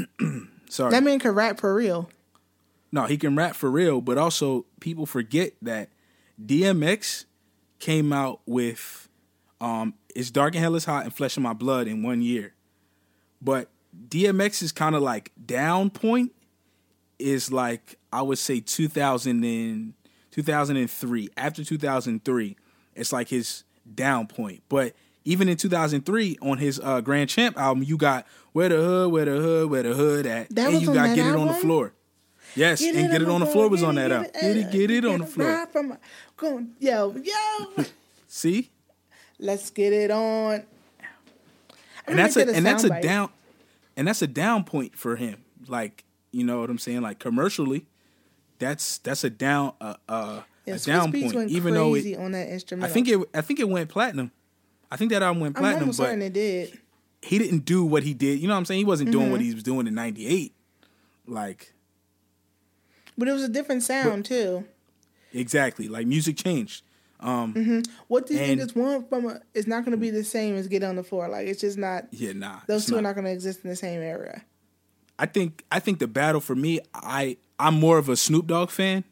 sorry, 0.68 0.90
That 0.92 1.02
man 1.02 1.18
can 1.18 1.32
rap 1.32 1.58
for 1.58 1.74
real. 1.74 2.08
no, 2.92 3.06
he 3.06 3.16
can 3.16 3.34
rap 3.34 3.56
for 3.56 3.70
real, 3.70 4.00
but 4.00 4.18
also 4.18 4.66
people 4.80 5.06
forget 5.06 5.52
that 5.62 5.88
DMX 6.44 7.24
came 7.80 8.12
out 8.12 8.40
with 8.46 9.08
um 9.60 9.94
It's 10.14 10.30
Dark 10.30 10.54
and 10.54 10.62
Hell 10.62 10.76
is 10.76 10.84
Hot 10.84 11.04
and 11.04 11.14
Flesh 11.14 11.36
of 11.36 11.42
My 11.42 11.52
Blood 11.54 11.88
in 11.88 12.02
one 12.02 12.22
year. 12.22 12.54
But 13.42 13.68
DMX 14.08 14.62
is 14.62 14.70
kind 14.70 14.94
of 14.94 15.02
like 15.02 15.32
down 15.44 15.90
point 15.90 16.32
is 17.18 17.50
like 17.50 17.98
I 18.12 18.22
would 18.22 18.38
say 18.38 18.60
2000 18.60 19.44
and 19.44 19.94
2003. 20.30 21.28
After 21.36 21.64
2003, 21.64 22.56
it's 22.94 23.12
like 23.12 23.28
his 23.28 23.64
down 23.94 24.26
point. 24.26 24.62
But 24.68 24.94
even 25.24 25.48
in 25.48 25.56
2003 25.56 26.38
on 26.42 26.58
his 26.58 26.80
uh, 26.82 27.00
Grand 27.00 27.28
Champ 27.28 27.58
album, 27.58 27.82
you 27.82 27.96
got 27.96 28.26
Where 28.52 28.68
the 28.68 28.76
Hood, 28.76 29.12
Where 29.12 29.24
the 29.24 29.32
Hood, 29.32 29.70
Where 29.70 29.82
the 29.82 29.94
Hood 29.94 30.26
at, 30.26 30.54
That 30.54 30.72
and 30.72 30.82
you 30.82 30.92
got 30.92 31.14
Get 31.14 31.26
It 31.26 31.36
on 31.36 31.48
the? 31.48 31.54
Floor. 31.54 31.92
Yes, 32.56 32.82
and 32.82 32.94
Get 32.94 33.22
It 33.22 33.28
on 33.28 33.40
the 33.40 33.46
Floor 33.46 33.68
was 33.68 33.82
on 33.82 33.94
that 33.96 34.10
album. 34.10 34.30
Get 34.32 34.56
It, 34.56 34.70
Get 34.72 34.90
It 34.90 35.04
on 35.04 35.20
the 35.20 35.26
floor. 35.26 35.66
From, 35.66 35.96
going, 36.36 36.70
yo, 36.80 37.14
yo. 37.16 37.84
See? 38.26 38.70
Let's 39.38 39.70
get 39.70 39.92
it 39.92 40.10
on. 40.10 40.64
And 42.06 42.18
that's 42.18 42.36
a 42.36 42.44
get 42.44 42.54
and 42.54 42.66
that's 42.66 42.84
a 42.84 43.00
down 43.00 43.30
and 43.96 44.06
that's 44.06 44.20
a 44.20 44.26
down 44.26 44.64
point 44.64 44.96
for 44.96 45.16
him. 45.16 45.44
Like 45.66 46.04
you 46.30 46.44
know 46.44 46.60
what 46.60 46.70
I'm 46.70 46.78
saying? 46.78 47.00
Like 47.00 47.18
commercially, 47.18 47.86
that's 48.60 48.98
that's 48.98 49.24
a 49.24 49.30
down 49.30 49.72
uh, 49.80 49.94
uh, 50.08 50.42
Yeah, 50.66 50.74
a 50.74 50.76
Swizz 50.76 50.86
down 50.86 51.12
Beatz 51.12 51.32
point. 51.32 51.50
Even 51.50 51.74
though 51.74 51.94
it, 51.96 52.16
on 52.16 52.30
that 52.32 52.78
I 52.80 52.86
think 52.88 53.08
it 53.08 53.18
I 53.34 53.40
think 53.40 53.58
it 53.58 53.68
went 53.68 53.88
platinum. 53.90 54.30
I 54.90 54.96
think 54.96 55.10
that 55.10 55.22
album 55.22 55.40
went 55.40 55.56
platinum. 55.56 55.82
I'm 55.82 55.88
but 55.88 55.94
certain 55.96 56.22
it 56.22 56.32
did. 56.32 56.78
he 57.22 57.38
didn't 57.38 57.64
do 57.64 57.84
what 57.84 58.02
he 58.04 58.14
did. 58.14 58.38
You 58.38 58.46
know 58.46 58.54
what 58.54 58.58
I'm 58.58 58.64
saying? 58.66 58.78
He 58.78 58.84
wasn't 58.84 59.10
doing 59.10 59.24
Mm-hmm. 59.24 59.32
what 59.32 59.40
he 59.40 59.52
was 59.54 59.62
doing 59.64 59.86
in 59.88 59.94
'98. 59.94 60.54
Like 61.26 61.72
But 63.18 63.28
it 63.28 63.32
was 63.32 63.42
a 63.42 63.48
different 63.48 63.82
sound 63.82 64.24
too. 64.24 64.64
exactly, 65.32 65.88
like 65.88 66.06
music 66.06 66.36
changed. 66.36 66.84
Um, 67.20 67.82
What 68.08 68.26
do 68.26 68.32
you 68.34 68.40
think 68.40 68.60
is 68.62 68.74
one 68.74 69.06
from 69.06 69.26
a, 69.28 69.40
it's 69.52 69.66
not 69.66 69.84
going 69.84 69.92
to 69.92 69.98
be 70.00 70.08
the 70.08 70.24
same 70.24 70.56
as 70.56 70.66
Get 70.68 70.82
on 70.82 70.96
the 70.96 71.02
Floor? 71.02 71.28
Like 71.28 71.46
it's 71.48 71.60
just 71.60 71.76
not. 71.76 72.06
Yeah, 72.12 72.32
nah. 72.32 72.60
Those 72.66 72.86
two 72.86 72.94
are 72.94 73.02
not. 73.02 73.10
not 73.10 73.14
going 73.16 73.26
to 73.26 73.30
exist 73.32 73.60
in 73.62 73.68
the 73.68 73.76
same 73.76 74.00
era. 74.00 74.42
I 75.18 75.26
think 75.26 75.64
I 75.70 75.80
think 75.80 75.98
the 75.98 76.08
battle 76.08 76.40
for 76.40 76.54
me, 76.56 76.80
I 76.94 77.36
I'm 77.60 77.78
more 77.78 77.98
of 77.98 78.08
a 78.08 78.16
Snoop 78.16 78.46
Dogg 78.46 78.70
fan 78.70 79.04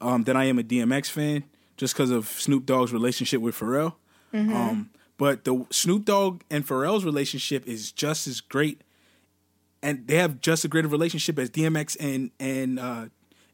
um, 0.00 0.24
than 0.24 0.36
I 0.36 0.44
am 0.44 0.58
a 0.58 0.62
DMX 0.62 1.10
fan, 1.10 1.44
just 1.76 1.94
because 1.94 2.10
of 2.10 2.26
Snoop 2.28 2.66
Dogg's 2.66 2.92
relationship 2.92 3.40
with 3.40 3.56
Pharrell. 3.58 3.94
Um, 4.32 4.90
but 5.16 5.44
the 5.44 5.64
Snoop 5.70 6.04
Dogg 6.04 6.42
and 6.50 6.66
Pharrell's 6.66 7.04
relationship 7.04 7.66
is 7.66 7.92
just 7.92 8.26
as 8.26 8.40
great, 8.40 8.82
and 9.82 10.06
they 10.08 10.16
have 10.16 10.40
just 10.40 10.64
as 10.64 10.68
great 10.68 10.84
a 10.84 10.88
relationship 10.88 11.38
as 11.38 11.50
DMX 11.50 11.96
and 12.00 12.30
and 12.40 12.78
uh, 12.78 13.06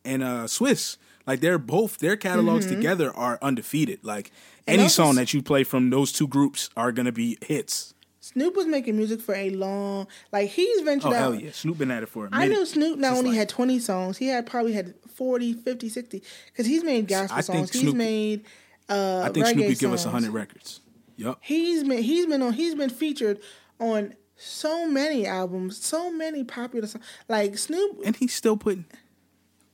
and 0.05 0.23
uh, 0.23 0.45
Swizz. 0.45 0.97
Like 1.27 1.41
they're 1.41 1.59
both 1.59 1.99
their 1.99 2.17
catalogs 2.17 2.67
together 2.67 3.15
are 3.15 3.39
undefeated. 3.43 4.01
Like 4.03 4.33
And 4.67 4.81
any 4.81 4.89
song 4.89 5.15
that 5.17 5.35
you 5.35 5.43
play 5.43 5.65
from 5.65 5.91
those 5.91 6.13
two 6.13 6.27
groups 6.27 6.71
are 6.77 6.93
gonna 6.93 7.13
be 7.13 7.37
hits. 7.43 7.95
Snoop 8.21 8.55
was 8.55 8.67
making 8.67 8.97
music 8.97 9.21
for 9.21 9.35
a 9.35 9.51
long, 9.51 10.07
like 10.31 10.51
he's 10.51 10.83
ventured 10.83 11.13
Oh 11.13 11.15
out. 11.15 11.19
hell 11.19 11.35
yeah, 11.35 11.51
Snoop 11.53 11.79
been 11.79 11.91
at 11.91 12.03
it 12.03 12.09
for 12.11 12.27
a 12.27 12.29
I 12.33 12.41
minute. 12.47 12.55
knew 12.59 12.67
Snoop 12.67 12.99
not 12.99 13.17
only 13.17 13.31
like- 13.31 13.39
had 13.39 13.49
20 13.49 13.79
songs, 13.79 14.19
he 14.19 14.27
had 14.29 14.47
probably 14.47 14.73
had 14.75 14.95
40, 15.15 15.55
50, 15.55 15.89
60. 15.89 16.23
Because 16.47 16.67
he's 16.67 16.85
made 16.85 17.09
gospel 17.09 17.39
I 17.39 17.41
songs. 17.41 17.71
He's 17.73 17.81
Snoop- 17.83 17.97
made 17.97 18.45
uh, 18.91 19.23
I 19.25 19.31
think 19.31 19.47
Snoop 19.47 19.67
could 19.69 19.79
give 19.79 19.93
us 19.93 20.03
songs. 20.03 20.13
hundred 20.13 20.33
records. 20.33 20.81
Yep. 21.17 21.39
He's 21.41 21.83
been 21.85 22.03
he's 22.03 22.27
been 22.27 22.43
on 22.43 22.53
he's 22.53 22.75
been 22.75 22.91
featured 22.91 23.41
on 23.79 24.15
so 24.37 24.87
many 24.89 25.27
albums, 25.27 25.77
so 25.83 26.11
many 26.13 26.45
popular 26.45 26.87
songs. 26.89 27.05
Like 27.29 27.57
Snoop, 27.57 28.01
and 28.05 28.17
he's 28.17 28.35
still 28.35 28.57
putting. 28.57 28.85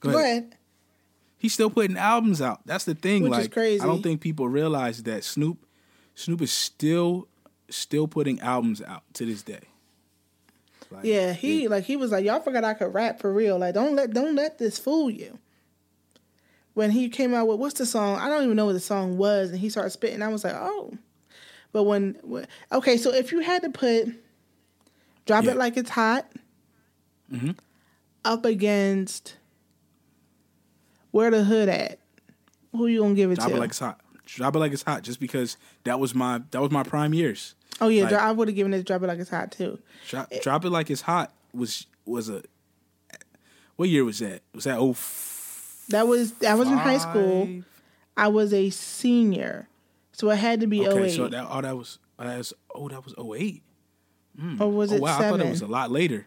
Go 0.00 0.12
go 0.12 0.18
ahead. 0.18 0.56
He's 1.38 1.52
still 1.52 1.70
putting 1.70 1.96
albums 1.96 2.40
out. 2.42 2.60
That's 2.66 2.84
the 2.84 2.94
thing. 2.94 3.22
Which 3.22 3.32
is 3.32 3.38
like, 3.38 3.52
crazy. 3.52 3.80
I 3.80 3.86
don't 3.86 4.02
think 4.02 4.20
people 4.20 4.48
realize 4.48 5.02
that 5.04 5.22
Snoop, 5.24 5.58
Snoop 6.14 6.42
is 6.42 6.50
still, 6.52 7.28
still 7.68 8.06
putting 8.08 8.40
albums 8.40 8.80
out 8.82 9.02
to 9.14 9.26
this 9.26 9.42
day. 9.42 9.60
Like, 10.90 11.04
Yeah, 11.04 11.32
he 11.32 11.66
like 11.68 11.84
he 11.84 11.96
was 11.96 12.12
like 12.12 12.24
y'all 12.24 12.40
forgot 12.40 12.62
I 12.64 12.74
could 12.74 12.94
rap 12.94 13.20
for 13.20 13.32
real. 13.32 13.58
Like 13.58 13.74
don't 13.74 13.96
let 13.96 14.12
don't 14.12 14.34
let 14.36 14.58
this 14.58 14.78
fool 14.78 15.10
you. 15.10 15.38
When 16.74 16.90
he 16.90 17.08
came 17.08 17.32
out 17.34 17.48
with 17.48 17.58
what's 17.58 17.78
the 17.78 17.86
song? 17.86 18.18
I 18.18 18.28
don't 18.28 18.44
even 18.44 18.56
know 18.56 18.66
what 18.66 18.74
the 18.74 18.80
song 18.80 19.16
was, 19.16 19.50
and 19.50 19.58
he 19.58 19.68
started 19.70 19.90
spitting. 19.90 20.22
I 20.22 20.28
was 20.28 20.44
like, 20.44 20.54
oh. 20.54 20.92
But 21.72 21.82
when, 21.84 22.16
when 22.22 22.46
okay, 22.70 22.96
so 22.96 23.12
if 23.12 23.32
you 23.32 23.40
had 23.40 23.62
to 23.62 23.70
put 23.70 24.08
"Drop 25.26 25.44
Yeah. 25.44 25.52
It 25.52 25.56
Like 25.56 25.76
It's 25.76 25.90
Hot" 25.90 26.30
Mhm. 27.32 27.56
up 28.24 28.44
against 28.44 29.36
"Where 31.10 31.30
the 31.30 31.42
Hood 31.44 31.68
At," 31.68 31.98
who 32.72 32.86
you 32.86 33.00
gonna 33.00 33.14
give 33.14 33.30
it 33.32 33.36
drop 33.36 33.48
to? 33.48 33.56
it 33.56 33.58
like 33.58 33.70
it's 33.70 33.78
hot. 33.80 34.00
Drop 34.24 34.54
it 34.54 34.58
like 34.58 34.72
it's 34.72 34.82
hot. 34.84 35.02
Just 35.02 35.18
because 35.18 35.56
that 35.84 35.98
was 35.98 36.14
my 36.14 36.42
that 36.52 36.60
was 36.62 36.70
my 36.70 36.82
prime 36.84 37.12
years. 37.12 37.55
Oh 37.80 37.88
yeah, 37.88 38.04
like- 38.04 38.12
I 38.14 38.32
would 38.32 38.48
have 38.48 38.54
given 38.54 38.72
it 38.74 38.84
"Drop 38.86 39.02
It 39.02 39.06
Like 39.06 39.18
It's 39.18 39.30
Hot" 39.30 39.50
too. 39.52 39.78
Drop, 40.08 40.32
drop 40.42 40.64
it 40.64 40.70
like 40.70 40.90
it's 40.90 41.02
hot 41.02 41.32
was 41.52 41.86
was 42.04 42.28
a. 42.28 42.42
What 43.76 43.88
year 43.88 44.04
was 44.04 44.18
that? 44.20 44.40
Was 44.54 44.64
that 44.64 44.78
oh 44.78 44.96
That 45.90 46.06
was 46.08 46.32
I 46.42 46.54
was 46.54 46.68
in 46.68 46.76
high 46.78 46.98
school. 46.98 47.62
I 48.16 48.28
was 48.28 48.52
a 48.54 48.70
senior, 48.70 49.68
so 50.12 50.30
it 50.30 50.36
had 50.36 50.60
to 50.60 50.66
be 50.66 50.86
Okay, 50.88 51.06
08. 51.08 51.10
so 51.16 51.28
that 51.28 51.46
oh 51.50 51.60
that 51.60 51.76
was 51.76 51.98
oh, 52.18 52.24
that 52.24 52.38
was 52.38 52.52
oh 52.74 52.88
that 52.88 53.04
was 53.04 53.14
08. 53.18 53.62
or 54.60 54.70
was 54.72 54.92
Oh 54.92 54.96
it 54.96 55.02
wow, 55.02 55.18
I 55.18 55.28
thought 55.30 55.40
it 55.40 55.48
was 55.50 55.60
a 55.62 55.66
lot 55.66 55.90
later. 55.90 56.26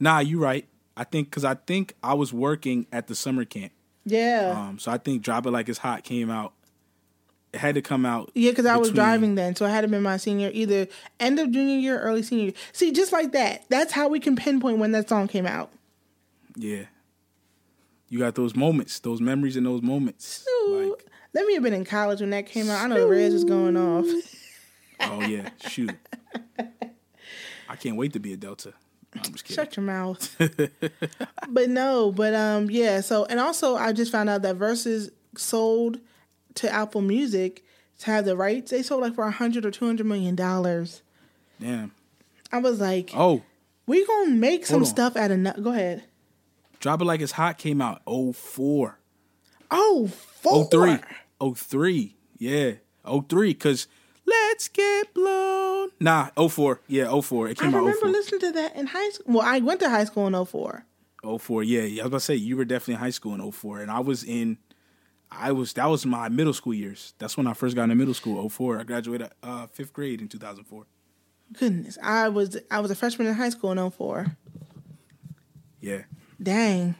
Nah, 0.00 0.18
you're 0.18 0.40
right. 0.40 0.66
I 0.96 1.04
think 1.04 1.30
because 1.30 1.44
I 1.44 1.54
think 1.54 1.94
I 2.02 2.14
was 2.14 2.32
working 2.32 2.86
at 2.92 3.06
the 3.06 3.14
summer 3.14 3.44
camp. 3.44 3.72
yeah, 4.04 4.54
Um, 4.56 4.78
so 4.80 4.90
I 4.90 4.98
think 4.98 5.22
"Drop 5.22 5.46
It 5.46 5.50
Like 5.52 5.68
It's 5.68 5.78
Hot" 5.78 6.02
came 6.04 6.30
out. 6.30 6.52
Had 7.54 7.76
to 7.76 7.82
come 7.82 8.04
out. 8.04 8.30
yeah, 8.34 8.50
because 8.50 8.66
I 8.66 8.76
was 8.76 8.90
driving 8.90 9.34
then, 9.36 9.54
so 9.54 9.64
I 9.64 9.70
had 9.70 9.82
to 9.82 9.88
be 9.88 9.98
my 9.98 10.16
senior, 10.16 10.50
either 10.52 10.88
end 11.20 11.38
of 11.38 11.50
junior 11.50 11.76
year, 11.76 12.00
early 12.00 12.22
senior. 12.22 12.44
year. 12.46 12.54
See, 12.72 12.92
just 12.92 13.12
like 13.12 13.32
that. 13.32 13.64
That's 13.68 13.92
how 13.92 14.08
we 14.08 14.20
can 14.20 14.36
pinpoint 14.36 14.78
when 14.78 14.92
that 14.92 15.08
song 15.08 15.28
came 15.28 15.46
out. 15.46 15.70
Yeah, 16.56 16.84
you 18.08 18.18
got 18.18 18.34
those 18.34 18.54
moments, 18.54 18.98
those 19.00 19.20
memories, 19.20 19.56
and 19.56 19.66
those 19.66 19.82
moments. 19.82 20.46
Like, 20.68 21.06
Let 21.32 21.46
me 21.46 21.54
have 21.54 21.62
been 21.62 21.74
in 21.74 21.84
college 21.84 22.20
when 22.20 22.30
that 22.30 22.46
came 22.46 22.68
out. 22.70 22.82
I 22.82 22.86
know 22.86 23.00
the 23.00 23.06
Reds 23.08 23.34
was 23.34 23.44
going 23.44 23.76
off. 23.76 24.06
oh 25.00 25.22
yeah, 25.22 25.50
shoot. 25.68 25.94
I 27.68 27.76
can't 27.76 27.96
wait 27.96 28.12
to 28.12 28.20
be 28.20 28.32
a 28.32 28.36
Delta. 28.36 28.72
I'm 29.16 29.22
just 29.32 29.44
kidding. 29.44 29.64
Shut 29.64 29.76
your 29.76 29.84
mouth. 29.84 30.36
but 31.48 31.68
no, 31.68 32.12
but 32.12 32.34
um, 32.34 32.70
yeah. 32.70 33.00
So 33.00 33.24
and 33.26 33.38
also, 33.40 33.76
I 33.76 33.92
just 33.92 34.10
found 34.12 34.28
out 34.28 34.42
that 34.42 34.58
Verzuz 34.58 35.10
sold 35.36 35.98
to 36.56 36.70
Apple 36.72 37.00
Music 37.00 37.64
to 38.00 38.06
have 38.06 38.24
the 38.24 38.36
rights. 38.36 38.70
They 38.70 38.82
sold 38.82 39.02
like 39.02 39.14
for 39.14 39.24
a 39.24 39.30
hundred 39.30 39.64
or 39.64 39.70
two 39.70 39.86
hundred 39.86 40.06
million 40.06 40.34
dollars. 40.34 41.02
Damn. 41.60 41.92
I 42.52 42.58
was 42.58 42.80
like, 42.80 43.10
Oh, 43.14 43.42
we 43.86 44.06
gonna 44.06 44.30
make 44.30 44.66
some 44.66 44.84
stuff 44.84 45.16
out 45.16 45.30
of. 45.30 45.38
No- 45.38 45.52
Go 45.52 45.70
ahead. 45.72 46.04
Drop 46.80 47.00
It 47.00 47.04
Like 47.04 47.20
It's 47.20 47.32
Hot 47.32 47.56
came 47.58 47.80
out 47.80 48.02
04. 48.06 48.98
Oh, 49.70 50.06
four. 50.08 50.68
03. 50.70 50.98
03. 51.54 52.16
Yeah. 52.38 52.72
03. 53.06 53.48
Because 53.52 53.86
Let's 54.26 54.68
Get 54.68 55.12
Blown. 55.14 55.88
Nah, 56.00 56.28
04. 56.48 56.80
Yeah, 56.86 57.20
04. 57.20 57.48
It 57.48 57.50
I 57.60 57.64
came 57.64 57.74
out 57.74 57.78
remember 57.78 58.00
04. 58.00 58.10
listening 58.10 58.40
to 58.42 58.52
that 58.52 58.76
in 58.76 58.86
high 58.88 59.08
school. 59.10 59.34
Well, 59.34 59.46
I 59.46 59.58
went 59.60 59.80
to 59.80 59.88
high 59.90 60.04
school 60.04 60.26
in 60.26 60.44
04. 60.44 60.84
04. 61.38 61.62
Yeah, 61.62 61.80
yeah. 61.82 62.02
I 62.02 62.04
was 62.04 62.08
about 62.08 62.16
to 62.18 62.24
say 62.24 62.34
you 62.34 62.56
were 62.56 62.64
definitely 62.64 62.94
in 62.94 63.00
high 63.00 63.10
school 63.10 63.34
in 63.34 63.50
04. 63.52 63.80
And 63.80 63.90
I 63.90 64.00
was 64.00 64.22
in 64.24 64.58
I 65.30 65.52
was 65.52 65.72
that 65.74 65.86
was 65.86 66.06
my 66.06 66.28
middle 66.28 66.52
school 66.52 66.74
years. 66.74 67.14
That's 67.18 67.36
when 67.36 67.46
I 67.46 67.54
first 67.54 67.74
got 67.74 67.84
into 67.84 67.94
middle 67.94 68.14
school, 68.14 68.48
04. 68.48 68.80
I 68.80 68.82
graduated 68.84 69.30
uh 69.42 69.66
fifth 69.66 69.92
grade 69.92 70.20
in 70.20 70.28
2004. 70.28 70.86
Goodness, 71.58 71.98
I 72.02 72.28
was 72.28 72.56
I 72.70 72.80
was 72.80 72.90
a 72.90 72.94
freshman 72.94 73.28
in 73.28 73.34
high 73.34 73.50
school 73.50 73.72
in 73.72 73.90
04. 73.90 74.36
Yeah. 75.80 76.02
Dang. 76.42 76.94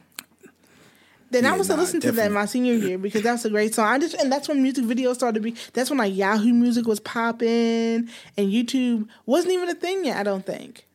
Then 1.31 1.45
I 1.45 1.57
was 1.57 1.67
nah, 1.67 1.75
to 1.75 1.81
listen 1.81 1.99
to 2.01 2.11
that 2.13 2.31
my 2.31 2.45
senior 2.45 2.75
year 2.75 2.97
because 2.97 3.23
that's 3.23 3.43
a 3.45 3.49
great 3.49 3.73
song. 3.73 3.87
I 3.87 3.99
just 3.99 4.13
and 4.15 4.31
that's 4.31 4.47
when 4.47 4.61
music 4.61 4.85
videos 4.85 5.15
started 5.15 5.35
to 5.35 5.41
be. 5.41 5.55
That's 5.73 5.89
when 5.89 5.99
like 5.99 6.15
Yahoo 6.15 6.53
Music 6.53 6.85
was 6.85 6.99
popping 6.99 8.09
and 8.37 8.37
YouTube 8.37 9.07
wasn't 9.25 9.53
even 9.53 9.69
a 9.69 9.75
thing 9.75 10.05
yet. 10.05 10.17
I 10.17 10.23
don't 10.23 10.45
think 10.45 10.85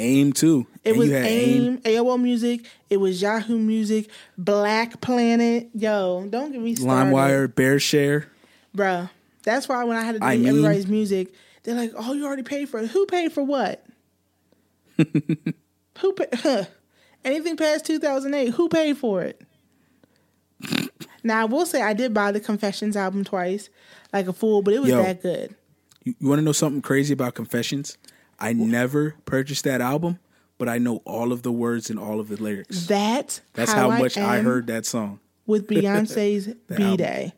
AIM 0.00 0.32
too. 0.32 0.66
it 0.84 0.90
And 0.90 0.98
was 0.98 1.10
had 1.10 1.24
AIM, 1.26 1.78
AOL 1.78 2.20
Music. 2.20 2.66
It 2.88 2.96
was 2.98 3.20
Yahoo 3.22 3.58
Music, 3.58 4.10
Black 4.38 5.00
Planet. 5.00 5.68
Yo, 5.74 6.26
don't 6.28 6.50
get 6.52 6.60
me 6.60 6.74
started, 6.74 7.12
LimeWire, 7.12 7.48
BearShare. 7.48 8.24
bruh. 8.76 9.10
That's 9.42 9.68
why 9.68 9.84
when 9.84 9.96
I 9.96 10.02
had 10.02 10.16
to 10.20 10.24
I 10.24 10.36
mean- 10.36 10.48
everybody's 10.48 10.86
music, 10.86 11.32
they're 11.62 11.74
like, 11.74 11.92
"Oh, 11.96 12.12
you 12.12 12.26
already 12.26 12.42
paid 12.42 12.68
for 12.68 12.80
it. 12.80 12.88
Who 12.90 13.06
paid 13.06 13.32
for 13.32 13.42
what? 13.42 13.84
who 14.96 16.12
paid? 16.14 16.28
Huh. 16.34 16.64
Anything 17.24 17.56
past 17.56 17.84
two 17.86 17.98
thousand 17.98 18.34
eight? 18.34 18.50
Who 18.54 18.68
paid 18.68 18.96
for 18.98 19.22
it?" 19.22 19.40
now 21.22 21.40
I 21.42 21.44
will 21.44 21.64
say 21.66 21.80
I 21.82 21.92
did 21.94 22.12
buy 22.14 22.32
the 22.32 22.40
Confessions 22.40 22.96
album 22.96 23.24
twice, 23.24 23.68
like 24.12 24.26
a 24.26 24.32
fool, 24.32 24.62
but 24.62 24.74
it 24.74 24.80
was 24.80 24.90
Yo. 24.90 25.02
that 25.02 25.22
good. 25.22 25.54
You, 26.04 26.14
you 26.18 26.28
want 26.28 26.38
to 26.38 26.42
know 26.44 26.52
something 26.52 26.82
crazy 26.82 27.12
about 27.14 27.34
Confessions? 27.34 27.96
I 28.40 28.52
never 28.52 29.16
purchased 29.26 29.64
that 29.64 29.80
album, 29.80 30.18
but 30.58 30.68
I 30.68 30.78
know 30.78 31.02
all 31.04 31.32
of 31.32 31.42
the 31.42 31.52
words 31.52 31.90
and 31.90 31.98
all 31.98 32.20
of 32.20 32.28
the 32.28 32.42
lyrics. 32.42 32.86
That 32.86 33.40
That's 33.52 33.72
how, 33.72 33.88
much 33.90 34.16
I, 34.16 34.38
am 34.38 34.44
heard 34.44 34.66
that 34.68 34.86
song. 34.86 35.20
with 35.46 35.66
Beyonce's 35.68 36.48
B'Day. 36.68 37.32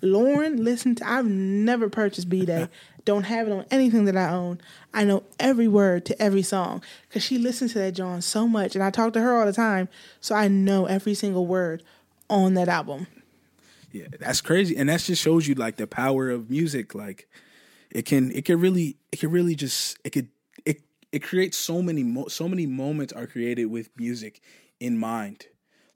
Lauren, 0.00 0.64
listen 0.64 0.96
to. 0.96 1.08
I've 1.08 1.26
never 1.26 1.88
purchased 1.88 2.28
B'Day. 2.28 2.68
Don't 3.04 3.24
have 3.24 3.48
it 3.48 3.52
on 3.52 3.66
anything 3.70 4.04
that 4.04 4.16
I 4.16 4.30
own. 4.30 4.60
I 4.94 5.04
know 5.04 5.24
every 5.40 5.66
word 5.66 6.04
to 6.06 6.22
every 6.22 6.42
song 6.42 6.82
because 7.08 7.22
she 7.24 7.36
listens 7.36 7.72
to 7.72 7.80
that 7.80 7.92
John 7.92 8.22
so 8.22 8.46
much, 8.46 8.74
and 8.74 8.82
I 8.82 8.90
talk 8.90 9.12
to 9.14 9.20
her 9.20 9.38
all 9.38 9.46
the 9.46 9.52
time, 9.52 9.88
so 10.20 10.34
I 10.34 10.46
know 10.48 10.86
every 10.86 11.14
single 11.14 11.46
word 11.46 11.82
on 12.30 12.54
that 12.54 12.68
album. 12.68 13.08
Yeah, 13.90 14.06
that's 14.18 14.40
crazy, 14.40 14.76
and 14.76 14.88
that 14.88 15.00
just 15.00 15.20
shows 15.20 15.46
you 15.48 15.54
like 15.54 15.76
the 15.76 15.86
power 15.86 16.30
of 16.30 16.48
music. 16.48 16.94
Like 16.94 17.28
it 17.90 18.06
can, 18.06 18.30
it 18.32 18.44
can 18.44 18.60
really, 18.60 18.96
it 19.12 19.20
could 19.20 19.30
really 19.30 19.54
just, 19.54 19.98
it 20.04 20.10
could, 20.10 20.28
it, 20.64 20.80
it 21.12 21.22
creates 21.22 21.56
so 21.56 21.82
many, 21.82 22.02
mo- 22.02 22.28
so 22.28 22.48
many 22.48 22.66
moments 22.66 23.12
are 23.12 23.26
created 23.26 23.66
with 23.66 23.90
music 23.96 24.40
in 24.80 24.98
mind. 24.98 25.46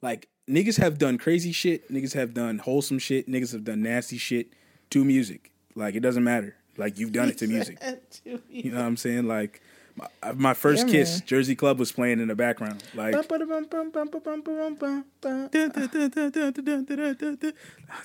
Like 0.01 0.29
niggas 0.49 0.77
have 0.77 0.97
done 0.97 1.17
crazy 1.17 1.51
shit, 1.51 1.91
niggas 1.91 2.13
have 2.13 2.33
done 2.33 2.59
wholesome 2.59 2.99
shit, 2.99 3.27
niggas 3.27 3.51
have 3.51 3.63
done 3.63 3.81
nasty 3.81 4.17
shit 4.17 4.53
to 4.91 5.03
music. 5.03 5.51
Like 5.75 5.95
it 5.95 6.01
doesn't 6.01 6.23
matter. 6.23 6.55
Like 6.77 6.99
you've 6.99 7.11
done 7.11 7.29
it 7.29 7.37
to 7.39 7.47
music. 7.47 7.81
You 8.49 8.71
know 8.71 8.77
what 8.77 8.85
I'm 8.85 8.97
saying? 8.97 9.27
Like 9.27 9.61
my, 9.97 10.31
my 10.33 10.53
first 10.53 10.85
Yeah, 10.87 10.93
kiss, 10.93 11.19
man. 11.19 11.27
Jersey 11.27 11.55
Club 11.55 11.79
was 11.79 11.91
playing 11.91 12.19
in 12.19 12.27
the 12.27 12.35
background. 12.35 12.83
Like 12.93 13.15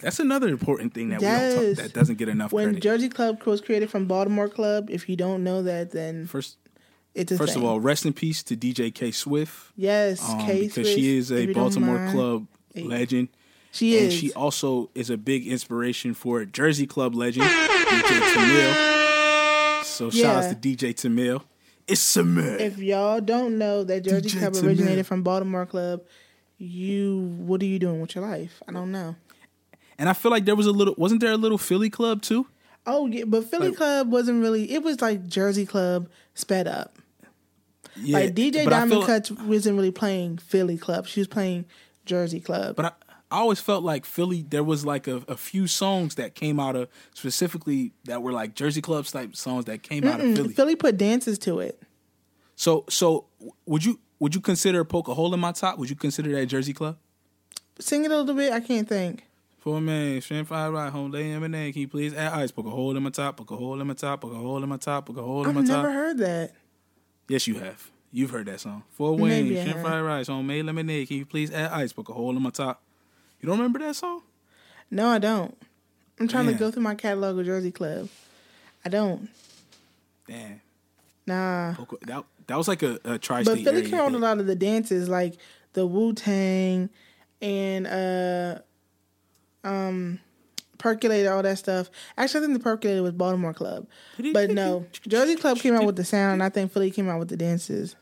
that's 0.01 0.18
another 0.20 0.49
important 0.49 0.95
thing 0.95 1.11
that 1.11 1.20
we 1.20 1.26
don't 1.26 1.76
talk, 1.76 1.84
that 1.84 1.93
doesn't 1.93 2.18
get 2.18 2.28
enough 2.28 2.53
When 2.53 2.66
credit. 2.66 2.82
Jersey 2.82 3.09
Club 3.09 3.43
was 3.45 3.61
created 3.61 3.90
from 3.90 4.07
Baltimore 4.07 4.49
Club, 4.49 4.88
if 4.90 5.09
you 5.09 5.16
don't 5.16 5.45
know 5.45 5.62
that, 5.62 5.90
then 5.93 6.26
first, 6.26 6.57
first 7.14 7.55
thing. 7.55 7.62
of 7.62 7.64
all, 7.64 7.80
rest 7.80 8.07
in 8.07 8.12
peace 8.12 8.43
to 8.45 8.57
DJ 8.57 8.95
K 8.95 9.11
Swift, 9.11 9.72
yes, 9.76 10.26
um, 10.28 10.40
K 10.40 10.61
because 10.62 10.74
Swiss, 10.74 10.88
she 10.95 11.16
is 11.16 11.30
a 11.32 11.53
Baltimore 11.53 11.99
mind. 11.99 12.12
club 12.12 12.47
legend. 12.74 13.28
She 13.74 13.97
and 13.99 14.09
is. 14.09 14.14
she 14.14 14.32
also 14.34 14.90
is 14.95 15.09
a 15.09 15.16
big 15.16 15.47
inspiration 15.47 16.12
for 16.14 16.45
Jersey 16.45 16.86
Club 16.86 17.14
legend 17.14 17.47
DJ 17.47 18.20
Tameil. 18.34 19.84
So 19.84 20.11
shout 20.11 20.36
outs 20.36 20.47
Yeah. 20.49 20.53
to 20.55 20.59
DJ 20.59 20.95
Tameil. 20.95 21.43
It's 21.93 22.16
if 22.16 22.78
y'all 22.78 23.20
don't 23.20 23.59
know 23.59 23.84
that 23.84 24.05
Jersey 24.05 24.28
DJ 24.30 24.38
Club 24.38 24.64
originated 24.64 25.07
from 25.07 25.22
Baltimore 25.22 25.66
Club, 25.66 26.03
you 26.59 27.34
what 27.38 27.61
are 27.62 27.66
you 27.66 27.78
doing 27.78 28.01
with 28.01 28.14
your 28.14 28.26
life? 28.26 28.62
I 28.68 28.72
don't 28.72 28.93
know. 28.93 29.16
And 29.99 30.09
I 30.09 30.14
feel 30.14 30.30
like 30.30 30.45
there 30.45 30.57
was 30.57 30.66
a 30.66 30.72
little, 30.72 30.95
wasn't 30.97 31.20
there 31.20 31.32
a 31.32 31.36
little 31.36 31.59
Philly 31.59 31.90
club 31.90 32.22
too? 32.22 32.47
Oh 32.86 33.07
yeah, 33.07 33.24
but 33.24 33.45
Philly 33.45 33.68
Like- 33.68 33.76
Club 33.76 34.11
wasn't 34.11 34.43
really. 34.43 34.72
It 34.72 34.82
was 34.82 35.01
like 35.01 35.26
Jersey 35.26 35.66
Club 35.66 36.09
sped 36.34 36.66
up. 36.66 36.99
Yeah, 37.97 38.18
like 38.18 38.34
DJ 38.34 38.68
Diamond 38.68 39.03
Kuts 39.03 39.30
wasn't 39.47 39.76
really 39.76 39.90
playing 39.90 40.38
Philly 40.38 40.78
Club. 40.78 41.07
She 41.07 41.20
was 41.20 41.28
playing 41.28 41.66
Jersey 42.07 42.40
Club. 42.40 42.74
But 42.74 42.86
I, 42.86 42.93
I 43.33 43.37
always 43.37 43.61
felt 43.61 43.83
like 43.83 44.05
Philly, 44.05 44.43
there 44.43 44.62
was 44.62 44.85
like 44.85 45.09
a, 45.09 45.22
a 45.26 45.37
few 45.39 45.66
songs 45.66 46.16
that 46.16 46.35
came 46.35 46.61
out 46.61 46.76
of 46.76 46.89
specifically 47.14 47.93
that 48.05 48.22
were 48.22 48.30
like 48.30 48.55
Jersey 48.55 48.83
Club 48.83 49.07
type 49.07 49.35
songs 49.35 49.64
that 49.64 49.83
came 49.83 50.05
out 50.07 50.20
of 50.20 50.37
Philly. 50.37 50.53
Philly 50.53 50.76
put 50.76 50.99
dances 50.99 51.39
to 51.41 51.61
it. 51.61 51.83
So, 52.57 52.85
so 52.91 53.24
would 53.64 53.87
you 53.87 53.99
would 54.18 54.35
you 54.35 54.43
consider 54.43 54.85
poke 54.85 55.09
a 55.09 55.14
hole 55.14 55.33
in 55.33 55.41
my 55.41 55.53
top? 55.53 55.78
Would 55.78 55.89
you 55.89 55.97
consider 55.97 56.30
that 56.33 56.47
Jersey 56.47 56.74
Club? 56.74 56.99
Sing 57.78 58.05
it 58.05 58.11
a 58.11 58.16
little 58.16 58.35
bit. 58.35 58.53
I 58.53 58.61
can't 58.61 58.87
think. 58.87 59.24
Four 59.59 59.80
me, 59.80 60.20
shrimp 60.20 60.49
fried 60.49 60.72
right 60.72 60.93
home, 60.93 61.11
lay 61.11 61.30
M 61.30 61.43
and 61.43 61.55
A. 61.55 61.72
Can 61.72 61.80
you 61.80 61.89
please 61.89 62.12
add 62.12 62.35
ice? 62.35 62.51
Poke 62.51 62.66
a 62.66 62.70
hole 62.70 62.95
in 62.97 63.03
my 63.03 63.11
top. 63.11 63.39
Poke 63.39 63.53
a 63.53 63.57
hole 63.57 63.80
in 63.80 63.87
my 63.87 63.95
top. 63.95 64.20
Poke 64.20 64.33
a 64.33 64.37
hole 64.37 64.62
in 64.62 64.68
my 64.68 64.76
top. 64.76 65.07
Poke 65.07 65.16
a 65.16 65.22
hole 65.22 65.49
in 65.49 65.54
My 65.54 65.63
Top. 65.63 65.71
I've 65.71 65.83
never 65.84 65.92
heard 65.92 66.18
that. 66.18 66.53
Yes, 67.29 67.46
you 67.46 67.54
have. 67.61 67.91
You've 68.11 68.30
heard 68.30 68.46
that 68.46 68.61
song. 68.61 68.83
Wayne, 68.99 69.57
I 69.57 69.64
shrimp 69.64 69.80
fried 69.80 70.03
rice, 70.03 70.26
homemade 70.26 70.67
lemonade. 70.67 71.09
Can 71.09 71.17
you 71.17 71.25
please 71.25 71.50
add 71.50 71.72
ice? 71.72 71.95
Poke 71.95 72.11
a 72.11 72.13
hole 72.13 72.37
in 72.37 72.42
my 72.42 72.50
top. 72.50 72.83
You 73.42 73.48
don't 73.48 73.58
remember 73.58 73.80
that 73.80 73.96
song? 73.96 74.22
No, 74.90 75.08
I 75.08 75.18
don't. 75.18 75.56
I'm 76.20 76.28
trying 76.28 76.46
to 76.46 76.52
go 76.52 76.70
through 76.70 76.82
my 76.82 76.94
catalog 76.94 77.38
of 77.38 77.44
Jersey 77.44 77.72
Club. 77.72 78.08
I 78.84 78.88
don't. 78.88 79.28
Damn. 80.28 80.60
Nah. 81.26 81.74
That 82.02 82.24
that 82.46 82.56
was 82.56 82.68
like 82.68 82.82
a, 82.82 82.98
a 83.04 83.18
tri-state 83.18 83.64
But 83.64 83.72
Philly 83.72 83.88
came 83.88 83.98
out 83.98 84.12
a 84.12 84.18
lot 84.18 84.38
of 84.38 84.46
the 84.46 84.54
dances, 84.54 85.08
like 85.08 85.34
the 85.72 85.86
Wu 85.86 86.12
Tang 86.12 86.90
and 87.40 87.86
uh, 87.86 88.58
um, 89.64 90.20
Percolator, 90.78 91.32
all 91.32 91.42
that 91.42 91.58
stuff. 91.58 91.90
Actually, 92.16 92.44
I 92.44 92.46
think 92.46 92.58
the 92.58 92.62
Percolator 92.64 93.02
was 93.02 93.12
Baltimore 93.12 93.54
Club, 93.54 93.86
but 94.32 94.50
no, 94.50 94.86
Jersey 95.08 95.36
Club 95.36 95.58
came 95.58 95.74
out 95.74 95.84
with 95.84 95.96
the 95.96 96.04
sound. 96.04 96.34
and 96.34 96.42
I 96.42 96.48
think 96.48 96.72
Philly 96.72 96.90
came 96.90 97.08
out 97.08 97.18
with 97.18 97.28
the 97.28 97.36
dances. 97.36 97.96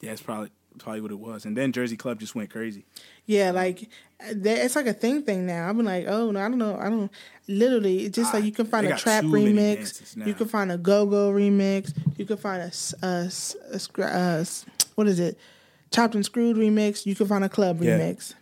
Yeah, 0.00 0.12
it's 0.12 0.22
probably 0.22 0.50
probably 0.78 1.00
what 1.00 1.10
it 1.10 1.18
was. 1.18 1.44
And 1.44 1.56
then 1.56 1.72
Jersey 1.72 1.96
Club 1.96 2.18
just 2.20 2.34
went 2.34 2.50
crazy. 2.50 2.84
Yeah, 3.26 3.50
like 3.52 3.88
that, 4.18 4.58
it's 4.64 4.76
like 4.76 4.86
a 4.86 4.92
thing 4.92 5.22
thing 5.22 5.46
now. 5.46 5.68
I've 5.68 5.76
been 5.76 5.86
like, 5.86 6.06
oh 6.08 6.30
no, 6.30 6.40
I 6.40 6.48
don't 6.48 6.58
know, 6.58 6.76
I 6.78 6.90
don't. 6.90 7.10
Literally, 7.48 8.04
it's 8.06 8.16
just 8.16 8.32
like 8.34 8.44
you 8.44 8.52
can 8.52 8.66
find 8.66 8.86
a 8.86 8.96
trap 8.96 9.24
remix, 9.24 10.16
you 10.26 10.34
can 10.34 10.48
find 10.48 10.72
a 10.72 10.78
go 10.78 11.06
go 11.06 11.30
remix, 11.30 11.94
you 12.16 12.24
can 12.26 12.36
find 12.36 12.62
a, 12.62 12.68
scra- 12.68 14.12
uh, 14.14 14.40
s- 14.40 14.66
what 14.94 15.06
is 15.06 15.20
it, 15.20 15.38
chopped 15.90 16.14
and 16.14 16.24
screwed 16.24 16.56
remix. 16.56 17.04
You 17.06 17.14
can 17.14 17.26
find 17.26 17.44
a 17.44 17.48
club 17.48 17.82
Yeah. 17.82 17.98
remix. 17.98 18.34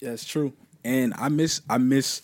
Yeah, 0.00 0.10
it's 0.10 0.24
true. 0.24 0.52
And 0.84 1.12
I 1.18 1.28
miss 1.28 1.60
I 1.68 1.78
miss 1.78 2.22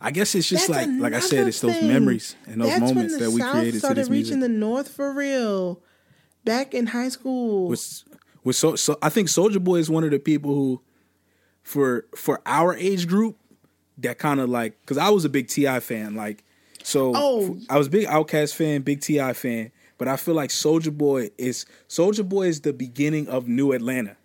I 0.00 0.10
guess 0.10 0.34
it's 0.34 0.48
just 0.48 0.68
That's 0.68 0.88
like 0.88 1.00
like 1.00 1.12
I 1.14 1.20
said, 1.20 1.48
it's 1.48 1.60
those 1.60 1.72
thing. 1.72 1.88
memories 1.88 2.36
and 2.46 2.60
those 2.60 2.68
That's 2.68 2.80
moments 2.80 3.18
that 3.18 3.30
we 3.30 3.40
South 3.40 3.52
created 3.52 3.72
to 3.74 3.78
started 3.80 4.00
this 4.02 4.08
reaching 4.10 4.38
music. 4.38 4.52
the 4.52 4.58
North 4.58 4.88
for 4.88 5.12
real. 5.12 5.80
Back 6.44 6.74
in 6.74 6.86
high 6.86 7.08
school, 7.08 7.68
was 8.46 8.56
so 8.56 8.74
so 8.76 8.96
I 9.02 9.10
think 9.10 9.28
Soulja 9.28 9.62
Boy 9.62 9.76
is 9.76 9.90
one 9.90 10.04
of 10.04 10.10
the 10.10 10.18
people 10.18 10.54
who 10.54 10.80
for 11.62 12.06
for 12.16 12.40
our 12.46 12.74
age 12.76 13.06
group 13.06 13.36
that 13.98 14.18
kind 14.18 14.40
of 14.40 14.48
like 14.48 14.74
cuz 14.86 14.96
I 14.98 15.10
was 15.10 15.24
a 15.24 15.28
big 15.28 15.48
TI 15.48 15.80
fan 15.80 16.14
like 16.14 16.44
so 16.82 17.12
Oh. 17.14 17.58
I 17.68 17.76
was 17.78 17.88
a 17.88 17.90
big 17.90 18.06
Outkast 18.06 18.54
fan, 18.54 18.82
big 18.82 19.00
TI 19.00 19.32
fan, 19.32 19.72
but 19.98 20.06
I 20.08 20.16
feel 20.16 20.34
like 20.34 20.50
Soulja 20.50 20.96
Boy 20.96 21.30
is 21.36 21.66
Soulja 21.88 22.26
Boy 22.28 22.46
is 22.48 22.60
the 22.60 22.72
beginning 22.72 23.26
of 23.28 23.48
New 23.48 23.72
Atlanta. 23.72 24.16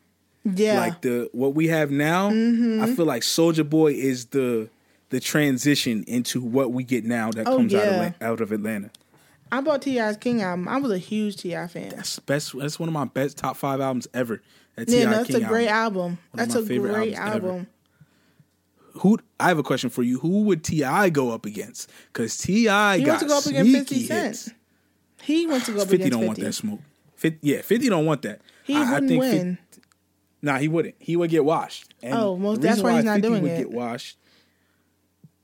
yeah, 0.44 0.80
like 0.80 1.02
the 1.02 1.30
what 1.34 1.54
we 1.56 1.68
have 1.68 1.92
now 1.92 2.30
Mm-hmm. 2.32 2.82
i 2.84 2.88
feel 2.96 3.06
like 3.06 3.22
soulja 3.22 3.64
boy 3.70 3.92
is 3.94 4.26
the 4.38 4.70
the 5.10 5.20
transition 5.20 6.04
into 6.08 6.42
what 6.42 6.72
we 6.72 6.84
get 6.84 7.06
now 7.06 7.30
that 7.32 7.46
Oh, 7.48 7.58
comes 7.58 7.76
out, 7.76 7.84
yeah. 7.86 8.08
of, 8.08 8.14
out 8.22 8.42
of 8.42 8.52
atlanta 8.52 8.90
I 9.52 9.62
bought 9.62 9.82
T.I.'s 9.82 10.18
King 10.18 10.42
album. 10.42 10.68
I 10.68 10.78
was 10.78 10.92
a 10.92 10.98
huge 10.98 11.38
T.I. 11.38 11.68
fan. 11.68 11.90
That's 11.90 12.20
best. 12.20 12.58
That's 12.58 12.80
one 12.80 12.88
of 12.90 12.94
my 12.94 13.06
best 13.06 13.38
top 13.38 13.58
five 13.58 13.82
albums 13.82 14.08
ever. 14.14 14.42
That 14.76 14.88
yeah, 14.90 15.06
no, 15.06 15.12
that's 15.18 15.28
King 15.28 15.44
a 15.44 15.48
great 15.48 15.68
album. 15.68 16.02
album. 16.02 16.20
That's 16.34 16.56
a 16.56 16.64
great 16.64 16.80
albums 17.16 17.18
ever. 17.18 17.48
album. 17.50 17.68
Who? 18.96 19.20
I 19.40 19.48
have 19.50 19.58
a 19.58 19.64
question 19.64 19.90
for 19.90 20.04
you. 20.04 20.20
Who 20.20 20.44
would 20.44 20.64
T.I. 20.64 21.10
go 21.10 21.32
up 21.32 21.46
against? 21.46 21.90
Because 22.12 22.38
T.I. 22.38 22.98
He 23.00 23.04
got 23.04 23.20
to 23.20 23.26
go 23.26 23.38
up 23.38 23.46
against 23.46 23.72
50 23.90 24.04
Cent. 24.06 24.50
He 25.22 25.48
wants 25.48 25.66
to 25.68 25.74
go 25.74 25.82
up 25.82 25.88
50 25.88 25.96
against 25.96 26.12
don't 26.12 26.20
50. 26.22 26.28
want 26.28 26.40
that 26.40 26.54
smoke. 26.54 26.80
50, 27.16 27.40
yeah, 27.48 27.62
50 27.62 27.90
don't 27.90 28.06
want 28.06 28.22
that. 28.24 28.42
He 28.64 28.76
I, 28.76 28.82
I 28.82 28.92
wouldn't 28.94 29.10
think 29.10 29.24
50 29.24 29.38
win. 29.38 29.58
Nah, 30.42 30.58
he 30.58 30.68
wouldn't. 30.68 30.96
He 30.98 31.16
would 31.16 31.30
get 31.30 31.46
washed. 31.46 31.94
And 32.02 32.14
Oh, 32.16 32.34
well, 32.34 32.56
that's 32.56 32.82
why 32.82 32.96
he's 32.96 33.04
not 33.06 33.18
50 33.18 33.28
doing 33.28 33.44
would 33.44 33.52
it. 33.52 33.58
get 33.58 33.72
washed. 33.72 34.18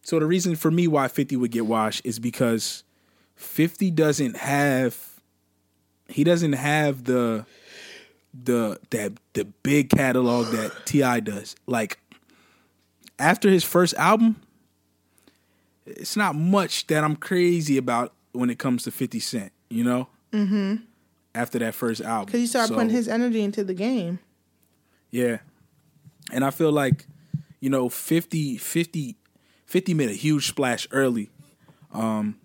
So 0.01 0.19
the 0.19 0.25
reason 0.25 0.55
for 0.55 0.71
me 0.71 0.87
why 0.87 1.07
50 1.07 1.35
would 1.35 1.51
get 1.51 1.65
washed 1.67 2.01
is 2.03 2.17
because 2.19 2.83
50 3.37 3.91
doesn't 3.91 4.35
have 4.37 4.97
he 6.09 6.23
doesn't 6.23 6.53
have 6.53 7.03
the 7.05 7.45
the 8.33 8.79
that 8.91 9.13
the 9.33 9.45
big 9.63 9.89
catalog 9.89 10.47
that 10.51 10.71
T.I. 10.85 11.21
does. 11.21 11.55
Like 11.65 11.99
after 13.19 13.49
his 13.49 13.63
first 13.63 13.93
album, 13.95 14.35
it's 15.85 16.15
not 16.17 16.35
much 16.35 16.87
that 16.87 17.03
I'm 17.03 17.15
crazy 17.15 17.77
about 17.77 18.13
when 18.33 18.49
it 18.49 18.59
comes 18.59 18.83
to 18.83 18.91
50 18.91 19.19
Cent, 19.19 19.51
you 19.69 19.83
know? 19.83 20.07
Mm-hmm. 20.31 20.75
After 21.33 21.57
that 21.59 21.73
first 21.73 22.01
album. 22.01 22.25
Because 22.27 22.41
he 22.41 22.47
started 22.47 22.67
So- 22.69 22.75
putting 22.75 22.89
his 22.89 23.07
energy 23.07 23.41
into 23.41 23.63
the 23.63 23.73
game. 23.73 24.19
yeah. 25.11 25.37
And 26.31 26.43
I 26.43 26.49
feel 26.51 26.71
like, 26.73 27.07
you 27.61 27.69
know, 27.69 27.87
50, 27.87 28.57
50, 28.57 29.15
50 29.65 29.93
made 29.93 30.09
a 30.09 30.13
huge 30.13 30.47
splash 30.49 30.85
early. 30.91 31.29
Um, 31.93 32.37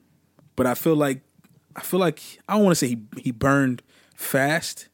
but 0.56 0.66
I 0.66 0.74
feel 0.74 0.96
like 0.96 1.20
I 1.76 1.80
feel 1.80 2.00
like 2.00 2.20
I 2.48 2.54
don't 2.54 2.64
want 2.64 2.76
to 2.76 2.86
say 2.86 2.88
he 2.88 2.98
he 3.20 3.30
burned 3.30 3.82
fast. 4.14 4.88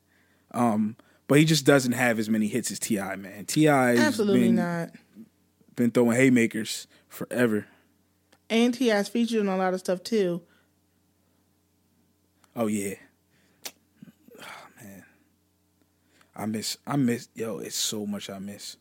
Um, 0.52 0.96
but 1.26 1.38
he 1.38 1.44
just 1.44 1.66
doesn't 1.66 1.92
have 1.92 2.18
as 2.18 2.30
many 2.30 2.46
hits 2.46 2.70
as 2.70 2.78
T.I. 2.78 3.16
man. 3.16 3.44
T.I. 3.44 3.96
Absolutely 3.96 4.40
been, 4.46 4.54
not. 4.56 4.90
been 5.76 5.90
throwing 5.90 6.16
haymakers 6.16 6.86
forever. 7.08 7.66
And 8.48 8.72
T.I.'s 8.72 9.08
featured 9.08 9.40
in 9.40 9.48
a 9.48 9.56
lot 9.58 9.74
of 9.74 9.80
stuff 9.80 10.02
too. 10.02 10.40
Oh 12.56 12.66
yeah. 12.66 12.94
Oh, 14.40 14.82
man. 14.82 15.04
I 16.34 16.46
miss 16.46 16.78
I 16.86 16.96
miss 16.96 17.28
yo, 17.34 17.58
it's 17.58 17.76
so 17.76 18.06
much 18.06 18.30
I 18.30 18.38
miss. 18.38 18.76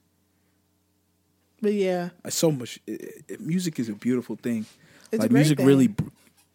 But 1.62 1.74
yeah, 1.74 2.10
It's 2.24 2.38
so 2.38 2.52
much 2.52 2.80
it, 2.88 3.24
it- 3.28 3.42
music 3.42 3.80
is 3.80 3.90
a 3.90 3.94
beautiful 3.94 4.36
thing. 4.36 4.66
It's 5.12 5.20
a 5.20 5.24
like 5.24 5.32
music 5.32 5.58
thing. 5.58 5.68
really 5.68 5.94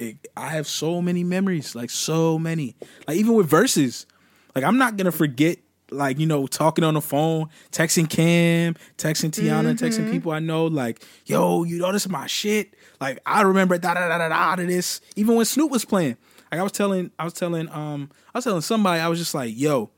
it, 0.02 0.28
I 0.36 0.48
have 0.48 0.66
so 0.66 1.00
many 1.00 1.24
memories, 1.24 1.74
like 1.74 1.90
so 1.90 2.38
many. 2.38 2.74
Like 3.08 3.16
even 3.16 3.34
with 3.34 3.50
Verzuz. 3.50 4.06
Like 4.54 4.64
I'm 4.64 4.76
not 4.78 4.96
to 4.98 5.12
forget 5.12 5.58
like 5.90 6.18
you 6.18 6.26
know 6.26 6.46
talking 6.46 6.84
on 6.84 6.94
the 6.94 7.00
phone, 7.00 7.48
texting 7.70 8.08
Cam, 8.08 8.74
texting 8.98 9.30
Tiana, 9.30 9.74
Mm-hmm. 9.74 9.84
texting 9.84 10.10
people 10.10 10.32
I 10.32 10.38
know 10.40 10.66
like, 10.66 11.04
"Yo, 11.26 11.64
you 11.64 11.78
know 11.78 11.92
this 11.92 12.02
is 12.06 12.10
my 12.10 12.26
shit." 12.26 12.74
Like 13.00 13.18
I 13.24 13.42
remember 13.42 13.78
da 13.78 13.94
da 13.94 14.08
da 14.08 14.18
da 14.18 14.28
da 14.28 14.56
to 14.56 14.66
this. 14.66 15.00
Even 15.16 15.36
when 15.36 15.44
Snoop 15.46 15.70
was 15.70 15.84
playing. 15.84 16.16
Like 16.50 16.60
I 16.60 16.62
was 16.64 16.72
telling 16.72 17.10
I 17.18 17.24
was 17.24 17.32
telling 17.32 17.68
um 17.70 18.10
I 18.34 18.38
was 18.38 18.44
telling 18.44 18.60
somebody 18.60 19.00
I 19.00 19.08
was 19.08 19.18
just 19.18 19.34
like, 19.34 19.52
"Yo, 19.56 19.90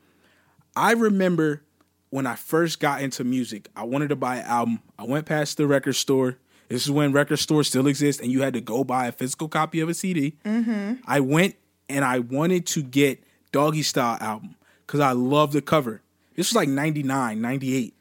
I 0.76 0.92
remember 0.92 1.62
when 2.10 2.26
I 2.28 2.36
first 2.36 2.78
got 2.78 3.02
into 3.02 3.24
music, 3.24 3.68
I 3.74 3.82
wanted 3.84 4.08
to 4.10 4.16
buy 4.16 4.36
an 4.36 4.44
album. 4.46 4.80
I 4.98 5.04
went 5.04 5.26
past 5.26 5.56
the 5.56 5.66
record 5.66 5.94
store. 5.94 6.38
This 6.68 6.84
is 6.84 6.90
when 6.90 7.12
record 7.12 7.38
stores 7.38 7.68
still 7.68 7.86
exist, 7.86 8.20
and 8.20 8.32
you 8.32 8.42
had 8.42 8.54
to 8.54 8.60
go 8.60 8.84
buy 8.84 9.06
a 9.06 9.12
physical 9.12 9.48
copy 9.48 9.80
of 9.80 9.88
a 9.88 9.94
CD. 9.94 10.36
Mm-hmm. 10.44 10.94
I 11.06 11.20
went 11.20 11.56
and 11.88 12.04
I 12.04 12.20
wanted 12.20 12.66
to 12.68 12.82
get 12.82 13.22
Doggystyle 13.52 14.20
album 14.20 14.56
because 14.86 15.00
I 15.00 15.12
love 15.12 15.52
the 15.52 15.62
cover. 15.62 16.02
This 16.34 16.50
was 16.50 16.56
like 16.56 16.68
99, 16.68 17.40
98. 17.40 17.94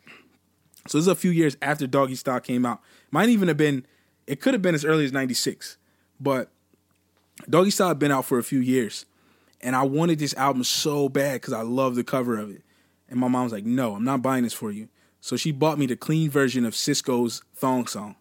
So 0.87 0.97
this 0.97 1.03
is 1.03 1.07
a 1.07 1.15
few 1.15 1.31
years 1.31 1.55
after 1.61 1.87
Doggystyle 1.87 2.43
came 2.43 2.65
out. 2.65 2.81
Might 3.11 3.29
even 3.29 3.47
have 3.47 3.57
been, 3.57 3.85
it 4.27 4.41
could 4.41 4.53
have 4.53 4.61
been 4.61 4.75
as 4.75 4.83
early 4.83 5.05
as 5.05 5.11
96. 5.11 5.77
But 6.19 6.49
Doggystyle 7.49 7.89
had 7.89 7.99
been 7.99 8.11
out 8.11 8.25
for 8.25 8.37
a 8.37 8.43
few 8.43 8.59
years. 8.59 9.05
And 9.61 9.75
I 9.75 9.83
wanted 9.83 10.19
this 10.19 10.33
album 10.35 10.63
so 10.63 11.07
bad 11.07 11.35
because 11.35 11.53
I 11.53 11.61
love 11.61 11.95
the 11.95 12.03
cover 12.03 12.37
of 12.37 12.49
it. 12.49 12.63
And 13.09 13.19
my 13.19 13.27
mom 13.27 13.43
was 13.43 13.53
like, 13.53 13.65
no, 13.65 13.95
I'm 13.95 14.03
not 14.03 14.21
buying 14.21 14.43
this 14.43 14.53
for 14.53 14.71
you. 14.71 14.89
So 15.21 15.37
she 15.37 15.51
bought 15.51 15.79
me 15.79 15.85
the 15.85 15.95
clean 15.95 16.29
version 16.29 16.65
of 16.65 16.73
Sisqo's 16.73 17.43
Thong 17.55 17.87
Song. 17.87 18.15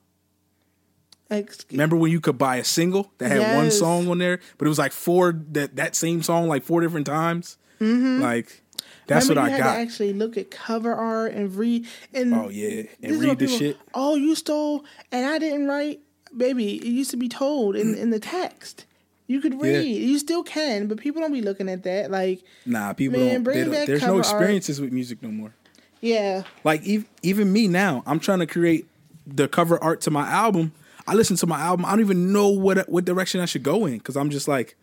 Ex- 1.33 1.67
Remember 1.71 1.97
when 1.97 2.11
you 2.13 2.21
could 2.21 2.39
buy 2.39 2.57
a 2.57 2.65
single 2.65 3.11
that 3.19 3.31
had 3.31 3.57
one 3.57 3.71
song 3.71 4.09
on 4.09 4.19
there, 4.19 4.41
but 4.59 4.67
it 4.67 4.69
was 4.69 4.79
like 4.79 4.93
four 4.93 5.33
that 5.53 5.77
that 5.77 5.97
same 5.97 6.23
song 6.23 6.49
like 6.49 6.63
four 6.63 6.81
different 6.81 7.07
times? 7.07 7.57
Mm-hmm. 7.81 8.21
Like 8.23 8.63
that's 9.07 9.29
Remember 9.29 9.43
what 9.43 9.49
you 9.51 9.55
I 9.55 9.59
had 9.59 9.65
got. 9.65 9.75
to 9.75 9.81
actually 9.81 10.13
look 10.13 10.37
at 10.37 10.51
cover 10.51 10.95
art 10.95 11.33
and 11.33 11.55
read 11.57 11.87
and 12.15 12.33
Oh, 12.35 12.49
yeah, 12.49 12.85
and 13.03 13.21
read 13.21 13.39
the 13.39 13.47
people- 13.47 13.59
shit. 13.59 13.77
Oh, 13.95 14.15
you 14.17 14.35
stole 14.35 14.85
and 15.11 15.27
I 15.27 15.39
didn't 15.39 15.67
write. 15.67 16.01
Baby, 16.37 16.77
it 16.77 16.87
used 16.87 17.11
to 17.11 17.17
be 17.17 17.29
told 17.29 17.77
in 17.77 17.95
in 17.95 18.11
the 18.11 18.21
text. 18.21 18.87
You 19.27 19.41
could 19.41 19.55
Yeah. 19.55 19.61
read. 19.63 19.85
You 20.03 20.19
still 20.19 20.43
can, 20.43 20.87
but 20.89 20.99
people 20.99 21.21
don't 21.23 21.33
be 21.33 21.43
looking 21.43 21.69
at 21.69 21.83
that. 21.85 22.11
Like, 22.11 22.43
nah, 22.67 22.93
people 22.93 23.19
Man, 23.19 23.43
don't. 23.43 23.55
don't 23.55 23.71
there's 23.87 24.01
no 24.03 24.07
cover 24.09 24.13
art. 24.19 24.27
experiences 24.27 24.81
with 24.81 24.93
music 24.93 25.23
no 25.23 25.31
more. 25.31 25.53
yeah, 26.01 26.43
Like 26.65 26.83
even 26.85 27.07
even 27.23 27.53
me 27.53 27.69
now, 27.69 28.03
I'm 28.07 28.19
trying 28.19 28.41
to 28.41 28.47
create 28.47 28.87
the 29.27 29.47
cover 29.49 29.83
art 29.83 30.01
to 30.03 30.11
my 30.11 30.27
album. 30.29 30.73
I 31.07 31.15
listen 31.15 31.37
to 31.37 31.47
my 31.47 31.61
album. 31.61 31.85
I 31.85 31.91
don't 31.91 32.01
even 32.01 32.33
know 32.33 32.49
what 32.49 32.89
what 32.89 33.05
direction 33.05 33.41
I 33.41 33.47
should 33.47 33.63
go 33.63 33.87
in 33.87 33.99
because 33.99 34.17
I'm 34.17 34.31
just 34.31 34.47
like, 34.49 34.77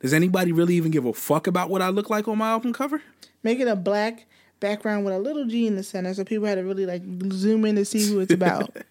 does 0.00 0.12
anybody 0.14 0.52
really 0.52 0.74
even 0.74 0.90
give 0.90 1.04
a 1.04 1.12
fuck 1.12 1.46
about 1.46 1.70
what 1.70 1.82
I 1.82 1.88
look 1.90 2.08
like 2.10 2.26
on 2.28 2.38
my 2.38 2.48
album 2.50 2.72
cover? 2.72 3.02
make 3.44 3.60
it 3.60 3.68
a 3.68 3.76
black 3.76 4.26
background 4.60 5.04
with 5.04 5.14
a 5.14 5.18
little 5.18 5.46
G 5.46 5.66
in 5.68 5.76
the 5.76 5.82
center, 5.84 6.12
so 6.12 6.24
people 6.24 6.46
had 6.46 6.56
to 6.56 6.64
really 6.64 6.86
like 6.86 7.02
zoom 7.32 7.64
in 7.64 7.76
to 7.76 7.84
see 7.84 8.06
who 8.08 8.20
it's 8.20 8.32
about. 8.32 8.76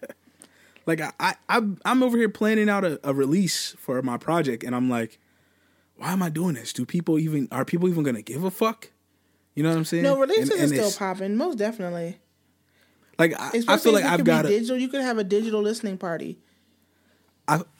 Like 0.86 1.02
I, 1.02 1.34
I 1.50 1.56
I'm- 1.84 2.02
over 2.02 2.16
here 2.16 2.30
planning 2.30 2.70
out 2.70 2.82
a, 2.82 2.98
a 3.04 3.12
release 3.12 3.74
for 3.78 4.00
my 4.00 4.16
project, 4.16 4.64
and 4.64 4.74
I'm 4.74 4.88
like, 4.88 5.18
why 5.96 6.12
am 6.12 6.22
I 6.22 6.30
doing 6.30 6.54
this? 6.54 6.72
Do 6.72 6.86
people 6.86 7.18
even 7.18 7.46
are 7.52 7.66
people 7.66 7.90
even 7.90 8.04
gonna 8.04 8.22
give 8.22 8.42
a 8.42 8.50
fuck? 8.50 8.88
You 9.54 9.62
know 9.64 9.68
what 9.68 9.76
I'm 9.76 9.84
saying? 9.84 10.02
no, 10.04 10.18
releases 10.18 10.48
And- 10.48 10.62
are 10.72 10.86
still 10.88 10.92
popping, 10.98 11.36
most 11.36 11.58
definitely. 11.58 12.16
Like 13.18 13.34
I, 13.38 13.62
I 13.68 13.76
feel 13.76 13.92
like 13.92 14.04
I've 14.04 14.20
could 14.20 14.26
got 14.26 14.46
digital. 14.46 14.78
You 14.78 14.88
could 14.88 15.02
have 15.02 15.18
a 15.18 15.24
digital 15.24 15.60
listening 15.60 15.98
party. 15.98 16.38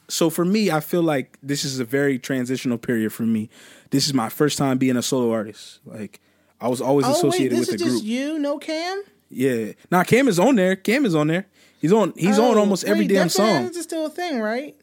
So 0.09 0.31
for 0.31 0.45
me, 0.45 0.71
I 0.71 0.81
feel 0.81 1.03
like 1.03 1.37
this 1.43 1.65
is 1.65 1.81
a 1.81 1.85
very 1.85 2.19
transitional 2.19 2.79
period 2.79 3.13
for 3.13 3.25
me. 3.25 3.51
This 3.91 4.07
is 4.07 4.15
my 4.15 4.29
first 4.29 4.57
time 4.59 4.79
being 4.79 4.97
a 4.97 5.03
solo 5.03 5.33
artist. 5.33 5.81
Like 5.85 6.21
I 6.61 6.69
was 6.69 6.81
always 6.81 7.05
Oh 7.07 7.11
wait, 7.11 7.17
associated 7.19 7.59
this 7.59 7.67
with 7.67 7.69
is 7.69 7.75
a 7.75 7.85
group. 7.85 7.91
just 7.97 8.05
you, 8.05 8.39
no 8.39 8.59
Cam. 8.59 9.03
Yeah. 9.29 9.73
Now 9.91 10.03
Cam 10.05 10.27
is 10.29 10.39
on 10.39 10.57
there. 10.57 10.77
Cam 10.77 11.05
is 11.05 11.15
on 11.15 11.27
there. 11.27 11.47
He's 11.81 11.93
on. 11.93 12.13
He's 12.17 12.39
on 12.39 12.57
Oh, 12.57 12.61
almost 12.61 12.85
every 12.85 13.07
damn 13.07 13.29
song. 13.29 13.67
Is 13.67 13.83
still 13.83 14.07
a 14.07 14.11
thing, 14.11 14.41
right? 14.41 14.75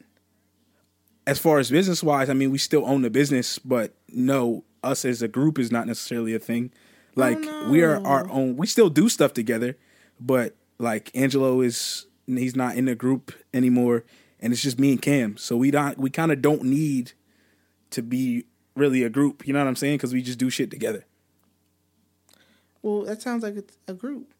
As 1.27 1.39
far 1.39 1.57
as 1.57 1.71
business 1.71 2.03
wise, 2.03 2.29
I 2.29 2.33
mean, 2.33 2.51
we 2.51 2.59
still 2.59 2.85
own 2.85 3.01
the 3.01 3.09
business, 3.09 3.57
but 3.57 3.95
no, 4.09 4.63
us 4.83 5.03
as 5.05 5.21
a 5.23 5.27
group 5.27 5.57
is 5.57 5.71
not 5.71 5.87
necessarily 5.87 6.35
a 6.35 6.39
thing. 6.39 6.71
Oh, 7.17 7.21
like 7.21 7.39
we 7.69 7.81
are 7.81 8.05
our 8.05 8.29
own. 8.29 8.57
We 8.57 8.67
still 8.67 8.89
do 8.89 9.09
stuff 9.09 9.33
together, 9.33 9.75
but 10.19 10.55
like 10.77 11.09
Angelo 11.15 11.61
is 11.61 12.05
he's 12.27 12.55
not 12.55 12.75
in 12.75 12.85
the 12.85 12.95
group 12.95 13.31
anymore, 13.53 14.03
and 14.45 14.53
it's 14.53 14.61
just 14.61 14.79
me 14.79 14.91
and 14.91 15.01
Cam. 15.01 15.37
So 15.37 15.57
we 15.57 15.71
don't. 15.71 15.97
We 15.97 16.11
kind 16.11 16.31
of 16.31 16.39
don't 16.39 16.63
need 16.63 17.13
to 17.89 18.03
be 18.03 18.45
really 18.75 19.01
a 19.01 19.09
group. 19.09 19.47
You 19.47 19.53
know 19.53 19.59
what 19.59 19.67
I'm 19.67 19.75
saying? 19.75 19.95
Because 19.97 20.13
we 20.13 20.21
just 20.21 20.37
do 20.37 20.51
shit 20.51 20.69
together. 20.69 21.03
Well, 22.83 23.01
that 23.05 23.23
sounds 23.23 23.41
like 23.41 23.55
it's 23.55 23.75
a 23.87 23.93
group. 23.93 24.31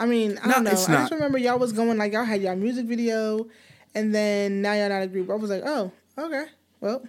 I 0.00 0.06
mean, 0.06 0.38
I 0.42 0.46
No, 0.46 0.54
don't 0.54 0.64
know. 0.64 0.70
I 0.70 0.74
just 0.74 1.12
remember 1.12 1.36
y'all 1.36 1.58
was 1.58 1.74
going 1.74 1.98
like 1.98 2.14
y'all 2.14 2.24
had 2.24 2.40
y'all 2.40 2.56
music 2.56 2.86
video, 2.86 3.46
and 3.94 4.14
then 4.14 4.62
now 4.62 4.72
y'all 4.72 4.88
not 4.88 5.02
a 5.02 5.06
group. 5.06 5.28
I 5.28 5.34
was 5.34 5.50
like, 5.50 5.62
oh, 5.66 5.92
okay, 6.16 6.46
well, 6.80 7.04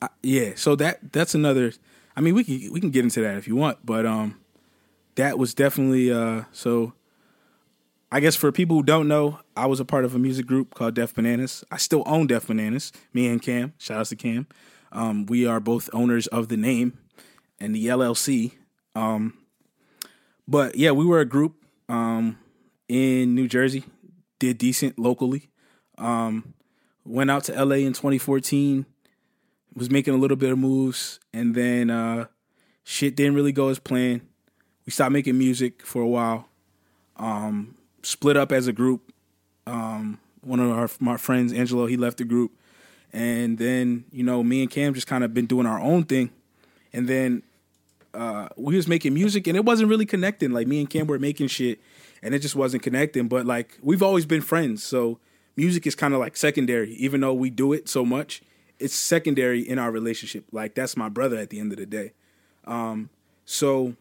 I, 0.00 0.08
yeah, 0.22 0.52
so 0.54 0.76
that 0.76 1.12
that's 1.12 1.34
another. 1.34 1.72
I 2.16 2.20
mean, 2.20 2.34
we 2.34 2.44
can 2.44 2.72
we 2.72 2.80
can 2.80 2.90
get 2.90 3.04
into 3.04 3.20
that 3.22 3.36
if 3.36 3.48
you 3.48 3.56
want, 3.56 3.84
but 3.84 4.06
um, 4.06 4.38
that 5.16 5.38
was 5.38 5.54
definitely 5.54 6.12
uh. 6.12 6.44
So, 6.52 6.92
I 8.12 8.18
guess 8.18 8.34
for 8.34 8.50
people 8.50 8.76
who 8.76 8.82
don't 8.82 9.06
know, 9.06 9.38
I 9.56 9.66
was 9.66 9.78
a 9.78 9.84
part 9.84 10.04
of 10.04 10.14
a 10.14 10.18
music 10.18 10.46
group 10.46 10.74
called 10.74 10.94
Def 10.94 11.14
Bananas. 11.14 11.64
I 11.70 11.76
still 11.76 12.02
own 12.06 12.26
Def 12.26 12.48
Bananas. 12.48 12.90
Me 13.12 13.28
and 13.28 13.40
Cam. 13.40 13.72
Shout 13.78 14.00
out 14.00 14.06
to 14.06 14.16
Cam. 14.16 14.48
Um, 14.90 15.26
we 15.26 15.46
are 15.46 15.60
both 15.60 15.88
owners 15.92 16.26
of 16.26 16.48
the 16.48 16.56
name 16.56 16.98
and 17.60 17.74
the 17.74 17.86
LLC. 17.86 18.52
Um, 18.96 19.34
but 20.48 20.74
yeah, 20.74 20.90
we 20.90 21.04
were 21.04 21.20
a 21.20 21.24
group 21.24 21.54
um 21.88 22.38
in 22.88 23.34
New 23.36 23.46
Jersey. 23.46 23.84
Did 24.40 24.58
decent 24.58 24.98
locally. 24.98 25.48
Um, 25.96 26.54
went 27.04 27.30
out 27.30 27.44
to 27.44 27.64
LA 27.64 27.76
in 27.76 27.92
2014 27.92 28.86
was 29.74 29.90
making 29.90 30.14
a 30.14 30.16
little 30.16 30.36
bit 30.36 30.50
of 30.50 30.58
moves 30.58 31.20
and 31.32 31.54
then 31.54 31.90
uh 31.90 32.26
shit 32.82 33.14
didn't 33.14 33.34
really 33.34 33.52
go 33.52 33.68
as 33.68 33.78
planned. 33.78 34.22
We 34.84 34.90
stopped 34.92 35.12
making 35.12 35.38
music 35.38 35.86
for 35.86 36.02
a 36.02 36.08
while. 36.08 36.48
Um 37.16 37.76
split 38.02 38.36
up 38.36 38.52
as 38.52 38.66
a 38.66 38.72
group. 38.72 39.12
Um 39.66 40.18
one 40.42 40.60
of 40.60 40.70
our 40.70 40.88
my 41.00 41.16
friends 41.16 41.52
Angelo, 41.52 41.86
he 41.86 41.96
left 41.96 42.18
the 42.18 42.24
group 42.24 42.52
and 43.12 43.58
then 43.58 44.04
you 44.12 44.22
know 44.22 44.42
me 44.42 44.62
and 44.62 44.70
Cam 44.70 44.94
just 44.94 45.06
kind 45.06 45.24
of 45.24 45.34
been 45.34 45.46
doing 45.46 45.66
our 45.66 45.80
own 45.80 46.04
thing, 46.04 46.30
and 46.92 47.08
then 47.08 47.42
uh, 48.14 48.48
we 48.56 48.76
was 48.76 48.88
making 48.88 49.14
music 49.14 49.46
and 49.46 49.56
it 49.56 49.64
wasn't 49.64 49.88
really 49.88 50.06
connecting. 50.06 50.50
Like 50.50 50.66
me 50.66 50.80
and 50.80 50.88
Cam 50.90 51.06
were 51.06 51.18
making 51.18 51.48
shit, 51.48 51.80
and 52.22 52.34
it 52.34 52.40
just 52.40 52.56
wasn't 52.56 52.82
connecting. 52.82 53.28
But 53.28 53.46
like 53.46 53.78
we've 53.82 54.02
always 54.02 54.26
been 54.26 54.42
friends, 54.42 54.82
so 54.82 55.18
music 55.56 55.86
is 55.86 55.94
kind 55.94 56.14
of 56.14 56.20
like 56.20 56.36
secondary, 56.36 56.92
even 56.94 57.20
though 57.20 57.34
we 57.34 57.50
do 57.50 57.72
it 57.72 57.88
so 57.88 58.04
much. 58.04 58.42
It's 58.78 58.94
secondary 58.94 59.60
in 59.60 59.78
our 59.78 59.90
relationship. 59.90 60.44
Like 60.52 60.74
that's 60.74 60.96
my 60.96 61.08
brother 61.08 61.36
at 61.36 61.50
the 61.50 61.60
end 61.60 61.72
of 61.72 61.78
the 61.78 61.86
day. 61.86 62.12
Um, 62.64 63.10
so 63.44 63.94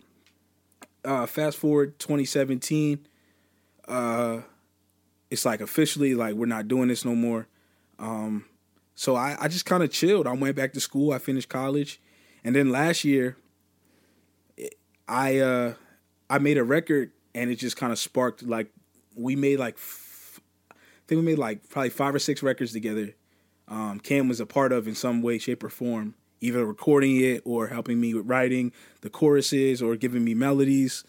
uh, 1.03 1.25
fast 1.25 1.57
forward 1.57 1.97
2017, 1.99 2.99
uh, 3.89 4.41
it's 5.29 5.45
like 5.45 5.61
officially 5.61 6.15
like 6.15 6.35
we're 6.35 6.45
not 6.45 6.67
doing 6.67 6.87
this 6.87 7.03
no 7.03 7.15
more. 7.15 7.47
Um, 7.97 8.45
so 8.95 9.15
I, 9.15 9.35
I 9.39 9.47
just 9.47 9.65
kind 9.65 9.83
of 9.83 9.91
chilled. 9.91 10.27
I 10.27 10.33
went 10.33 10.55
back 10.55 10.73
to 10.73 10.79
school. 10.79 11.11
I 11.11 11.17
finished 11.17 11.49
college, 11.49 11.99
and 12.43 12.55
then 12.55 12.71
last 12.71 13.03
year, 13.03 13.37
I 15.07 15.39
uh, 15.39 15.73
I 16.29 16.39
made 16.39 16.57
a 16.57 16.63
record, 16.63 17.11
and 17.33 17.49
it 17.49 17.55
just 17.55 17.77
kind 17.77 17.91
of 17.91 17.99
sparked 17.99 18.43
like 18.43 18.67
we 19.15 19.35
made 19.35 19.59
like 19.59 19.75
f- 19.75 20.39
I 20.71 20.75
think 21.07 21.19
we 21.19 21.25
made 21.25 21.39
like 21.39 21.67
probably 21.69 21.89
five 21.89 22.15
or 22.15 22.19
six 22.19 22.43
records 22.43 22.71
together. 22.71 23.15
Um, 23.67 23.99
Cam 23.99 24.27
was 24.27 24.39
a 24.39 24.45
part 24.45 24.71
of 24.71 24.87
in 24.87 24.95
some 24.95 25.21
way, 25.21 25.37
shape, 25.37 25.63
or 25.63 25.69
form, 25.69 26.15
either 26.41 26.65
recording 26.65 27.17
it 27.17 27.43
or 27.45 27.67
helping 27.67 28.01
me 28.01 28.13
with 28.13 28.27
writing 28.27 28.71
the 29.01 29.09
choruses 29.09 29.81
or 29.81 29.95
giving 29.95 30.23
me 30.23 30.33
melodies 30.33 31.03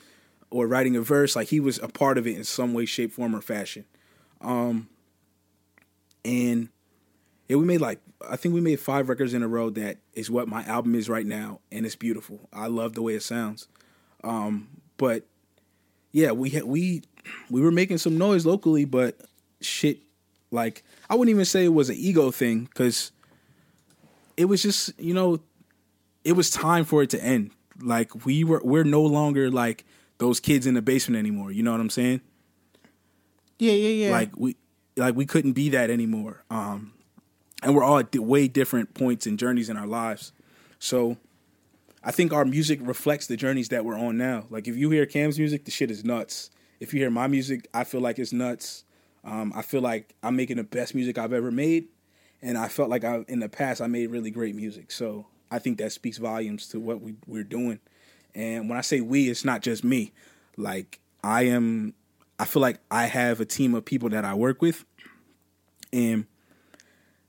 or 0.50 0.66
writing 0.66 0.96
a 0.96 1.00
verse. 1.00 1.36
Like 1.36 1.48
he 1.48 1.60
was 1.60 1.78
a 1.78 1.88
part 1.88 2.18
of 2.18 2.26
it 2.26 2.36
in 2.36 2.44
some 2.44 2.74
way, 2.74 2.84
shape, 2.84 3.12
form, 3.12 3.34
or 3.34 3.40
fashion. 3.40 3.84
Um, 4.40 4.88
and 6.24 6.68
yeah, 7.48 7.56
we 7.56 7.64
made 7.64 7.80
like 7.80 8.00
I 8.28 8.36
think 8.36 8.54
we 8.54 8.60
made 8.60 8.80
five 8.80 9.08
records 9.08 9.34
in 9.34 9.42
a 9.42 9.48
row 9.48 9.70
that 9.70 9.98
is 10.14 10.30
what 10.30 10.48
my 10.48 10.64
album 10.64 10.94
is 10.94 11.08
right 11.08 11.26
now, 11.26 11.60
and 11.72 11.86
it's 11.86 11.96
beautiful. 11.96 12.48
I 12.52 12.66
love 12.66 12.94
the 12.94 13.02
way 13.02 13.14
it 13.14 13.22
sounds. 13.22 13.68
Um, 14.22 14.68
but 14.96 15.24
yeah, 16.12 16.32
we 16.32 16.50
had, 16.50 16.64
we 16.64 17.02
we 17.48 17.60
were 17.60 17.70
making 17.70 17.98
some 17.98 18.18
noise 18.18 18.44
locally, 18.44 18.84
but 18.84 19.20
shit, 19.60 19.98
like 20.50 20.84
I 21.08 21.14
wouldn't 21.14 21.34
even 21.34 21.44
say 21.44 21.64
it 21.64 21.68
was 21.68 21.90
an 21.90 21.96
ego 21.98 22.30
thing 22.30 22.64
because 22.64 23.12
it 24.36 24.46
was 24.46 24.62
just 24.62 24.98
you 24.98 25.14
know 25.14 25.40
it 26.24 26.32
was 26.32 26.50
time 26.50 26.84
for 26.84 27.02
it 27.02 27.10
to 27.10 27.22
end. 27.22 27.50
Like 27.80 28.26
we 28.26 28.44
were 28.44 28.60
we're 28.62 28.84
no 28.84 29.02
longer 29.02 29.50
like 29.50 29.84
those 30.20 30.38
kids 30.38 30.66
in 30.66 30.74
the 30.74 30.82
basement 30.82 31.18
anymore. 31.18 31.50
You 31.50 31.62
know 31.62 31.72
what 31.72 31.80
I'm 31.80 31.90
saying? 31.90 32.20
Yeah, 33.58 33.72
yeah, 33.72 34.06
yeah. 34.06 34.12
Like 34.12 34.36
we 34.36 34.56
like 34.96 35.16
we 35.16 35.26
couldn't 35.26 35.52
be 35.52 35.70
that 35.70 35.90
anymore. 35.90 36.44
Um, 36.50 36.92
and 37.62 37.74
we're 37.74 37.82
all 37.82 37.98
at 37.98 38.14
way 38.14 38.46
different 38.46 38.94
points 38.94 39.26
and 39.26 39.38
journeys 39.38 39.68
in 39.68 39.76
our 39.76 39.86
lives. 39.86 40.32
So 40.78 41.16
I 42.04 42.10
think 42.10 42.32
our 42.32 42.44
music 42.44 42.80
reflects 42.82 43.26
the 43.26 43.36
journeys 43.36 43.70
that 43.70 43.84
we're 43.84 43.98
on 43.98 44.18
now. 44.18 44.44
Like 44.50 44.68
if 44.68 44.76
you 44.76 44.90
hear 44.90 45.06
Cam's 45.06 45.38
music, 45.38 45.64
the 45.64 45.70
shit 45.70 45.90
is 45.90 46.04
nuts. 46.04 46.50
If 46.80 46.92
you 46.94 47.00
hear 47.00 47.10
my 47.10 47.26
music, 47.26 47.66
I 47.72 47.84
feel 47.84 48.00
like 48.00 48.18
it's 48.18 48.32
nuts. 48.32 48.84
Um, 49.24 49.52
I 49.56 49.62
feel 49.62 49.80
like 49.80 50.14
I'm 50.22 50.36
making 50.36 50.58
the 50.58 50.64
best 50.64 50.94
music 50.94 51.18
I've 51.18 51.34
ever 51.34 51.50
made, 51.50 51.88
and 52.40 52.56
I 52.56 52.68
felt 52.68 52.88
like 52.88 53.04
I, 53.04 53.24
in 53.28 53.40
the 53.40 53.50
past 53.50 53.82
I 53.82 53.86
made 53.86 54.10
really 54.10 54.30
great 54.30 54.54
music. 54.54 54.90
So 54.90 55.26
I 55.50 55.58
think 55.58 55.78
that 55.78 55.92
speaks 55.92 56.18
volumes 56.18 56.68
to 56.68 56.80
what 56.80 57.00
we, 57.00 57.16
we're 57.26 57.44
doing. 57.44 57.80
And 58.34 58.68
when 58.68 58.78
I 58.78 58.82
say 58.82 59.00
we, 59.00 59.28
it's 59.28 59.44
not 59.44 59.62
just 59.62 59.84
me. 59.84 60.12
Like 60.56 61.00
I 61.22 61.42
am, 61.44 61.94
I 62.38 62.44
feel 62.44 62.62
like 62.62 62.78
I 62.90 63.06
have 63.06 63.40
a 63.40 63.44
team 63.44 63.74
of 63.74 63.84
people 63.84 64.08
that 64.10 64.24
I 64.24 64.34
work 64.34 64.62
with, 64.62 64.84
and 65.92 66.26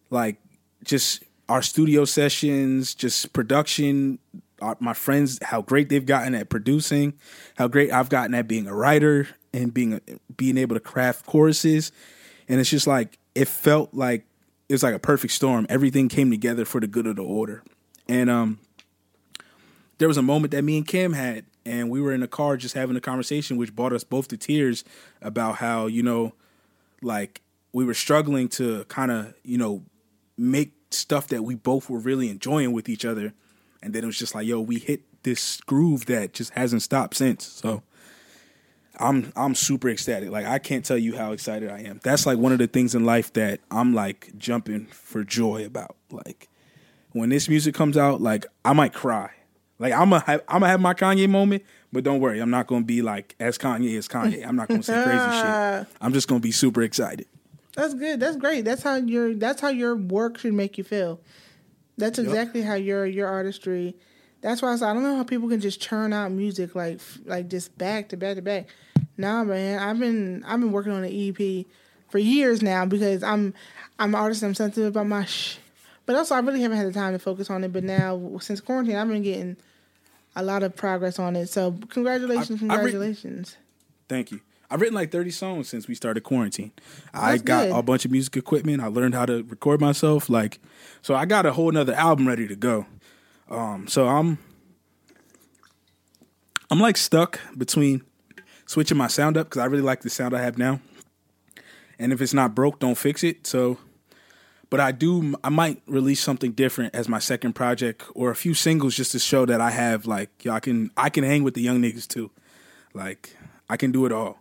like 0.09 0.37
just 0.83 1.23
our 1.49 1.61
studio 1.61 2.05
sessions, 2.05 2.95
just 2.95 3.33
production. 3.33 4.19
Our, 4.61 4.77
my 4.79 4.93
friends, 4.93 5.39
how 5.41 5.63
great 5.63 5.89
they've 5.89 6.05
gotten 6.05 6.35
at 6.35 6.49
producing, 6.49 7.13
how 7.55 7.67
great 7.67 7.91
I've 7.91 8.09
gotten 8.09 8.35
at 8.35 8.47
being 8.47 8.67
a 8.67 8.75
writer 8.75 9.27
and 9.53 9.73
being 9.73 9.93
a, 9.93 10.01
being 10.37 10.57
able 10.57 10.75
to 10.75 10.79
craft 10.79 11.25
choruses, 11.25 11.91
and 12.47 12.59
it's 12.59 12.69
just 12.69 12.85
like 12.85 13.17
it 13.33 13.47
felt 13.47 13.93
like 13.93 14.25
it 14.69 14.73
was 14.73 14.83
like 14.83 14.93
a 14.93 14.99
perfect 14.99 15.33
storm. 15.33 15.65
Everything 15.67 16.09
came 16.09 16.29
together 16.29 16.63
for 16.63 16.79
the 16.79 16.87
good 16.87 17.07
of 17.07 17.15
the 17.15 17.23
order, 17.23 17.63
and 18.07 18.29
um, 18.29 18.59
there 20.01 20.07
was 20.07 20.17
a 20.17 20.23
moment 20.23 20.49
that 20.49 20.63
me 20.63 20.77
and 20.77 20.87
Kim 20.87 21.13
had, 21.13 21.45
and 21.63 21.91
we 21.91 22.01
were 22.01 22.11
in 22.11 22.21
the 22.21 22.27
car 22.27 22.57
just 22.57 22.73
having 22.73 22.95
a 22.95 22.99
conversation, 22.99 23.55
which 23.55 23.75
brought 23.75 23.93
us 23.93 24.03
both 24.03 24.27
to 24.29 24.35
tears 24.35 24.83
about 25.21 25.57
how 25.57 25.85
you 25.85 26.01
know, 26.01 26.33
like 27.03 27.41
we 27.71 27.85
were 27.85 27.93
struggling 27.93 28.47
to 28.49 28.83
kind 28.85 29.11
of 29.11 29.35
you 29.43 29.59
know 29.59 29.83
make 30.39 30.73
stuff 30.89 31.27
that 31.27 31.43
we 31.43 31.53
both 31.53 31.87
were 31.87 31.99
really 31.99 32.29
enjoying 32.29 32.71
with 32.71 32.89
each 32.89 33.05
other. 33.05 33.33
And 33.83 33.93
then 33.93 34.03
it 34.03 34.07
was 34.07 34.17
just 34.17 34.33
like, 34.33 34.47
yo, 34.47 34.59
we 34.59 34.79
hit 34.79 35.03
this 35.21 35.61
groove 35.61 36.07
that 36.07 36.33
just 36.33 36.51
hasn't 36.53 36.81
stopped 36.81 37.15
since. 37.15 37.45
So 37.45 37.83
I'm 38.97 39.31
I'm 39.35 39.53
super 39.53 39.87
ecstatic. 39.87 40.31
Like 40.31 40.47
I 40.47 40.57
can't 40.57 40.83
tell 40.83 40.97
you 40.97 41.15
how 41.15 41.31
excited 41.31 41.69
I 41.69 41.81
am. 41.81 41.99
That's 42.01 42.25
like 42.25 42.39
one 42.39 42.53
of 42.53 42.57
the 42.57 42.65
things 42.65 42.95
in 42.95 43.05
life 43.05 43.33
that 43.33 43.59
I'm 43.69 43.93
like 43.93 44.31
jumping 44.35 44.87
for 44.87 45.23
joy 45.23 45.63
about. 45.63 45.95
Like 46.09 46.49
when 47.11 47.29
this 47.29 47.47
music 47.47 47.75
comes 47.75 47.97
out, 47.97 48.19
like 48.19 48.47
I 48.65 48.73
might 48.73 48.93
cry. 48.93 49.29
Like 49.81 49.93
I'm 49.93 50.11
gonna 50.11 50.23
have, 50.27 50.43
I'm 50.47 50.59
gonna 50.59 50.67
have 50.67 50.79
my 50.79 50.93
Kanye 50.93 51.27
moment, 51.27 51.63
but 51.91 52.03
don't 52.03 52.19
worry, 52.19 52.39
I'm 52.39 52.51
not 52.51 52.67
gonna 52.67 52.85
be 52.85 53.01
like 53.01 53.35
as 53.39 53.57
Kanye 53.57 53.97
as 53.97 54.07
Kanye. 54.07 54.47
I'm 54.47 54.55
not 54.55 54.67
gonna 54.67 54.83
say 54.83 54.93
crazy 55.03 55.17
shit. 55.41 55.87
I'm 55.99 56.13
just 56.13 56.27
gonna 56.27 56.39
be 56.39 56.51
super 56.51 56.83
excited. 56.83 57.25
That's 57.75 57.95
good. 57.95 58.19
That's 58.19 58.37
great. 58.37 58.63
That's 58.63 58.83
how 58.83 58.97
your 58.97 59.33
that's 59.33 59.59
how 59.59 59.69
your 59.69 59.95
work 59.95 60.37
should 60.37 60.53
make 60.53 60.77
you 60.77 60.83
feel. 60.83 61.19
That's 61.97 62.19
exactly 62.19 62.61
yep. 62.61 62.69
how 62.69 62.75
your 62.75 63.07
your 63.07 63.27
artistry. 63.27 63.95
That's 64.41 64.61
why 64.61 64.73
I, 64.73 64.75
said, 64.75 64.89
I 64.89 64.93
don't 64.93 65.03
know 65.03 65.15
how 65.15 65.23
people 65.23 65.49
can 65.49 65.59
just 65.59 65.81
churn 65.81 66.13
out 66.13 66.31
music 66.31 66.75
like 66.75 67.01
like 67.25 67.47
just 67.47 67.75
back 67.79 68.09
to 68.09 68.17
back 68.17 68.35
to 68.35 68.43
back. 68.43 68.67
Nah, 69.17 69.43
man, 69.43 69.79
I've 69.79 69.97
been 69.97 70.43
I've 70.45 70.59
been 70.59 70.71
working 70.71 70.91
on 70.91 71.03
an 71.03 71.11
EP 71.11 71.65
for 72.07 72.19
years 72.19 72.61
now 72.61 72.85
because 72.85 73.23
I'm 73.23 73.55
I'm 73.97 74.13
an 74.13 74.21
artist. 74.21 74.43
I'm 74.43 74.53
sensitive 74.53 74.89
about 74.89 75.07
my 75.07 75.25
sh. 75.25 75.57
But 76.05 76.15
also, 76.15 76.35
I 76.35 76.39
really 76.39 76.61
haven't 76.61 76.77
had 76.77 76.87
the 76.87 76.93
time 76.93 77.13
to 77.13 77.19
focus 77.19 77.49
on 77.49 77.63
it. 77.63 77.73
But 77.73 77.83
now, 77.83 78.37
since 78.41 78.61
quarantine, 78.61 78.95
I've 78.95 79.07
been 79.07 79.23
getting 79.23 79.57
a 80.35 80.43
lot 80.43 80.63
of 80.63 80.75
progress 80.75 81.19
on 81.19 81.35
it. 81.35 81.47
So, 81.47 81.77
congratulations, 81.89 82.51
I, 82.63 82.67
congratulations. 82.67 83.57
Re- 83.59 83.65
Thank 84.07 84.31
you. 84.31 84.41
I've 84.69 84.79
written 84.79 84.95
like 84.95 85.11
30 85.11 85.31
songs 85.31 85.67
since 85.67 85.89
we 85.89 85.95
started 85.95 86.21
quarantine. 86.21 86.71
That's 87.13 87.23
I 87.23 87.37
got 87.37 87.67
good. 87.67 87.75
a 87.77 87.83
bunch 87.83 88.05
of 88.05 88.11
music 88.11 88.37
equipment. 88.37 88.81
I 88.81 88.87
learned 88.87 89.13
how 89.13 89.25
to 89.25 89.43
record 89.43 89.81
myself. 89.81 90.29
Like, 90.29 90.59
so 91.01 91.13
I 91.13 91.25
got 91.25 91.45
a 91.45 91.51
whole 91.51 91.71
nother 91.71 91.93
album 91.93 92.25
ready 92.25 92.47
to 92.47 92.55
go. 92.55 92.85
Um, 93.49 93.87
so 93.87 94.07
I'm, 94.07 94.37
I'm 96.69 96.79
like 96.79 96.95
stuck 96.95 97.41
between 97.57 98.01
switching 98.65 98.97
my 98.97 99.07
sound 99.07 99.35
up 99.35 99.49
because 99.49 99.59
I 99.59 99.65
really 99.65 99.83
like 99.83 100.01
the 100.01 100.09
sound 100.09 100.33
I 100.33 100.41
have 100.41 100.57
now. 100.57 100.79
And 101.99 102.13
if 102.13 102.21
it's 102.21 102.33
not 102.33 102.55
broke, 102.55 102.79
don't 102.79 102.97
fix 102.97 103.25
it. 103.25 103.45
So, 103.45 103.77
but 104.71 104.79
I 104.79 104.93
do, 104.93 105.35
I 105.43 105.49
might 105.49 105.81
release 105.85 106.23
something 106.23 106.53
different 106.53 106.95
as 106.95 107.09
my 107.09 107.19
second 107.19 107.53
project 107.53 108.03
or 108.15 108.31
a 108.31 108.35
few 108.35 108.53
singles 108.53 108.95
just 108.95 109.11
to 109.11 109.19
show 109.19 109.45
that 109.45 109.59
I 109.59 109.69
have 109.69 110.07
like, 110.07 110.29
yo, 110.43 110.53
I 110.53 110.61
can, 110.61 110.89
I 110.95 111.09
can 111.09 111.25
hang 111.25 111.43
with 111.43 111.55
the 111.55 111.61
young 111.61 111.81
niggas 111.81 112.07
too. 112.07 112.31
Like, 112.93 113.35
I 113.69 113.75
can 113.75 113.91
do 113.91 114.05
it 114.05 114.13
all. 114.13 114.39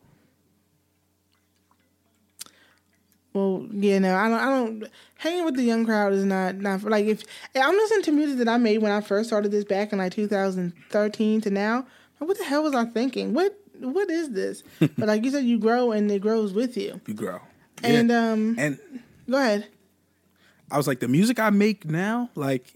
Well, 3.32 3.66
yeah, 3.72 3.98
no, 3.98 4.16
I 4.16 4.28
don't. 4.28 4.38
I 4.38 4.46
don't. 4.46 4.84
Hanging 5.18 5.44
with 5.44 5.54
the 5.54 5.62
young 5.62 5.84
crowd 5.84 6.12
is 6.12 6.24
not 6.24 6.56
not 6.56 6.82
like 6.82 7.06
if 7.06 7.22
I'm 7.54 7.76
listening 7.76 8.02
to 8.02 8.10
music 8.10 8.38
that 8.38 8.48
I 8.48 8.56
made 8.56 8.78
when 8.78 8.90
I 8.90 9.00
first 9.00 9.28
started 9.28 9.52
this 9.52 9.62
back 9.62 9.92
in 9.92 9.98
like 9.98 10.12
2013 10.14 11.40
to 11.42 11.50
now. 11.50 11.86
What 12.18 12.38
the 12.38 12.44
hell 12.44 12.64
was 12.64 12.74
I 12.74 12.86
thinking? 12.86 13.32
What 13.32 13.56
what 13.78 14.10
is 14.10 14.30
this? 14.30 14.64
but 14.80 15.06
like 15.06 15.22
you 15.22 15.30
said, 15.30 15.44
you 15.44 15.60
grow 15.60 15.92
and 15.92 16.10
it 16.10 16.20
grows 16.20 16.52
with 16.52 16.76
you. 16.76 17.00
You 17.06 17.14
grow, 17.14 17.40
and 17.84 18.10
yeah. 18.10 18.32
um, 18.32 18.56
and 18.58 18.80
go 19.30 19.36
ahead. 19.36 19.68
I 20.70 20.76
was 20.76 20.86
like, 20.86 21.00
the 21.00 21.08
music 21.08 21.38
I 21.38 21.50
make 21.50 21.84
now, 21.84 22.30
like 22.34 22.72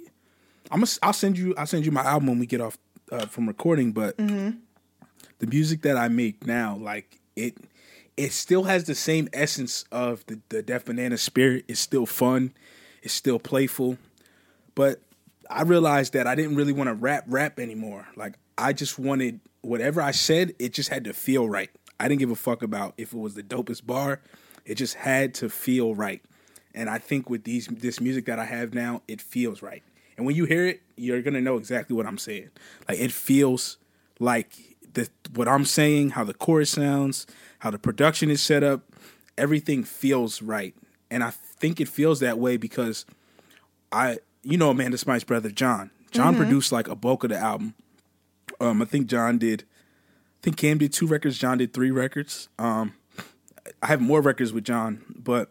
I'm 0.70 0.80
gonna, 0.80 0.90
I'll 1.02 1.12
send 1.12 1.38
you, 1.38 1.54
I'll 1.56 1.66
send 1.66 1.84
you 1.84 1.92
my 1.92 2.02
album 2.02 2.28
when 2.28 2.38
we 2.38 2.46
get 2.46 2.60
off 2.60 2.78
uh, 3.12 3.26
from 3.26 3.46
recording. 3.46 3.92
But 3.92 4.16
mm-hmm. 4.16 4.58
the 5.38 5.46
music 5.46 5.82
that 5.82 5.96
I 5.96 6.08
make 6.08 6.46
now, 6.46 6.76
like 6.76 7.18
it 7.36 7.56
it 8.16 8.32
still 8.32 8.64
has 8.64 8.84
the 8.84 8.94
same 8.94 9.28
essence 9.32 9.84
of 9.90 10.24
the, 10.26 10.40
the 10.48 10.62
Def 10.62 10.84
Banana 10.84 11.18
spirit. 11.18 11.64
It's 11.68 11.80
still 11.80 12.06
fun. 12.06 12.52
It's 13.02 13.14
still 13.14 13.38
playful. 13.38 13.98
But 14.74 15.00
I 15.50 15.62
realized 15.62 16.12
that 16.12 16.26
I 16.26 16.34
didn't 16.34 16.56
really 16.56 16.72
want 16.72 16.88
to 16.88 16.94
rap 16.94 17.24
rap 17.26 17.58
anymore. 17.58 18.06
Like 18.16 18.34
I 18.56 18.72
just 18.72 18.98
wanted 18.98 19.40
whatever 19.62 20.00
I 20.00 20.10
said, 20.10 20.54
it 20.58 20.72
just 20.72 20.88
had 20.90 21.04
to 21.04 21.12
feel 21.12 21.48
right. 21.48 21.70
I 21.98 22.08
didn't 22.08 22.20
give 22.20 22.30
a 22.30 22.36
fuck 22.36 22.62
about 22.62 22.94
if 22.98 23.12
it 23.12 23.18
was 23.18 23.34
the 23.34 23.42
dopest 23.42 23.86
bar. 23.86 24.20
It 24.64 24.76
just 24.76 24.94
had 24.94 25.34
to 25.34 25.48
feel 25.48 25.94
right. 25.94 26.22
And 26.74 26.90
I 26.90 26.98
think 26.98 27.30
with 27.30 27.44
these 27.44 27.66
this 27.68 28.00
music 28.00 28.26
that 28.26 28.38
I 28.38 28.44
have 28.44 28.74
now, 28.74 29.02
it 29.06 29.20
feels 29.20 29.62
right. 29.62 29.82
And 30.16 30.26
when 30.26 30.36
you 30.36 30.44
hear 30.44 30.66
it, 30.66 30.82
you're 30.96 31.22
gonna 31.22 31.40
know 31.40 31.56
exactly 31.56 31.96
what 31.96 32.06
I'm 32.06 32.18
saying. 32.18 32.50
Like 32.88 32.98
it 32.98 33.12
feels 33.12 33.78
like 34.18 34.76
the 34.94 35.08
what 35.34 35.48
I'm 35.48 35.64
saying, 35.64 36.10
how 36.10 36.24
the 36.24 36.34
chorus 36.34 36.70
sounds, 36.70 37.26
how 37.60 37.70
the 37.70 37.78
production 37.78 38.30
is 38.30 38.42
set 38.42 38.62
up, 38.62 38.82
everything 39.38 39.84
feels 39.84 40.42
right. 40.42 40.74
And 41.10 41.22
I 41.22 41.30
think 41.30 41.80
it 41.80 41.88
feels 41.88 42.20
that 42.20 42.38
way 42.38 42.56
because 42.56 43.06
I 43.92 44.18
you 44.42 44.58
know 44.58 44.70
Amanda 44.70 44.98
Smythe's 44.98 45.24
brother 45.24 45.50
John. 45.50 45.90
John 46.10 46.36
produced 46.36 46.70
like 46.70 46.86
a 46.86 46.94
bulk 46.94 47.24
of 47.24 47.30
the 47.30 47.36
album. 47.36 47.74
Um, 48.60 48.80
I 48.80 48.84
think 48.84 49.08
John 49.08 49.36
did. 49.36 49.62
I 49.62 50.40
think 50.42 50.56
Cam 50.56 50.78
did 50.78 50.92
two 50.92 51.08
records. 51.08 51.38
John 51.38 51.58
did 51.58 51.72
three 51.72 51.90
records. 51.90 52.48
Um, 52.56 52.94
I 53.82 53.86
have 53.88 54.00
more 54.00 54.20
records 54.20 54.52
with 54.52 54.62
John, 54.62 55.02
but 55.08 55.50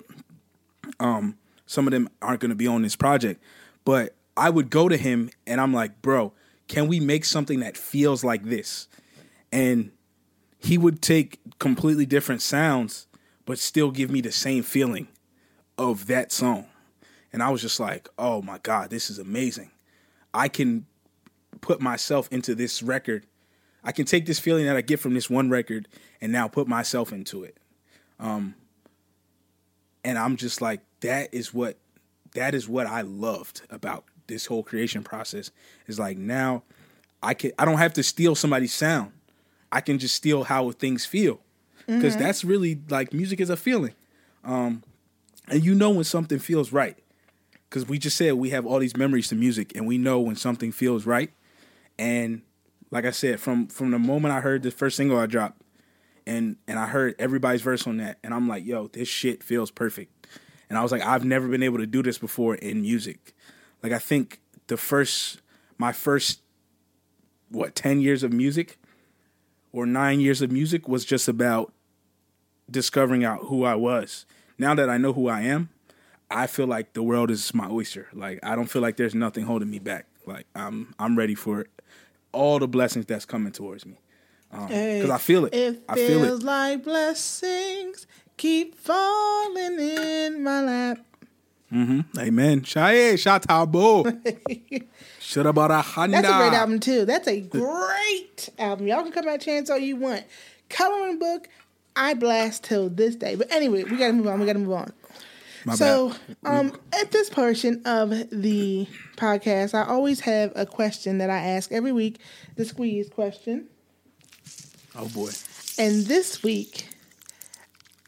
um, 1.00 1.38
some 1.66 1.88
of 1.88 1.92
them 1.92 2.10
aren't 2.22 2.40
going 2.40 2.50
to 2.50 2.56
be 2.56 2.68
on 2.68 2.82
this 2.82 2.96
project. 2.96 3.42
But 3.86 4.16
I 4.36 4.50
would 4.50 4.70
go 4.70 4.90
to 4.90 4.98
him 4.98 5.30
and 5.46 5.60
I'm 5.60 5.74
like, 5.74 6.02
bro, 6.02 6.34
can 6.68 6.88
we 6.88 7.00
make 7.00 7.26
something 7.26 7.60
that 7.60 7.78
feels 7.78 8.24
like 8.24 8.44
this? 8.44 8.88
And 9.52 9.92
he 10.58 10.78
would 10.78 11.02
take 11.02 11.40
completely 11.60 12.06
different 12.06 12.42
sounds, 12.42 13.08
but 13.46 13.60
still 13.60 13.92
give 13.92 14.10
me 14.10 14.22
the 14.22 14.32
same 14.32 14.64
feeling 14.64 15.08
of 15.78 16.08
that 16.08 16.32
song. 16.32 16.68
And 17.32 17.44
I 17.44 17.50
was 17.50 17.62
just 17.62 17.80
like, 17.80 18.08
oh 18.18 18.42
my 18.42 18.60
God, 18.60 18.90
this 18.90 19.10
is 19.10 19.20
amazing. 19.20 19.72
I 20.34 20.48
can 20.48 20.86
put 21.62 21.82
myself 21.82 22.28
into 22.32 22.56
this 22.56 22.82
record. 22.82 23.26
I 23.84 23.92
can 23.92 24.06
take 24.06 24.26
this 24.26 24.40
feeling 24.40 24.66
that 24.66 24.78
I 24.78 24.82
get 24.82 25.00
from 25.00 25.14
this 25.14 25.30
one 25.30 25.50
record 25.50 25.88
and 26.22 26.32
now 26.32 26.48
put 26.48 26.68
myself 26.68 27.12
into 27.12 27.44
it. 27.44 27.58
Um, 28.20 28.56
and 30.04 30.18
I'm 30.18 30.36
just 30.36 30.62
like, 30.62 30.82
that 31.02 31.34
is 31.34 31.54
what 31.54 31.78
that 32.34 32.56
is 32.56 32.68
what 32.68 32.88
I 32.88 33.02
loved 33.02 33.62
about 33.70 34.06
this 34.28 34.46
whole 34.46 34.64
creation 34.64 35.04
process. 35.04 35.52
Is 35.88 36.00
like 36.00 36.18
now 36.18 36.64
I 37.22 37.34
can 37.34 37.52
I 37.58 37.66
don't 37.66 37.78
have 37.78 37.94
to 37.94 38.04
steal 38.04 38.36
somebody's 38.36 38.74
sound. 38.74 39.12
I 39.72 39.82
can 39.82 39.98
just 39.98 40.16
steal 40.16 40.44
how 40.44 40.72
things 40.72 41.06
feel. 41.06 41.40
Because 41.86 42.16
that's 42.16 42.46
really 42.46 42.80
like 42.90 43.14
music 43.14 43.42
is 43.42 43.50
a 43.50 43.58
feeling. 43.58 43.94
Um, 44.46 44.84
and 45.50 45.64
you 45.64 45.76
know 45.76 45.90
when 45.90 46.06
something 46.06 46.40
feels 46.40 46.72
right. 46.72 46.98
Because 47.70 47.88
we 47.88 47.98
just 47.98 48.16
said 48.16 48.34
we 48.36 48.52
have 48.52 48.66
all 48.66 48.80
these 48.80 48.96
memories 48.96 49.28
to 49.30 49.36
music 49.36 49.74
and 49.76 49.86
we 49.86 49.98
know 49.98 50.20
when 50.20 50.36
something 50.36 50.72
feels 50.72 51.06
right. 51.06 51.32
And 52.00 52.42
like 52.92 53.06
I 53.06 53.12
said, 53.12 53.40
from 53.40 53.68
from 53.68 53.92
the 53.92 54.00
moment 54.00 54.34
I 54.34 54.42
heard 54.42 54.64
the 54.64 54.72
first 54.72 54.96
single 54.96 55.18
I 55.18 55.26
dropped, 55.26 55.62
and 56.26 56.58
and 56.68 56.80
I 56.80 56.88
heard 56.88 57.16
everybody's 57.20 57.62
verse 57.62 57.88
on 57.88 57.98
that, 57.98 58.20
and 58.24 58.34
I'm 58.34 58.48
like, 58.48 58.66
yo, 58.66 58.88
this 58.88 59.08
shit 59.08 59.44
feels 59.44 59.72
perfect. 59.72 60.28
And 60.70 60.78
I 60.78 60.82
was 60.82 60.92
like, 60.92 61.02
I've 61.02 61.26
never 61.26 61.48
been 61.48 61.64
able 61.64 61.78
to 61.78 61.86
do 61.86 62.02
this 62.02 62.18
before 62.18 62.56
in 62.56 62.82
music. 62.82 63.34
Like 63.82 63.92
I 63.92 64.00
think 64.00 64.40
the 64.68 64.78
first 64.78 65.42
my 65.78 65.92
first 65.92 66.42
what, 67.50 67.76
ten 67.76 68.02
years 68.02 68.24
of 68.24 68.34
music 68.34 68.78
or 69.72 69.86
nine 69.86 70.20
years 70.20 70.42
of 70.42 70.52
music 70.52 70.88
was 70.88 71.06
just 71.06 71.28
about 71.28 71.74
discovering 72.70 73.24
out 73.24 73.42
who 73.46 73.64
I 73.64 73.76
was. 73.76 74.26
Now 74.58 74.74
that 74.76 74.90
I 74.90 74.98
know 74.98 75.14
who 75.14 75.28
I 75.28 75.42
am, 75.42 75.70
I 76.32 76.48
feel 76.48 76.68
like 76.68 76.94
the 76.94 77.04
world 77.04 77.30
is 77.30 77.54
my 77.54 77.70
oyster. 77.70 78.08
Like 78.14 78.40
I 78.44 78.56
don't 78.56 78.68
feel 78.68 78.82
like 78.82 78.98
there's 78.98 79.16
nothing 79.16 79.46
holding 79.46 79.70
me 79.70 79.80
back. 79.80 80.08
Like 80.26 80.48
I'm 80.56 80.94
I'm 80.98 81.18
ready 81.18 81.36
for 81.36 81.68
all 82.32 82.60
the 82.60 82.68
blessings 82.68 83.06
that's 83.06 83.26
coming 83.26 83.52
towards 83.52 83.86
me. 83.86 83.98
Um, 84.54 84.68
Hey, 84.68 85.02
Cause 85.02 85.10
I 85.10 85.18
feel 85.18 85.46
it. 85.46 85.54
It 85.56 85.84
I 85.90 85.96
feel 85.96 86.22
feels 86.24 86.44
it. 86.44 86.46
like 86.46 86.84
blessings 86.84 88.08
keep 88.38 88.76
falling 88.78 89.80
in 89.80 90.44
my 90.44 90.62
lap. 90.62 90.98
Amen. 91.72 92.62
Shaye, 92.62 93.14
Shatabo. 93.16 94.04
Shurabara 95.20 95.82
Handa. 95.82 96.12
That's 96.22 96.28
a 96.28 96.38
great 96.38 96.54
album 96.54 96.80
too. 96.80 97.06
That's 97.06 97.28
a 97.28 97.42
great 97.42 98.50
album. 98.60 98.88
Y'all 98.88 99.02
can 99.02 99.12
come 99.12 99.28
out 99.28 99.42
chance 99.42 99.72
all 99.72 99.80
you 99.80 99.96
want. 99.96 100.24
Coloring 100.70 101.18
book, 101.18 101.50
I 101.96 102.14
blast 102.14 102.64
till 102.64 102.90
this 102.90 103.16
day. 103.16 103.34
But 103.36 103.52
anyway, 103.52 103.84
we 103.86 103.98
gotta 103.98 104.14
move 104.14 104.28
on. 104.28 104.40
We 104.40 104.46
gotta 104.46 104.60
move 104.60 104.74
on. 104.74 104.94
My 105.66 105.74
so, 105.76 106.14
um, 106.44 106.78
at 107.00 107.12
this 107.12 107.30
portion 107.30 107.82
of 107.86 108.10
the 108.30 108.86
podcast, 109.16 109.74
I 109.74 109.88
always 109.88 110.20
have 110.20 110.52
a 110.56 110.66
question 110.68 111.20
that 111.20 111.30
I 111.32 111.38
ask 111.38 111.72
every 111.72 111.92
week, 111.94 112.20
the 112.56 112.66
squeeze 112.66 113.10
question. 113.10 113.68
Oh 114.96 115.10
boy. 115.10 115.32
And 115.78 116.06
this 116.06 116.44
week, 116.44 116.90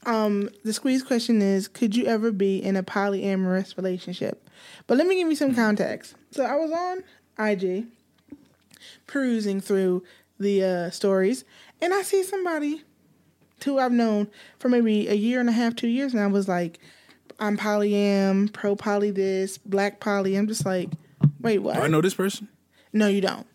um, 0.06 0.50
the 0.64 0.74
squeeze 0.74 1.04
question 1.04 1.42
is: 1.42 1.68
Could 1.68 1.96
you 1.96 2.06
ever 2.06 2.32
be 2.32 2.58
in 2.64 2.76
a 2.76 2.84
polyamorous 2.84 3.76
relationship? 3.78 4.48
But 4.88 4.98
let 4.98 5.08
me 5.08 5.16
give 5.16 5.28
you 5.28 5.36
some 5.36 5.56
context. 5.56 6.16
So 6.32 6.44
I 6.44 6.56
was 6.56 6.72
on 6.72 7.04
IG, 7.48 7.86
perusing 9.08 9.62
through 9.62 10.04
the 10.40 10.64
uh, 10.64 10.90
stories, 10.92 11.44
and 11.82 11.94
I 11.94 12.02
see 12.04 12.24
somebody 12.24 12.84
who 13.64 13.80
I've 13.80 13.92
known 13.92 14.28
for 14.60 14.70
maybe 14.70 15.08
a 15.08 15.16
year 15.16 15.40
and 15.40 15.50
a 15.50 15.54
half, 15.54 15.76
two 15.76 15.88
years 15.88 16.14
now, 16.14 16.30
was 16.30 16.48
like, 16.48 16.80
"I'm 17.40 17.58
polyam, 17.58 18.54
pro 18.54 18.76
poly 18.76 19.10
this, 19.10 19.58
black 19.58 20.00
poly." 20.00 20.36
I'm 20.36 20.48
just 20.48 20.66
like, 20.66 20.90
wait, 21.40 21.60
what? 21.60 21.76
Do 21.76 21.82
I 21.82 21.88
know 21.88 22.02
this 22.02 22.14
person? 22.14 22.48
No, 22.94 23.08
you 23.08 23.22
don't. 23.22 23.48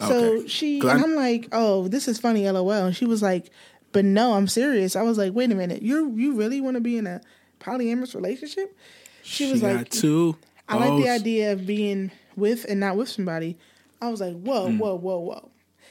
So 0.00 0.36
Okay. 0.38 0.48
she 0.48 0.80
and 0.80 0.90
I'm- 0.90 1.14
like, 1.14 1.48
oh, 1.52 1.88
this 1.88 2.08
is 2.08 2.18
funny, 2.18 2.48
lol. 2.50 2.70
And 2.72 2.96
she 2.96 3.04
was 3.06 3.22
like, 3.22 3.50
but 3.92 4.04
no, 4.04 4.32
I'm 4.34 4.48
serious. 4.48 4.96
I 4.96 5.02
was 5.02 5.18
like, 5.18 5.34
wait 5.34 5.50
a 5.52 5.54
minute, 5.54 5.82
you 5.82 6.14
you 6.16 6.34
really 6.34 6.60
want 6.60 6.76
to 6.76 6.80
be 6.80 6.96
in 6.96 7.06
a 7.06 7.20
polyamorous 7.60 8.14
relationship? 8.14 8.76
She 9.22 9.50
was 9.50 9.60
got 9.60 9.74
like, 9.76 9.90
two. 9.90 10.36
I 10.68 10.76
like 10.76 11.02
the 11.02 11.10
idea 11.10 11.52
of 11.52 11.66
being 11.66 12.10
with 12.36 12.64
and 12.68 12.78
not 12.80 12.96
with 12.96 13.08
somebody. 13.08 13.58
I 14.00 14.08
was 14.08 14.20
like, 14.20 14.34
whoa, 14.40 14.68
Mm. 14.68 14.78
whoa, 14.78 14.94
whoa, 14.96 15.18
whoa. 15.18 15.50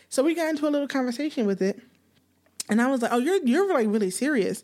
So 0.09 0.23
we 0.23 0.33
got 0.33 0.49
into 0.49 0.67
a 0.67 0.71
little 0.71 0.87
conversation 0.87 1.45
with 1.45 1.61
it, 1.61 1.79
and 2.69 2.81
I 2.81 2.87
was 2.87 3.01
like, 3.03 3.11
oh, 3.13 3.19
you're 3.19 3.45
you're 3.45 3.71
like 3.71 3.87
really 3.89 4.09
serious. 4.09 4.63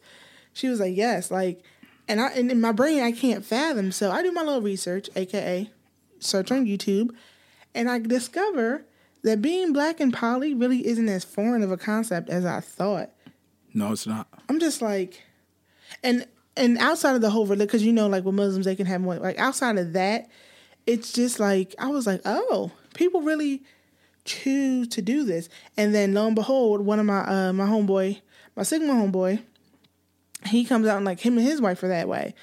She 0.53 0.69
was 0.69 0.79
like, 0.79 0.95
yes, 0.95 1.29
like, 1.29 1.61
and 2.07 2.19
I 2.21 2.29
and 2.29 2.49
in 2.49 2.61
my 2.61 2.71
brain 2.71 3.03
I 3.03 3.11
can't 3.11 3.45
fathom. 3.45 3.91
So 3.91 4.09
I 4.11 4.23
do 4.23 4.31
my 4.31 4.41
little 4.41 4.61
research, 4.61 5.09
aka 5.15 5.69
search 6.19 6.51
on 6.51 6.65
YouTube, 6.65 7.09
and 7.75 7.89
I 7.91 7.99
discover 7.99 8.85
that 9.25 9.41
being 9.41 9.73
black 9.73 9.99
and 9.99 10.13
poly 10.13 10.53
really 10.53 10.85
isn't 10.85 11.09
as 11.09 11.23
foreign 11.23 11.63
of 11.63 11.71
a 11.71 11.77
concept 11.77 12.29
as 12.29 12.45
I 12.45 12.59
thought. 12.59 13.09
No, 13.73 13.91
it's 13.91 14.05
not. 14.05 14.27
I'm 14.47 14.59
just 14.59 14.83
like, 14.83 15.23
and 16.03 16.27
and 16.55 16.77
outside 16.77 17.15
of 17.15 17.21
the 17.21 17.31
whole 17.31 17.45
religion, 17.47 17.65
because 17.65 17.83
you 17.83 17.91
know, 17.91 18.07
like 18.07 18.23
with 18.23 18.35
Muslims, 18.35 18.65
they 18.65 18.75
can 18.75 18.85
have 18.85 19.01
more. 19.01 19.15
Like 19.15 19.39
outside 19.39 19.79
of 19.79 19.93
that, 19.93 20.29
it's 20.85 21.11
just 21.11 21.39
like 21.39 21.73
I 21.79 21.87
was 21.87 22.05
like, 22.05 22.21
oh, 22.23 22.71
people 22.93 23.23
really 23.23 23.63
choose 24.25 24.87
to 24.89 25.01
do 25.01 25.23
this. 25.23 25.49
And 25.75 25.93
then 25.93 26.13
lo 26.13 26.27
and 26.27 26.35
behold, 26.35 26.81
one 26.81 26.99
of 26.99 27.07
my 27.07 27.21
uh 27.21 27.51
my 27.51 27.65
homeboy, 27.65 28.21
my 28.55 28.61
Sigma 28.61 28.93
homeboy, 28.93 29.41
he 30.45 30.65
comes 30.65 30.85
out 30.85 30.97
and 30.97 31.05
like 31.05 31.19
him 31.19 31.39
and 31.39 31.47
his 31.47 31.59
wife 31.59 31.81
are 31.81 31.87
that 31.87 32.07
way. 32.07 32.35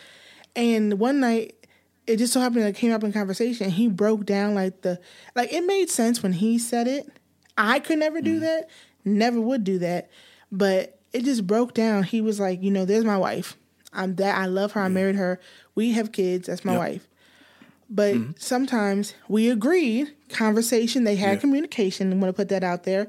And 0.57 0.99
one 0.99 1.21
night, 1.21 1.55
it 2.07 2.17
just 2.17 2.33
so 2.33 2.41
happened 2.41 2.63
that 2.63 2.69
it 2.71 2.77
came 2.77 2.93
up 2.93 3.05
in 3.05 3.13
conversation. 3.13 3.71
He 3.71 3.89
broke 3.89 4.25
down 4.27 4.55
like 4.55 4.83
the 4.83 5.01
like 5.35 5.53
it 5.53 5.65
made 5.65 5.91
sense 5.91 6.23
when 6.23 6.33
he 6.33 6.59
said 6.59 6.89
it. 6.89 7.09
I 7.57 7.81
could 7.81 7.99
never 7.99 8.21
do 8.21 8.37
mm-hmm. 8.37 8.45
that, 8.45 8.71
never 9.05 9.41
would 9.41 9.63
do 9.65 9.79
that, 9.81 10.11
but 10.51 10.99
it 11.13 11.25
just 11.25 11.47
broke 11.47 11.75
down. 11.75 12.03
He 12.05 12.21
was 12.21 12.41
like, 12.41 12.63
you 12.63 12.71
know, 12.71 12.85
there's 12.85 13.05
my 13.05 13.19
wife. 13.19 13.57
I'm 13.93 14.15
that 14.17 14.39
I 14.39 14.47
love 14.47 14.73
her. 14.73 14.81
I 14.81 14.89
married 14.89 15.17
her. 15.17 15.39
We 15.75 15.93
have 15.93 16.13
kids. 16.13 16.47
That's 16.47 16.65
my 16.65 16.73
Yep. 16.73 16.81
wife. 16.81 17.09
But 17.91 18.15
mm-hmm. 18.15 18.33
sometimes 18.37 19.15
we 19.29 19.51
agreed, 19.51 20.15
conversation, 20.31 21.05
they 21.05 21.17
had 21.17 21.35
Yeah. 21.35 21.41
communication. 21.41 22.11
I'm 22.11 22.21
going 22.21 22.33
to 22.33 22.37
put 22.37 22.49
that 22.49 22.65
out 22.65 22.85
there 22.85 23.07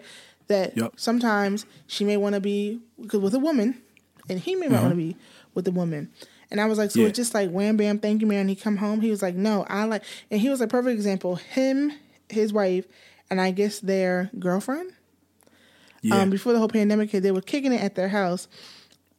that 0.47 0.75
Yep. 0.75 0.93
sometimes 0.97 1.65
she 1.87 2.03
may 2.03 2.17
want 2.17 2.35
to 2.35 2.41
be 2.41 2.81
with 2.97 3.33
a 3.33 3.39
woman 3.39 3.81
and 4.29 4.39
he 4.39 4.55
may 4.55 4.67
not 4.67 4.81
want 4.81 4.91
to 4.91 4.97
be 4.97 5.15
with 5.53 5.65
a 5.67 5.71
woman. 5.71 6.09
And 6.53 6.61
I 6.61 6.65
was 6.67 6.77
like, 6.77 6.91
so 6.91 6.99
Yeah. 7.01 7.07
it's 7.07 7.17
just 7.17 7.33
like 7.33 7.49
wham 7.49 7.75
bam, 7.77 7.99
thank 7.99 8.21
you, 8.21 8.27
man. 8.27 8.41
And 8.41 8.49
he 8.49 8.55
come 8.55 8.77
home. 8.77 9.01
He 9.01 9.09
was 9.09 9.21
like, 9.21 9.35
no, 9.35 9.65
I 9.67 9.83
like, 9.85 10.03
and 10.31 10.39
he 10.39 10.49
was 10.49 10.61
a 10.61 10.67
perfect 10.67 10.93
example. 10.93 11.35
Him, 11.35 11.91
his 12.29 12.53
wife, 12.53 12.85
and 13.29 13.41
I 13.41 13.51
guess 13.51 13.79
their 13.79 14.29
girlfriend. 14.39 14.93
Yeah. 16.01 16.17
Um, 16.19 16.29
before 16.29 16.53
the 16.53 16.59
whole 16.59 16.67
pandemic 16.67 17.09
hit, 17.09 17.23
they 17.23 17.31
were 17.31 17.41
kicking 17.41 17.73
it 17.73 17.81
at 17.81 17.95
their 17.95 18.09
house. 18.09 18.47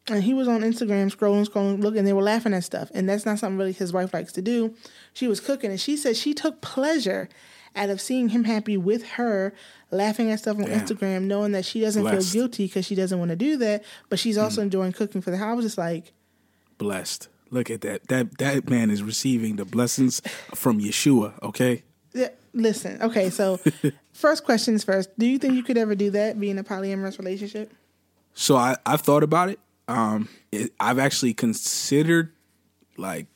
And 0.07 0.23
he 0.23 0.35
was 0.35 0.47
on 0.49 0.61
Instagram 0.61 1.11
scrolling, 1.15 1.49
scrolling, 1.49 1.81
looking, 1.83 2.05
they 2.05 2.13
were 2.13 2.23
laughing 2.23 2.53
at 2.55 2.63
stuff. 2.63 2.91
And 2.95 3.09
that's 3.09 3.25
not 3.27 3.39
something 3.39 3.57
really 3.59 3.73
his 3.73 3.93
wife 3.93 4.13
likes 4.15 4.33
to 4.33 4.43
do. 4.43 4.75
She 5.15 5.27
was 5.27 5.41
cooking, 5.41 5.71
and 5.71 5.81
she 5.81 5.97
said 5.97 6.17
she 6.17 6.35
took 6.35 6.61
pleasure 6.61 7.29
out 7.75 7.91
of 7.91 8.01
seeing 8.01 8.29
him 8.29 8.45
happy 8.45 8.77
with 8.77 9.05
her, 9.13 9.53
laughing 9.91 10.31
at 10.31 10.39
stuff 10.41 10.59
on 10.59 10.67
Damn. 10.67 10.79
Instagram, 10.81 11.23
knowing 11.25 11.53
that 11.53 11.65
she 11.65 11.81
doesn't 11.81 12.03
Blessed. 12.03 12.33
feel 12.33 12.43
guilty 12.43 12.67
because 12.67 12.85
she 12.87 12.95
doesn't 12.95 13.19
want 13.19 13.31
to 13.31 13.37
do 13.37 13.57
that, 13.57 13.83
but 14.11 14.19
she's 14.21 14.39
also 14.39 14.61
enjoying 14.63 14.93
cooking 14.93 15.21
for 15.23 15.31
the 15.33 15.39
house. 15.39 15.51
I 15.51 15.55
was 15.55 15.65
just 15.65 15.79
like, 15.79 16.13
Blessed. 16.79 17.29
Look 17.51 17.71
at 17.71 17.83
that. 17.83 18.09
That 18.09 18.39
that 18.39 18.69
man 18.69 18.91
is 18.91 19.03
receiving 19.03 19.57
the 19.57 19.65
blessings 19.65 20.21
from 20.55 20.81
Yeshua. 20.81 21.41
Okay. 21.43 21.85
yeah, 22.13 22.29
listen, 22.53 23.01
okay, 23.03 23.31
so 23.31 23.61
first 24.13 24.45
questions 24.45 24.83
first. 24.85 25.11
Do 25.19 25.27
you 25.27 25.39
think 25.39 25.55
you 25.55 25.63
could 25.63 25.79
ever 25.79 25.95
do 25.95 26.11
that, 26.11 26.39
be 26.41 26.51
in 26.51 26.59
a 26.59 26.65
polyamorous 26.65 27.19
relationship? 27.19 27.73
So 28.35 28.57
I 28.57 28.77
I've 28.85 29.03
thought 29.03 29.23
about 29.23 29.51
it. 29.51 29.61
Um, 29.87 30.29
it, 30.51 30.73
I've 30.81 30.99
actually 30.99 31.35
considered 31.35 32.33
like 32.97 33.27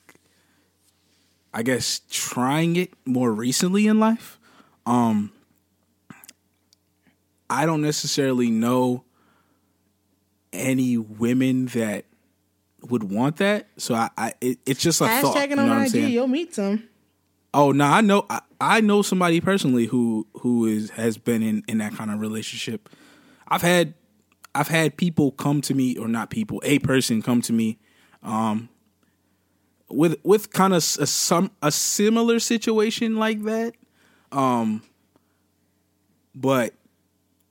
I 1.53 1.63
guess 1.63 2.01
trying 2.09 2.75
it 2.75 2.93
more 3.05 3.31
recently 3.31 3.87
in 3.87 3.99
life. 3.99 4.39
Um, 4.85 5.31
I 7.49 7.65
don't 7.65 7.81
necessarily 7.81 8.51
know 8.51 9.03
any 10.53 10.97
women 10.97 11.67
that 11.67 12.05
would 12.83 13.03
want 13.03 13.37
that. 13.37 13.67
So 13.77 13.95
I, 13.95 14.09
I 14.17 14.33
it, 14.41 14.59
it's 14.65 14.81
just 14.81 15.01
a 15.01 15.07
thought. 15.07 15.35
Hashtagging 15.35 15.49
You 15.51 15.55
know 15.55 15.71
on 15.73 15.81
IG, 15.85 15.95
you'll 15.95 16.27
meet 16.27 16.55
some. 16.55 16.87
Oh 17.53 17.71
no, 17.71 17.85
I 17.85 18.01
know 18.01 18.25
I, 18.29 18.41
I 18.61 18.81
know 18.81 19.01
somebody 19.01 19.41
personally 19.41 19.85
who 19.85 20.27
who 20.41 20.65
is 20.65 20.91
has 20.91 21.17
been 21.17 21.41
in 21.41 21.63
in 21.67 21.79
that 21.79 21.93
kind 21.93 22.11
of 22.11 22.19
relationship. 22.19 22.89
I've 23.47 23.61
had 23.61 23.93
I've 24.53 24.67
had 24.67 24.97
people 24.97 25.31
come 25.31 25.61
to 25.61 25.73
me 25.73 25.97
or 25.97 26.07
not 26.07 26.29
people, 26.29 26.61
a 26.63 26.79
person 26.79 27.21
come 27.21 27.41
to 27.41 27.53
me 27.53 27.79
um 28.21 28.69
with 29.89 30.17
with 30.23 30.51
kind 30.51 30.73
of 30.73 30.77
a 30.77 31.07
some 31.07 31.51
a 31.61 31.71
similar 31.71 32.39
situation 32.39 33.15
like 33.15 33.43
that. 33.43 33.73
Um 34.31 34.83
but 36.35 36.73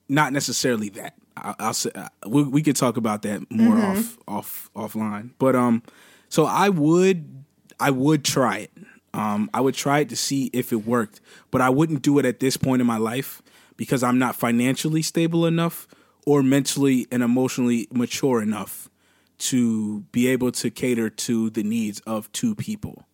not 0.09 0.33
necessarily 0.33 0.89
that. 0.91 1.18
I, 1.59 1.67
will 1.67 1.75
say 1.75 1.91
we, 2.27 2.43
we 2.45 2.63
could 2.63 2.77
talk 2.77 2.97
about 2.97 3.23
that 3.23 3.51
more 3.51 3.79
off 3.79 4.19
off 4.27 4.71
offline. 4.75 5.31
But 5.39 5.57
um, 5.57 5.83
so 6.29 6.45
I 6.45 6.69
would 6.69 7.45
I 7.81 7.91
would 7.91 8.25
try 8.25 8.59
it. 8.59 8.71
Um, 9.15 9.51
I 9.55 9.61
would 9.61 9.75
try 9.75 10.01
it 10.01 10.11
to 10.11 10.17
see 10.17 10.51
if 10.53 10.73
it 10.73 10.87
worked, 10.87 11.21
but 11.51 11.61
I 11.61 11.71
wouldn't 11.71 12.03
do 12.03 12.19
it 12.19 12.25
at 12.25 12.41
this 12.41 12.57
point 12.57 12.81
in 12.81 12.87
my 12.87 12.99
life 12.99 13.43
because 13.77 14.03
I'm 14.03 14.19
not 14.19 14.37
financially 14.37 15.03
stable 15.03 15.47
enough 15.47 15.89
or 16.27 16.43
mentally 16.43 17.07
and 17.11 17.23
emotionally 17.23 17.89
mature 17.91 18.43
enough 18.43 18.91
to 19.39 20.01
be 20.13 20.29
able 20.29 20.53
to 20.53 20.71
cater 20.71 21.09
to 21.09 21.49
the 21.51 21.63
needs 21.63 22.01
of 22.01 22.31
two 22.33 22.55
people. 22.55 23.07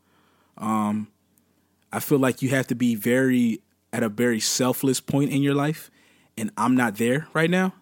Um, 0.59 1.09
I 1.92 2.01
feel 2.01 2.18
like 2.18 2.42
you 2.42 2.48
have 2.51 2.66
to 2.68 2.74
be 2.74 2.96
very 2.96 3.60
at 3.92 4.02
a 4.02 4.09
very 4.09 4.40
selfless 4.40 5.01
point 5.01 5.30
in 5.30 5.42
your 5.42 5.55
life, 5.55 5.90
and 6.36 6.51
I'm 6.56 6.74
not 6.74 6.96
there 6.96 7.28
right 7.32 7.51
now. 7.51 7.74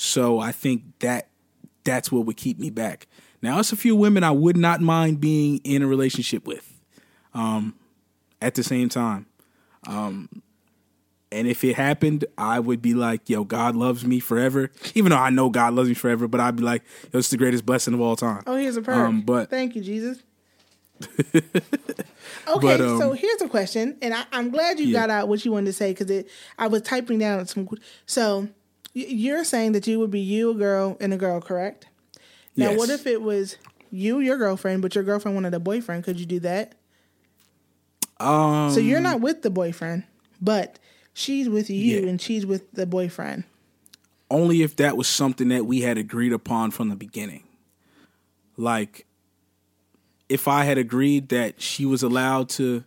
So 0.00 0.38
I 0.38 0.52
think 0.52 0.82
that 1.00 1.26
that's 1.82 2.12
what 2.12 2.24
would 2.24 2.36
keep 2.36 2.56
me 2.60 2.70
back. 2.70 3.08
Now, 3.42 3.58
it's 3.58 3.72
a 3.72 3.76
few 3.76 3.96
women 3.96 4.22
I 4.22 4.30
would 4.30 4.56
not 4.56 4.80
mind 4.80 5.20
being 5.20 5.58
in 5.64 5.82
a 5.82 5.88
relationship 5.88 6.46
with. 6.46 6.72
Um, 7.34 7.74
at 8.40 8.54
the 8.54 8.62
same 8.62 8.88
time, 8.88 9.26
um, 9.88 10.28
and 11.32 11.48
if 11.48 11.64
it 11.64 11.74
happened, 11.74 12.24
I 12.38 12.60
would 12.60 12.80
be 12.80 12.94
like, 12.94 13.28
"Yo, 13.28 13.42
God 13.42 13.74
loves 13.74 14.04
me 14.06 14.20
forever." 14.20 14.70
Even 14.94 15.10
though 15.10 15.18
I 15.18 15.30
know 15.30 15.50
God 15.50 15.74
loves 15.74 15.88
me 15.88 15.94
forever, 15.96 16.28
but 16.28 16.40
I'd 16.40 16.54
be 16.54 16.62
like, 16.62 16.84
"Yo, 17.12 17.18
it's 17.18 17.30
the 17.30 17.36
greatest 17.36 17.66
blessing 17.66 17.92
of 17.94 18.00
all 18.00 18.14
time." 18.14 18.44
Oh, 18.46 18.54
here's 18.54 18.76
a 18.76 18.82
perk. 18.82 18.94
Um, 18.96 19.22
but- 19.22 19.50
thank 19.50 19.74
you, 19.74 19.82
Jesus. 19.82 20.22
okay, 21.34 21.42
But, 22.46 22.80
um, 22.80 22.98
so 22.98 23.12
here's 23.12 23.42
a 23.42 23.48
question, 23.48 23.96
and 24.00 24.14
I, 24.14 24.24
I'm 24.32 24.50
glad 24.50 24.78
you 24.78 24.86
Yeah. 24.86 25.00
got 25.00 25.10
out 25.10 25.28
what 25.28 25.44
you 25.44 25.50
wanted 25.52 25.66
to 25.66 25.72
say 25.72 25.92
because 25.92 26.24
I 26.58 26.68
was 26.68 26.82
typing 26.82 27.18
down 27.18 27.46
some. 27.46 27.68
So 28.06 28.48
you're 28.94 29.44
saying 29.44 29.72
that 29.72 29.86
you 29.86 29.98
would 30.00 30.10
be 30.10 30.20
you, 30.20 30.50
a 30.50 30.54
girl, 30.54 30.96
and 31.00 31.12
a 31.12 31.16
girl, 31.16 31.40
correct? 31.40 31.86
Now, 32.56 32.74
what 32.74 32.90
if 32.90 33.06
it 33.06 33.22
was 33.22 33.56
you, 33.90 34.18
your 34.20 34.36
girlfriend, 34.36 34.82
but 34.82 34.94
your 34.94 35.04
girlfriend 35.04 35.36
wanted 35.36 35.54
a 35.54 35.60
boyfriend? 35.60 36.02
Could 36.04 36.18
you 36.18 36.26
do 36.26 36.40
that? 36.40 36.74
Um, 38.18 38.70
So 38.72 38.80
you're 38.80 39.00
not 39.00 39.20
with 39.20 39.42
the 39.42 39.50
boyfriend, 39.50 40.04
but 40.40 40.78
she's 41.14 41.48
with 41.48 41.70
you, 41.70 42.00
Yeah. 42.00 42.08
and 42.08 42.20
she's 42.20 42.44
with 42.46 42.70
the 42.72 42.86
boyfriend. 42.86 43.44
only 44.30 44.60
if 44.60 44.76
that 44.76 44.94
was 44.94 45.08
something 45.08 45.48
that 45.48 45.64
we 45.64 45.80
had 45.80 45.96
agreed 45.96 46.34
upon 46.34 46.70
from 46.70 46.90
the 46.90 46.96
beginning. 46.96 47.42
Like, 48.58 49.06
if 50.28 50.46
I 50.46 50.64
had 50.64 50.76
agreed 50.76 51.30
that 51.30 51.62
she 51.62 51.86
was 51.86 52.02
allowed 52.02 52.50
to, 52.50 52.84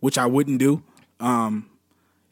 which 0.00 0.18
I 0.18 0.26
wouldn't 0.26 0.58
do, 0.58 0.82
um, 1.20 1.66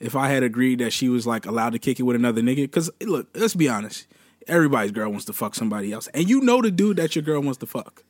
if 0.03 0.17
I 0.17 0.29
had 0.29 0.43
agreed 0.43 0.81
that 0.81 0.93
she 0.93 1.09
was 1.09 1.27
like 1.27 1.47
allowed 1.47 1.73
to 1.73 1.79
kick 1.79 2.01
it 2.01 2.03
with 2.03 2.17
another 2.17 2.43
nigga, 2.43 2.63
because 2.63 2.91
look, 3.01 3.29
let's 3.35 3.55
be 3.55 3.69
honest, 3.69 4.07
everybody's 4.49 4.91
girl 4.91 5.09
wants 5.09 5.25
to 5.27 5.33
fuck 5.33 5.55
somebody 5.55 5.93
else, 5.93 6.09
and 6.09 6.29
you 6.29 6.41
know 6.41 6.61
the 6.61 6.71
dude 6.71 6.97
that 6.97 7.15
your 7.15 7.23
girl 7.23 7.41
wants 7.41 7.59
to 7.59 7.67
fuck, 7.67 8.03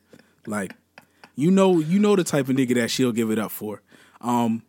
like, 0.47 0.73
you 1.35 1.51
know, 1.51 1.79
you 1.79 1.99
know 1.99 2.15
the 2.15 2.23
type 2.23 2.49
of 2.49 2.55
nigga 2.55 2.75
that 2.75 2.89
she'll 2.89 3.11
give 3.11 3.29
it 3.29 3.37
up 3.39 3.51
for. 3.51 3.81
Um, 4.21 4.63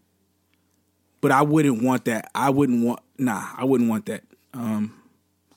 but 1.22 1.32
I 1.32 1.40
wouldn't 1.40 1.82
want 1.82 2.05
that. 2.05 2.30
I 2.34 2.51
wouldn't 2.51 2.84
want. 2.84 3.01
Nah, 3.16 3.48
I 3.56 3.64
wouldn't 3.64 3.88
want 3.88 4.06
that. 4.06 4.24
Um, 4.52 4.94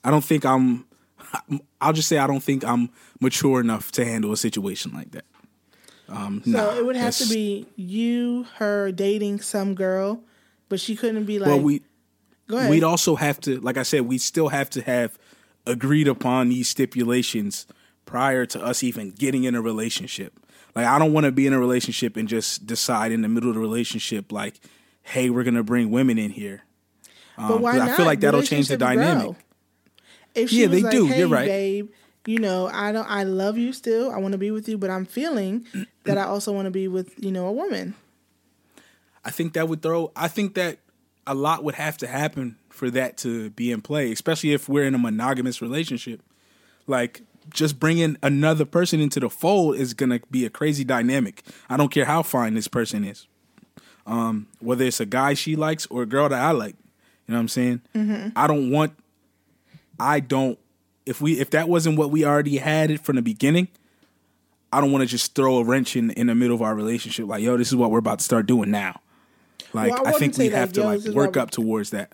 I 0.03 0.09
don't 0.11 0.23
think 0.23 0.45
I'm. 0.45 0.85
I'll 1.81 1.93
just 1.93 2.07
say 2.07 2.17
I 2.17 2.27
don't 2.27 2.41
think 2.41 2.63
I'm 2.63 2.89
mature 3.19 3.59
enough 3.59 3.91
to 3.93 4.05
handle 4.05 4.31
a 4.31 4.37
situation 4.37 4.93
like 4.93 5.11
that. 5.11 5.25
Um, 6.07 6.41
So 6.45 6.51
nah, 6.51 6.75
it 6.75 6.85
would 6.85 6.95
have 6.95 7.17
to 7.17 7.27
be 7.27 7.67
you, 7.75 8.45
her 8.55 8.93
dating 8.93 9.41
some 9.41 9.75
girl, 9.75 10.23
but 10.69 10.79
she 10.79 10.95
couldn't 10.95 11.25
be 11.25 11.39
like. 11.39 11.47
Well, 11.47 11.59
we 11.59 11.81
go 12.47 12.57
ahead. 12.57 12.69
we'd 12.69 12.83
also 12.83 13.15
have 13.15 13.39
to, 13.41 13.59
like 13.59 13.77
I 13.77 13.83
said, 13.83 14.01
we 14.01 14.17
still 14.17 14.49
have 14.49 14.69
to 14.71 14.81
have 14.81 15.17
agreed 15.65 16.07
upon 16.07 16.49
these 16.49 16.67
stipulations 16.67 17.67
prior 18.05 18.45
to 18.47 18.63
us 18.63 18.83
even 18.83 19.11
getting 19.11 19.43
in 19.43 19.55
a 19.55 19.61
relationship. 19.61 20.39
Like 20.75 20.85
I 20.85 20.99
don't 20.99 21.13
want 21.13 21.25
to 21.25 21.31
be 21.31 21.47
in 21.47 21.53
a 21.53 21.59
relationship 21.59 22.17
and 22.17 22.27
just 22.27 22.65
decide 22.65 23.11
in 23.11 23.21
the 23.21 23.27
middle 23.27 23.49
of 23.49 23.55
the 23.55 23.61
relationship, 23.61 24.31
like, 24.31 24.59
hey, 25.01 25.29
we're 25.29 25.43
gonna 25.43 25.63
bring 25.63 25.91
women 25.91 26.17
in 26.17 26.31
here. 26.31 26.63
Um, 27.37 27.47
but 27.49 27.61
why 27.61 27.77
not? 27.77 27.89
I 27.89 27.97
feel 27.97 28.05
like 28.05 28.19
that'll 28.21 28.43
change 28.43 28.67
the 28.67 28.77
dynamic. 28.77 29.23
grow. 29.23 29.35
If 30.35 30.49
she 30.49 30.61
Yeah, 30.61 30.67
they 30.67 30.81
like, 30.81 30.91
do. 30.91 31.07
Hey, 31.07 31.19
You're 31.19 31.27
right. 31.27 31.47
babe. 31.47 31.89
You 32.25 32.39
know, 32.39 32.69
I 32.71 32.91
don't. 32.91 33.09
I 33.09 33.23
love 33.23 33.57
you 33.57 33.71
still. 33.73 34.11
I 34.11 34.17
want 34.17 34.33
to 34.33 34.37
be 34.37 34.51
with 34.51 34.67
you, 34.67 34.77
but 34.77 34.89
I'm 34.89 35.05
feeling 35.05 35.65
that 36.03 36.17
I 36.17 36.23
also 36.23 36.51
want 36.51 36.65
to 36.65 36.71
be 36.71 36.87
with 36.87 37.13
you 37.23 37.31
know 37.31 37.47
a 37.47 37.51
woman. 37.51 37.95
I 39.27 39.29
think 39.29 39.53
that 39.53 39.67
would 39.67 39.81
throw. 39.81 40.13
I 40.15 40.29
think 40.29 40.53
that 40.53 40.79
a 41.27 41.35
lot 41.35 41.61
would 41.61 41.75
have 41.75 41.97
to 41.97 42.07
happen 42.07 42.55
for 42.69 42.89
that 42.91 43.17
to 43.17 43.49
be 43.49 43.73
in 43.73 43.81
play, 43.81 44.09
especially 44.13 44.53
if 44.53 44.69
we're 44.69 44.85
in 44.85 44.95
a 44.95 44.97
monogamous 44.97 45.61
relationship. 45.61 46.21
Like 46.87 47.23
just 47.49 47.77
bringing 47.77 48.15
another 48.23 48.63
person 48.63 49.01
into 49.01 49.19
the 49.19 49.29
fold 49.29 49.75
is 49.75 49.93
gonna 49.93 50.21
be 50.31 50.45
a 50.45 50.49
crazy 50.49 50.85
dynamic. 50.85 51.43
I 51.69 51.75
don't 51.75 51.89
care 51.91 52.05
how 52.05 52.23
fine 52.23 52.53
this 52.53 52.69
person 52.69 53.03
is, 53.03 53.27
um, 54.05 54.47
whether 54.59 54.85
it's 54.85 55.01
a 55.01 55.05
guy 55.05 55.33
she 55.33 55.57
likes 55.57 55.85
or 55.87 56.03
a 56.03 56.05
girl 56.05 56.29
that 56.29 56.41
I 56.41 56.51
like. 56.51 56.75
You 57.27 57.33
know 57.33 57.35
what 57.35 57.41
I'm 57.41 57.47
saying? 57.49 57.81
I 58.33 58.47
don't 58.47 58.71
want. 58.71 58.93
I 59.99 60.21
don't. 60.21 60.57
If 61.05 61.19
we 61.19 61.37
if 61.41 61.49
that 61.49 61.67
wasn't 61.67 61.97
what 61.97 62.11
we 62.11 62.23
already 62.23 62.59
had 62.59 62.91
it 62.91 63.01
from 63.01 63.17
the 63.17 63.21
beginning, 63.21 63.67
I 64.71 64.79
don't 64.79 64.93
want 64.93 65.01
to 65.01 65.07
just 65.07 65.35
throw 65.35 65.57
a 65.57 65.65
wrench 65.65 65.97
in 65.97 66.11
in 66.11 66.27
the 66.27 66.35
middle 66.35 66.55
of 66.55 66.61
our 66.61 66.73
relationship. 66.73 67.27
Like, 67.27 67.43
yo, 67.43 67.57
this 67.57 67.67
is 67.67 67.75
what 67.75 67.91
we're 67.91 67.99
about 67.99 68.19
to 68.19 68.25
start 68.25 68.45
doing 68.45 68.71
now. 68.71 69.01
Like, 69.77 69.93
Well, 69.93 70.07
I 70.07 70.09
I, 70.11 70.19
think 70.19 70.37
we 70.37 70.45
like, 70.45 70.53
have 70.53 70.73
to 70.73 70.83
like 70.83 71.05
work 71.15 71.37
up 71.37 71.51
towards 71.51 71.91
that. 71.91 72.11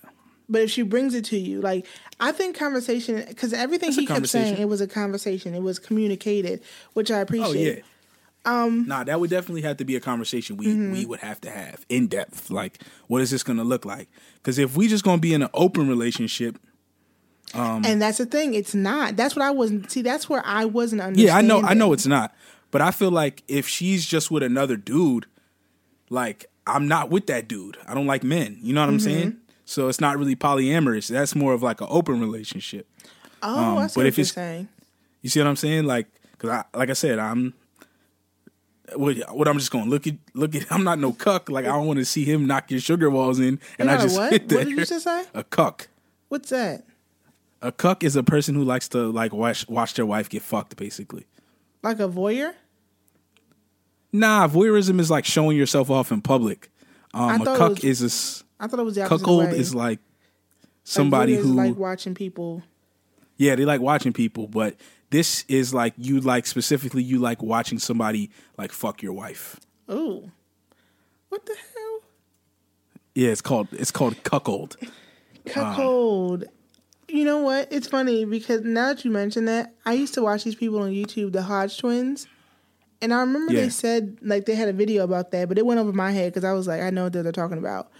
But 0.50 0.62
if 0.64 0.70
she 0.72 0.82
brings 0.84 1.16
it 1.16 1.26
to 1.26 1.38
you, 1.38 1.62
like 1.62 1.88
I 2.20 2.32
think 2.32 2.56
conversation, 2.58 3.24
because 3.28 3.54
everything 3.54 3.90
a 3.90 3.94
he 3.94 4.06
kept 4.06 4.28
saying, 4.28 4.58
it 4.58 4.68
was 4.70 4.82
a 4.82 4.88
conversation. 4.88 5.56
It 5.56 5.62
was 5.64 5.80
communicated, 5.80 6.62
which 6.94 7.10
I 7.12 7.20
Oh 7.20 7.22
appreciate. 7.22 7.78
yeah. 7.78 7.84
Um, 8.46 8.86
nah, 8.88 9.06
that 9.06 9.22
would 9.22 9.30
definitely 9.30 9.62
have 9.62 9.78
to 9.78 9.86
be 9.86 9.96
a 9.96 10.02
conversation 10.02 10.58
we 10.58 10.68
Mm-hmm. 10.68 10.92
we 10.92 11.06
would 11.06 11.22
have 11.22 11.40
to 11.42 11.50
have 11.50 11.86
in 11.88 12.08
depth. 12.08 12.52
Like, 12.52 12.80
what 13.08 13.22
is 13.22 13.32
this 13.32 13.42
going 13.42 13.56
to 13.58 13.64
look 13.64 13.86
like? 13.86 14.10
Because 14.36 14.60
if 14.60 14.76
we 14.76 14.90
just 14.90 15.06
going 15.06 15.18
to 15.18 15.22
be 15.22 15.34
in 15.34 15.42
an 15.44 15.50
open 15.54 15.88
relationship, 15.88 16.60
um, 17.54 17.86
And 17.86 18.02
that's 18.02 18.18
the 18.18 18.26
thing. 18.26 18.54
It's 18.54 18.76
not. 18.76 19.16
That's 19.16 19.36
what 19.36 19.46
I 19.46 19.52
wasn't. 19.52 19.90
See, 19.92 20.02
that's 20.02 20.28
where 20.30 20.42
I 20.46 20.66
wasn't 20.66 21.02
understanding. 21.02 21.28
yeah, 21.28 21.38
I 21.38 21.42
know, 21.42 21.62
I 21.66 21.74
know 21.74 21.94
it's 21.94 22.06
not. 22.08 22.36
But 22.72 22.82
I 22.82 22.92
feel 22.92 23.12
like 23.12 23.44
if 23.48 23.68
she's 23.68 24.06
just 24.06 24.30
with 24.32 24.42
another 24.44 24.76
dude, 24.76 25.26
like 26.10 26.48
I'm 26.66 26.88
not 26.88 27.10
with 27.10 27.28
that 27.28 27.48
dude. 27.48 27.78
I 27.88 27.94
don't 27.94 28.08
like 28.08 28.24
men. 28.24 28.58
You 28.62 28.74
know 28.74 28.82
what 28.82 28.90
I'm 28.90 28.98
Mm-hmm. 28.98 29.04
saying? 29.06 29.38
So 29.66 29.88
it's 29.88 30.02
not 30.02 30.18
really 30.18 30.36
polyamorous. 30.36 31.08
That's 31.08 31.36
more 31.36 31.54
of 31.54 31.64
like 31.64 31.82
an 31.82 31.88
open 31.90 32.20
relationship. 32.20 32.88
Oh, 33.42 33.58
um, 33.58 33.78
I 33.78 33.88
see 33.88 33.94
but 33.96 34.00
what 34.02 34.06
if 34.08 34.18
you're 34.18 34.24
it's- 34.24 34.34
saying. 34.34 34.68
You 35.22 35.30
see 35.30 35.40
what 35.40 35.48
I'm 35.48 35.56
saying? 35.56 35.86
Like, 35.86 36.08
cause 36.38 36.50
I, 36.50 36.64
like 36.78 36.90
I 36.90 36.94
said, 36.94 37.18
I'm. 37.20 37.54
What, 38.96 39.16
what 39.34 39.48
I'm 39.48 39.58
just 39.58 39.72
gonna 39.72 39.90
look 39.90 40.06
at 40.06 40.16
look 40.34 40.54
at 40.56 40.66
I'm 40.72 40.84
not 40.84 41.00
no 41.00 41.14
cuck 41.14 41.50
like 41.50 41.64
I 41.66 41.70
don't 41.70 41.88
want 41.88 42.00
to 42.00 42.06
see 42.06 42.26
him 42.26 42.46
knock 42.46 42.70
your 42.70 42.82
sugar 42.82 43.10
walls 43.10 43.40
in 43.40 43.60
and 43.80 43.90
I 43.90 43.98
just 44.02 44.18
what? 44.18 44.32
What 44.34 44.48
did 44.48 44.70
you 44.70 44.86
just 44.86 45.04
say? 45.06 45.24
A 45.34 45.44
cuck. 45.44 45.88
What's 46.28 46.50
that? 46.50 46.84
A 47.62 47.72
cuck 47.72 48.04
is 48.04 48.18
a 48.18 48.24
person 48.24 48.56
who 48.56 48.64
likes 48.66 48.90
to 48.90 49.10
like 49.10 49.32
watch 49.34 49.68
watch 49.70 49.94
their 49.94 50.06
wife 50.06 50.28
get 50.30 50.42
fucked 50.42 50.76
basically. 50.76 51.26
Like 51.82 52.00
a 52.02 52.10
voyeur? 52.10 52.54
Nah, 54.14 54.48
voyeurism 54.48 55.00
is 55.00 55.10
like 55.12 55.26
showing 55.26 55.58
yourself 55.58 55.90
off 55.90 56.12
in 56.12 56.22
public. 56.22 56.70
Um, 57.14 57.42
a 57.42 57.46
cuck 57.46 57.70
was- 57.72 57.84
is 57.84 58.42
a 58.62 58.64
I 58.64 58.68
thought 58.68 58.80
it 58.80 58.84
was 58.84 58.96
the 58.96 59.06
cuckold 59.08 59.46
way. 59.52 59.58
is 59.58 59.74
like 59.76 60.00
Like, 60.00 60.00
somebody 60.84 61.36
voyeurs 61.38 61.42
who 61.44 61.54
like 61.54 61.76
watching 61.78 62.14
people. 62.16 62.64
yeah 63.38 63.56
they 63.56 63.66
like 63.66 63.82
watching 63.82 64.14
people, 64.14 64.48
but 64.48 64.76
this 65.10 65.44
is 65.48 65.74
like 65.74 65.94
you 65.98 66.20
like 66.22 66.46
specifically 66.46 67.04
you 67.04 67.20
like 67.20 67.42
watching 67.44 67.78
somebody 67.80 68.30
like 68.58 68.72
fuck 68.72 69.02
your 69.04 69.14
wife. 69.14 69.60
Oh, 69.90 70.30
what 71.30 71.46
the 71.46 71.54
hell? 71.56 72.00
Yeah, 73.16 73.30
it's 73.30 73.42
called 73.42 73.68
it's 73.74 73.92
called 73.92 74.24
cuckold. 74.24 74.78
Cuckold. 75.46 76.46
You 77.08 77.26
know 77.26 77.40
what? 77.40 77.68
It's 77.72 77.88
funny 77.88 78.26
because 78.26 78.62
now 78.62 78.94
that 78.94 79.04
you 79.06 79.12
mention 79.12 79.46
that, 79.46 79.74
I 79.86 79.94
used 79.94 80.14
to 80.16 80.22
watch 80.24 80.44
these 80.46 80.56
people 80.56 80.80
on 80.80 80.92
YouTube, 80.92 81.32
the 81.34 81.44
Hodge 81.44 81.78
twins, 81.78 82.28
and 83.04 83.14
I 83.14 83.20
remember 83.20 83.54
Yeah. 83.54 83.62
they 83.62 83.70
said 83.70 84.18
like 84.22 84.46
they 84.46 84.56
had 84.56 84.68
a 84.70 84.74
video 84.74 85.04
about 85.04 85.30
that, 85.32 85.48
but 85.50 85.58
it 85.60 85.66
went 85.66 85.80
over 85.80 85.92
my 85.94 86.12
head 86.12 86.32
because 86.34 86.44
I 86.44 86.54
was 86.54 86.66
like, 86.68 86.82
I 86.82 86.90
know 86.90 87.04
what 87.04 87.14
they're 87.14 87.32
talking 87.32 87.58
about. 87.60 87.92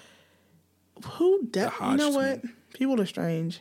Who 1.18 1.46
does? 1.52 1.72
You 1.82 1.98
know 1.98 2.10
what? 2.12 2.42
People 2.74 3.00
are 3.02 3.06
strange. 3.06 3.60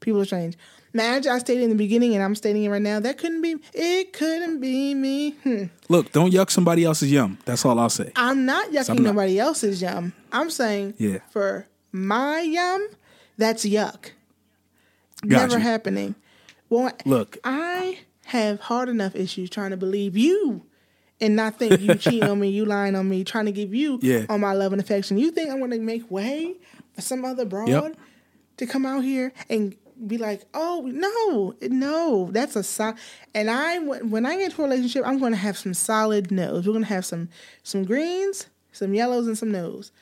People 0.00 0.20
are 0.20 0.24
strange. 0.24 0.56
Now, 0.92 1.14
I 1.14 1.38
stated 1.38 1.62
in 1.62 1.70
the 1.70 1.76
beginning, 1.76 2.14
and 2.14 2.24
I'm 2.24 2.34
stating 2.34 2.64
it 2.64 2.68
right 2.68 2.82
now, 2.82 2.98
that 2.98 3.16
couldn't 3.18 3.42
be. 3.42 3.54
It 3.72 4.12
couldn't 4.12 4.60
be 4.60 4.92
me. 4.94 5.32
Hmm. 5.44 5.64
Look, 5.88 6.10
don't 6.10 6.32
yuck 6.32 6.50
somebody 6.50 6.84
else's 6.84 7.12
yum. 7.12 7.38
That's 7.44 7.64
all 7.64 7.78
I'll 7.78 7.88
say. 7.90 8.10
I'm 8.16 8.44
not 8.44 8.70
yucking 8.72 8.90
I'm 8.90 8.96
not- 8.96 9.14
nobody 9.14 9.38
else's 9.38 9.80
yum. 9.82 10.12
I'm 10.32 10.50
saying 10.50 10.94
Yeah. 10.98 11.18
for 11.30 11.66
my 11.92 12.40
yum, 12.40 12.88
that's 13.38 13.64
yuck. 13.64 14.10
Got 15.22 15.42
Never 15.42 15.58
you. 15.58 15.62
happening. 15.64 16.14
Well, 16.70 16.90
Look. 17.04 17.36
I 17.44 17.98
have 18.30 18.60
hard 18.60 18.88
enough 18.88 19.14
issues 19.16 19.50
trying 19.50 19.70
to 19.70 19.76
believe 19.76 20.16
you 20.16 20.64
and 21.20 21.36
not 21.36 21.58
think 21.58 21.80
you 21.80 21.94
cheating 22.04 22.24
on 22.24 22.38
me, 22.40 22.48
you 22.48 22.64
lying 22.64 22.94
on 22.96 23.08
me, 23.08 23.24
trying 23.24 23.46
to 23.46 23.52
give 23.52 23.74
you 23.74 23.98
Yeah. 24.02 24.24
on 24.28 24.40
my 24.40 24.52
love 24.52 24.72
and 24.72 24.80
affection. 24.80 25.18
You 25.18 25.30
think 25.30 25.50
I'm 25.50 25.58
going 25.58 25.70
to 25.72 25.78
make 25.78 26.10
way 26.10 26.56
for 26.94 27.00
some 27.02 27.24
other 27.24 27.44
broad 27.44 27.68
Yep. 27.68 27.96
to 28.58 28.66
come 28.66 28.86
out 28.86 29.02
here 29.04 29.32
and 29.48 29.74
be 30.06 30.16
like, 30.16 30.42
oh 30.54 30.88
no, 30.92 31.54
no, 31.68 32.30
that's 32.32 32.56
a 32.56 32.62
solid. 32.62 32.96
And 33.34 33.50
I 33.50 33.78
when 33.78 34.24
I 34.24 34.36
get 34.36 34.46
into 34.46 34.62
a 34.62 34.64
relationship, 34.64 35.02
I'm 35.06 35.18
going 35.18 35.32
to 35.32 35.38
have 35.38 35.58
some 35.58 35.74
solid 35.74 36.30
no's. 36.30 36.66
We're 36.66 36.72
going 36.72 36.84
to 36.84 36.88
have 36.94 37.04
some 37.04 37.28
some 37.62 37.84
greens, 37.84 38.46
some 38.72 38.94
yellows, 38.94 39.26
and 39.26 39.36
some 39.36 39.50
no's. 39.52 39.92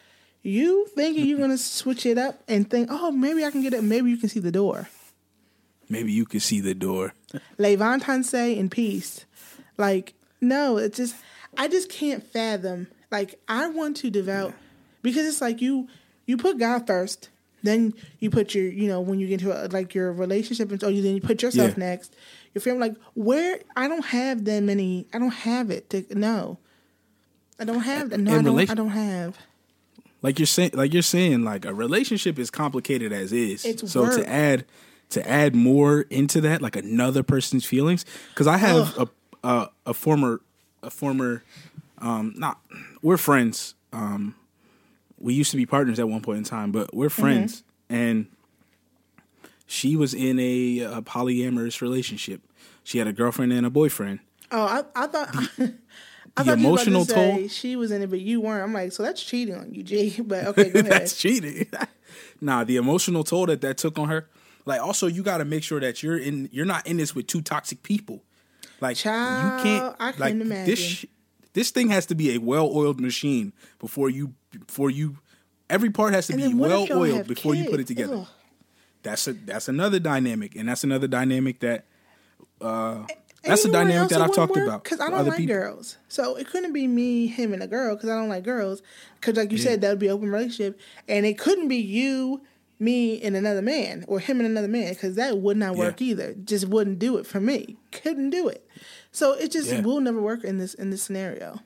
You 0.42 0.86
thinking 0.94 1.26
you're 1.26 1.38
going 1.44 1.50
to 1.50 1.58
switch 1.58 2.06
it 2.06 2.16
up 2.18 2.42
and 2.46 2.68
think, 2.70 2.88
oh, 2.92 3.10
maybe 3.10 3.44
I 3.44 3.50
can 3.50 3.62
get 3.62 3.72
it. 3.74 3.82
Maybe 3.82 4.10
you 4.10 4.18
can 4.18 4.28
see 4.28 4.38
the 4.40 4.52
door. 4.52 4.88
Maybe 5.88 6.12
you 6.12 6.24
could 6.26 6.42
see 6.42 6.60
the 6.60 6.74
door. 6.74 7.14
Levantan 7.58 8.24
say 8.24 8.56
in 8.56 8.68
peace. 8.68 9.24
Like, 9.76 10.14
no, 10.40 10.76
it's 10.76 10.96
just 10.96 11.16
I 11.56 11.68
just 11.68 11.90
can't 11.90 12.22
fathom. 12.22 12.88
Like, 13.10 13.38
I 13.48 13.68
want 13.68 13.96
to 13.98 14.10
devout 14.10 14.52
because 15.02 15.26
it's 15.26 15.40
like 15.40 15.60
you 15.62 15.88
you 16.26 16.36
put 16.36 16.58
God 16.58 16.86
first, 16.86 17.30
then 17.62 17.94
you 18.20 18.28
put 18.30 18.54
your 18.54 18.64
you 18.66 18.86
know 18.88 19.00
when 19.00 19.18
you 19.18 19.26
get 19.26 19.40
into 19.42 19.64
a, 19.64 19.66
like 19.68 19.94
your 19.94 20.12
relationship 20.12 20.70
and 20.70 20.80
so 20.80 20.88
you 20.88 21.00
then 21.02 21.14
you 21.14 21.20
put 21.20 21.42
yourself 21.42 21.70
Yeah. 21.70 21.84
next. 21.90 22.14
Your 22.54 22.60
family, 22.62 22.80
like 22.80 22.96
where 23.14 23.60
I 23.76 23.88
don't 23.88 24.04
have 24.06 24.44
that 24.44 24.62
many. 24.62 25.06
I 25.12 25.18
don't 25.18 25.30
have 25.30 25.70
it 25.70 25.88
to 25.90 26.04
no. 26.18 26.58
I 27.60 27.64
don't 27.64 27.80
have 27.80 28.10
that. 28.10 28.18
No, 28.20 28.38
I 28.38 28.42
don't. 28.42 28.70
I 28.70 28.74
don't 28.74 28.88
have. 28.90 29.38
like 30.22 30.38
you're 30.38 30.46
saying 30.46 30.70
like 30.74 30.92
you're 30.92 31.02
saying 31.02 31.44
like 31.44 31.64
a 31.64 31.72
relationship 31.74 32.38
is 32.38 32.50
complicated 32.50 33.12
as 33.12 33.32
is 33.32 33.64
It's 33.64 33.90
so 33.90 34.02
work. 34.02 34.14
to 34.16 34.28
add 34.28 34.64
to 35.10 35.28
add 35.28 35.54
more 35.54 36.02
into 36.10 36.40
that 36.42 36.60
like 36.62 36.76
another 36.76 37.22
person's 37.22 37.64
feelings 37.64 38.04
because 38.30 38.46
i 38.46 38.56
have 38.56 38.96
a, 38.98 39.08
a 39.44 39.70
a 39.86 39.94
former 39.94 40.40
a 40.82 40.90
former 40.90 41.42
um 41.98 42.34
not 42.36 42.60
we're 43.02 43.16
friends 43.16 43.74
um 43.92 44.34
we 45.18 45.34
used 45.34 45.50
to 45.50 45.56
be 45.56 45.66
partners 45.66 45.98
at 45.98 46.08
one 46.08 46.20
point 46.20 46.38
in 46.38 46.44
time 46.44 46.70
but 46.72 46.94
we're 46.94 47.08
friends 47.10 47.62
and 47.88 48.26
she 49.66 49.96
was 49.96 50.14
in 50.14 50.38
a, 50.38 50.80
a 50.80 51.02
polyamorous 51.02 51.80
relationship 51.80 52.40
she 52.84 52.98
had 52.98 53.06
a 53.06 53.12
girlfriend 53.12 53.52
and 53.52 53.66
a 53.66 53.70
boyfriend 53.70 54.20
Oh, 54.50 54.62
I, 54.64 55.04
I 55.04 55.06
thought. 55.08 55.28
I 55.36 55.36
the 55.36 55.44
thought 55.58 55.68
you 56.38 56.44
were 56.46 56.52
about 56.52 56.54
to 56.54 56.60
emotional 56.60 57.04
say 57.04 57.14
toll- 57.40 57.48
She 57.48 57.76
was 57.76 57.90
in 57.90 58.00
it, 58.00 58.08
but 58.08 58.20
you 58.20 58.40
weren't. 58.40 58.62
I'm 58.64 58.72
like, 58.72 58.92
so 58.92 59.02
that's 59.02 59.22
cheating 59.22 59.54
on 59.54 59.74
you, 59.74 59.82
G. 59.82 60.16
But 60.24 60.46
okay, 60.46 60.70
go 60.70 60.78
ahead. 60.80 60.90
That's 60.92 61.14
cheating. 61.20 61.66
nah, 62.40 62.64
the 62.64 62.76
emotional 62.76 63.24
toll 63.24 63.44
that 63.44 63.60
that 63.60 63.76
took 63.76 63.98
on 63.98 64.08
her. 64.08 64.26
Like, 64.68 64.82
also, 64.82 65.06
you 65.06 65.22
got 65.22 65.38
to 65.38 65.46
make 65.46 65.62
sure 65.62 65.80
that 65.80 66.02
you're 66.02 66.18
in. 66.18 66.50
You're 66.52 66.66
not 66.66 66.86
in 66.86 66.98
this 66.98 67.14
with 67.14 67.26
two 67.26 67.40
toxic 67.40 67.82
people. 67.82 68.22
Like, 68.82 68.98
Child, 68.98 69.58
you 69.58 69.64
can't. 69.64 69.96
I 69.98 70.04
like 70.06 70.16
couldn't 70.16 70.42
imagine. 70.42 70.66
this. 70.66 71.06
This 71.54 71.70
thing 71.70 71.88
has 71.88 72.04
to 72.06 72.14
be 72.14 72.34
a 72.34 72.38
well-oiled 72.38 73.00
machine 73.00 73.54
before 73.78 74.10
you. 74.10 74.34
Before 74.50 74.90
you. 74.90 75.16
Every 75.70 75.88
part 75.88 76.12
has 76.12 76.26
to 76.26 76.34
And 76.34 76.42
be 76.42 76.48
then 76.48 76.58
what 76.58 76.66
if 76.66 76.70
well 76.70 76.86
y'all 76.86 76.98
oiled 76.98 77.16
have 77.16 77.26
before 77.26 77.54
you 77.54 77.70
put 77.70 77.80
it 77.80 77.86
together. 77.86 78.16
Ugh. 78.16 78.26
That's 79.02 79.26
a 79.26 79.32
that's 79.32 79.68
another 79.68 79.98
dynamic, 79.98 80.54
and 80.54 80.68
that's 80.68 80.84
another 80.84 81.08
dynamic 81.08 81.60
that. 81.60 81.86
Uh, 82.60 83.06
that's 83.42 83.64
a 83.64 83.68
you 83.68 83.72
know 83.72 83.78
what 83.78 83.84
dynamic 83.86 84.08
that 84.10 84.20
I've 84.20 84.34
talked 84.34 84.54
work? 84.54 84.66
about. 84.66 84.84
Because 84.84 85.00
I 85.00 85.08
don't 85.08 85.26
like 85.26 85.38
people. 85.38 85.54
girls. 85.54 85.96
So 86.08 86.36
it 86.36 86.46
couldn't 86.48 86.74
be 86.74 86.86
me, 86.86 87.26
him, 87.26 87.54
and 87.54 87.62
a 87.62 87.66
girl 87.66 87.96
because 87.96 88.10
I 88.10 88.16
don't 88.16 88.28
like 88.28 88.44
girls. 88.44 88.82
Because, 89.14 89.36
like 89.36 89.50
you 89.50 89.56
said, 89.56 89.80
that 89.80 89.88
would 89.88 89.98
be 89.98 90.10
open 90.10 90.28
relationship. 90.28 90.78
And 91.08 91.24
it 91.24 91.38
couldn't 91.38 91.68
be 91.68 91.76
you, 91.76 92.42
me, 92.80 93.20
and 93.22 93.34
another 93.36 93.62
man, 93.62 94.04
or 94.06 94.20
him 94.20 94.38
and 94.38 94.46
another 94.48 94.68
man, 94.68 94.92
because 94.92 95.16
that 95.16 95.38
would 95.38 95.56
not 95.56 95.74
work 95.76 96.00
Yeah. 96.00 96.06
either. 96.08 96.34
Just 96.44 96.68
wouldn't 96.68 96.98
do 96.98 97.16
it 97.18 97.26
for 97.26 97.40
me. 97.40 97.76
Couldn't 97.90 98.30
do 98.30 98.46
it. 98.48 98.68
So 99.10 99.32
it 99.32 99.50
just 99.50 99.70
Yeah. 99.70 99.80
will 99.80 100.00
never 100.00 100.20
work 100.22 100.44
in 100.44 100.58
this 100.58 100.74
in 100.74 100.90
this 100.90 101.02
scenario. 101.02 101.60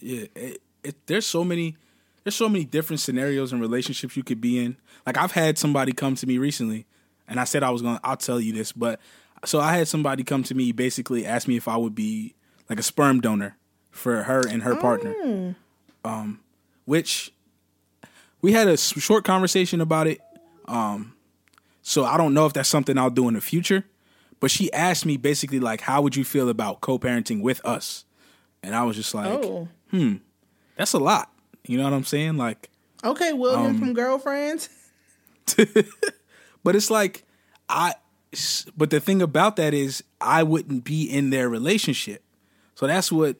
Yeah, 0.00 0.26
it, 0.34 0.60
it, 0.82 0.96
there's 1.06 1.26
so 1.26 1.44
many 1.44 1.76
there's 2.24 2.34
so 2.34 2.48
many 2.48 2.64
different 2.64 3.00
scenarios 3.00 3.52
and 3.52 3.60
relationships 3.60 4.16
you 4.16 4.22
could 4.24 4.40
be 4.40 4.58
in. 4.58 4.76
Like 5.06 5.16
I've 5.18 5.32
had 5.32 5.56
somebody 5.58 5.92
come 5.92 6.14
to 6.16 6.26
me 6.26 6.38
recently, 6.38 6.86
and 7.28 7.38
I 7.38 7.44
said 7.44 7.62
I 7.62 7.70
was 7.70 7.82
going. 7.82 7.96
to 7.96 8.00
I'll 8.06 8.16
tell 8.16 8.40
you 8.40 8.52
this, 8.52 8.72
but 8.72 8.98
so 9.44 9.60
I 9.60 9.76
had 9.76 9.86
somebody 9.88 10.24
come 10.24 10.42
to 10.44 10.54
me 10.54 10.72
basically 10.72 11.24
ask 11.26 11.46
me 11.46 11.56
if 11.56 11.68
I 11.68 11.76
would 11.76 11.94
be 11.94 12.34
like 12.68 12.80
a 12.80 12.82
sperm 12.82 13.20
donor 13.20 13.56
for 13.90 14.22
her 14.24 14.42
and 14.48 14.62
her 14.62 14.74
partner. 14.74 15.54
Um, 16.04 16.40
which 16.86 17.32
we 18.42 18.52
had 18.52 18.68
a 18.68 18.76
short 18.76 19.24
conversation 19.24 19.80
about 19.80 20.06
it. 20.06 20.20
Um, 20.66 21.14
so 21.82 22.04
I 22.04 22.16
don't 22.16 22.34
know 22.34 22.46
if 22.46 22.52
that's 22.52 22.68
something 22.68 22.96
I'll 22.98 23.10
do 23.10 23.28
in 23.28 23.34
the 23.34 23.40
future. 23.40 23.84
But 24.40 24.50
she 24.50 24.70
asked 24.72 25.06
me 25.06 25.16
basically 25.16 25.60
like, 25.60 25.80
how 25.82 26.02
would 26.02 26.16
you 26.16 26.24
feel 26.24 26.48
about 26.48 26.80
co-parenting 26.80 27.40
with 27.40 27.64
us? 27.64 28.04
And 28.62 28.74
I 28.74 28.82
was 28.84 28.96
just 28.96 29.14
like, 29.14 29.26
Oh, 29.44 29.68
hmm, 29.90 30.16
that's 30.76 30.92
a 30.92 30.98
lot. 30.98 31.30
You 31.66 31.78
know 31.78 31.84
what 31.84 31.92
I'm 31.94 32.04
saying? 32.04 32.36
Like, 32.36 32.68
okay, 33.02 33.32
William 33.32 33.66
Um, 33.66 33.78
from 33.78 33.92
Girlfriends. 33.94 34.68
but 36.64 36.76
it's 36.76 36.90
like 36.90 37.24
I. 37.68 37.94
But 38.76 38.90
the 38.90 38.98
thing 39.00 39.22
about 39.22 39.56
that 39.56 39.72
is, 39.74 40.02
I 40.20 40.42
wouldn't 40.42 40.82
be 40.84 41.04
in 41.04 41.30
their 41.30 41.48
relationship, 41.48 42.22
so 42.74 42.86
that's 42.88 43.12
what 43.12 43.36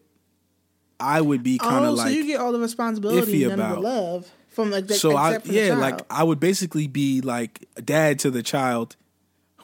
I 1.01 1.21
would 1.21 1.43
be 1.43 1.59
kind 1.59 1.85
Oh, 1.85 1.93
of 1.93 1.99
so 1.99 2.05
like. 2.05 2.15
you 2.15 2.25
get 2.27 2.39
all 2.41 2.53
the 2.53 2.61
responsibility 2.61 3.41
iffy 3.41 3.49
and 3.49 3.57
none 3.59 3.73
of 3.73 3.83
the 3.83 3.89
about. 3.89 3.97
love 3.97 4.31
from 4.55 4.71
like 4.71 4.87
the 4.87 4.95
so 4.95 5.17
I 5.17 5.31
except 5.31 5.47
for 5.47 5.53
the 5.53 5.59
yeah, 5.59 5.77
like 5.77 6.01
I 6.11 6.23
would 6.23 6.41
basically 6.41 6.87
be 6.87 7.21
like 7.21 7.67
a 7.77 7.83
dad 7.83 8.19
to 8.21 8.31
the 8.31 8.43
child, 8.43 8.97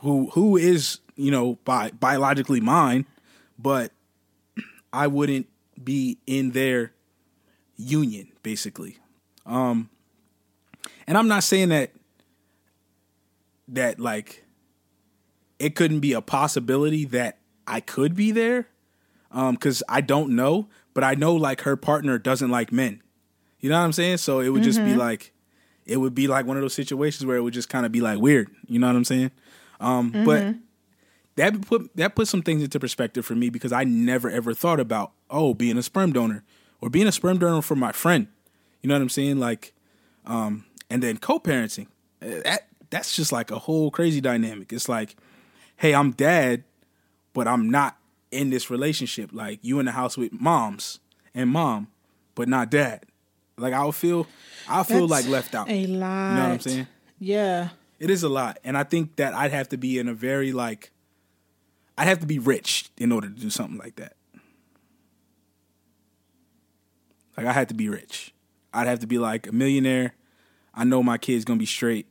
who 0.01 0.31
who 0.31 0.57
is 0.57 1.01
you 1.17 1.31
know 1.31 1.57
bi- 1.65 1.93
biologically 1.93 2.61
mine, 2.61 3.07
but 3.59 3.93
I 4.93 5.07
wouldn't 5.07 5.47
be 5.83 6.19
in 6.27 6.51
their 6.51 6.93
union 7.77 8.33
basically. 8.43 8.99
Um, 9.47 9.89
and 11.07 11.17
I'm 11.17 11.29
not 11.29 11.45
saying 11.45 11.71
that 11.71 11.93
that 13.69 14.01
like 14.01 14.45
it 15.59 15.75
couldn't 15.75 16.01
be 16.01 16.13
a 16.13 16.21
possibility 16.21 17.05
that 17.07 17.39
I 17.67 17.81
could 17.81 18.15
be 18.15 18.33
there, 18.33 18.69
um, 19.31 19.55
because 19.55 19.83
I 19.89 20.01
don't 20.01 20.35
know, 20.35 20.69
but 20.95 21.05
I 21.05 21.15
know 21.15 21.35
like 21.35 21.63
her 21.63 21.77
partner 21.77 22.19
doesn't 22.19 22.51
like 22.51 22.73
men. 22.73 23.03
You 23.61 23.69
know 23.71 23.79
what 23.79 23.85
I'm 23.85 23.93
saying? 23.93 24.19
So 24.19 24.41
it 24.41 24.49
would 24.49 24.63
just 24.63 24.79
be 24.85 24.95
like, 24.95 25.33
it 25.87 25.97
would 25.99 26.15
be 26.15 26.27
like 26.27 26.47
one 26.47 26.57
of 26.57 26.63
those 26.63 26.75
situations 26.75 27.27
where 27.27 27.37
it 27.37 27.43
would 27.43 27.55
just 27.55 27.69
kind 27.69 27.85
of 27.87 27.93
be 27.93 28.01
like 28.01 28.19
weird. 28.19 28.49
You 28.67 28.79
know 28.79 28.87
what 28.87 28.97
I'm 28.97 29.05
saying? 29.05 29.31
Um, 29.81 30.13
But 30.25 30.57
that 31.37 31.61
put 31.67 31.95
that 31.97 32.15
put 32.15 32.29
some 32.29 32.43
things 32.43 32.63
into 32.63 32.79
perspective 32.81 33.25
for 33.25 33.35
me 33.35 33.51
because 33.51 33.73
I 33.73 33.85
never 33.85 34.29
ever 34.31 34.53
thought 34.55 34.81
about 34.81 35.13
oh 35.31 35.55
being 35.55 35.79
a 35.79 35.83
sperm 35.83 36.13
donor 36.13 36.45
or 36.81 36.91
being 36.91 37.07
a 37.07 37.13
sperm 37.13 37.39
donor 37.39 37.63
for 37.63 37.77
my 37.77 37.93
friend. 37.93 38.27
You 38.83 38.89
know 38.89 38.95
what 38.95 39.03
I'm 39.03 39.09
saying? 39.11 39.39
Like, 39.39 39.73
um, 40.27 40.65
and 40.89 41.03
then 41.03 41.19
co-parenting. 41.19 41.87
Uh, 42.23 42.41
That 42.45 42.69
that's 42.91 43.15
just 43.15 43.31
like 43.33 43.51
a 43.51 43.59
whole 43.59 43.91
crazy 43.91 44.21
dynamic. 44.21 44.73
It's 44.73 44.89
like, 44.89 45.17
hey, 45.77 45.95
I'm 45.95 46.11
dad, 46.13 46.65
but 47.33 47.47
I'm 47.47 47.71
not 47.71 47.97
in 48.31 48.51
this 48.51 48.71
relationship. 48.71 49.31
Like 49.33 49.61
you 49.63 49.79
in 49.81 49.87
the 49.87 49.93
house 49.93 50.17
with 50.19 50.33
moms 50.33 50.99
and 51.35 51.51
mom, 51.51 51.89
but 52.35 52.49
not 52.49 52.71
dad. 52.71 53.05
Like 53.61 53.75
I'll 53.75 53.93
feel, 53.93 54.27
I'll 54.69 54.85
feel 54.85 55.07
That's 55.07 55.27
like 55.27 55.33
left 55.33 55.55
out. 55.55 55.69
A 55.69 55.87
lot. 55.87 56.31
You 56.31 56.37
know 56.37 56.43
what 56.43 56.53
I'm 56.53 56.61
saying? 56.61 56.87
Yeah. 57.19 57.69
It 57.99 58.09
is 58.09 58.23
a 58.23 58.31
lot, 58.31 58.59
and 58.65 58.79
I 58.79 58.85
think 58.85 59.17
that 59.17 59.35
I'd 59.35 59.51
have 59.51 59.69
to 59.69 59.77
be 59.77 59.99
in 59.99 60.09
a 60.09 60.15
very 60.15 60.53
like, 60.53 60.91
I'd 61.99 62.09
have 62.09 62.21
to 62.21 62.27
be 62.27 62.39
rich 62.39 62.91
in 62.97 63.13
order 63.13 63.29
to 63.29 63.35
do 63.35 63.51
something 63.51 63.77
like 63.77 63.97
that. 63.97 64.17
Like 67.37 67.47
I 67.47 67.53
had 67.53 67.69
to 67.69 67.75
be 67.75 67.91
rich. 67.91 68.33
I'd 68.73 68.87
have 68.87 69.01
to 69.01 69.07
be 69.07 69.19
like 69.19 69.47
a 69.47 69.53
millionaire. 69.53 70.15
I 70.75 70.85
know 70.85 71.03
my 71.03 71.19
kid's 71.19 71.45
gonna 71.45 71.59
be 71.59 71.67
straight, 71.67 72.07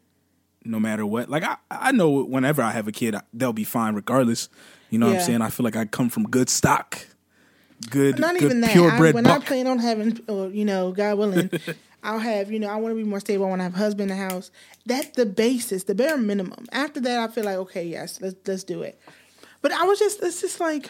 no 0.64 0.80
matter 0.80 1.08
what. 1.08 1.28
Like 1.28 1.44
I, 1.44 1.58
I 1.72 1.92
know 1.92 2.24
whenever 2.24 2.62
I 2.62 2.70
have 2.70 2.88
a 2.88 2.92
kid, 2.92 3.16
they'll 3.34 3.52
be 3.52 3.64
fine 3.64 3.96
regardless. 3.96 4.48
You 4.92 5.00
know 5.00 5.08
what 5.08 5.16
I'm 5.16 5.22
saying? 5.22 5.42
I 5.42 5.50
feel 5.50 5.64
like 5.64 5.76
I 5.76 5.86
come 5.86 6.10
from 6.10 6.24
good 6.24 6.50
stock, 6.50 7.00
good, 7.90 8.20
Not 8.20 8.36
good 8.36 8.44
even 8.44 8.62
that. 8.62 8.72
I, 8.72 8.74
purebred 8.74 9.16
when 9.16 9.28
I 9.28 9.40
plan 9.40 9.68
on 9.68 9.80
having, 9.80 10.20
or, 10.28 10.50
you 10.50 10.66
know, 10.66 10.92
God 10.92 11.18
willing, 11.18 11.50
I'll 12.04 12.20
have, 12.20 12.52
you 12.52 12.60
know, 12.60 12.70
I 12.70 12.76
want 12.78 12.94
to 12.94 12.96
be 12.96 13.04
more 13.04 13.20
stable. 13.20 13.46
I 13.46 13.50
want 13.50 13.60
to 13.60 13.64
have 13.64 13.76
a 13.76 13.78
husband 13.78 14.12
in 14.12 14.18
the 14.18 14.30
house. 14.30 14.52
That's 14.86 15.10
the 15.10 15.26
basis, 15.26 15.84
the 15.84 15.96
bare 15.96 16.18
minimum. 16.18 16.66
After 16.72 17.00
that, 17.02 17.20
I 17.20 17.32
feel 17.32 17.44
like, 17.44 17.58
okay, 17.58 17.86
yes, 17.86 18.20
let's 18.22 18.36
let's 18.48 18.64
do 18.64 18.82
it. 18.82 19.00
But 19.62 19.74
I 19.74 19.84
was 19.84 20.00
just, 20.00 20.24
it's 20.24 20.40
just 20.40 20.60
like, 20.60 20.90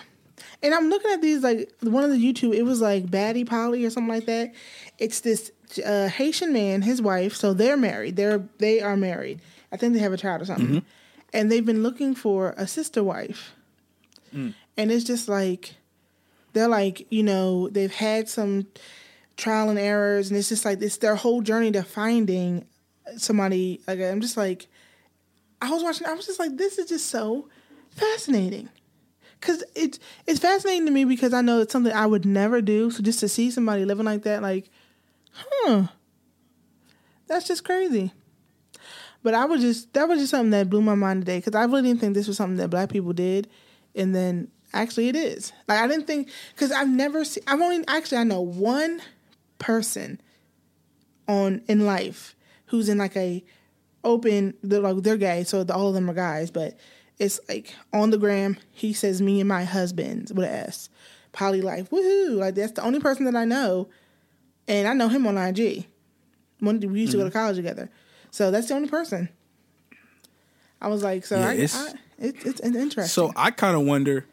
and 0.62 0.74
I'm 0.74 0.90
looking 0.90 1.12
at 1.12 1.22
these 1.22 1.44
like 1.44 1.72
one 1.82 2.04
of 2.04 2.12
the 2.12 2.18
YouTube. 2.18 2.54
It 2.54 2.64
was 2.64 2.82
like 2.82 3.10
Batty 3.10 3.44
Polly 3.44 3.86
or 3.86 3.90
something 3.90 4.14
like 4.14 4.26
that. 4.28 4.54
It's 4.98 5.22
this 5.22 5.52
uh, 5.84 6.08
Haitian 6.08 6.54
man, 6.54 6.82
his 6.82 7.02
wife. 7.02 7.36
So 7.36 7.54
they're 7.54 7.78
married. 7.78 8.16
They're 8.16 8.44
they 8.60 8.82
are 8.82 8.96
married. 8.96 9.42
I 9.72 9.78
think 9.78 9.94
they 9.94 10.00
have 10.00 10.14
a 10.14 10.18
child 10.18 10.42
or 10.42 10.46
something. 10.46 10.86
and 11.34 11.52
they've 11.52 11.66
been 11.66 11.84
looking 11.84 12.16
for 12.16 12.54
a 12.58 12.68
sister 12.68 13.04
wife. 13.04 13.54
Mm. 14.34 14.54
And 14.78 14.92
it's 14.92 15.04
just 15.04 15.28
like 15.28 15.76
they're 16.60 16.68
like, 16.68 17.08
you 17.10 17.24
know, 17.24 17.70
they've 17.70 17.94
had 17.94 18.28
some 18.28 18.68
trial 19.38 19.70
and 19.70 19.80
errors 19.80 20.30
and 20.30 20.38
it's 20.38 20.50
just 20.50 20.66
like 20.66 20.82
it's 20.82 20.98
their 20.98 21.16
whole 21.16 21.42
journey 21.42 21.72
to 21.72 21.82
finding 21.82 22.66
somebody 23.16 23.80
like 23.88 24.00
I'm 24.00 24.20
just 24.20 24.36
like 24.36 24.68
I 25.62 25.72
was 25.72 25.82
watching 25.82 26.06
I 26.08 26.14
was 26.14 26.26
just 26.26 26.40
like 26.40 26.58
this 26.58 26.78
is 26.78 26.90
just 26.90 27.08
so 27.08 27.48
fascinating. 27.90 28.68
Cuz 29.40 29.64
it's 29.76 29.98
it's 30.28 30.42
fascinating 30.42 30.86
to 30.88 30.92
me 30.92 31.06
because 31.06 31.34
I 31.34 31.40
know 31.40 31.62
it's 31.62 31.72
something 31.72 31.94
I 31.94 32.06
would 32.06 32.26
never 32.26 32.62
do. 32.62 32.92
So 32.92 33.02
just 33.02 33.22
to 33.22 33.30
see 33.30 33.50
somebody 33.50 33.86
living 33.86 34.06
like 34.06 34.24
that 34.24 34.42
like 34.42 34.70
huh. 35.32 35.88
That's 37.28 37.48
just 37.48 37.64
crazy. 37.64 38.12
But 39.24 39.34
I 39.34 39.46
was 39.46 39.62
just 39.62 39.94
that 39.94 40.08
was 40.10 40.20
just 40.20 40.32
something 40.32 40.52
that 40.52 40.70
blew 40.70 40.82
my 40.82 40.96
mind 40.96 41.22
today 41.22 41.38
because 41.38 41.56
I 41.56 41.64
really 41.64 41.84
didn't 41.84 42.02
think 42.02 42.14
this 42.14 42.28
was 42.28 42.36
something 42.36 42.58
that 42.58 42.70
black 42.70 42.90
people 42.90 43.14
did, 43.14 43.48
and 43.96 44.14
then 44.14 44.50
actually 44.74 45.10
it 45.10 45.16
is. 45.16 45.52
Like 45.68 45.80
I 45.80 45.88
didn't 45.88 46.08
think 46.08 46.30
because 46.54 46.72
I've 46.72 46.90
never 46.90 47.24
seen. 47.26 47.44
I've 47.48 47.62
only 47.62 47.84
actually 47.88 48.20
I 48.20 48.24
know 48.24 48.42
one 48.42 49.02
person 49.58 50.22
on 51.28 51.62
in 51.68 51.86
life 51.86 52.36
who's 52.68 52.90
in 52.90 52.98
like 52.98 53.16
a 53.16 53.44
open. 54.04 54.54
They're 54.64 54.82
like 54.82 54.98
they're 55.04 55.18
gay, 55.18 55.44
so 55.44 55.64
the, 55.64 55.74
all 55.74 55.90
of 55.90 55.94
them 55.94 56.10
are 56.10 56.14
guys. 56.14 56.52
But 56.52 56.78
it's 57.18 57.40
like 57.50 57.74
on 57.94 58.12
the 58.12 58.18
gram. 58.18 58.58
He 58.72 58.94
says 58.94 59.22
me 59.22 59.40
and 59.40 59.48
my 59.48 59.64
husband 59.64 60.32
with 60.34 60.46
an 60.46 60.54
S. 60.54 60.90
Poly 61.32 61.62
life, 61.62 61.92
woohoo! 61.92 62.38
Like 62.38 62.56
that's 62.56 62.72
the 62.72 62.82
only 62.82 63.00
person 63.00 63.26
that 63.26 63.36
I 63.36 63.46
know, 63.46 63.88
and 64.68 64.88
I 64.88 64.94
know 64.94 65.10
him 65.10 65.28
on 65.28 65.38
IG. 65.38 65.86
When 66.60 66.80
we 66.80 67.02
used 67.02 67.12
to 67.12 67.18
go 67.18 67.24
to 67.24 67.30
mm-hmm. 67.30 67.38
college 67.38 67.56
together. 67.56 67.90
So 68.32 68.52
that's 68.52 68.68
the 68.68 68.74
only 68.74 68.90
person. 68.90 69.30
I 70.82 70.88
was 70.88 71.04
like, 71.04 71.26
so 71.26 71.40
Yeah, 71.40 71.50
I, 71.50 71.54
it's- 71.54 71.76
I, 71.76 71.94
it, 72.20 72.36
it's 72.46 72.62
interesting. 72.62 73.06
So 73.06 73.32
I 73.36 73.52
kind 73.52 73.78
of 73.78 73.84
wonder. 73.84 74.26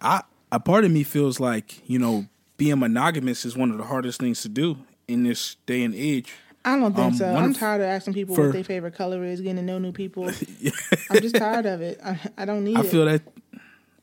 I 0.00 0.22
a 0.52 0.60
part 0.60 0.84
of 0.84 0.90
me 0.90 1.02
feels 1.02 1.40
like 1.40 1.88
you 1.88 1.98
know 1.98 2.26
being 2.56 2.78
monogamous 2.78 3.44
is 3.44 3.56
one 3.56 3.70
of 3.70 3.78
the 3.78 3.84
hardest 3.84 4.20
things 4.20 4.42
to 4.42 4.48
do 4.48 4.78
in 5.08 5.24
this 5.24 5.56
day 5.66 5.82
and 5.82 5.94
age. 5.94 6.32
I 6.64 6.76
don't 6.76 6.94
think 6.94 7.06
um, 7.06 7.14
so. 7.14 7.34
I'm 7.34 7.54
tired 7.54 7.80
of 7.80 7.86
asking 7.86 8.12
people 8.14 8.34
for- 8.34 8.46
what 8.46 8.52
their 8.52 8.64
favorite 8.64 8.94
color 8.94 9.24
is, 9.24 9.40
getting 9.40 9.56
to 9.56 9.62
know 9.62 9.78
new 9.78 9.92
people. 9.92 10.28
I'm 11.10 11.20
just 11.22 11.36
tired 11.36 11.64
of 11.64 11.80
it. 11.80 11.98
I, 12.04 12.20
I 12.36 12.44
don't 12.44 12.64
need 12.64 12.76
I 12.76 12.80
it. 12.80 12.86
feel 12.86 13.06
that. 13.06 13.22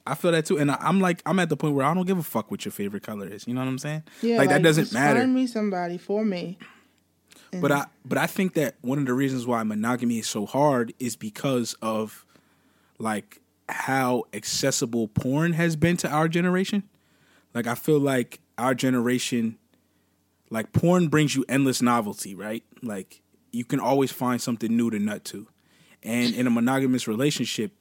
I 0.08 0.16
feel 0.16 0.32
that 0.32 0.46
too, 0.46 0.58
and 0.58 0.72
I, 0.72 0.78
I'm 0.80 1.02
like 1.02 1.22
I'm 1.26 1.38
at 1.40 1.50
the 1.50 1.58
point 1.58 1.76
where 1.76 1.86
I 1.86 1.94
don't 1.94 2.08
give 2.08 2.18
a 2.18 2.24
fuck 2.24 2.50
what 2.50 2.64
your 2.66 2.72
favorite 2.72 3.04
color 3.04 3.28
is. 3.28 3.46
You 3.48 3.54
know 3.54 3.62
what 3.62 3.68
I'm 3.68 3.78
saying? 3.78 4.04
yeah, 4.22 4.38
like, 4.38 4.50
that 4.50 4.64
doesn't 4.64 4.94
matter. 4.94 5.20
Find 5.20 5.36
me 5.36 5.48
somebody 5.48 5.98
for 5.98 6.24
me. 6.24 6.58
But 7.52 7.72
I 7.72 7.86
but 8.06 8.18
I 8.18 8.28
think 8.28 8.54
that 8.54 8.76
one 8.82 9.00
of 9.00 9.06
the 9.06 9.14
reasons 9.14 9.46
why 9.46 9.62
monogamy 9.64 10.20
is 10.20 10.28
so 10.28 10.46
hard 10.46 10.94
is 11.00 11.16
because 11.16 11.76
of 11.82 12.26
like 13.00 13.42
how 13.70 14.24
accessible 14.34 15.08
porn 15.08 15.54
has 15.54 15.76
been 15.76 15.98
to 15.98 16.10
our 16.10 16.28
generation. 16.28 16.84
Like 17.54 17.68
I 17.68 17.76
feel 17.76 18.00
like 18.00 18.40
our 18.58 18.74
generation 18.74 19.58
like 20.50 20.72
porn 20.72 21.10
brings 21.10 21.36
you 21.36 21.44
endless 21.50 21.82
novelty, 21.82 22.34
right? 22.36 22.64
Like 22.82 23.22
you 23.52 23.66
can 23.66 23.80
always 23.80 24.12
find 24.12 24.42
something 24.42 24.76
new 24.76 24.90
to 24.90 25.00
nut 25.00 25.24
to. 25.26 25.48
And 26.04 26.34
in 26.36 26.48
a 26.48 26.50
monogamous 26.50 27.08
relationship, 27.08 27.72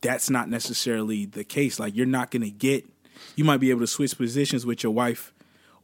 that's 0.00 0.28
not 0.30 0.48
necessarily 0.48 1.26
the 1.26 1.44
case. 1.44 1.78
Like 1.78 1.94
you're 1.94 2.06
not 2.06 2.30
going 2.30 2.42
to 2.42 2.50
get 2.50 2.84
you 3.36 3.44
might 3.44 3.58
be 3.58 3.70
able 3.70 3.80
to 3.80 3.86
switch 3.86 4.16
positions 4.16 4.66
with 4.66 4.82
your 4.82 4.92
wife 4.92 5.32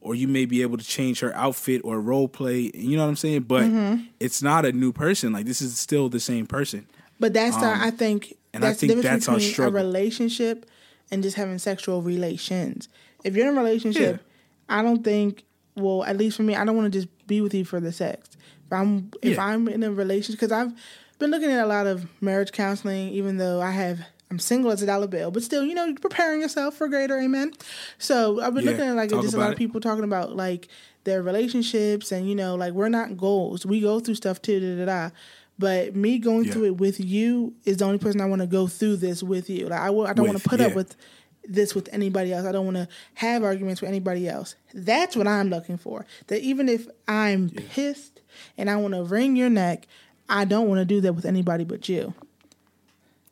or 0.01 0.15
you 0.15 0.27
may 0.27 0.45
be 0.45 0.63
able 0.63 0.77
to 0.79 0.85
change 0.85 1.21
her 1.21 1.35
outfit 1.37 1.81
or 1.85 2.01
role 2.01 2.27
play, 2.29 2.71
you 2.75 2.97
know 2.97 3.03
what 3.05 3.09
I'm 3.11 3.17
saying? 3.17 3.43
But 3.43 3.65
Mm-hmm. 3.65 4.05
it's 4.19 4.43
not 4.43 4.65
a 4.65 4.73
new 4.73 4.93
person. 4.93 5.33
Like 5.33 5.47
this 5.47 5.61
is 5.63 5.79
still 5.79 6.09
the 6.09 6.21
same 6.21 6.47
person. 6.47 6.89
But 7.21 7.33
that's 7.35 7.57
the 7.57 7.67
I 7.67 7.91
think 7.91 8.35
And 8.59 8.65
I 8.65 8.69
that's 8.69 8.81
think 8.81 8.91
the 8.93 9.03
difference 9.03 9.27
that's 9.27 9.29
our 9.29 9.39
between 9.39 9.67
a 9.67 9.71
relationship 9.71 10.67
and 11.11 11.23
just 11.23 11.37
having 11.37 11.59
sexual 11.59 12.03
relations. 12.03 12.89
If 13.25 13.35
you're 13.37 13.49
in 13.49 13.57
a 13.57 13.61
relationship, 13.61 14.23
I 14.69 14.83
don't 14.83 15.03
think 15.03 15.45
well, 15.77 16.03
at 16.05 16.17
least 16.17 16.37
for 16.37 16.43
me, 16.43 16.57
I 16.57 16.65
don't 16.65 16.77
want 16.77 16.93
to 16.93 16.99
just 16.99 17.27
be 17.29 17.41
with 17.41 17.55
you 17.55 17.65
for 17.65 17.79
the 17.81 17.93
sex. 17.93 18.31
If 18.67 18.73
I'm 18.73 19.11
if 19.23 19.37
Yeah. 19.37 19.45
I'm 19.45 19.69
in 19.69 19.83
a 19.83 19.93
relationship 19.93 20.41
because 20.41 20.53
I've 20.53 20.73
been 21.19 21.31
looking 21.31 21.51
at 21.51 21.63
a 21.65 21.67
lot 21.67 21.87
of 21.87 22.07
marriage 22.21 22.53
counseling, 22.53 23.11
even 23.11 23.37
though 23.39 23.61
I 23.61 23.71
have 23.71 24.01
I'm 24.31 24.39
single 24.39 24.71
as 24.71 24.83
a 24.83 24.87
dollar 24.87 25.07
bill, 25.07 25.31
but 25.31 25.43
still, 25.43 25.65
you 25.65 25.75
know, 25.75 25.95
preparing 25.95 26.43
yourself 26.43 26.75
for 26.75 26.87
greater, 26.89 27.19
amen. 27.19 27.53
So 27.99 28.41
I've 28.43 28.55
been 28.55 28.65
Yeah, 28.65 28.73
looking 28.73 28.87
at 28.87 28.95
like 28.97 29.11
just 29.11 29.35
a 29.35 29.39
lot 29.39 29.53
of 29.53 29.57
people 29.57 29.81
talking 29.81 30.05
about 30.05 30.37
like 30.37 30.69
their 31.05 31.23
relationships 31.23 32.13
and 32.13 32.29
you 32.29 32.35
know, 32.35 32.55
like 32.55 32.73
we're 32.75 32.89
not 32.91 33.17
goals. 33.17 33.65
We 33.65 33.81
go 33.81 34.01
through 34.01 34.17
stuff 34.17 34.43
too, 34.43 34.61
da 34.61 34.85
da 34.85 35.09
da. 35.09 35.15
But 35.59 35.97
me 35.97 36.19
going 36.19 36.45
Yeah. 36.45 36.53
through 36.53 36.65
it 36.67 36.77
with 36.79 37.01
you 37.01 37.55
is 37.65 37.79
the 37.79 37.85
only 37.85 37.99
person 37.99 38.21
I 38.21 38.27
want 38.27 38.41
to 38.43 38.47
go 38.47 38.67
through 38.69 38.97
this 38.97 39.23
with 39.23 39.51
you. 39.51 39.67
Like 39.69 39.81
I, 39.81 39.91
will, 39.91 40.07
I 40.07 40.13
don't 40.13 40.27
want 40.27 40.41
to 40.43 40.49
put 40.49 40.61
up 40.61 40.75
with 40.75 40.95
this 41.49 41.75
with 41.75 41.89
anybody 41.93 42.33
else. 42.33 42.47
I 42.47 42.53
don't 42.53 42.65
want 42.65 42.77
to 42.77 42.89
have 43.15 43.43
arguments 43.43 43.81
with 43.81 43.89
anybody 43.89 44.29
else. 44.29 44.55
That's 44.75 45.17
what 45.17 45.27
I'm 45.27 45.49
looking 45.51 45.77
for. 45.79 46.07
That 46.29 46.41
even 46.43 46.69
if 46.69 46.87
I'm 47.09 47.51
pissed 47.51 48.21
and 48.57 48.69
I 48.71 48.77
want 48.77 48.95
to 48.95 49.03
wring 49.03 49.35
your 49.35 49.49
neck, 49.51 49.87
I 50.29 50.45
don't 50.45 50.69
want 50.69 50.79
to 50.79 50.85
do 50.85 51.01
that 51.01 51.15
with 51.15 51.25
anybody 51.25 51.65
but 51.65 51.89
you. 51.89 52.15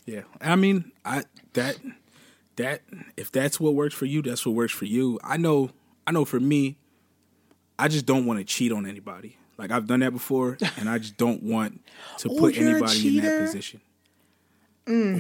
Yeah. 0.05 0.23
I 0.41 0.57
mean, 0.57 0.93
I 1.05 1.25
that 1.53 1.77
that 2.57 2.83
if 3.17 3.31
that's 3.31 3.61
what 3.61 3.75
works 3.75 3.95
for 3.95 4.07
you, 4.07 4.23
that's 4.23 4.47
what 4.47 4.55
works 4.55 4.73
for 4.73 4.87
you. 4.87 5.21
I 5.23 5.37
know 5.37 5.71
I 6.07 6.13
know 6.13 6.25
for 6.25 6.41
me, 6.41 6.79
I 7.79 7.89
just 7.89 8.07
don't 8.07 8.25
want 8.27 8.39
to 8.39 8.45
cheat 8.45 8.73
on 8.73 8.87
anybody. 8.87 9.37
Like 9.59 9.71
I've 9.71 9.87
done 9.87 10.01
that 10.01 10.13
before 10.13 10.59
and 10.77 10.89
I 10.89 10.99
just 10.99 11.17
don't 11.17 11.43
want 11.43 11.81
to 12.19 12.29
Oh, 12.31 12.39
put 12.39 12.57
anybody 12.59 13.19
in 13.19 13.25
that 13.25 13.41
position. 13.47 13.81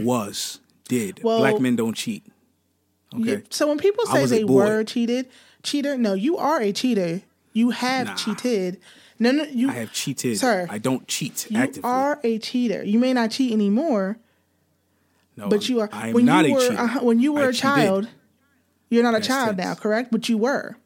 Was, 0.04 0.60
did. 0.88 1.22
Well- 1.22 1.38
Black 1.38 1.60
men 1.60 1.76
don't 1.76 1.94
cheat. 1.94 2.24
Okay. 3.14 3.24
Yeah, 3.32 3.36
So 3.50 3.68
when 3.68 3.78
people 3.78 4.04
say 4.06 4.26
they 4.26 4.44
were 4.44 4.82
cheated, 4.84 5.28
cheater, 5.62 5.96
no, 5.96 6.14
you 6.14 6.36
are 6.36 6.60
a 6.60 6.72
cheater. 6.72 7.22
You 7.52 7.70
have 7.70 8.08
Nah. 8.08 8.14
cheated. 8.14 8.80
No, 9.18 9.30
no, 9.30 9.44
you 9.44 9.70
I 9.70 9.74
have 9.74 9.92
cheated. 9.92 10.38
Sir, 10.38 10.66
I 10.68 10.76
don't 10.78 11.06
cheat 11.08 11.50
you 11.50 11.58
actively. 11.58 11.88
are 11.88 12.20
a 12.22 12.38
cheater. 12.38 12.84
You 12.84 12.98
may 12.98 13.14
not 13.14 13.30
cheat 13.30 13.52
anymore, 13.52 14.18
no, 15.36 15.48
but 15.48 15.62
I'm- 15.62 15.70
you 15.72 15.80
are. 15.80 15.88
I 15.92 16.08
am 16.08 16.14
when 16.14 16.24
not 16.26 16.44
you 16.46 16.50
a 16.50 16.54
were 16.54 16.60
cheater. 16.68 16.78
uh, 16.82 17.02
when 17.02 17.20
you 17.20 17.32
were 17.32 17.40
I 17.40 17.44
a 17.44 17.52
cheated. 17.52 17.60
child, 17.62 18.08
you're 18.90 19.02
not 19.04 19.14
a 19.14 19.20
child 19.20 19.56
now, 19.56 19.74
correct? 19.74 20.10
But 20.12 20.28
you 20.28 20.36
were. 20.36 20.76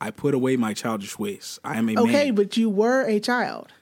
I 0.00 0.10
put 0.10 0.34
away 0.34 0.56
my 0.56 0.74
childish 0.74 1.18
ways. 1.18 1.58
I 1.64 1.76
am 1.78 1.88
a 1.88 1.98
Okay, 2.00 2.26
man. 2.26 2.34
but 2.34 2.56
you 2.56 2.70
were 2.70 3.02
a 3.04 3.18
child. 3.20 3.72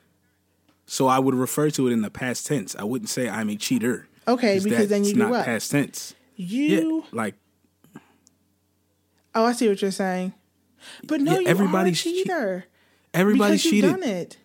So 0.87 1.09
I 1.09 1.19
would 1.19 1.35
refer 1.35 1.69
to 1.71 1.89
it 1.89 1.93
in 1.93 2.03
the 2.03 2.11
past 2.11 2.47
tense. 2.47 2.75
I 2.77 2.85
wouldn't 2.85 3.09
say 3.11 3.29
I'm 3.29 3.51
a 3.51 3.57
cheater. 3.57 4.07
Okay, 4.29 4.59
because 4.63 4.89
then 4.89 5.05
you 5.05 5.15
grew 5.15 5.25
not 5.31 5.41
up. 5.41 5.45
past 5.45 5.71
tense. 5.71 6.15
You. 6.37 6.97
Yeah, 6.97 7.01
like 7.13 7.35
Oh, 9.35 9.45
I 9.45 9.53
see 9.53 9.69
what 9.69 9.83
you're 9.83 9.91
saying. 9.91 10.33
But 11.05 11.21
no, 11.21 11.33
Yeah, 11.35 11.41
you 11.41 11.47
everybody's 11.49 12.07
are 12.07 12.09
a 12.09 12.13
che- 12.13 12.23
cheater. 12.23 12.65
everybody's 13.13 13.63
because 13.63 13.73
you've 13.83 13.91
done 13.91 14.03
it. 14.03 14.39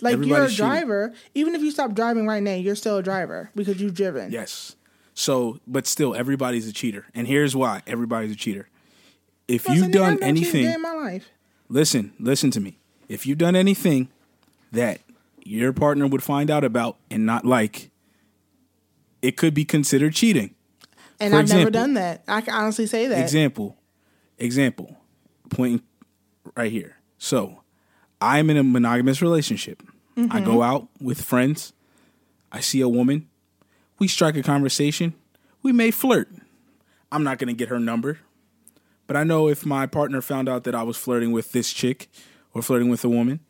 Like 0.00 0.12
you're 0.16 0.20
a 0.20 0.24
Everybody's 0.24 0.50
cheated. 0.50 0.58
driver. 0.66 1.12
Even 1.34 1.54
if 1.54 1.62
you 1.62 1.70
stop 1.70 1.94
driving 1.94 2.26
right 2.26 2.42
now, 2.42 2.54
you're 2.54 2.74
still 2.74 2.98
a 2.98 3.02
driver 3.02 3.50
because 3.54 3.80
you've 3.80 3.94
driven. 3.94 4.32
Yes. 4.32 4.76
So, 5.14 5.60
but 5.66 5.86
still, 5.86 6.14
everybody's 6.14 6.66
a 6.66 6.72
cheater, 6.72 7.06
and 7.14 7.26
here's 7.26 7.54
why: 7.54 7.82
everybody's 7.86 8.32
a 8.32 8.36
cheater. 8.36 8.68
If 9.48 9.68
you've 9.68 9.90
done 9.90 10.14
I've 10.14 10.20
never 10.20 10.34
cheated 10.34 10.54
a 10.54 10.58
anything, 10.58 10.74
in 10.74 10.82
my 10.82 10.92
life. 10.94 11.28
listen, 11.68 12.12
listen 12.18 12.50
to 12.52 12.60
me. 12.60 12.78
If 13.08 13.26
you've 13.26 13.38
done 13.38 13.56
anything 13.56 14.08
that 14.72 15.00
your 15.44 15.72
partner 15.72 16.06
would 16.06 16.22
find 16.22 16.50
out 16.50 16.64
about 16.64 16.96
and 17.10 17.26
not 17.26 17.44
like, 17.44 17.90
it 19.20 19.36
could 19.36 19.54
be 19.54 19.64
considered 19.64 20.14
cheating. 20.14 20.54
And 21.20 21.32
For 21.32 21.38
I've 21.40 21.48
never 21.48 21.70
done 21.70 21.94
that. 21.94 22.22
I 22.26 22.40
can 22.40 22.54
honestly 22.54 22.86
say 22.86 23.06
that. 23.06 23.20
Example, 23.20 23.76
example, 24.38 24.96
point 25.50 25.84
right 26.56 26.72
here. 26.72 26.96
So, 27.18 27.62
I'm 28.20 28.50
in 28.50 28.56
a 28.56 28.62
monogamous 28.62 29.20
relationship. 29.22 29.82
I 30.16 30.20
Mm-hmm. 30.20 30.44
go 30.44 30.62
out 30.62 30.88
with 31.00 31.22
friends. 31.22 31.72
I 32.50 32.60
see 32.60 32.80
a 32.80 32.88
woman. 32.88 33.28
We 33.98 34.08
strike 34.08 34.36
a 34.36 34.42
conversation. 34.42 35.14
We 35.62 35.72
may 35.72 35.90
flirt. 35.90 36.28
I'm 37.10 37.22
not 37.24 37.38
going 37.38 37.48
to 37.48 37.54
get 37.54 37.68
her 37.68 37.78
number. 37.80 38.18
But 39.06 39.16
I 39.16 39.24
know 39.24 39.48
if 39.48 39.66
my 39.66 39.86
partner 39.86 40.22
found 40.22 40.48
out 40.48 40.64
that 40.64 40.74
I 40.74 40.82
was 40.82 40.96
flirting 40.96 41.32
with 41.32 41.52
this 41.52 41.72
chick 41.72 42.08
or 42.54 42.62
flirting 42.62 42.88
with 42.88 43.04
a 43.04 43.08
woman 43.08 43.40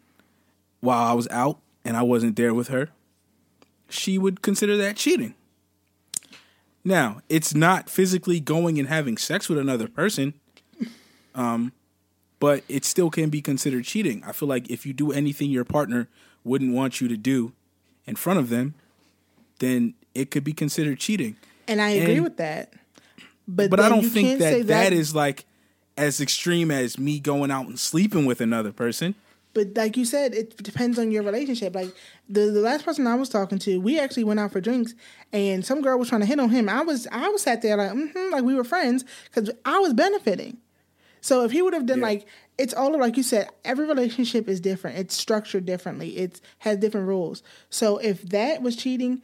while 0.81 1.05
I 1.07 1.13
was 1.13 1.29
out 1.31 1.59
and 1.85 1.97
I 1.97 2.03
wasn't 2.03 2.37
there 2.37 2.55
with 2.55 2.69
her, 2.69 2.89
she 3.89 4.19
would 4.19 4.43
consider 4.43 4.77
that 4.79 4.97
cheating. 4.97 5.35
Now, 6.85 7.21
it's 7.29 7.55
not 7.55 7.89
physically 7.89 8.41
going 8.41 8.79
and 8.79 8.89
having 8.89 9.17
sex 9.17 9.49
with 9.49 9.59
another 9.59 9.87
person, 9.87 10.35
um, 11.35 11.73
but 12.41 12.65
it 12.69 12.85
still 12.85 13.09
can 13.11 13.31
be 13.31 13.41
considered 13.41 13.85
cheating. 13.85 14.23
I 14.27 14.33
feel 14.33 14.49
like 14.49 14.69
if 14.69 14.85
you 14.85 14.93
do 14.93 15.13
anything 15.13 15.51
your 15.51 15.65
partner 15.65 16.09
wouldn't 16.43 16.75
want 16.75 17.01
you 17.01 17.07
to 17.07 17.17
do 17.17 17.53
in 18.05 18.17
front 18.17 18.41
of 18.41 18.49
them, 18.49 18.75
then 19.61 19.95
it 20.13 20.33
could 20.33 20.43
be 20.43 20.53
considered 20.53 20.99
cheating. 20.99 21.37
And 21.69 21.81
I 21.81 21.91
agree 21.91 22.15
And- 22.15 22.25
with 22.25 22.37
that. 22.39 22.73
But, 23.49 23.71
But 23.71 23.81
I 23.81 23.89
don't 23.89 24.09
think 24.09 24.41
say 24.41 24.63
that 24.63 24.67
that 24.69 24.93
is 24.93 25.15
like 25.15 25.45
as 25.97 26.21
extreme 26.21 26.71
as 26.71 26.99
me 26.99 27.19
going 27.21 27.51
out 27.51 27.67
and 27.67 27.79
sleeping 27.79 28.25
with 28.27 28.41
another 28.41 28.73
person. 28.73 29.15
But 29.55 29.77
like 29.77 29.99
you 29.99 30.07
said, 30.07 30.33
it 30.33 30.57
depends 30.63 30.99
on 30.99 31.11
your 31.11 31.23
relationship. 31.23 31.75
Like 31.75 31.95
the, 32.29 32.47
the 32.47 32.61
last 32.61 32.85
person 32.87 33.07
I 33.07 33.17
was 33.17 33.29
talking 33.29 33.59
to, 33.61 33.79
we 33.81 33.99
actually 34.01 34.25
went 34.25 34.41
out 34.41 34.51
for 34.53 34.63
drinks, 34.63 34.95
and 35.33 35.65
some 35.65 35.83
girl 35.83 35.99
was 35.99 36.09
trying 36.09 36.23
to 36.23 36.27
hit 36.27 36.41
on 36.41 36.49
him. 36.49 36.69
I 36.69 36.81
was 36.83 37.07
I 37.13 37.29
was 37.29 37.43
sat 37.43 37.61
there 37.61 37.77
like 37.77 37.91
mm-hmm, 37.91 38.33
like 38.33 38.45
we 38.45 38.55
were 38.55 38.65
friends 38.65 39.05
because 39.25 39.51
I 39.67 39.79
was 39.79 39.93
benefiting. 39.93 40.57
So 41.21 41.45
if 41.45 41.53
he 41.53 41.61
would 41.63 41.75
have 41.75 41.87
done 41.87 41.99
Yeah. 41.99 42.07
like 42.07 42.27
it's 42.59 42.73
all 42.73 42.99
like 42.99 43.17
you 43.17 43.23
said, 43.23 43.51
every 43.65 43.87
relationship 43.87 44.49
is 44.49 44.61
different. 44.61 44.99
It's 44.99 45.15
structured 45.15 45.67
differently. 45.67 46.17
It 46.17 46.41
has 46.61 46.79
different 46.79 47.07
rules. 47.07 47.43
So 47.69 47.99
if 47.99 48.23
that 48.31 48.63
was 48.63 48.75
cheating 48.77 49.21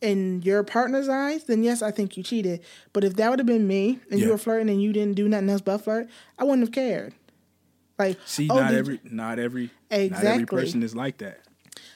in 0.00 0.42
your 0.42 0.62
partner's 0.62 1.08
eyes, 1.08 1.44
then 1.44 1.62
yes, 1.64 1.82
I 1.82 1.90
think 1.90 2.16
you 2.16 2.22
cheated. 2.22 2.60
But 2.92 3.04
if 3.04 3.16
that 3.16 3.30
would 3.30 3.38
have 3.38 3.46
been 3.46 3.66
me 3.66 3.98
and 4.10 4.20
you 4.20 4.28
were 4.30 4.38
flirting 4.38 4.68
and 4.68 4.82
you 4.82 4.92
didn't 4.92 5.14
do 5.16 5.28
nothing 5.28 5.48
else 5.48 5.62
but 5.62 5.78
flirt, 5.78 6.08
I 6.38 6.44
wouldn't 6.44 6.62
have 6.68 6.72
cared. 6.72 7.14
Like 7.98 8.18
See, 8.26 8.48
oh, 8.50 8.60
not 8.60 8.74
every 8.74 9.00
not 9.04 9.38
every 9.38 9.70
not 9.90 9.98
every 9.98 10.04
Exactly. 10.06 10.44
person 10.46 10.82
is 10.82 10.94
like 10.94 11.18
that. 11.18 11.40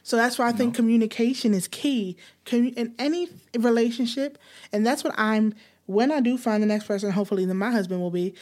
So 0.03 0.17
that's 0.17 0.39
why 0.39 0.49
I 0.49 0.53
think 0.53 0.75
communication 0.75 1.53
is 1.53 1.69
key 1.69 2.17
in 2.51 2.95
any 2.99 3.29
relationship, 3.59 4.39
and 4.73 4.87
that's 4.87 5.05
what 5.05 5.15
I'm. 5.19 5.55
When 5.87 6.11
I 6.13 6.21
do 6.21 6.39
find 6.39 6.63
the 6.63 6.67
next 6.69 6.85
person, 6.87 7.11
hopefully, 7.11 7.45
then 7.45 7.57
my 7.57 7.71
husband 7.71 8.01
will 8.01 8.11
be 8.11 8.35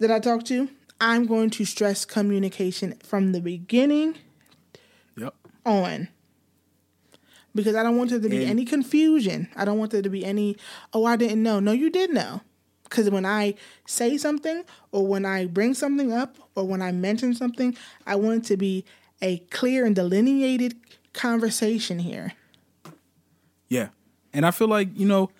that 0.00 0.10
I 0.10 0.18
talk 0.18 0.44
to. 0.44 0.68
I'm 1.00 1.26
going 1.26 1.50
to 1.50 1.64
stress 1.64 2.04
communication 2.04 2.94
from 3.04 3.32
the 3.32 3.40
beginning 3.40 4.16
Yep. 5.16 5.34
on 5.66 6.08
because 7.54 7.74
I 7.74 7.82
don't 7.82 7.96
want 7.96 8.10
there 8.10 8.20
to 8.20 8.28
be 8.28 8.42
And- 8.42 8.50
any 8.50 8.64
confusion. 8.64 9.48
I 9.56 9.64
don't 9.64 9.78
want 9.78 9.92
there 9.92 10.02
to 10.02 10.10
be 10.10 10.24
any, 10.24 10.56
oh, 10.92 11.04
I 11.04 11.16
didn't 11.16 11.42
know. 11.42 11.60
No, 11.60 11.72
you 11.72 11.90
did 11.90 12.12
know. 12.12 12.40
Because 12.84 13.10
when 13.10 13.24
I 13.26 13.54
say 13.86 14.16
something 14.18 14.62
or 14.92 15.06
when 15.06 15.24
I 15.24 15.46
bring 15.46 15.74
something 15.74 16.12
up 16.12 16.36
or 16.54 16.66
when 16.66 16.82
I 16.82 16.92
mention 16.92 17.34
something, 17.34 17.76
I 18.06 18.14
want 18.16 18.44
it 18.44 18.48
to 18.48 18.56
be 18.56 18.84
a 19.22 19.38
clear 19.50 19.84
and 19.84 19.94
delineated 19.96 20.76
conversation 21.12 21.98
here. 21.98 22.34
Yeah. 23.68 23.88
And 24.32 24.44
I 24.44 24.50
feel 24.50 24.68
like, 24.68 24.88
you 24.98 25.06
know, 25.06 25.30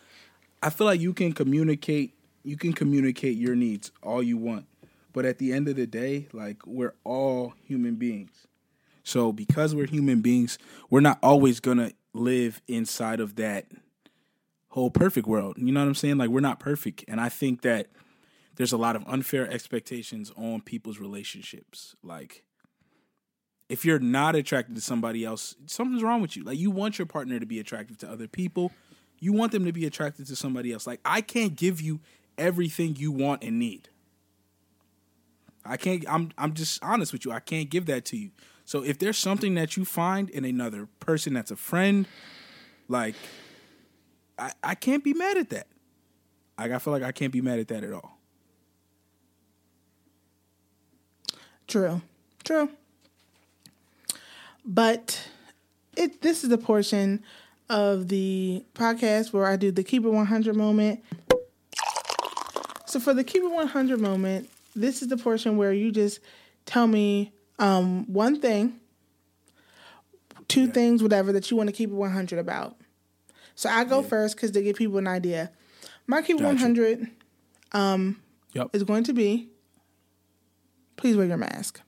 I 0.62 0.70
feel 0.70 0.86
like 0.86 1.00
you 1.00 1.12
can 1.12 1.32
communicate 1.32 2.12
you 2.46 2.56
can 2.58 2.74
communicate 2.74 3.38
your 3.38 3.54
needs 3.56 3.90
all 4.02 4.22
you 4.22 4.36
want. 4.36 4.66
But 5.14 5.24
at 5.24 5.38
the 5.38 5.52
end 5.52 5.66
of 5.68 5.76
the 5.76 5.86
day, 5.86 6.28
like 6.32 6.66
we're 6.66 6.94
all 7.04 7.54
human 7.64 7.94
beings. 7.94 8.46
So 9.02 9.32
because 9.32 9.74
we're 9.74 9.86
human 9.86 10.20
beings, 10.20 10.58
we're 10.90 11.00
not 11.00 11.18
always 11.22 11.60
gonna 11.60 11.92
live 12.14 12.62
inside 12.68 13.20
of 13.20 13.36
that 13.36 13.66
whole 14.68 14.90
perfect 14.90 15.26
world. 15.26 15.56
You 15.58 15.72
know 15.72 15.80
what 15.80 15.86
I'm 15.86 15.94
saying? 15.94 16.18
Like 16.18 16.30
we're 16.30 16.40
not 16.40 16.60
perfect. 16.60 17.04
And 17.06 17.20
I 17.20 17.28
think 17.28 17.62
that 17.62 17.88
there's 18.56 18.72
a 18.72 18.76
lot 18.76 18.96
of 18.96 19.04
unfair 19.06 19.50
expectations 19.50 20.32
on 20.36 20.60
people's 20.62 20.98
relationships. 20.98 21.94
Like 22.02 22.44
if 23.68 23.84
you're 23.84 23.98
not 23.98 24.36
attracted 24.36 24.74
to 24.76 24.80
somebody 24.80 25.24
else, 25.24 25.56
something's 25.66 26.02
wrong 26.02 26.22
with 26.22 26.36
you. 26.36 26.44
Like 26.44 26.58
you 26.58 26.70
want 26.70 26.98
your 26.98 27.06
partner 27.06 27.38
to 27.40 27.46
be 27.46 27.58
attractive 27.58 27.98
to 27.98 28.10
other 28.10 28.28
people. 28.28 28.72
You 29.20 29.32
want 29.32 29.52
them 29.52 29.64
to 29.64 29.72
be 29.72 29.86
attracted 29.86 30.26
to 30.26 30.36
somebody 30.36 30.72
else. 30.72 30.86
Like 30.86 31.00
I 31.04 31.20
can't 31.20 31.56
give 31.56 31.80
you 31.80 32.00
everything 32.38 32.96
you 32.96 33.10
want 33.12 33.42
and 33.42 33.58
need. 33.58 33.88
I 35.64 35.76
can't 35.76 36.04
I'm 36.08 36.30
I'm 36.36 36.52
just 36.52 36.82
honest 36.82 37.12
with 37.12 37.24
you. 37.24 37.32
I 37.32 37.40
can't 37.40 37.70
give 37.70 37.86
that 37.86 38.04
to 38.06 38.16
you. 38.16 38.30
So 38.64 38.82
if 38.82 38.98
there's 38.98 39.18
something 39.18 39.54
that 39.54 39.76
you 39.76 39.84
find 39.84 40.30
in 40.30 40.44
another 40.44 40.88
person 41.00 41.34
that's 41.34 41.50
a 41.50 41.56
friend, 41.56 42.06
like 42.88 43.14
I, 44.38 44.52
I 44.62 44.74
can't 44.74 45.04
be 45.04 45.12
mad 45.12 45.36
at 45.36 45.50
that. 45.50 45.66
Like 46.58 46.72
I 46.72 46.78
feel 46.78 46.92
like 46.92 47.02
I 47.02 47.12
can't 47.12 47.32
be 47.32 47.40
mad 47.40 47.58
at 47.58 47.68
that 47.68 47.84
at 47.84 47.92
all. 47.92 48.18
True. 51.66 52.00
True. 52.42 52.70
But 54.64 55.28
it 55.96 56.22
this 56.22 56.42
is 56.42 56.50
the 56.50 56.58
portion 56.58 57.22
of 57.68 58.08
the 58.08 58.64
podcast 58.74 59.32
where 59.32 59.46
I 59.46 59.56
do 59.56 59.70
the 59.70 59.84
keep 59.84 60.04
it 60.04 60.08
100 60.08 60.56
moment. 60.56 61.02
So 62.86 63.00
for 63.00 63.12
the 63.12 63.24
keep 63.24 63.42
it 63.42 63.50
100 63.50 64.00
moment, 64.00 64.48
this 64.74 65.02
is 65.02 65.08
the 65.08 65.16
portion 65.16 65.56
where 65.56 65.72
you 65.72 65.90
just 65.90 66.20
tell 66.64 66.86
me 66.86 67.32
um, 67.58 68.12
one 68.12 68.40
thing, 68.40 68.80
two 70.48 70.66
things, 70.66 71.02
whatever 71.02 71.32
that 71.32 71.50
you 71.50 71.56
want 71.56 71.68
to 71.68 71.72
keep 71.72 71.90
it 71.90 71.94
100 71.94 72.38
about. 72.38 72.76
So 73.54 73.68
I 73.68 73.84
go 73.84 74.02
first 74.02 74.36
because 74.36 74.50
to 74.52 74.62
give 74.62 74.76
people 74.76 74.98
an 74.98 75.06
idea. 75.06 75.50
My 76.06 76.22
keep 76.22 76.38
Gotcha. 76.38 76.48
100 76.48 77.10
Yep. 78.52 78.70
is 78.72 78.82
going 78.84 79.04
to 79.04 79.12
be 79.12 79.48
please 80.96 81.16
wear 81.16 81.26
your 81.26 81.36
mask. 81.36 81.80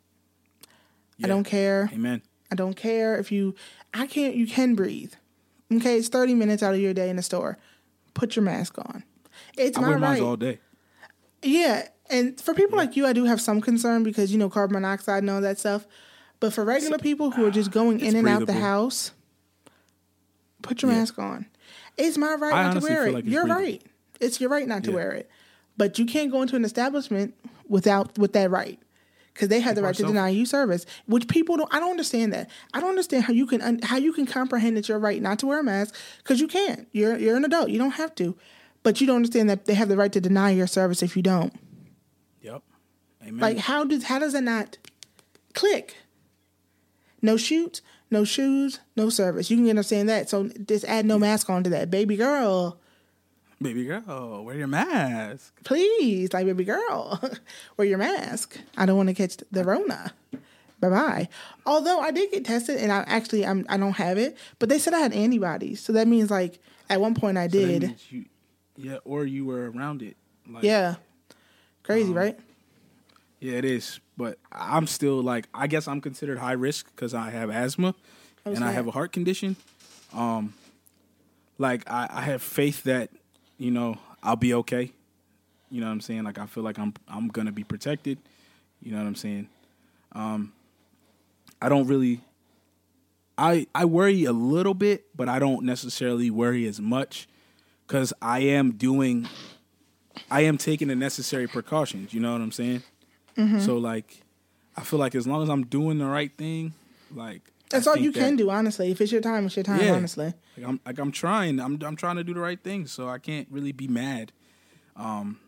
I 1.23 1.29
don't 1.29 1.45
care. 1.45 1.89
Amen. 1.93 2.23
I 2.51 2.55
don't 2.55 2.77
care 2.77 3.17
if 3.19 3.33
you 3.33 3.55
I 3.95 4.07
can't 4.07 4.35
you 4.35 4.47
can 4.47 4.75
breathe. 4.75 5.15
Okay, 5.73 5.97
it's 5.97 6.09
30 6.09 6.35
minutes 6.35 6.63
out 6.63 6.75
of 6.75 6.81
your 6.81 6.95
day 6.95 7.11
in 7.11 7.17
the 7.17 7.23
store. 7.23 7.59
Put 8.15 8.37
your 8.37 8.45
mask 8.45 8.79
on. 8.79 9.03
It's 9.57 9.77
I 9.77 9.81
my 9.81 9.89
wear 9.89 9.99
right. 9.99 10.23
all 10.23 10.37
day. 10.37 10.61
Yeah, 11.43 11.89
and 12.11 12.41
for 12.41 12.55
people 12.55 12.77
like 12.77 12.97
you, 12.97 13.07
I 13.07 13.12
do 13.12 13.24
have 13.24 13.41
some 13.41 13.61
concern 13.61 14.03
because 14.03 14.33
you 14.33 14.39
know 14.39 14.49
carbon 14.51 14.74
monoxide 14.74 15.23
and 15.23 15.31
all 15.31 15.41
that 15.41 15.59
stuff. 15.59 15.87
But 16.41 16.53
for 16.53 16.65
regular 16.65 16.99
people 16.99 17.31
who 17.31 17.47
are 17.47 17.51
just 17.51 17.70
going 17.70 18.01
in 18.01 18.15
and 18.15 18.28
out 18.28 18.47
the 18.47 18.53
house, 18.53 19.12
put 20.62 20.83
your 20.83 20.91
Yeah. 20.93 20.99
mask 20.99 21.19
on. 21.19 21.47
It's 21.97 22.19
my 22.19 22.35
right 22.35 22.53
I 22.55 22.62
not 22.74 22.74
to 22.74 22.87
wear 22.87 23.07
it. 23.07 23.15
like 23.15 23.24
You're 23.24 23.45
breathable. 23.45 23.62
right. 23.62 23.83
It's 24.20 24.41
your 24.41 24.51
right 24.51 24.66
not 24.69 24.85
to 24.85 24.91
Yeah. 24.91 24.97
wear 24.97 25.12
it. 25.12 25.31
But 25.78 25.99
you 25.99 26.07
can't 26.07 26.31
go 26.31 26.43
into 26.43 26.57
an 26.57 26.65
establishment 26.65 27.35
without 27.69 28.19
with 28.19 28.33
that 28.35 28.51
right. 28.51 28.78
Because 29.33 29.49
they 29.49 29.61
have 29.61 29.74
the 29.77 29.83
right 29.83 29.95
to 29.95 30.03
deny 30.03 30.31
you 30.31 30.47
service, 30.47 30.87
which 31.07 31.28
people 31.28 31.59
don't. 31.59 31.73
I 31.74 31.78
don't 31.78 31.91
understand 31.91 32.33
that. 32.33 32.49
I 32.73 32.81
don't 32.81 32.89
understand 32.91 33.24
how 33.24 33.35
you 33.35 33.47
can 33.47 33.61
un- 33.61 33.81
how 33.83 33.99
you 33.99 34.15
can 34.15 34.24
comprehend 34.24 34.78
that 34.78 34.89
you're 34.89 34.99
right 34.99 35.20
not 35.20 35.39
to 35.41 35.47
wear 35.47 35.61
a 35.61 35.62
mask 35.62 35.95
because 36.19 36.41
you 36.41 36.49
can't. 36.49 36.89
You're 36.93 37.19
you're 37.19 37.37
an 37.37 37.45
adult. 37.45 37.69
You 37.69 37.78
don't 37.78 37.91
have 37.93 38.15
to, 38.15 38.35
but 38.83 38.99
you 39.01 39.07
don't 39.07 39.16
understand 39.16 39.51
that 39.51 39.66
they 39.66 39.74
have 39.74 39.89
the 39.91 39.97
right 39.99 40.11
to 40.12 40.23
deny 40.23 40.51
your 40.53 40.66
service 40.66 41.03
if 41.03 41.16
you 41.16 41.23
don't. 41.23 41.53
Amen. 43.27 43.40
Like 43.40 43.59
how 43.59 43.85
does 43.85 44.05
how 44.05 44.19
does 44.19 44.35
it 44.35 44.43
not 44.44 44.78
click? 45.55 45.97
No 47.23 47.36
shoots, 47.36 47.81
no 48.11 48.24
shoes, 48.24 48.81
no 48.94 49.09
service. 49.09 49.51
You 49.51 49.57
can 49.57 49.69
end 49.69 49.78
up 49.78 49.85
saying 49.85 50.07
that. 50.07 50.28
So 50.28 50.48
just 50.66 50.85
add 50.85 51.07
no 51.07 51.19
mask 51.19 51.51
onto 51.51 51.70
that, 51.70 51.90
baby 51.90 52.16
girl. 52.16 52.78
Baby 53.61 53.85
girl, 53.86 54.44
wear 54.44 54.55
your 54.57 54.66
mask. 54.66 55.59
Please, 55.65 56.32
like 56.35 56.44
baby 56.47 56.65
girl, 56.65 57.19
wear 57.77 57.86
your 57.89 57.97
mask. 57.98 58.59
I 58.77 58.85
don't 58.85 58.98
want 58.98 59.09
to 59.09 59.15
catch 59.15 59.39
the 59.51 59.65
Rona. 59.65 60.12
Bye 60.78 60.90
bye. 60.90 61.28
Although 61.65 62.01
I 62.01 62.11
did 62.11 62.31
get 62.31 62.44
tested, 62.44 62.77
and 62.77 62.93
I 62.93 62.98
actually 63.07 63.47
I'm 63.47 63.65
I 63.70 63.78
don't 63.78 63.93
have 63.97 64.19
it, 64.19 64.36
but 64.59 64.69
they 64.69 64.78
said 64.78 64.93
I 64.93 64.98
had 64.98 65.15
antibodies. 65.15 65.81
So 65.81 65.94
that 65.94 66.07
means 66.07 66.31
like 66.31 66.59
at 66.90 67.01
one 67.01 67.15
point 67.15 67.39
I 67.39 67.47
So 67.48 67.53
did. 67.59 67.97
you- 68.11 68.27
yeah, 68.78 68.98
or 69.07 69.24
you 69.24 69.47
were 69.47 69.70
around 69.70 70.03
it. 70.03 70.19
Like, 70.47 70.62
yeah, 70.62 70.97
crazy, 71.82 72.11
um, 72.11 72.15
right? 72.15 72.39
Yeah, 73.41 73.55
it 73.55 73.65
is. 73.65 74.01
But 74.17 74.39
I'm 74.51 74.87
still 74.87 75.23
like, 75.23 75.49
I 75.53 75.67
guess 75.67 75.89
I'm 75.89 76.01
considered 76.01 76.39
high 76.39 76.53
risk 76.53 76.87
because 76.95 77.15
I 77.15 77.31
have 77.31 77.51
asthma 77.51 77.95
and 78.45 78.65
I 78.65 78.73
have 78.73 78.87
a 78.87 78.91
heart 78.91 79.13
condition. 79.13 79.57
Um, 80.15 80.55
like 81.59 81.89
I, 81.91 82.09
I 82.11 82.23
have 82.23 82.43
faith 82.43 82.85
that 82.85 83.11
you 83.59 83.71
know 83.71 83.99
I'll 84.23 84.37
be 84.37 84.55
okay. 84.55 84.93
You 85.71 85.81
know 85.81 85.87
what 85.87 85.93
I'm 85.93 86.01
saying? 86.01 86.25
Like 86.25 86.39
I 86.39 86.47
feel 86.47 86.63
like 86.63 86.79
I'm 86.79 86.95
I'm 87.09 87.29
gonna 87.29 87.53
be 87.53 87.65
protected. 87.65 88.19
You 88.81 88.93
know 88.93 88.99
what 88.99 89.07
I'm 89.07 89.15
saying? 89.15 89.49
Um, 90.13 90.53
I 91.61 91.69
don't 91.69 91.87
really. 91.87 92.21
I 93.39 93.67
I 93.75 93.85
worry 93.85 94.25
a 94.25 94.33
little 94.33 94.75
bit, 94.75 95.07
but 95.15 95.29
I 95.29 95.39
don't 95.39 95.65
necessarily 95.65 96.31
worry 96.31 96.67
as 96.67 96.81
much 96.81 97.29
because 97.87 98.13
I 98.23 98.41
am 98.41 98.73
doing. 98.73 99.29
I 100.31 100.43
am 100.43 100.57
taking 100.57 100.89
the 100.89 100.97
necessary 100.97 101.47
precautions. 101.47 102.15
You 102.15 102.21
know 102.21 102.33
what 102.33 102.41
I'm 102.41 102.53
saying? 102.53 102.83
Mm-hmm. 103.37 103.61
So 103.61 103.77
like, 103.77 104.23
I 104.77 104.83
feel 104.83 104.99
like 104.99 105.15
as 105.15 105.27
long 105.27 105.43
as 105.43 105.49
I'm 105.49 105.65
doing 105.65 105.99
the 105.99 106.07
right 106.07 106.35
thing, 106.37 106.75
like 107.15 107.43
That's 107.71 107.87
I 107.87 107.91
all 107.93 107.97
you 107.97 108.13
can 108.13 108.37
do, 108.37 108.51
honestly. 108.51 108.91
If 108.91 109.01
it's 109.01 109.13
your 109.13 109.21
time, 109.21 109.47
it's 109.47 109.57
your 109.57 109.63
time. 109.63 109.81
Yeah. 109.81 109.95
Honestly, 109.95 110.33
Like 110.57 110.67
I'm 110.67 110.81
like 110.85 110.99
I'm 110.99 111.13
trying. 111.13 111.61
I'm 111.61 111.79
I'm 111.83 111.97
trying 111.97 112.17
to 112.17 112.25
do 112.25 112.35
the 112.35 112.41
right 112.41 112.63
thing, 112.63 112.87
so 112.87 113.09
I 113.09 113.19
can't 113.19 113.49
really 113.51 113.73
be 113.73 113.89
mad. 113.89 114.33
Um, 114.97 115.39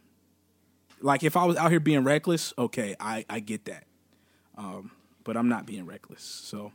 like 1.01 1.23
if 1.23 1.37
I 1.37 1.45
was 1.45 1.57
out 1.57 1.71
here 1.71 1.81
being 1.81 2.05
reckless, 2.05 2.53
okay, 2.59 2.95
I 3.01 3.25
I 3.29 3.41
get 3.41 3.65
that. 3.67 3.85
Um, 4.57 4.91
but 5.25 5.37
I'm 5.37 5.49
not 5.49 5.67
being 5.67 5.87
reckless, 5.87 6.23
so. 6.23 6.73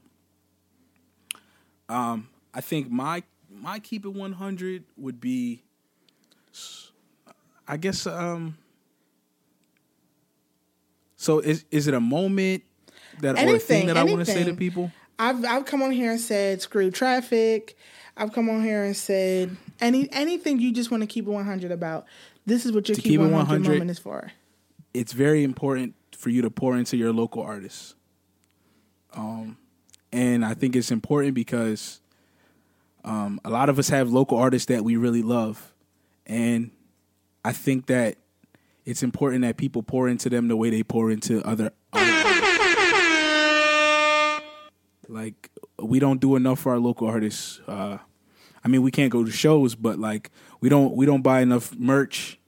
Um, 1.89 2.29
I 2.53 2.61
think 2.61 2.89
my 2.89 3.23
my 3.51 3.79
keep 3.79 4.05
it 4.05 4.13
100 4.13 4.85
would 4.97 5.19
be. 5.19 5.63
I 7.67 7.77
guess 7.77 8.07
um. 8.07 8.57
So 11.23 11.39
is 11.39 11.63
is 11.71 11.87
it 11.87 11.93
a 11.93 12.01
moment 12.01 12.63
that 13.21 13.39
or 13.39 13.55
a 13.55 13.59
thing 13.59 13.87
that 13.87 13.95
I 13.95 14.03
want 14.03 14.19
to 14.19 14.25
say 14.25 14.43
to 14.43 14.53
people? 14.53 14.91
I've 15.17 15.45
I've 15.45 15.65
come 15.65 15.81
on 15.81 15.91
here 15.91 16.11
and 16.11 16.19
said 16.19 16.61
screw 16.61 16.91
traffic. 16.91 17.77
I've 18.17 18.33
come 18.33 18.49
on 18.49 18.61
here 18.61 18.83
and 18.83 18.95
said 18.95 19.55
any 19.79 20.11
anything 20.11 20.59
you 20.59 20.73
just 20.73 20.91
want 20.91 21.01
to 21.01 21.07
keep 21.07 21.25
it 21.25 21.29
100 21.29 21.71
about. 21.71 22.05
This 22.45 22.65
is 22.65 22.73
what 22.73 22.89
your 22.89 22.95
To 22.95 23.01
keep, 23.01 23.11
keep 23.11 23.21
it 23.21 23.31
100, 23.31 23.37
100, 23.37 23.71
moment 23.71 23.91
is 23.91 23.99
for. 23.99 24.33
it's 24.93 25.13
very 25.13 25.45
important 25.45 25.95
for 26.11 26.29
you 26.29 26.41
to 26.41 26.49
pour 26.49 26.75
into 26.77 26.97
your 26.97 27.13
local 27.13 27.41
artists. 27.41 27.95
Um, 29.13 29.57
and 30.11 30.43
I 30.43 30.53
think 30.55 30.75
it's 30.75 30.91
important 30.91 31.35
because 31.35 32.01
um, 33.05 33.39
a 33.45 33.49
lot 33.49 33.69
of 33.69 33.79
us 33.79 33.87
have 33.87 34.11
local 34.11 34.37
artists 34.37 34.65
that 34.65 34.83
we 34.83 34.97
really 34.97 35.23
love, 35.23 35.71
and 36.27 36.71
I 37.45 37.53
think 37.53 37.85
that 37.85 38.17
it's 38.85 39.03
important 39.03 39.41
that 39.43 39.57
people 39.57 39.83
pour 39.83 40.07
into 40.09 40.29
them 40.29 40.47
the 40.47 40.55
way 40.55 40.69
they 40.69 40.83
pour 40.83 41.11
into 41.11 41.41
other. 41.47 41.71
like 45.07 45.49
we 45.81 45.99
don't 45.99 46.19
do 46.21 46.35
enough 46.35 46.59
for 46.59 46.71
our 46.73 46.79
local 46.79 47.07
artists. 47.07 47.59
Uh, 47.67 47.97
I 48.63 48.67
mean, 48.67 48.81
we 48.81 48.91
can't 48.91 49.11
go 49.11 49.23
to 49.23 49.31
shows, 49.31 49.75
but 49.75 49.99
like 49.99 50.31
we 50.61 50.69
don't 50.69 50.95
we 50.95 51.05
don't 51.05 51.21
buy 51.21 51.41
enough 51.41 51.73
merch 51.75 52.39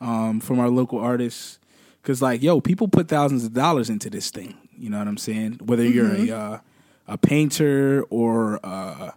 um, 0.00 0.40
from 0.40 0.58
our 0.60 0.68
local 0.70 0.98
artists 0.98 1.58
because 2.02 2.22
like 2.22 2.42
yo, 2.42 2.60
people 2.60 2.88
put 2.88 3.08
thousands 3.08 3.44
of 3.44 3.52
dollars 3.52 3.90
into 3.90 4.08
this 4.10 4.30
thing. 4.30 4.56
You 4.78 4.90
know 4.90 4.98
what 4.98 5.08
I'm 5.08 5.16
saying? 5.18 5.60
Whether 5.64 5.84
Mm-hmm. 5.84 6.24
you're 6.26 6.34
a 6.36 6.38
uh, 6.38 6.58
a 7.08 7.18
painter 7.18 8.02
or 8.10 8.60
uh, 8.64 9.12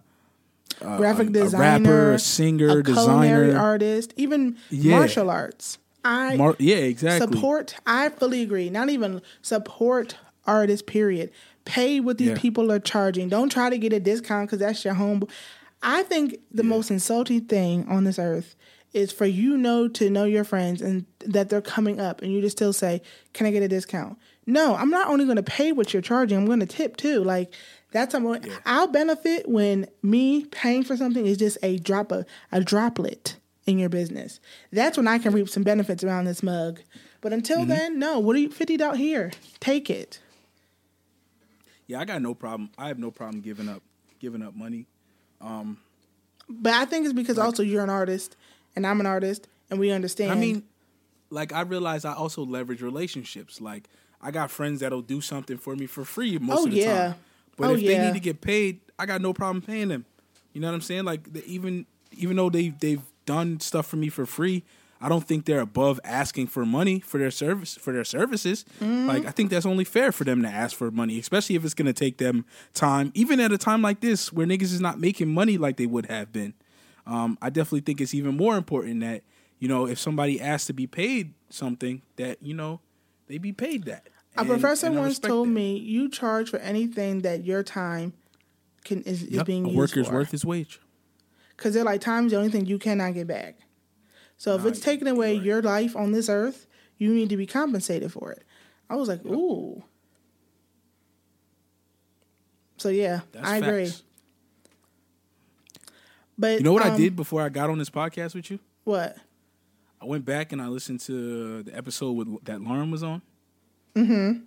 Graphic 0.80 1.28
a 1.28 1.32
designer, 1.32 1.60
rapper, 1.80 2.12
a 2.14 2.18
singer, 2.18 2.78
a 2.78 2.82
designer. 2.82 3.58
artist, 3.58 4.14
even 4.16 4.56
Yeah. 4.70 4.96
martial 4.98 5.28
arts. 5.30 5.78
I 6.04 6.36
Mar- 6.36 6.56
yeah, 6.58 6.76
exactly. 6.76 7.36
support. 7.36 7.74
I 7.86 8.08
fully 8.08 8.42
agree. 8.42 8.70
Not 8.70 8.88
even 8.90 9.20
support 9.42 10.16
artists. 10.46 10.82
Period. 10.86 11.30
Pay 11.64 12.00
what 12.00 12.18
these 12.18 12.28
Yeah. 12.30 12.38
people 12.38 12.72
are 12.72 12.78
charging. 12.78 13.28
Don't 13.28 13.50
try 13.50 13.68
to 13.70 13.78
get 13.78 13.92
a 13.92 14.00
discount 14.00 14.48
because 14.48 14.60
that's 14.60 14.84
your 14.84 14.94
home. 14.94 15.22
I 15.82 16.02
think 16.02 16.38
the 16.50 16.62
most 16.62 16.90
insulting 16.90 17.42
thing 17.42 17.86
on 17.88 18.04
this 18.04 18.18
earth 18.18 18.54
is 18.92 19.12
for 19.12 19.24
you 19.26 19.56
know 19.56 19.86
to 19.88 20.10
know 20.10 20.24
your 20.24 20.42
friends 20.44 20.82
and 20.82 21.04
that 21.24 21.48
they're 21.48 21.60
coming 21.62 22.00
up 22.00 22.22
and 22.22 22.32
you 22.32 22.40
just 22.40 22.56
still 22.56 22.72
say, 22.72 23.02
"Can 23.34 23.46
I 23.46 23.50
get 23.50 23.62
a 23.62 23.68
discount?" 23.68 24.18
No, 24.46 24.74
I'm 24.74 24.90
not 24.90 25.08
only 25.08 25.24
going 25.26 25.36
to 25.36 25.42
pay 25.42 25.70
what 25.72 25.92
you're 25.92 26.02
charging. 26.02 26.36
I'm 26.36 26.46
going 26.46 26.60
to 26.60 26.66
tip 26.66 26.96
too. 26.96 27.22
Like 27.22 27.54
that's 27.92 28.14
I'm 28.14 28.22
going 28.24 28.44
I'll 28.66 28.88
benefit 28.88 29.48
when 29.48 29.86
me 30.02 30.44
paying 30.46 30.82
for 30.82 30.96
something 30.96 31.24
is 31.26 31.36
just 31.36 31.58
a 31.62 31.78
drop 31.78 32.10
of 32.10 32.24
a 32.50 32.60
droplet 32.62 33.36
in 33.70 33.78
your 33.78 33.88
business. 33.88 34.40
That's 34.72 34.96
when 34.96 35.08
I 35.08 35.18
can 35.18 35.32
reap 35.32 35.48
some 35.48 35.62
benefits 35.62 36.04
around 36.04 36.24
this 36.26 36.42
mug. 36.42 36.80
But 37.20 37.32
until 37.32 37.64
then, 37.66 37.98
no. 37.98 38.18
What 38.18 38.36
are 38.36 38.38
you 38.38 38.50
fifty 38.50 38.76
dollars 38.76 38.98
here? 38.98 39.30
Take 39.60 39.88
it. 39.90 40.20
Yeah, 41.86 42.00
I 42.00 42.04
got 42.04 42.22
no 42.22 42.34
problem. 42.34 42.70
I 42.78 42.88
have 42.88 42.98
no 42.98 43.10
problem 43.10 43.40
giving 43.42 43.68
up 43.68 43.82
giving 44.20 44.42
up 44.42 44.54
money. 44.54 44.86
Um 45.40 45.78
But 46.48 46.72
I 46.74 46.84
think 46.84 47.04
it's 47.04 47.14
because 47.14 47.38
also 47.38 47.62
you're 47.62 47.82
an 47.82 47.90
artist 47.90 48.36
and 48.76 48.86
I'm 48.86 49.00
an 49.00 49.06
artist 49.06 49.48
and 49.70 49.78
we 49.80 49.90
understand. 49.90 50.30
I 50.32 50.34
mean, 50.34 50.62
like 51.30 51.52
I 51.52 51.62
realize 51.62 52.04
I 52.04 52.14
also 52.14 52.44
leverage 52.44 52.82
relationships. 52.82 53.60
Like 53.60 53.88
I 54.20 54.30
got 54.30 54.50
friends 54.50 54.80
that'll 54.80 55.02
do 55.02 55.20
something 55.20 55.58
for 55.58 55.74
me 55.74 55.86
for 55.86 56.04
free 56.04 56.38
most 56.38 56.60
Oh, 56.60 56.64
of 56.66 56.70
the 56.72 56.76
yeah. 56.78 57.08
time. 57.08 57.14
But 57.56 57.70
Oh, 57.70 57.74
if 57.74 57.80
they 57.80 57.98
need 57.98 58.14
to 58.14 58.20
get 58.20 58.40
paid, 58.40 58.80
I 58.98 59.06
got 59.06 59.20
no 59.20 59.32
problem 59.32 59.60
paying 59.62 59.88
them. 59.88 60.04
You 60.52 60.60
know 60.60 60.68
what 60.68 60.74
I'm 60.74 60.80
saying? 60.80 61.04
Like 61.04 61.32
the, 61.32 61.44
even 61.44 61.86
even 62.12 62.36
though 62.36 62.50
they 62.50 62.68
they've 62.70 63.02
done 63.34 63.60
stuff 63.60 63.86
for 63.86 63.96
me 63.96 64.08
for 64.08 64.26
free, 64.26 64.64
I 65.00 65.08
don't 65.08 65.26
think 65.26 65.44
they're 65.46 65.60
above 65.72 65.98
asking 66.04 66.48
for 66.48 66.66
money 66.66 67.00
for 67.00 67.18
their 67.18 67.30
service 67.30 67.72
for 67.84 67.92
their 67.92 68.04
services. 68.04 68.64
Mm-hmm. 68.80 69.06
Like 69.08 69.24
I 69.26 69.30
think 69.30 69.50
that's 69.50 69.64
only 69.66 69.84
fair 69.84 70.12
for 70.12 70.24
them 70.24 70.42
to 70.42 70.48
ask 70.48 70.76
for 70.76 70.90
money, 70.90 71.18
especially 71.18 71.56
if 71.56 71.64
it's 71.64 71.74
going 71.80 71.86
to 71.94 71.98
take 72.04 72.18
them 72.18 72.44
time, 72.74 73.10
even 73.14 73.40
at 73.40 73.50
a 73.52 73.58
time 73.58 73.82
like 73.82 74.00
this 74.00 74.32
where 74.32 74.46
niggas 74.46 74.72
is 74.76 74.80
not 74.80 74.98
making 75.00 75.28
money 75.32 75.56
like 75.58 75.76
they 75.76 75.86
would 75.86 76.06
have 76.06 76.32
been. 76.32 76.52
Um, 77.06 77.38
I 77.40 77.48
definitely 77.50 77.80
think 77.80 78.00
it's 78.00 78.14
even 78.14 78.36
more 78.36 78.56
important 78.56 79.00
that 79.00 79.22
you 79.58 79.68
know 79.68 79.86
if 79.86 79.98
somebody 79.98 80.40
asks 80.40 80.66
to 80.66 80.72
be 80.74 80.86
paid 80.86 81.32
something 81.48 82.02
that 82.16 82.42
you 82.42 82.54
know 82.54 82.80
they 83.26 83.38
be 83.38 83.52
paid 83.52 83.84
that. 83.84 84.02
a 84.36 84.40
And- 84.40 84.48
professor 84.50 84.86
and 84.88 84.96
once 84.96 85.18
told 85.18 85.46
that. 85.48 85.52
me 85.52 85.76
you 85.78 86.08
charge 86.10 86.50
for 86.50 86.58
anything 86.58 87.22
that 87.22 87.44
your 87.44 87.62
time 87.62 88.12
can 88.84 89.02
is, 89.02 89.22
is 89.22 89.42
being 89.44 89.64
a 89.64 89.68
used 89.68 89.78
worker's 89.78 90.08
for. 90.08 90.14
worth 90.14 90.30
his 90.30 90.44
wage. 90.44 90.78
Because 91.60 91.74
they're 91.74 91.84
like 91.84 92.00
time's 92.00 92.32
the 92.32 92.38
only 92.38 92.48
thing 92.48 92.64
you 92.64 92.78
cannot 92.78 93.12
get 93.12 93.26
back. 93.26 93.58
So 94.38 94.54
if 94.54 94.64
it's 94.64 94.80
taking 94.80 95.06
you're 95.06 95.14
away 95.16 95.36
right. 95.36 95.44
your 95.44 95.60
life 95.60 95.94
on 95.94 96.12
this 96.12 96.30
earth, 96.30 96.66
you 96.96 97.12
need 97.12 97.28
to 97.28 97.36
be 97.36 97.44
compensated 97.44 98.10
for 98.10 98.32
it. 98.32 98.44
I 98.88 98.96
was 98.96 99.10
like, 99.10 99.22
ooh. 99.26 99.84
So 102.78 102.88
yeah, 102.88 103.20
That's 103.32 103.46
I 103.46 103.56
agree. 103.58 103.92
But 106.38 106.60
You 106.60 106.64
know 106.64 106.72
what 106.72 106.82
I 106.82 106.88
um, 106.88 106.96
did 106.96 107.14
before 107.14 107.42
I 107.42 107.50
got 107.50 107.68
on 107.68 107.76
this 107.76 107.90
podcast 107.90 108.34
with 108.34 108.50
you? 108.50 108.58
What? 108.84 109.18
I 110.00 110.06
went 110.06 110.24
back 110.24 110.52
and 110.52 110.62
I 110.62 110.68
listened 110.68 111.00
to 111.00 111.62
the 111.62 111.76
episode 111.76 112.12
with, 112.12 112.44
that 112.46 112.62
Lauren 112.62 112.90
was 112.90 113.02
on. 113.02 113.20
Mm-hmm. 113.94 114.44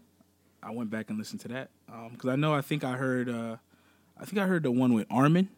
I 0.64 0.72
went 0.72 0.90
back 0.90 1.12
and 1.12 1.20
listened 1.20 1.42
to 1.42 1.50
that 1.50 1.70
because 2.10 2.32
I 2.32 2.38
know 2.38 2.56
I 2.56 2.62
think 2.62 2.84
I 2.84 2.94
heard 2.94 3.30
uh, 3.30 3.58
I 4.20 4.26
think 4.26 4.40
I 4.40 4.48
heard 4.48 4.64
the 4.64 4.72
one 4.72 4.94
with 4.94 5.06
Armin. 5.12 5.50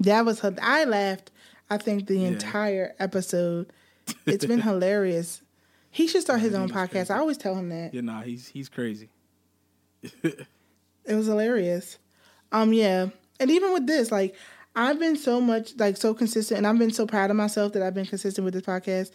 That 0.00 0.24
was 0.24 0.40
her. 0.40 0.54
I 0.60 0.84
laughed. 0.84 1.30
I 1.68 1.76
think 1.76 2.06
the 2.08 2.18
Yeah. 2.18 2.28
entire 2.28 2.94
episode. 2.98 3.72
It's 4.26 4.44
been 4.46 4.60
hilarious. 4.60 5.40
He 5.92 6.06
should 6.08 6.22
start 6.22 6.40
his 6.40 6.52
Yeah, 6.52 6.58
own 6.60 6.68
podcast. 6.70 6.90
crazy. 6.90 7.10
I 7.12 7.18
always 7.18 7.36
tell 7.36 7.54
him 7.54 7.68
that. 7.68 7.94
Yeah, 7.94 8.00
nah, 8.00 8.22
he's 8.22 8.48
he's 8.48 8.68
crazy. 8.68 9.08
It 11.04 11.14
was 11.14 11.26
hilarious. 11.26 11.98
Um, 12.52 12.72
yeah, 12.72 13.08
and 13.38 13.50
even 13.50 13.72
with 13.72 13.86
this, 13.86 14.10
like, 14.10 14.34
I've 14.76 14.98
been 14.98 15.16
so 15.16 15.40
much 15.40 15.74
like 15.78 15.96
so 15.96 16.14
consistent, 16.14 16.58
and 16.58 16.66
I've 16.66 16.78
been 16.78 16.92
so 16.92 17.06
proud 17.06 17.30
of 17.30 17.36
myself 17.36 17.72
that 17.72 17.82
I've 17.82 17.94
been 17.94 18.06
consistent 18.06 18.44
with 18.44 18.54
this 18.54 18.62
podcast. 18.62 19.10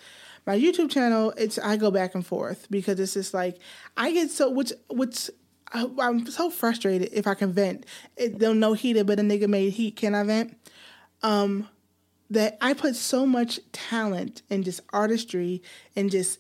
My 0.46 0.58
YouTube 0.58 0.90
channel, 0.92 1.34
it's 1.38 1.58
I 1.58 1.76
go 1.78 1.92
back 1.92 2.14
and 2.16 2.26
forth 2.26 2.68
because 2.70 3.00
it's 3.00 3.14
just 3.14 3.34
like 3.34 3.58
I 3.98 4.12
get 4.12 4.30
so 4.32 4.50
which 4.50 4.74
which 4.90 5.30
I, 5.74 5.90
I'm 6.00 6.26
so 6.28 6.50
frustrated 6.50 7.10
if 7.14 7.26
I 7.28 7.34
can 7.34 7.52
vent. 7.52 7.86
It, 8.16 8.40
there's 8.40 8.56
no 8.56 8.74
heater, 8.74 9.04
but 9.04 9.20
a 9.20 9.24
nigga 9.24 9.48
made 9.48 9.74
heat. 9.74 9.96
Can 9.96 10.14
I 10.16 10.24
vent? 10.24 10.56
Um, 11.26 11.68
that 12.30 12.58
I 12.62 12.74
put 12.74 12.96
so 12.96 13.26
much 13.26 13.60
talent 13.72 14.42
and 14.50 14.64
just 14.64 14.82
artistry 14.92 15.62
and 15.96 16.12
just 16.12 16.40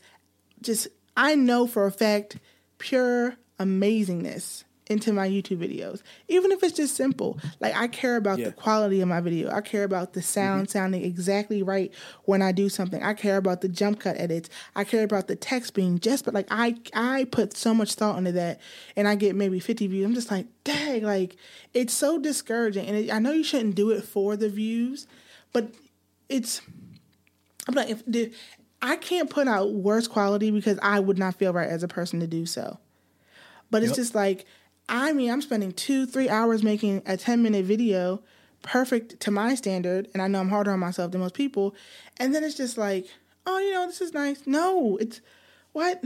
just 0.62 0.88
I 1.16 1.36
know 1.36 1.66
for 1.68 1.86
a 1.86 1.92
fact 1.92 2.38
pure 2.78 3.38
amazingness 3.60 4.65
into 4.88 5.12
my 5.12 5.28
YouTube 5.28 5.58
videos. 5.58 6.02
Even 6.28 6.52
if 6.52 6.62
it's 6.62 6.78
just 6.78 6.96
simple. 6.96 7.40
Like 7.60 7.76
I 7.76 7.88
care 7.88 8.18
about 8.18 8.38
Yeah. 8.38 8.46
the 8.46 8.52
quality 8.52 9.02
of 9.02 9.08
my 9.08 9.20
video. 9.20 9.50
I 9.50 9.62
care 9.62 9.84
about 9.84 10.14
the 10.14 10.20
mm-hmm. 10.20 10.26
sound 10.26 10.70
sounding 10.70 11.04
exactly 11.04 11.64
right 11.64 11.92
when 12.26 12.42
I 12.42 12.52
do 12.52 12.70
something. 12.70 13.02
I 13.02 13.14
care 13.14 13.38
about 13.38 13.62
the 13.62 13.68
jump 13.68 14.00
cut 14.00 14.16
edits. 14.20 14.50
I 14.76 14.84
care 14.84 15.04
about 15.04 15.28
the 15.28 15.36
text 15.36 15.74
being 15.74 16.00
just 16.00 16.26
but 16.26 16.34
like 16.34 16.48
I 16.52 16.76
I 16.94 17.26
put 17.26 17.58
so 17.58 17.74
much 17.74 17.96
thought 17.96 18.18
into 18.18 18.32
that 18.34 18.60
and 18.96 19.08
I 19.08 19.16
get 19.16 19.36
maybe 19.36 19.60
50 19.60 19.88
views. 19.88 20.06
I'm 20.06 20.14
just 20.14 20.30
like, 20.30 20.48
dang, 20.64 21.04
like 21.04 21.36
it's 21.74 21.94
so 21.94 22.20
discouraging. 22.20 22.86
And 22.86 22.96
it, 22.96 23.12
I 23.12 23.20
know 23.20 23.32
you 23.32 23.44
shouldn't 23.44 23.76
do 23.76 23.90
it 23.90 24.04
for 24.04 24.38
the 24.38 24.50
views, 24.50 25.08
but 25.52 25.70
it's 26.30 26.62
I'm 27.68 27.74
like, 27.74 27.90
if 27.90 28.06
the, 28.06 28.32
I 28.82 28.98
can't 28.98 29.30
put 29.30 29.48
out 29.48 29.74
worse 29.74 30.08
quality 30.08 30.52
because 30.52 30.78
I 30.82 31.00
would 31.00 31.18
not 31.18 31.36
feel 31.36 31.54
right 31.54 31.68
as 31.70 31.82
a 31.82 31.88
person 31.88 32.20
to 32.20 32.28
do 32.28 32.46
so. 32.46 32.78
But 33.72 33.82
it's 33.82 33.92
Yep. 33.92 33.96
just 33.96 34.16
like, 34.16 34.46
I 34.88 35.14
mean, 35.14 35.32
I'm 35.32 35.42
spending 35.42 35.72
two, 35.72 36.06
three 36.06 36.30
hours 36.30 36.64
making 36.64 37.02
a 37.06 37.18
10 37.18 37.42
minute 37.42 37.66
video, 37.66 38.22
perfect 38.62 39.20
to 39.22 39.32
my 39.32 39.56
standard, 39.56 40.08
and 40.14 40.22
I 40.22 40.28
know 40.28 40.40
I'm 40.40 40.50
harder 40.50 40.72
on 40.72 40.80
myself 40.80 41.12
than 41.12 41.22
most 41.22 41.34
people. 41.34 41.76
And 42.18 42.34
then 42.34 42.44
it's 42.44 42.56
just 42.56 42.78
like, 42.78 43.08
oh, 43.46 43.60
you 43.60 43.74
know, 43.74 43.88
this 43.88 44.02
is 44.02 44.14
nice. 44.14 44.42
No, 44.46 44.98
it's 44.98 45.22
what? 45.74 46.04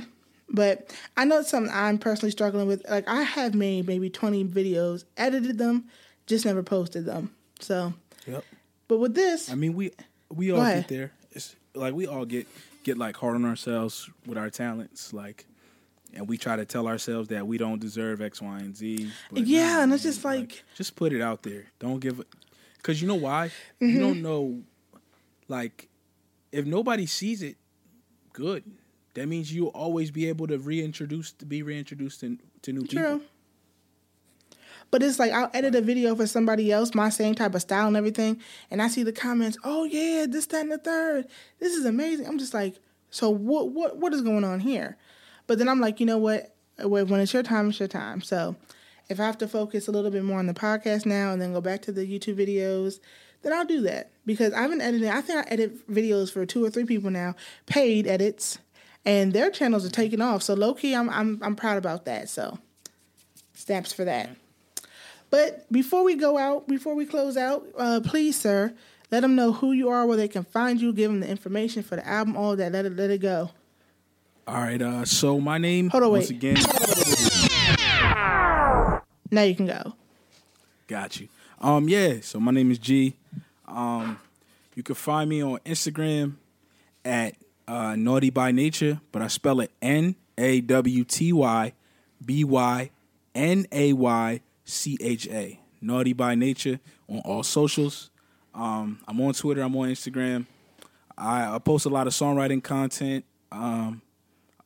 But 0.49 0.95
I 1.15 1.25
know 1.25 1.39
it's 1.39 1.49
something 1.49 1.71
I'm 1.73 1.97
personally 1.99 2.31
struggling 2.31 2.67
with. 2.67 2.83
Like, 2.89 3.07
I 3.07 3.21
have 3.21 3.53
made 3.53 3.85
maybe 3.85 4.09
20 4.09 4.45
videos, 4.45 5.03
edited 5.15 5.57
them, 5.57 5.85
just 6.25 6.45
never 6.45 6.63
posted 6.63 7.05
them. 7.05 7.31
So, 7.59 7.93
Yep. 8.25 8.43
but 8.87 8.97
with 8.97 9.13
this, 9.13 9.51
I 9.51 9.55
mean, 9.55 9.73
we 9.73 9.91
we 10.29 10.51
all 10.51 10.63
get 10.63 10.87
there. 10.87 11.11
It's 11.31 11.55
like 11.75 11.93
we 11.93 12.07
all 12.07 12.25
get 12.25 12.47
get 12.83 12.97
like 12.97 13.17
hard 13.17 13.35
on 13.35 13.45
ourselves 13.45 14.09
with 14.25 14.37
our 14.37 14.49
talents, 14.49 15.13
like, 15.13 15.45
and 16.13 16.27
we 16.27 16.37
try 16.37 16.55
to 16.55 16.65
tell 16.65 16.87
ourselves 16.87 17.29
that 17.29 17.45
we 17.47 17.57
don't 17.57 17.79
deserve 17.79 18.21
X, 18.21 18.41
Y, 18.41 18.57
and 18.59 18.75
Z. 18.75 19.11
Yeah, 19.31 19.75
nah, 19.77 19.83
and 19.83 19.93
it's 19.93 20.03
just 20.03 20.23
like- 20.25 20.63
just 20.75 20.95
put 20.95 21.13
it 21.13 21.21
out 21.21 21.43
there. 21.43 21.65
Don't 21.79 21.99
give 21.99 22.19
it, 22.19 22.27
because 22.77 23.01
you 23.01 23.07
know 23.07 23.15
why? 23.15 23.51
Mm-hmm. 23.81 23.93
You 23.93 23.99
don't 23.99 24.21
know, 24.21 24.61
like, 25.47 25.87
if 26.51 26.65
nobody 26.65 27.05
sees 27.05 27.41
it, 27.43 27.57
good. 28.33 28.63
That 29.15 29.27
means 29.27 29.53
you'll 29.53 29.67
always 29.69 30.11
be 30.11 30.29
able 30.29 30.47
to 30.47 30.57
reintroduce 30.57 31.31
to 31.33 31.45
be 31.45 31.61
reintroduced 31.63 32.21
to, 32.21 32.37
to 32.61 32.73
new 32.73 32.81
people. 32.81 33.21
But 34.91 35.03
it's 35.03 35.19
like 35.19 35.31
I'll 35.31 35.51
edit 35.53 35.75
a 35.75 35.81
video 35.81 36.15
for 36.15 36.25
somebody 36.25 36.71
else, 36.71 36.95
my 36.95 37.09
same 37.09 37.35
type 37.35 37.53
of 37.53 37.61
style 37.61 37.87
and 37.87 37.97
everything, 37.97 38.39
and 38.71 38.81
I 38.81 38.87
see 38.87 39.03
the 39.03 39.11
comments, 39.11 39.57
oh 39.63 39.83
yeah, 39.83 40.25
this, 40.27 40.47
that, 40.47 40.61
and 40.61 40.71
the 40.71 40.79
third. 40.79 41.27
This 41.59 41.73
is 41.73 41.85
amazing. 41.85 42.25
I'm 42.27 42.39
just 42.39 42.53
like, 42.55 42.79
so 43.11 43.29
what 43.29 43.69
what 43.71 43.97
what 43.97 44.13
is 44.13 44.21
going 44.21 44.43
on 44.43 44.59
here? 44.61 44.97
But 45.49 45.57
then 45.57 45.67
I'm 45.67 45.79
like, 45.79 45.99
you 45.99 46.05
know 46.05 46.19
what? 46.19 46.53
When 46.77 47.19
it's 47.19 47.33
your 47.33 47.41
time, 47.41 47.69
it's 47.69 47.79
your 47.79 47.87
time. 47.87 48.21
So 48.21 48.55
if 49.09 49.19
I 49.19 49.25
have 49.25 49.39
to 49.39 49.47
focus 49.47 49.87
a 49.87 49.91
little 49.91 50.11
bit 50.11 50.23
more 50.23 50.37
on 50.37 50.45
the 50.45 50.53
podcast 50.53 51.07
now 51.07 51.31
and 51.31 51.41
then 51.41 51.53
go 51.53 51.59
back 51.59 51.81
to 51.81 51.91
the 51.91 52.05
YouTube 52.05 52.35
videos, 52.35 52.99
then 53.41 53.51
I'll 53.53 53.65
do 53.65 53.81
that. 53.81 54.11
Because 54.27 54.53
I've 54.53 54.69
been 54.69 54.79
editing 54.79 55.09
I 55.09 55.21
think 55.21 55.39
I 55.39 55.49
edit 55.49 55.91
videos 55.91 56.31
for 56.31 56.45
two 56.45 56.63
or 56.63 56.69
three 56.69 56.85
people 56.85 57.09
now, 57.09 57.35
paid 57.65 58.05
edits, 58.05 58.59
and 59.03 59.33
their 59.33 59.49
channels 59.49 59.87
are 59.87 59.89
taking 59.89 60.21
off. 60.21 60.43
So 60.43 60.53
low 60.53 60.75
key 60.75 60.93
I'm 60.93 61.09
I'm 61.09 61.39
I'm 61.41 61.55
proud 61.55 61.79
about 61.79 62.05
that. 62.05 62.29
So 62.29 62.59
snaps 63.55 63.91
for 63.91 64.05
that. 64.05 64.29
But 65.31 65.65
before 65.71 66.03
we 66.03 66.13
go 66.13 66.37
out, 66.37 66.67
before 66.67 66.93
we 66.93 67.07
close 67.07 67.37
out, 67.37 67.65
uh, 67.75 68.01
please, 68.03 68.39
sir, 68.39 68.71
let 69.09 69.21
them 69.21 69.35
know 69.35 69.53
who 69.53 69.71
you 69.71 69.89
are, 69.89 70.05
where 70.05 70.17
they 70.17 70.27
can 70.27 70.43
find 70.43 70.79
you, 70.79 70.93
give 70.93 71.09
them 71.09 71.21
the 71.21 71.27
information 71.27 71.81
for 71.81 71.95
the 71.95 72.07
album, 72.07 72.37
all 72.37 72.55
that. 72.55 72.71
Let 72.71 72.85
it 72.85 72.95
let 72.95 73.09
it 73.09 73.19
go. 73.19 73.49
All 74.49 74.55
right. 74.55 74.81
Uh, 74.81 75.05
so 75.05 75.39
my 75.39 75.59
name 75.59 75.89
Hold 75.89 76.03
on, 76.05 76.11
once 76.11 76.29
wait. 76.31 76.37
again. 76.37 76.55
Now 79.29 79.43
you 79.43 79.53
can 79.53 79.67
go. 79.67 79.93
Got 80.87 81.21
you. 81.21 81.27
Um, 81.61 81.87
yeah. 81.87 82.15
So 82.23 82.39
my 82.39 82.49
name 82.51 82.71
is 82.71 82.79
G. 82.79 83.15
Um, 83.67 84.17
you 84.73 84.81
can 84.81 84.95
find 84.95 85.29
me 85.29 85.43
on 85.43 85.59
Instagram 85.59 86.37
at 87.05 87.35
uh, 87.67 87.95
Naughty 87.95 88.31
by 88.31 88.51
Nature, 88.51 88.99
but 89.11 89.21
I 89.21 89.27
spell 89.27 89.59
it 89.59 89.69
N 89.83 90.15
A 90.35 90.61
W 90.61 91.03
T 91.03 91.31
Y 91.31 91.73
B 92.25 92.43
Y 92.43 92.89
N 93.35 93.67
A 93.71 93.93
Y 93.93 94.41
C 94.65 94.97
H 94.99 95.27
A. 95.27 95.59
Naughty 95.79 96.13
by 96.13 96.33
Nature 96.33 96.79
on 97.07 97.19
all 97.19 97.43
socials. 97.43 98.09
Um, 98.55 98.97
I'm 99.07 99.21
on 99.21 99.33
Twitter. 99.33 99.61
I'm 99.61 99.75
on 99.75 99.89
Instagram. 99.89 100.47
I, 101.15 101.53
I 101.53 101.59
post 101.59 101.85
a 101.85 101.89
lot 101.89 102.07
of 102.07 102.13
songwriting 102.13 102.63
content. 102.63 103.25
Um, 103.51 104.01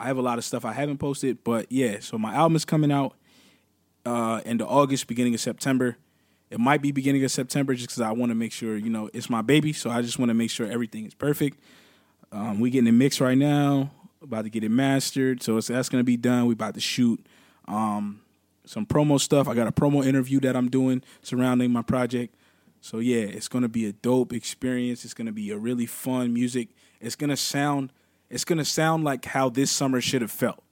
I 0.03 0.07
have 0.07 0.17
a 0.17 0.21
lot 0.21 0.37
of 0.37 0.43
stuff 0.43 0.65
I 0.65 0.73
haven't 0.73 0.97
posted, 0.97 1.45
but 1.45 1.71
yeah. 1.71 2.01
So 2.01 2.17
my 2.17 2.35
album 2.35 2.57
is 2.57 2.65
coming 2.65 2.91
out 2.91 3.15
uh, 4.05 4.41
end 4.43 4.59
of 4.59 4.67
August, 4.67 5.07
beginning 5.07 5.33
of 5.33 5.39
September. 5.39 5.95
It 6.49 6.59
might 6.59 6.81
be 6.81 6.91
beginning 6.91 7.23
of 7.23 7.31
September 7.31 7.73
just 7.73 7.87
because 7.87 8.01
I 8.01 8.11
want 8.11 8.29
to 8.29 8.35
make 8.35 8.51
sure, 8.51 8.75
you 8.75 8.89
know, 8.89 9.09
it's 9.13 9.29
my 9.29 9.41
baby. 9.41 9.71
So 9.71 9.89
I 9.89 10.01
just 10.01 10.19
want 10.19 10.27
to 10.27 10.33
make 10.33 10.49
sure 10.49 10.69
everything 10.69 11.05
is 11.05 11.13
perfect. 11.13 11.57
Um, 12.33 12.59
we 12.59 12.69
getting 12.69 12.87
it 12.87 12.91
mixed 12.91 13.21
right 13.21 13.37
now. 13.37 13.91
About 14.21 14.41
to 14.41 14.49
get 14.49 14.65
it 14.65 14.71
mastered. 14.71 15.41
So 15.41 15.57
that's 15.61 15.87
going 15.87 16.01
to 16.01 16.05
be 16.05 16.17
done. 16.17 16.47
We 16.47 16.53
about 16.53 16.73
to 16.73 16.81
shoot 16.81 17.25
um, 17.69 18.19
some 18.65 18.85
promo 18.85 19.21
stuff. 19.21 19.47
I 19.47 19.53
got 19.53 19.67
a 19.67 19.71
promo 19.71 20.05
interview 20.05 20.41
that 20.41 20.57
I'm 20.57 20.69
doing 20.69 21.01
surrounding 21.21 21.71
my 21.71 21.81
project. 21.81 22.35
So 22.81 22.99
yeah, 22.99 23.21
it's 23.21 23.47
going 23.47 23.61
to 23.61 23.69
be 23.69 23.85
a 23.85 23.93
dope 23.93 24.33
experience. 24.33 25.05
It's 25.05 25.13
going 25.13 25.27
to 25.27 25.31
be 25.31 25.49
a 25.51 25.57
really 25.57 25.85
fun 25.85 26.33
music. 26.33 26.67
It's 26.99 27.15
going 27.15 27.29
to 27.29 27.37
sound 27.37 27.93
it's 28.33 28.45
going 28.45 28.57
to 28.57 28.65
sound 28.65 29.03
like 29.03 29.25
how 29.25 29.49
this 29.49 29.69
summer 29.69 30.01
should 30.01 30.23
have 30.23 30.31
felt. 30.31 30.63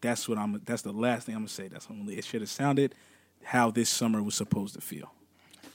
That's 0.00 0.28
what 0.28 0.38
I'm. 0.38 0.62
That's 0.64 0.82
the 0.82 0.92
last 0.92 1.26
thing 1.26 1.34
I'm 1.34 1.40
gonna 1.40 1.48
say. 1.48 1.66
That's 1.68 1.88
only 1.90 2.16
it 2.16 2.24
should 2.24 2.42
have 2.42 2.50
sounded 2.50 2.94
how 3.42 3.72
this 3.72 3.88
summer 3.88 4.22
was 4.22 4.36
supposed 4.36 4.74
to 4.74 4.80
feel. 4.80 5.12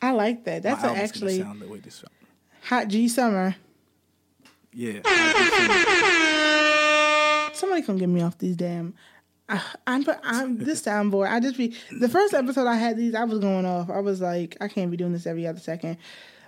I 0.02 0.11
like 0.11 0.45
that. 0.45 0.64
That's 0.64 0.81
My 0.84 0.89
a, 0.89 0.91
album's 0.91 1.11
gonna 1.11 1.31
actually 1.31 1.43
sound 1.43 1.61
the 1.61 1.68
way 1.68 1.80
this 1.80 1.99
felt. 1.99 2.14
hot 2.61 2.88
G 2.88 3.10
summer. 3.10 3.56
Yeah, 4.72 5.02
Somebody 7.53 7.81
come 7.81 7.98
get 7.98 8.07
me 8.07 8.22
off 8.22 8.38
these 8.38 8.56
damn. 8.56 8.93
I, 9.49 9.61
I'm, 9.85 10.06
I'm 10.23 10.57
this 10.60 10.81
soundboard. 10.85 11.30
I 11.30 11.41
just 11.41 11.57
be 11.57 11.76
the 11.99 12.07
first 12.07 12.34
episode 12.34 12.68
I 12.68 12.76
had 12.76 12.95
these. 12.95 13.15
I 13.15 13.26
was 13.26 13.39
going 13.39 13.65
off. 13.65 13.89
I 13.89 13.99
was 13.99 14.22
like, 14.22 14.56
I 14.61 14.69
can't 14.69 14.91
be 14.91 14.98
doing 14.98 15.11
this 15.11 15.27
every 15.27 15.45
other 15.45 15.60
second. 15.60 15.98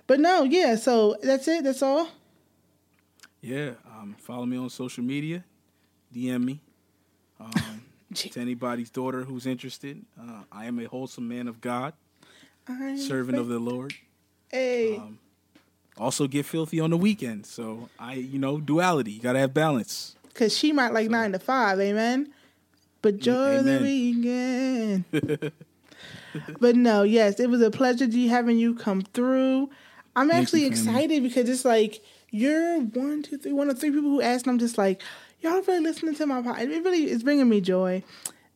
But 0.06 0.20
no, 0.20 0.42
yeah. 0.44 0.76
So 0.76 1.16
that's 1.22 1.48
it. 1.48 1.64
That's 1.64 1.82
all. 1.82 2.08
yeah. 3.40 3.70
Um, 3.86 4.16
follow 4.18 4.44
me 4.46 4.56
on 4.56 4.68
social 4.70 5.02
media. 5.04 5.44
DM 6.14 6.44
me. 6.44 6.60
Um, 7.40 7.82
to 8.14 8.40
anybody's 8.40 8.90
daughter 8.90 9.24
who's 9.24 9.46
interested, 9.46 10.04
uh, 10.20 10.42
I 10.52 10.66
am 10.66 10.78
a 10.78 10.84
wholesome 10.84 11.26
man 11.28 11.48
of 11.48 11.60
God, 11.60 11.94
I'm 12.68 12.98
servant 12.98 13.38
of 13.38 13.48
the 13.48 13.58
Lord. 13.58 13.94
Hey, 14.50 14.96
Um, 14.96 15.18
Also, 15.98 16.26
get 16.26 16.44
filthy 16.46 16.80
on 16.80 16.90
the 16.90 16.96
weekend. 16.96 17.46
So 17.46 17.88
I, 17.98 18.14
you 18.14 18.38
know, 18.38 18.60
duality. 18.60 19.12
You 19.12 19.20
gotta 19.22 19.38
have 19.38 19.54
balance. 19.54 20.16
cause 20.34 20.56
she 20.56 20.72
might 20.72 20.92
like 20.92 21.08
nine 21.10 21.32
to 21.32 21.38
five. 21.38 21.80
Amen. 21.80 22.32
But 23.02 23.18
joy 23.18 23.62
the 23.62 23.80
weekend. 23.80 25.04
but 26.60 26.76
no, 26.76 27.02
yes, 27.02 27.38
it 27.40 27.48
was 27.50 27.60
a 27.60 27.70
pleasure 27.70 28.06
having 28.28 28.58
you 28.58 28.74
come 28.74 29.02
through. 29.02 29.70
I'm 30.16 30.30
actually 30.30 30.64
excited 30.66 31.22
because 31.22 31.48
it's 31.48 31.64
like 31.64 32.02
you're 32.30 32.80
one, 32.80 33.22
two, 33.22 33.38
three, 33.38 33.52
one 33.52 33.70
of 33.70 33.78
three 33.78 33.90
people 33.90 34.10
who 34.10 34.20
asked. 34.20 34.46
And 34.46 34.54
I'm 34.54 34.58
just 34.58 34.76
like, 34.76 35.00
y'all 35.40 35.62
really 35.62 35.80
listening 35.80 36.14
to 36.16 36.26
my 36.26 36.42
podcast. 36.42 36.70
It 36.70 36.84
really 36.84 37.08
is 37.10 37.22
bringing 37.22 37.48
me 37.48 37.60
joy 37.60 38.02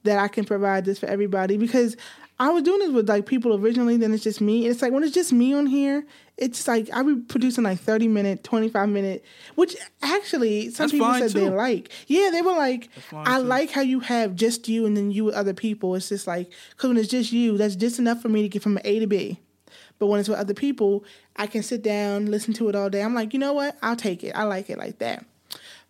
that 0.05 0.19
I 0.19 0.29
can 0.29 0.45
provide 0.45 0.85
this 0.85 0.99
for 0.99 1.07
everybody 1.07 1.57
because 1.57 1.97
I 2.41 2.51
was 2.51 2.63
doing 2.63 2.79
this 2.81 2.91
with 2.91 3.09
like 3.09 3.27
people 3.27 3.55
originally. 3.55 3.97
Then 3.97 4.13
it's 4.13 4.25
just 4.25 4.41
me. 4.41 4.65
And 4.65 4.73
it's 4.73 4.83
like 4.83 4.93
when 4.93 5.03
it's 5.03 5.15
just 5.15 5.33
me 5.33 5.55
on 5.55 5.67
here, 5.67 6.07
it's 6.37 6.69
like 6.69 6.89
I 6.93 7.03
be 7.03 7.17
producing 7.17 7.65
like 7.65 7.81
30 7.81 8.09
minute, 8.09 8.45
25 8.45 8.89
minute, 8.89 9.25
which 9.57 9.77
actually 10.03 10.71
some 10.71 10.85
That's 10.85 10.93
people 10.93 11.15
said 11.15 11.31
they 11.31 11.49
like. 11.49 11.91
Yeah, 12.07 12.31
they 12.31 12.43
were 12.43 12.53
like, 12.53 12.89
I 13.13 13.39
too. 13.39 13.45
like 13.45 13.71
how 13.71 13.81
you 13.81 14.01
have 14.01 14.35
just 14.37 14.69
you 14.69 14.87
and 14.87 14.97
then 14.97 15.11
you 15.11 15.25
with 15.25 15.35
other 15.35 15.55
people. 15.55 15.95
It's 15.95 16.09
just 16.09 16.27
like 16.27 16.51
because 16.71 16.89
when 16.89 16.97
it's 16.97 17.09
just 17.09 17.33
you, 17.33 17.59
that's 17.59 17.77
just 17.77 17.99
enough 17.99 18.23
for 18.23 18.29
me 18.29 18.43
to 18.43 18.49
get 18.49 18.63
from 18.63 18.79
A 18.85 18.99
to 19.01 19.07
B. 19.07 19.41
But 19.99 20.07
when 20.07 20.21
it's 20.21 20.29
with 20.29 20.39
other 20.39 20.55
people, 20.55 21.05
I 21.37 21.47
can 21.47 21.63
sit 21.63 21.83
down, 21.83 22.27
listen 22.27 22.55
to 22.55 22.69
it 22.69 22.75
all 22.75 22.91
day. 22.91 23.03
I'm 23.03 23.15
like, 23.15 23.33
you 23.33 23.39
know 23.39 23.53
what? 23.53 23.77
I'll 23.83 23.97
take 23.97 24.23
it. 24.23 24.33
I 24.35 24.45
like 24.45 24.71
it 24.71 24.79
like 24.79 24.99
that. 24.99 25.25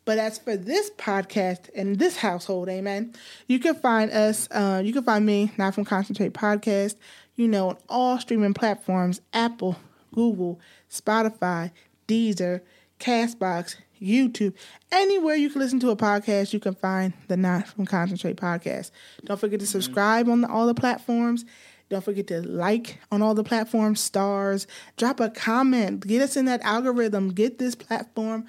But 0.05 0.17
as 0.17 0.39
for 0.39 0.57
this 0.57 0.91
podcast 0.97 1.69
and 1.75 1.99
this 1.99 2.17
household, 2.17 2.71
amen, 2.71 3.13
you 3.47 3.59
can 3.59 3.75
find 3.75 4.11
us, 4.11 4.49
uh, 4.51 4.81
you 4.83 4.93
can 4.95 5.03
find 5.03 5.27
me, 5.27 5.53
Not 5.59 5.75
From 5.75 5.85
Concentrate 5.85 6.33
Podcast, 6.33 6.95
you 7.37 7.47
know, 7.47 7.69
on 7.71 7.77
all 7.91 8.19
streaming 8.19 8.55
platforms 8.55 9.21
Apple, 9.35 9.77
Google, 10.15 10.61
Spotify, 10.91 11.73
Deezer, 12.07 12.63
Castbox, 12.99 13.77
YouTube. 14.01 14.55
Anywhere 14.91 15.35
you 15.35 15.51
can 15.51 15.61
listen 15.61 15.81
to 15.81 15.91
a 15.91 15.97
podcast, 15.97 16.53
you 16.53 16.61
can 16.61 16.75
find 16.75 17.13
the 17.29 17.37
Not 17.37 17.69
From 17.69 17.85
Concentrate 17.85 18.37
Podcast. 18.37 18.91
Don't 19.25 19.39
forget 19.39 19.61
to 19.61 19.67
subscribe 19.67 20.29
on 20.29 20.41
the, 20.41 20.49
all 20.49 20.67
the 20.67 20.75
platforms. 20.75 21.45
Don't 21.89 22.05
forget 22.05 22.27
to 22.29 22.43
like 22.43 22.99
on 23.11 23.23
all 23.23 23.35
the 23.35 23.45
platforms, 23.45 24.01
stars, 24.01 24.67
drop 24.97 25.21
a 25.21 25.31
comment, 25.31 26.07
get 26.07 26.21
us 26.21 26.37
in 26.37 26.45
that 26.45 26.61
algorithm, 26.63 27.31
get 27.31 27.59
this 27.59 27.75
platform 27.75 28.47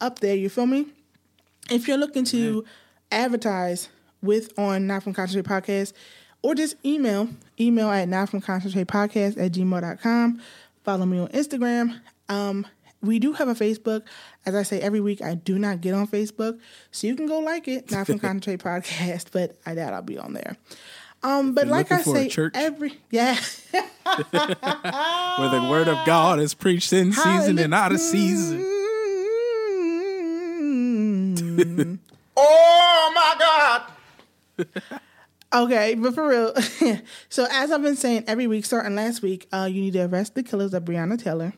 up 0.00 0.18
there. 0.18 0.34
You 0.34 0.48
feel 0.48 0.66
me? 0.66 0.86
If 1.70 1.88
you're 1.88 1.96
looking 1.96 2.24
to 2.26 2.64
advertise 3.10 3.88
with 4.20 4.58
on 4.58 4.86
Not 4.86 5.02
From 5.02 5.14
Concentrate 5.14 5.50
Podcast, 5.50 5.92
or 6.42 6.54
just 6.54 6.76
email, 6.84 7.28
email 7.58 7.90
at 7.90 8.08
not 8.08 8.28
from 8.28 8.40
concentrate 8.40 8.88
podcast 8.88 9.38
at 9.38 9.52
gmail.com. 9.52 10.42
Follow 10.84 11.06
me 11.06 11.18
on 11.20 11.28
Instagram. 11.28 12.00
Um, 12.28 12.66
we 13.00 13.18
do 13.18 13.32
have 13.32 13.48
a 13.48 13.54
Facebook. 13.54 14.02
As 14.44 14.54
I 14.54 14.62
say 14.62 14.80
every 14.80 15.00
week, 15.00 15.22
I 15.22 15.34
do 15.34 15.58
not 15.58 15.80
get 15.80 15.94
on 15.94 16.06
Facebook. 16.06 16.58
So 16.90 17.06
you 17.06 17.14
can 17.14 17.26
go 17.26 17.38
like 17.40 17.68
it, 17.68 17.90
not 17.90 18.06
from 18.06 18.18
concentrate 18.20 18.60
podcast, 18.60 19.26
but 19.32 19.56
I 19.64 19.74
doubt 19.74 19.92
I'll 19.92 20.02
be 20.02 20.18
on 20.18 20.32
there. 20.32 20.56
Um, 21.24 21.54
but 21.54 21.68
like 21.68 21.90
I 21.92 21.98
looking 21.98 22.12
for 22.12 22.18
a 22.18 22.22
say, 22.22 22.28
church. 22.28 22.52
every 22.56 22.98
yeah, 23.10 23.34
Where 23.72 25.50
the 25.50 25.68
word 25.70 25.86
of 25.88 26.04
God 26.04 26.40
is 26.40 26.52
preached 26.54 26.92
in 26.92 27.12
season 27.12 27.58
and 27.58 27.72
out 27.72 27.92
of 27.92 28.00
season. 28.00 28.62
Oh 32.34 33.12
my 33.14 33.34
God! 33.38 33.82
Okay, 35.54 35.94
but 35.96 36.14
for 36.14 36.26
real. 36.28 36.54
so 37.28 37.46
as 37.50 37.70
I've 37.70 37.82
been 37.82 37.94
saying 37.96 38.24
every 38.26 38.46
week, 38.46 38.64
starting 38.64 38.94
last 38.94 39.20
week, 39.20 39.46
uh, 39.52 39.68
you 39.70 39.82
need 39.82 39.92
to 39.92 40.06
arrest 40.06 40.34
the 40.34 40.42
killers 40.42 40.72
of 40.72 40.86
Breonna 40.86 41.22
Taylor. 41.22 41.52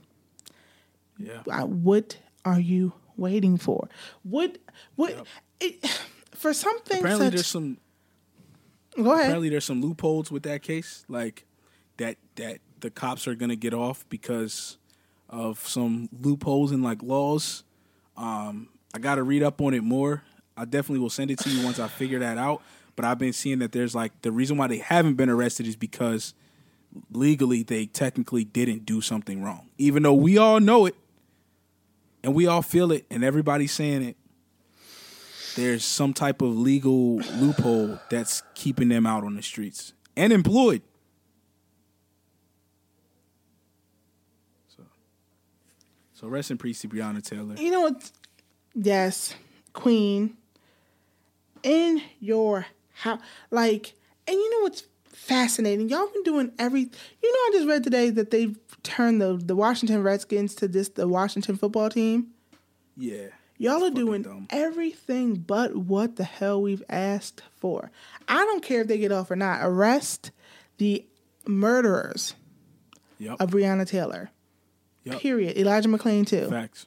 Yeah. 1.16 1.42
Uh, 1.48 1.66
what 1.66 2.18
are 2.44 2.58
you 2.58 2.92
waiting 3.16 3.56
for? 3.56 3.88
What 4.24 4.58
what 4.96 5.24
it, 5.60 5.86
for 6.34 6.52
something 6.52 6.98
Apparently, 6.98 7.26
such? 7.26 7.34
there's 7.34 7.46
some 7.46 7.76
go 8.96 9.12
ahead. 9.12 9.26
apparently 9.26 9.48
there's 9.48 9.64
some 9.64 9.80
loopholes 9.80 10.30
with 10.30 10.42
that 10.44 10.62
case, 10.62 11.04
like 11.08 11.44
that 11.96 12.16
that 12.36 12.58
the 12.80 12.90
cops 12.90 13.26
are 13.26 13.34
gonna 13.34 13.56
get 13.56 13.74
off 13.74 14.04
because 14.08 14.78
of 15.28 15.66
some 15.66 16.08
loopholes 16.20 16.72
in 16.72 16.82
like 16.82 17.02
laws. 17.02 17.64
Um, 18.16 18.68
I 18.94 18.98
got 18.98 19.16
to 19.16 19.22
read 19.24 19.42
up 19.42 19.60
on 19.60 19.74
it 19.74 19.82
more. 19.82 20.22
I 20.56 20.64
definitely 20.64 21.00
will 21.00 21.10
send 21.10 21.30
it 21.30 21.38
to 21.40 21.50
you 21.50 21.64
once 21.64 21.80
I 21.80 21.88
figure 21.88 22.20
that 22.20 22.38
out. 22.38 22.62
But 22.94 23.04
I've 23.04 23.18
been 23.18 23.32
seeing 23.32 23.58
that 23.58 23.72
there's 23.72 23.94
like 23.94 24.22
the 24.22 24.30
reason 24.30 24.56
why 24.56 24.68
they 24.68 24.78
haven't 24.78 25.14
been 25.14 25.28
arrested 25.28 25.66
is 25.66 25.74
because 25.74 26.32
legally 27.10 27.64
they 27.64 27.86
technically 27.86 28.44
didn't 28.44 28.86
do 28.86 29.00
something 29.00 29.42
wrong, 29.42 29.68
even 29.78 30.04
though 30.04 30.14
we 30.14 30.38
all 30.38 30.60
know 30.60 30.86
it 30.86 30.94
and 32.22 32.34
we 32.34 32.46
all 32.46 32.62
feel 32.62 32.92
it 32.92 33.04
and 33.10 33.24
everybody's 33.24 33.72
saying 33.72 34.02
it. 34.02 34.16
There's 35.56 35.84
some 35.84 36.12
type 36.12 36.42
of 36.42 36.56
legal 36.56 37.16
loophole 37.16 37.98
that's 38.10 38.42
keeping 38.54 38.88
them 38.88 39.06
out 39.06 39.24
on 39.24 39.34
the 39.36 39.42
streets 39.42 39.92
and 40.16 40.32
employed. 40.32 40.82
So, 44.76 44.82
so 46.14 46.26
rest 46.28 46.50
in 46.50 46.58
peace 46.58 46.80
to 46.80 46.88
Breonna 46.88 47.22
Taylor. 47.22 47.54
you 47.56 47.70
know 47.70 47.82
what? 47.82 48.10
Yes, 48.74 49.34
Queen. 49.72 50.36
In 51.62 52.02
your 52.20 52.66
house, 52.92 53.20
like, 53.50 53.94
and 54.26 54.36
you 54.36 54.50
know 54.50 54.64
what's 54.64 54.84
fascinating? 55.06 55.88
Y'all 55.88 56.08
been 56.12 56.22
doing 56.22 56.52
every. 56.58 56.80
You 56.80 56.88
know, 57.32 57.38
I 57.38 57.50
just 57.54 57.66
read 57.68 57.82
today 57.84 58.10
that 58.10 58.30
they've 58.30 58.58
turned 58.82 59.22
the 59.22 59.40
the 59.42 59.56
Washington 59.56 60.02
Redskins 60.02 60.54
to 60.56 60.68
this 60.68 60.90
the 60.90 61.08
Washington 61.08 61.56
football 61.56 61.88
team. 61.88 62.26
Yeah, 62.98 63.28
Y'all 63.64 63.82
are 63.84 63.90
doing 63.90 64.22
dumb. 64.22 64.46
everything 64.50 65.36
but 65.36 65.74
what 65.74 66.16
the 66.16 66.24
hell 66.24 66.60
we've 66.60 66.82
asked 66.88 67.42
for. 67.56 67.90
I 68.28 68.36
don't 68.44 68.62
care 68.62 68.82
if 68.82 68.88
they 68.88 68.98
get 68.98 69.10
off 69.10 69.30
or 69.30 69.36
not. 69.36 69.60
Arrest 69.62 70.30
the 70.78 71.04
murderers 71.46 72.34
Yep. 73.18 73.36
of 73.40 73.50
Breonna 73.50 73.86
Taylor. 73.86 74.30
Yep. 75.04 75.20
Period. 75.20 75.56
Elijah 75.56 75.88
McClain 75.88 76.26
too. 76.26 76.48
Facts. 76.50 76.86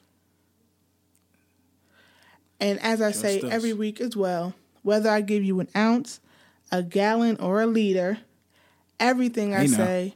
And 2.60 2.78
as 2.80 3.00
I 3.00 3.12
say 3.12 3.40
us. 3.40 3.50
every 3.52 3.72
week 3.72 4.00
as 4.00 4.16
well, 4.16 4.54
whether 4.82 5.08
I 5.10 5.20
give 5.20 5.44
you 5.44 5.60
an 5.60 5.68
ounce, 5.76 6.20
a 6.72 6.82
gallon, 6.82 7.36
or 7.40 7.60
a 7.60 7.66
liter, 7.66 8.18
everything 8.98 9.54
I 9.54 9.66
say 9.66 10.14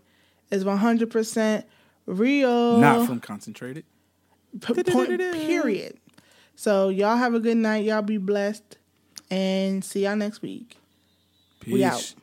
is 0.51 0.64
100% 0.64 1.64
real. 2.06 2.78
Not 2.78 3.06
from 3.06 3.20
concentrated. 3.20 3.84
P- 4.60 4.82
point, 4.82 5.18
period. 5.18 5.98
So 6.56 6.88
y'all 6.88 7.16
have 7.16 7.34
a 7.34 7.40
good 7.40 7.56
night. 7.56 7.84
Y'all 7.84 8.02
be 8.02 8.18
blessed. 8.18 8.78
And 9.30 9.84
see 9.84 10.04
y'all 10.04 10.16
next 10.16 10.42
week. 10.42 10.76
Peace. 11.60 11.72
We 11.72 11.84
out. 11.84 12.14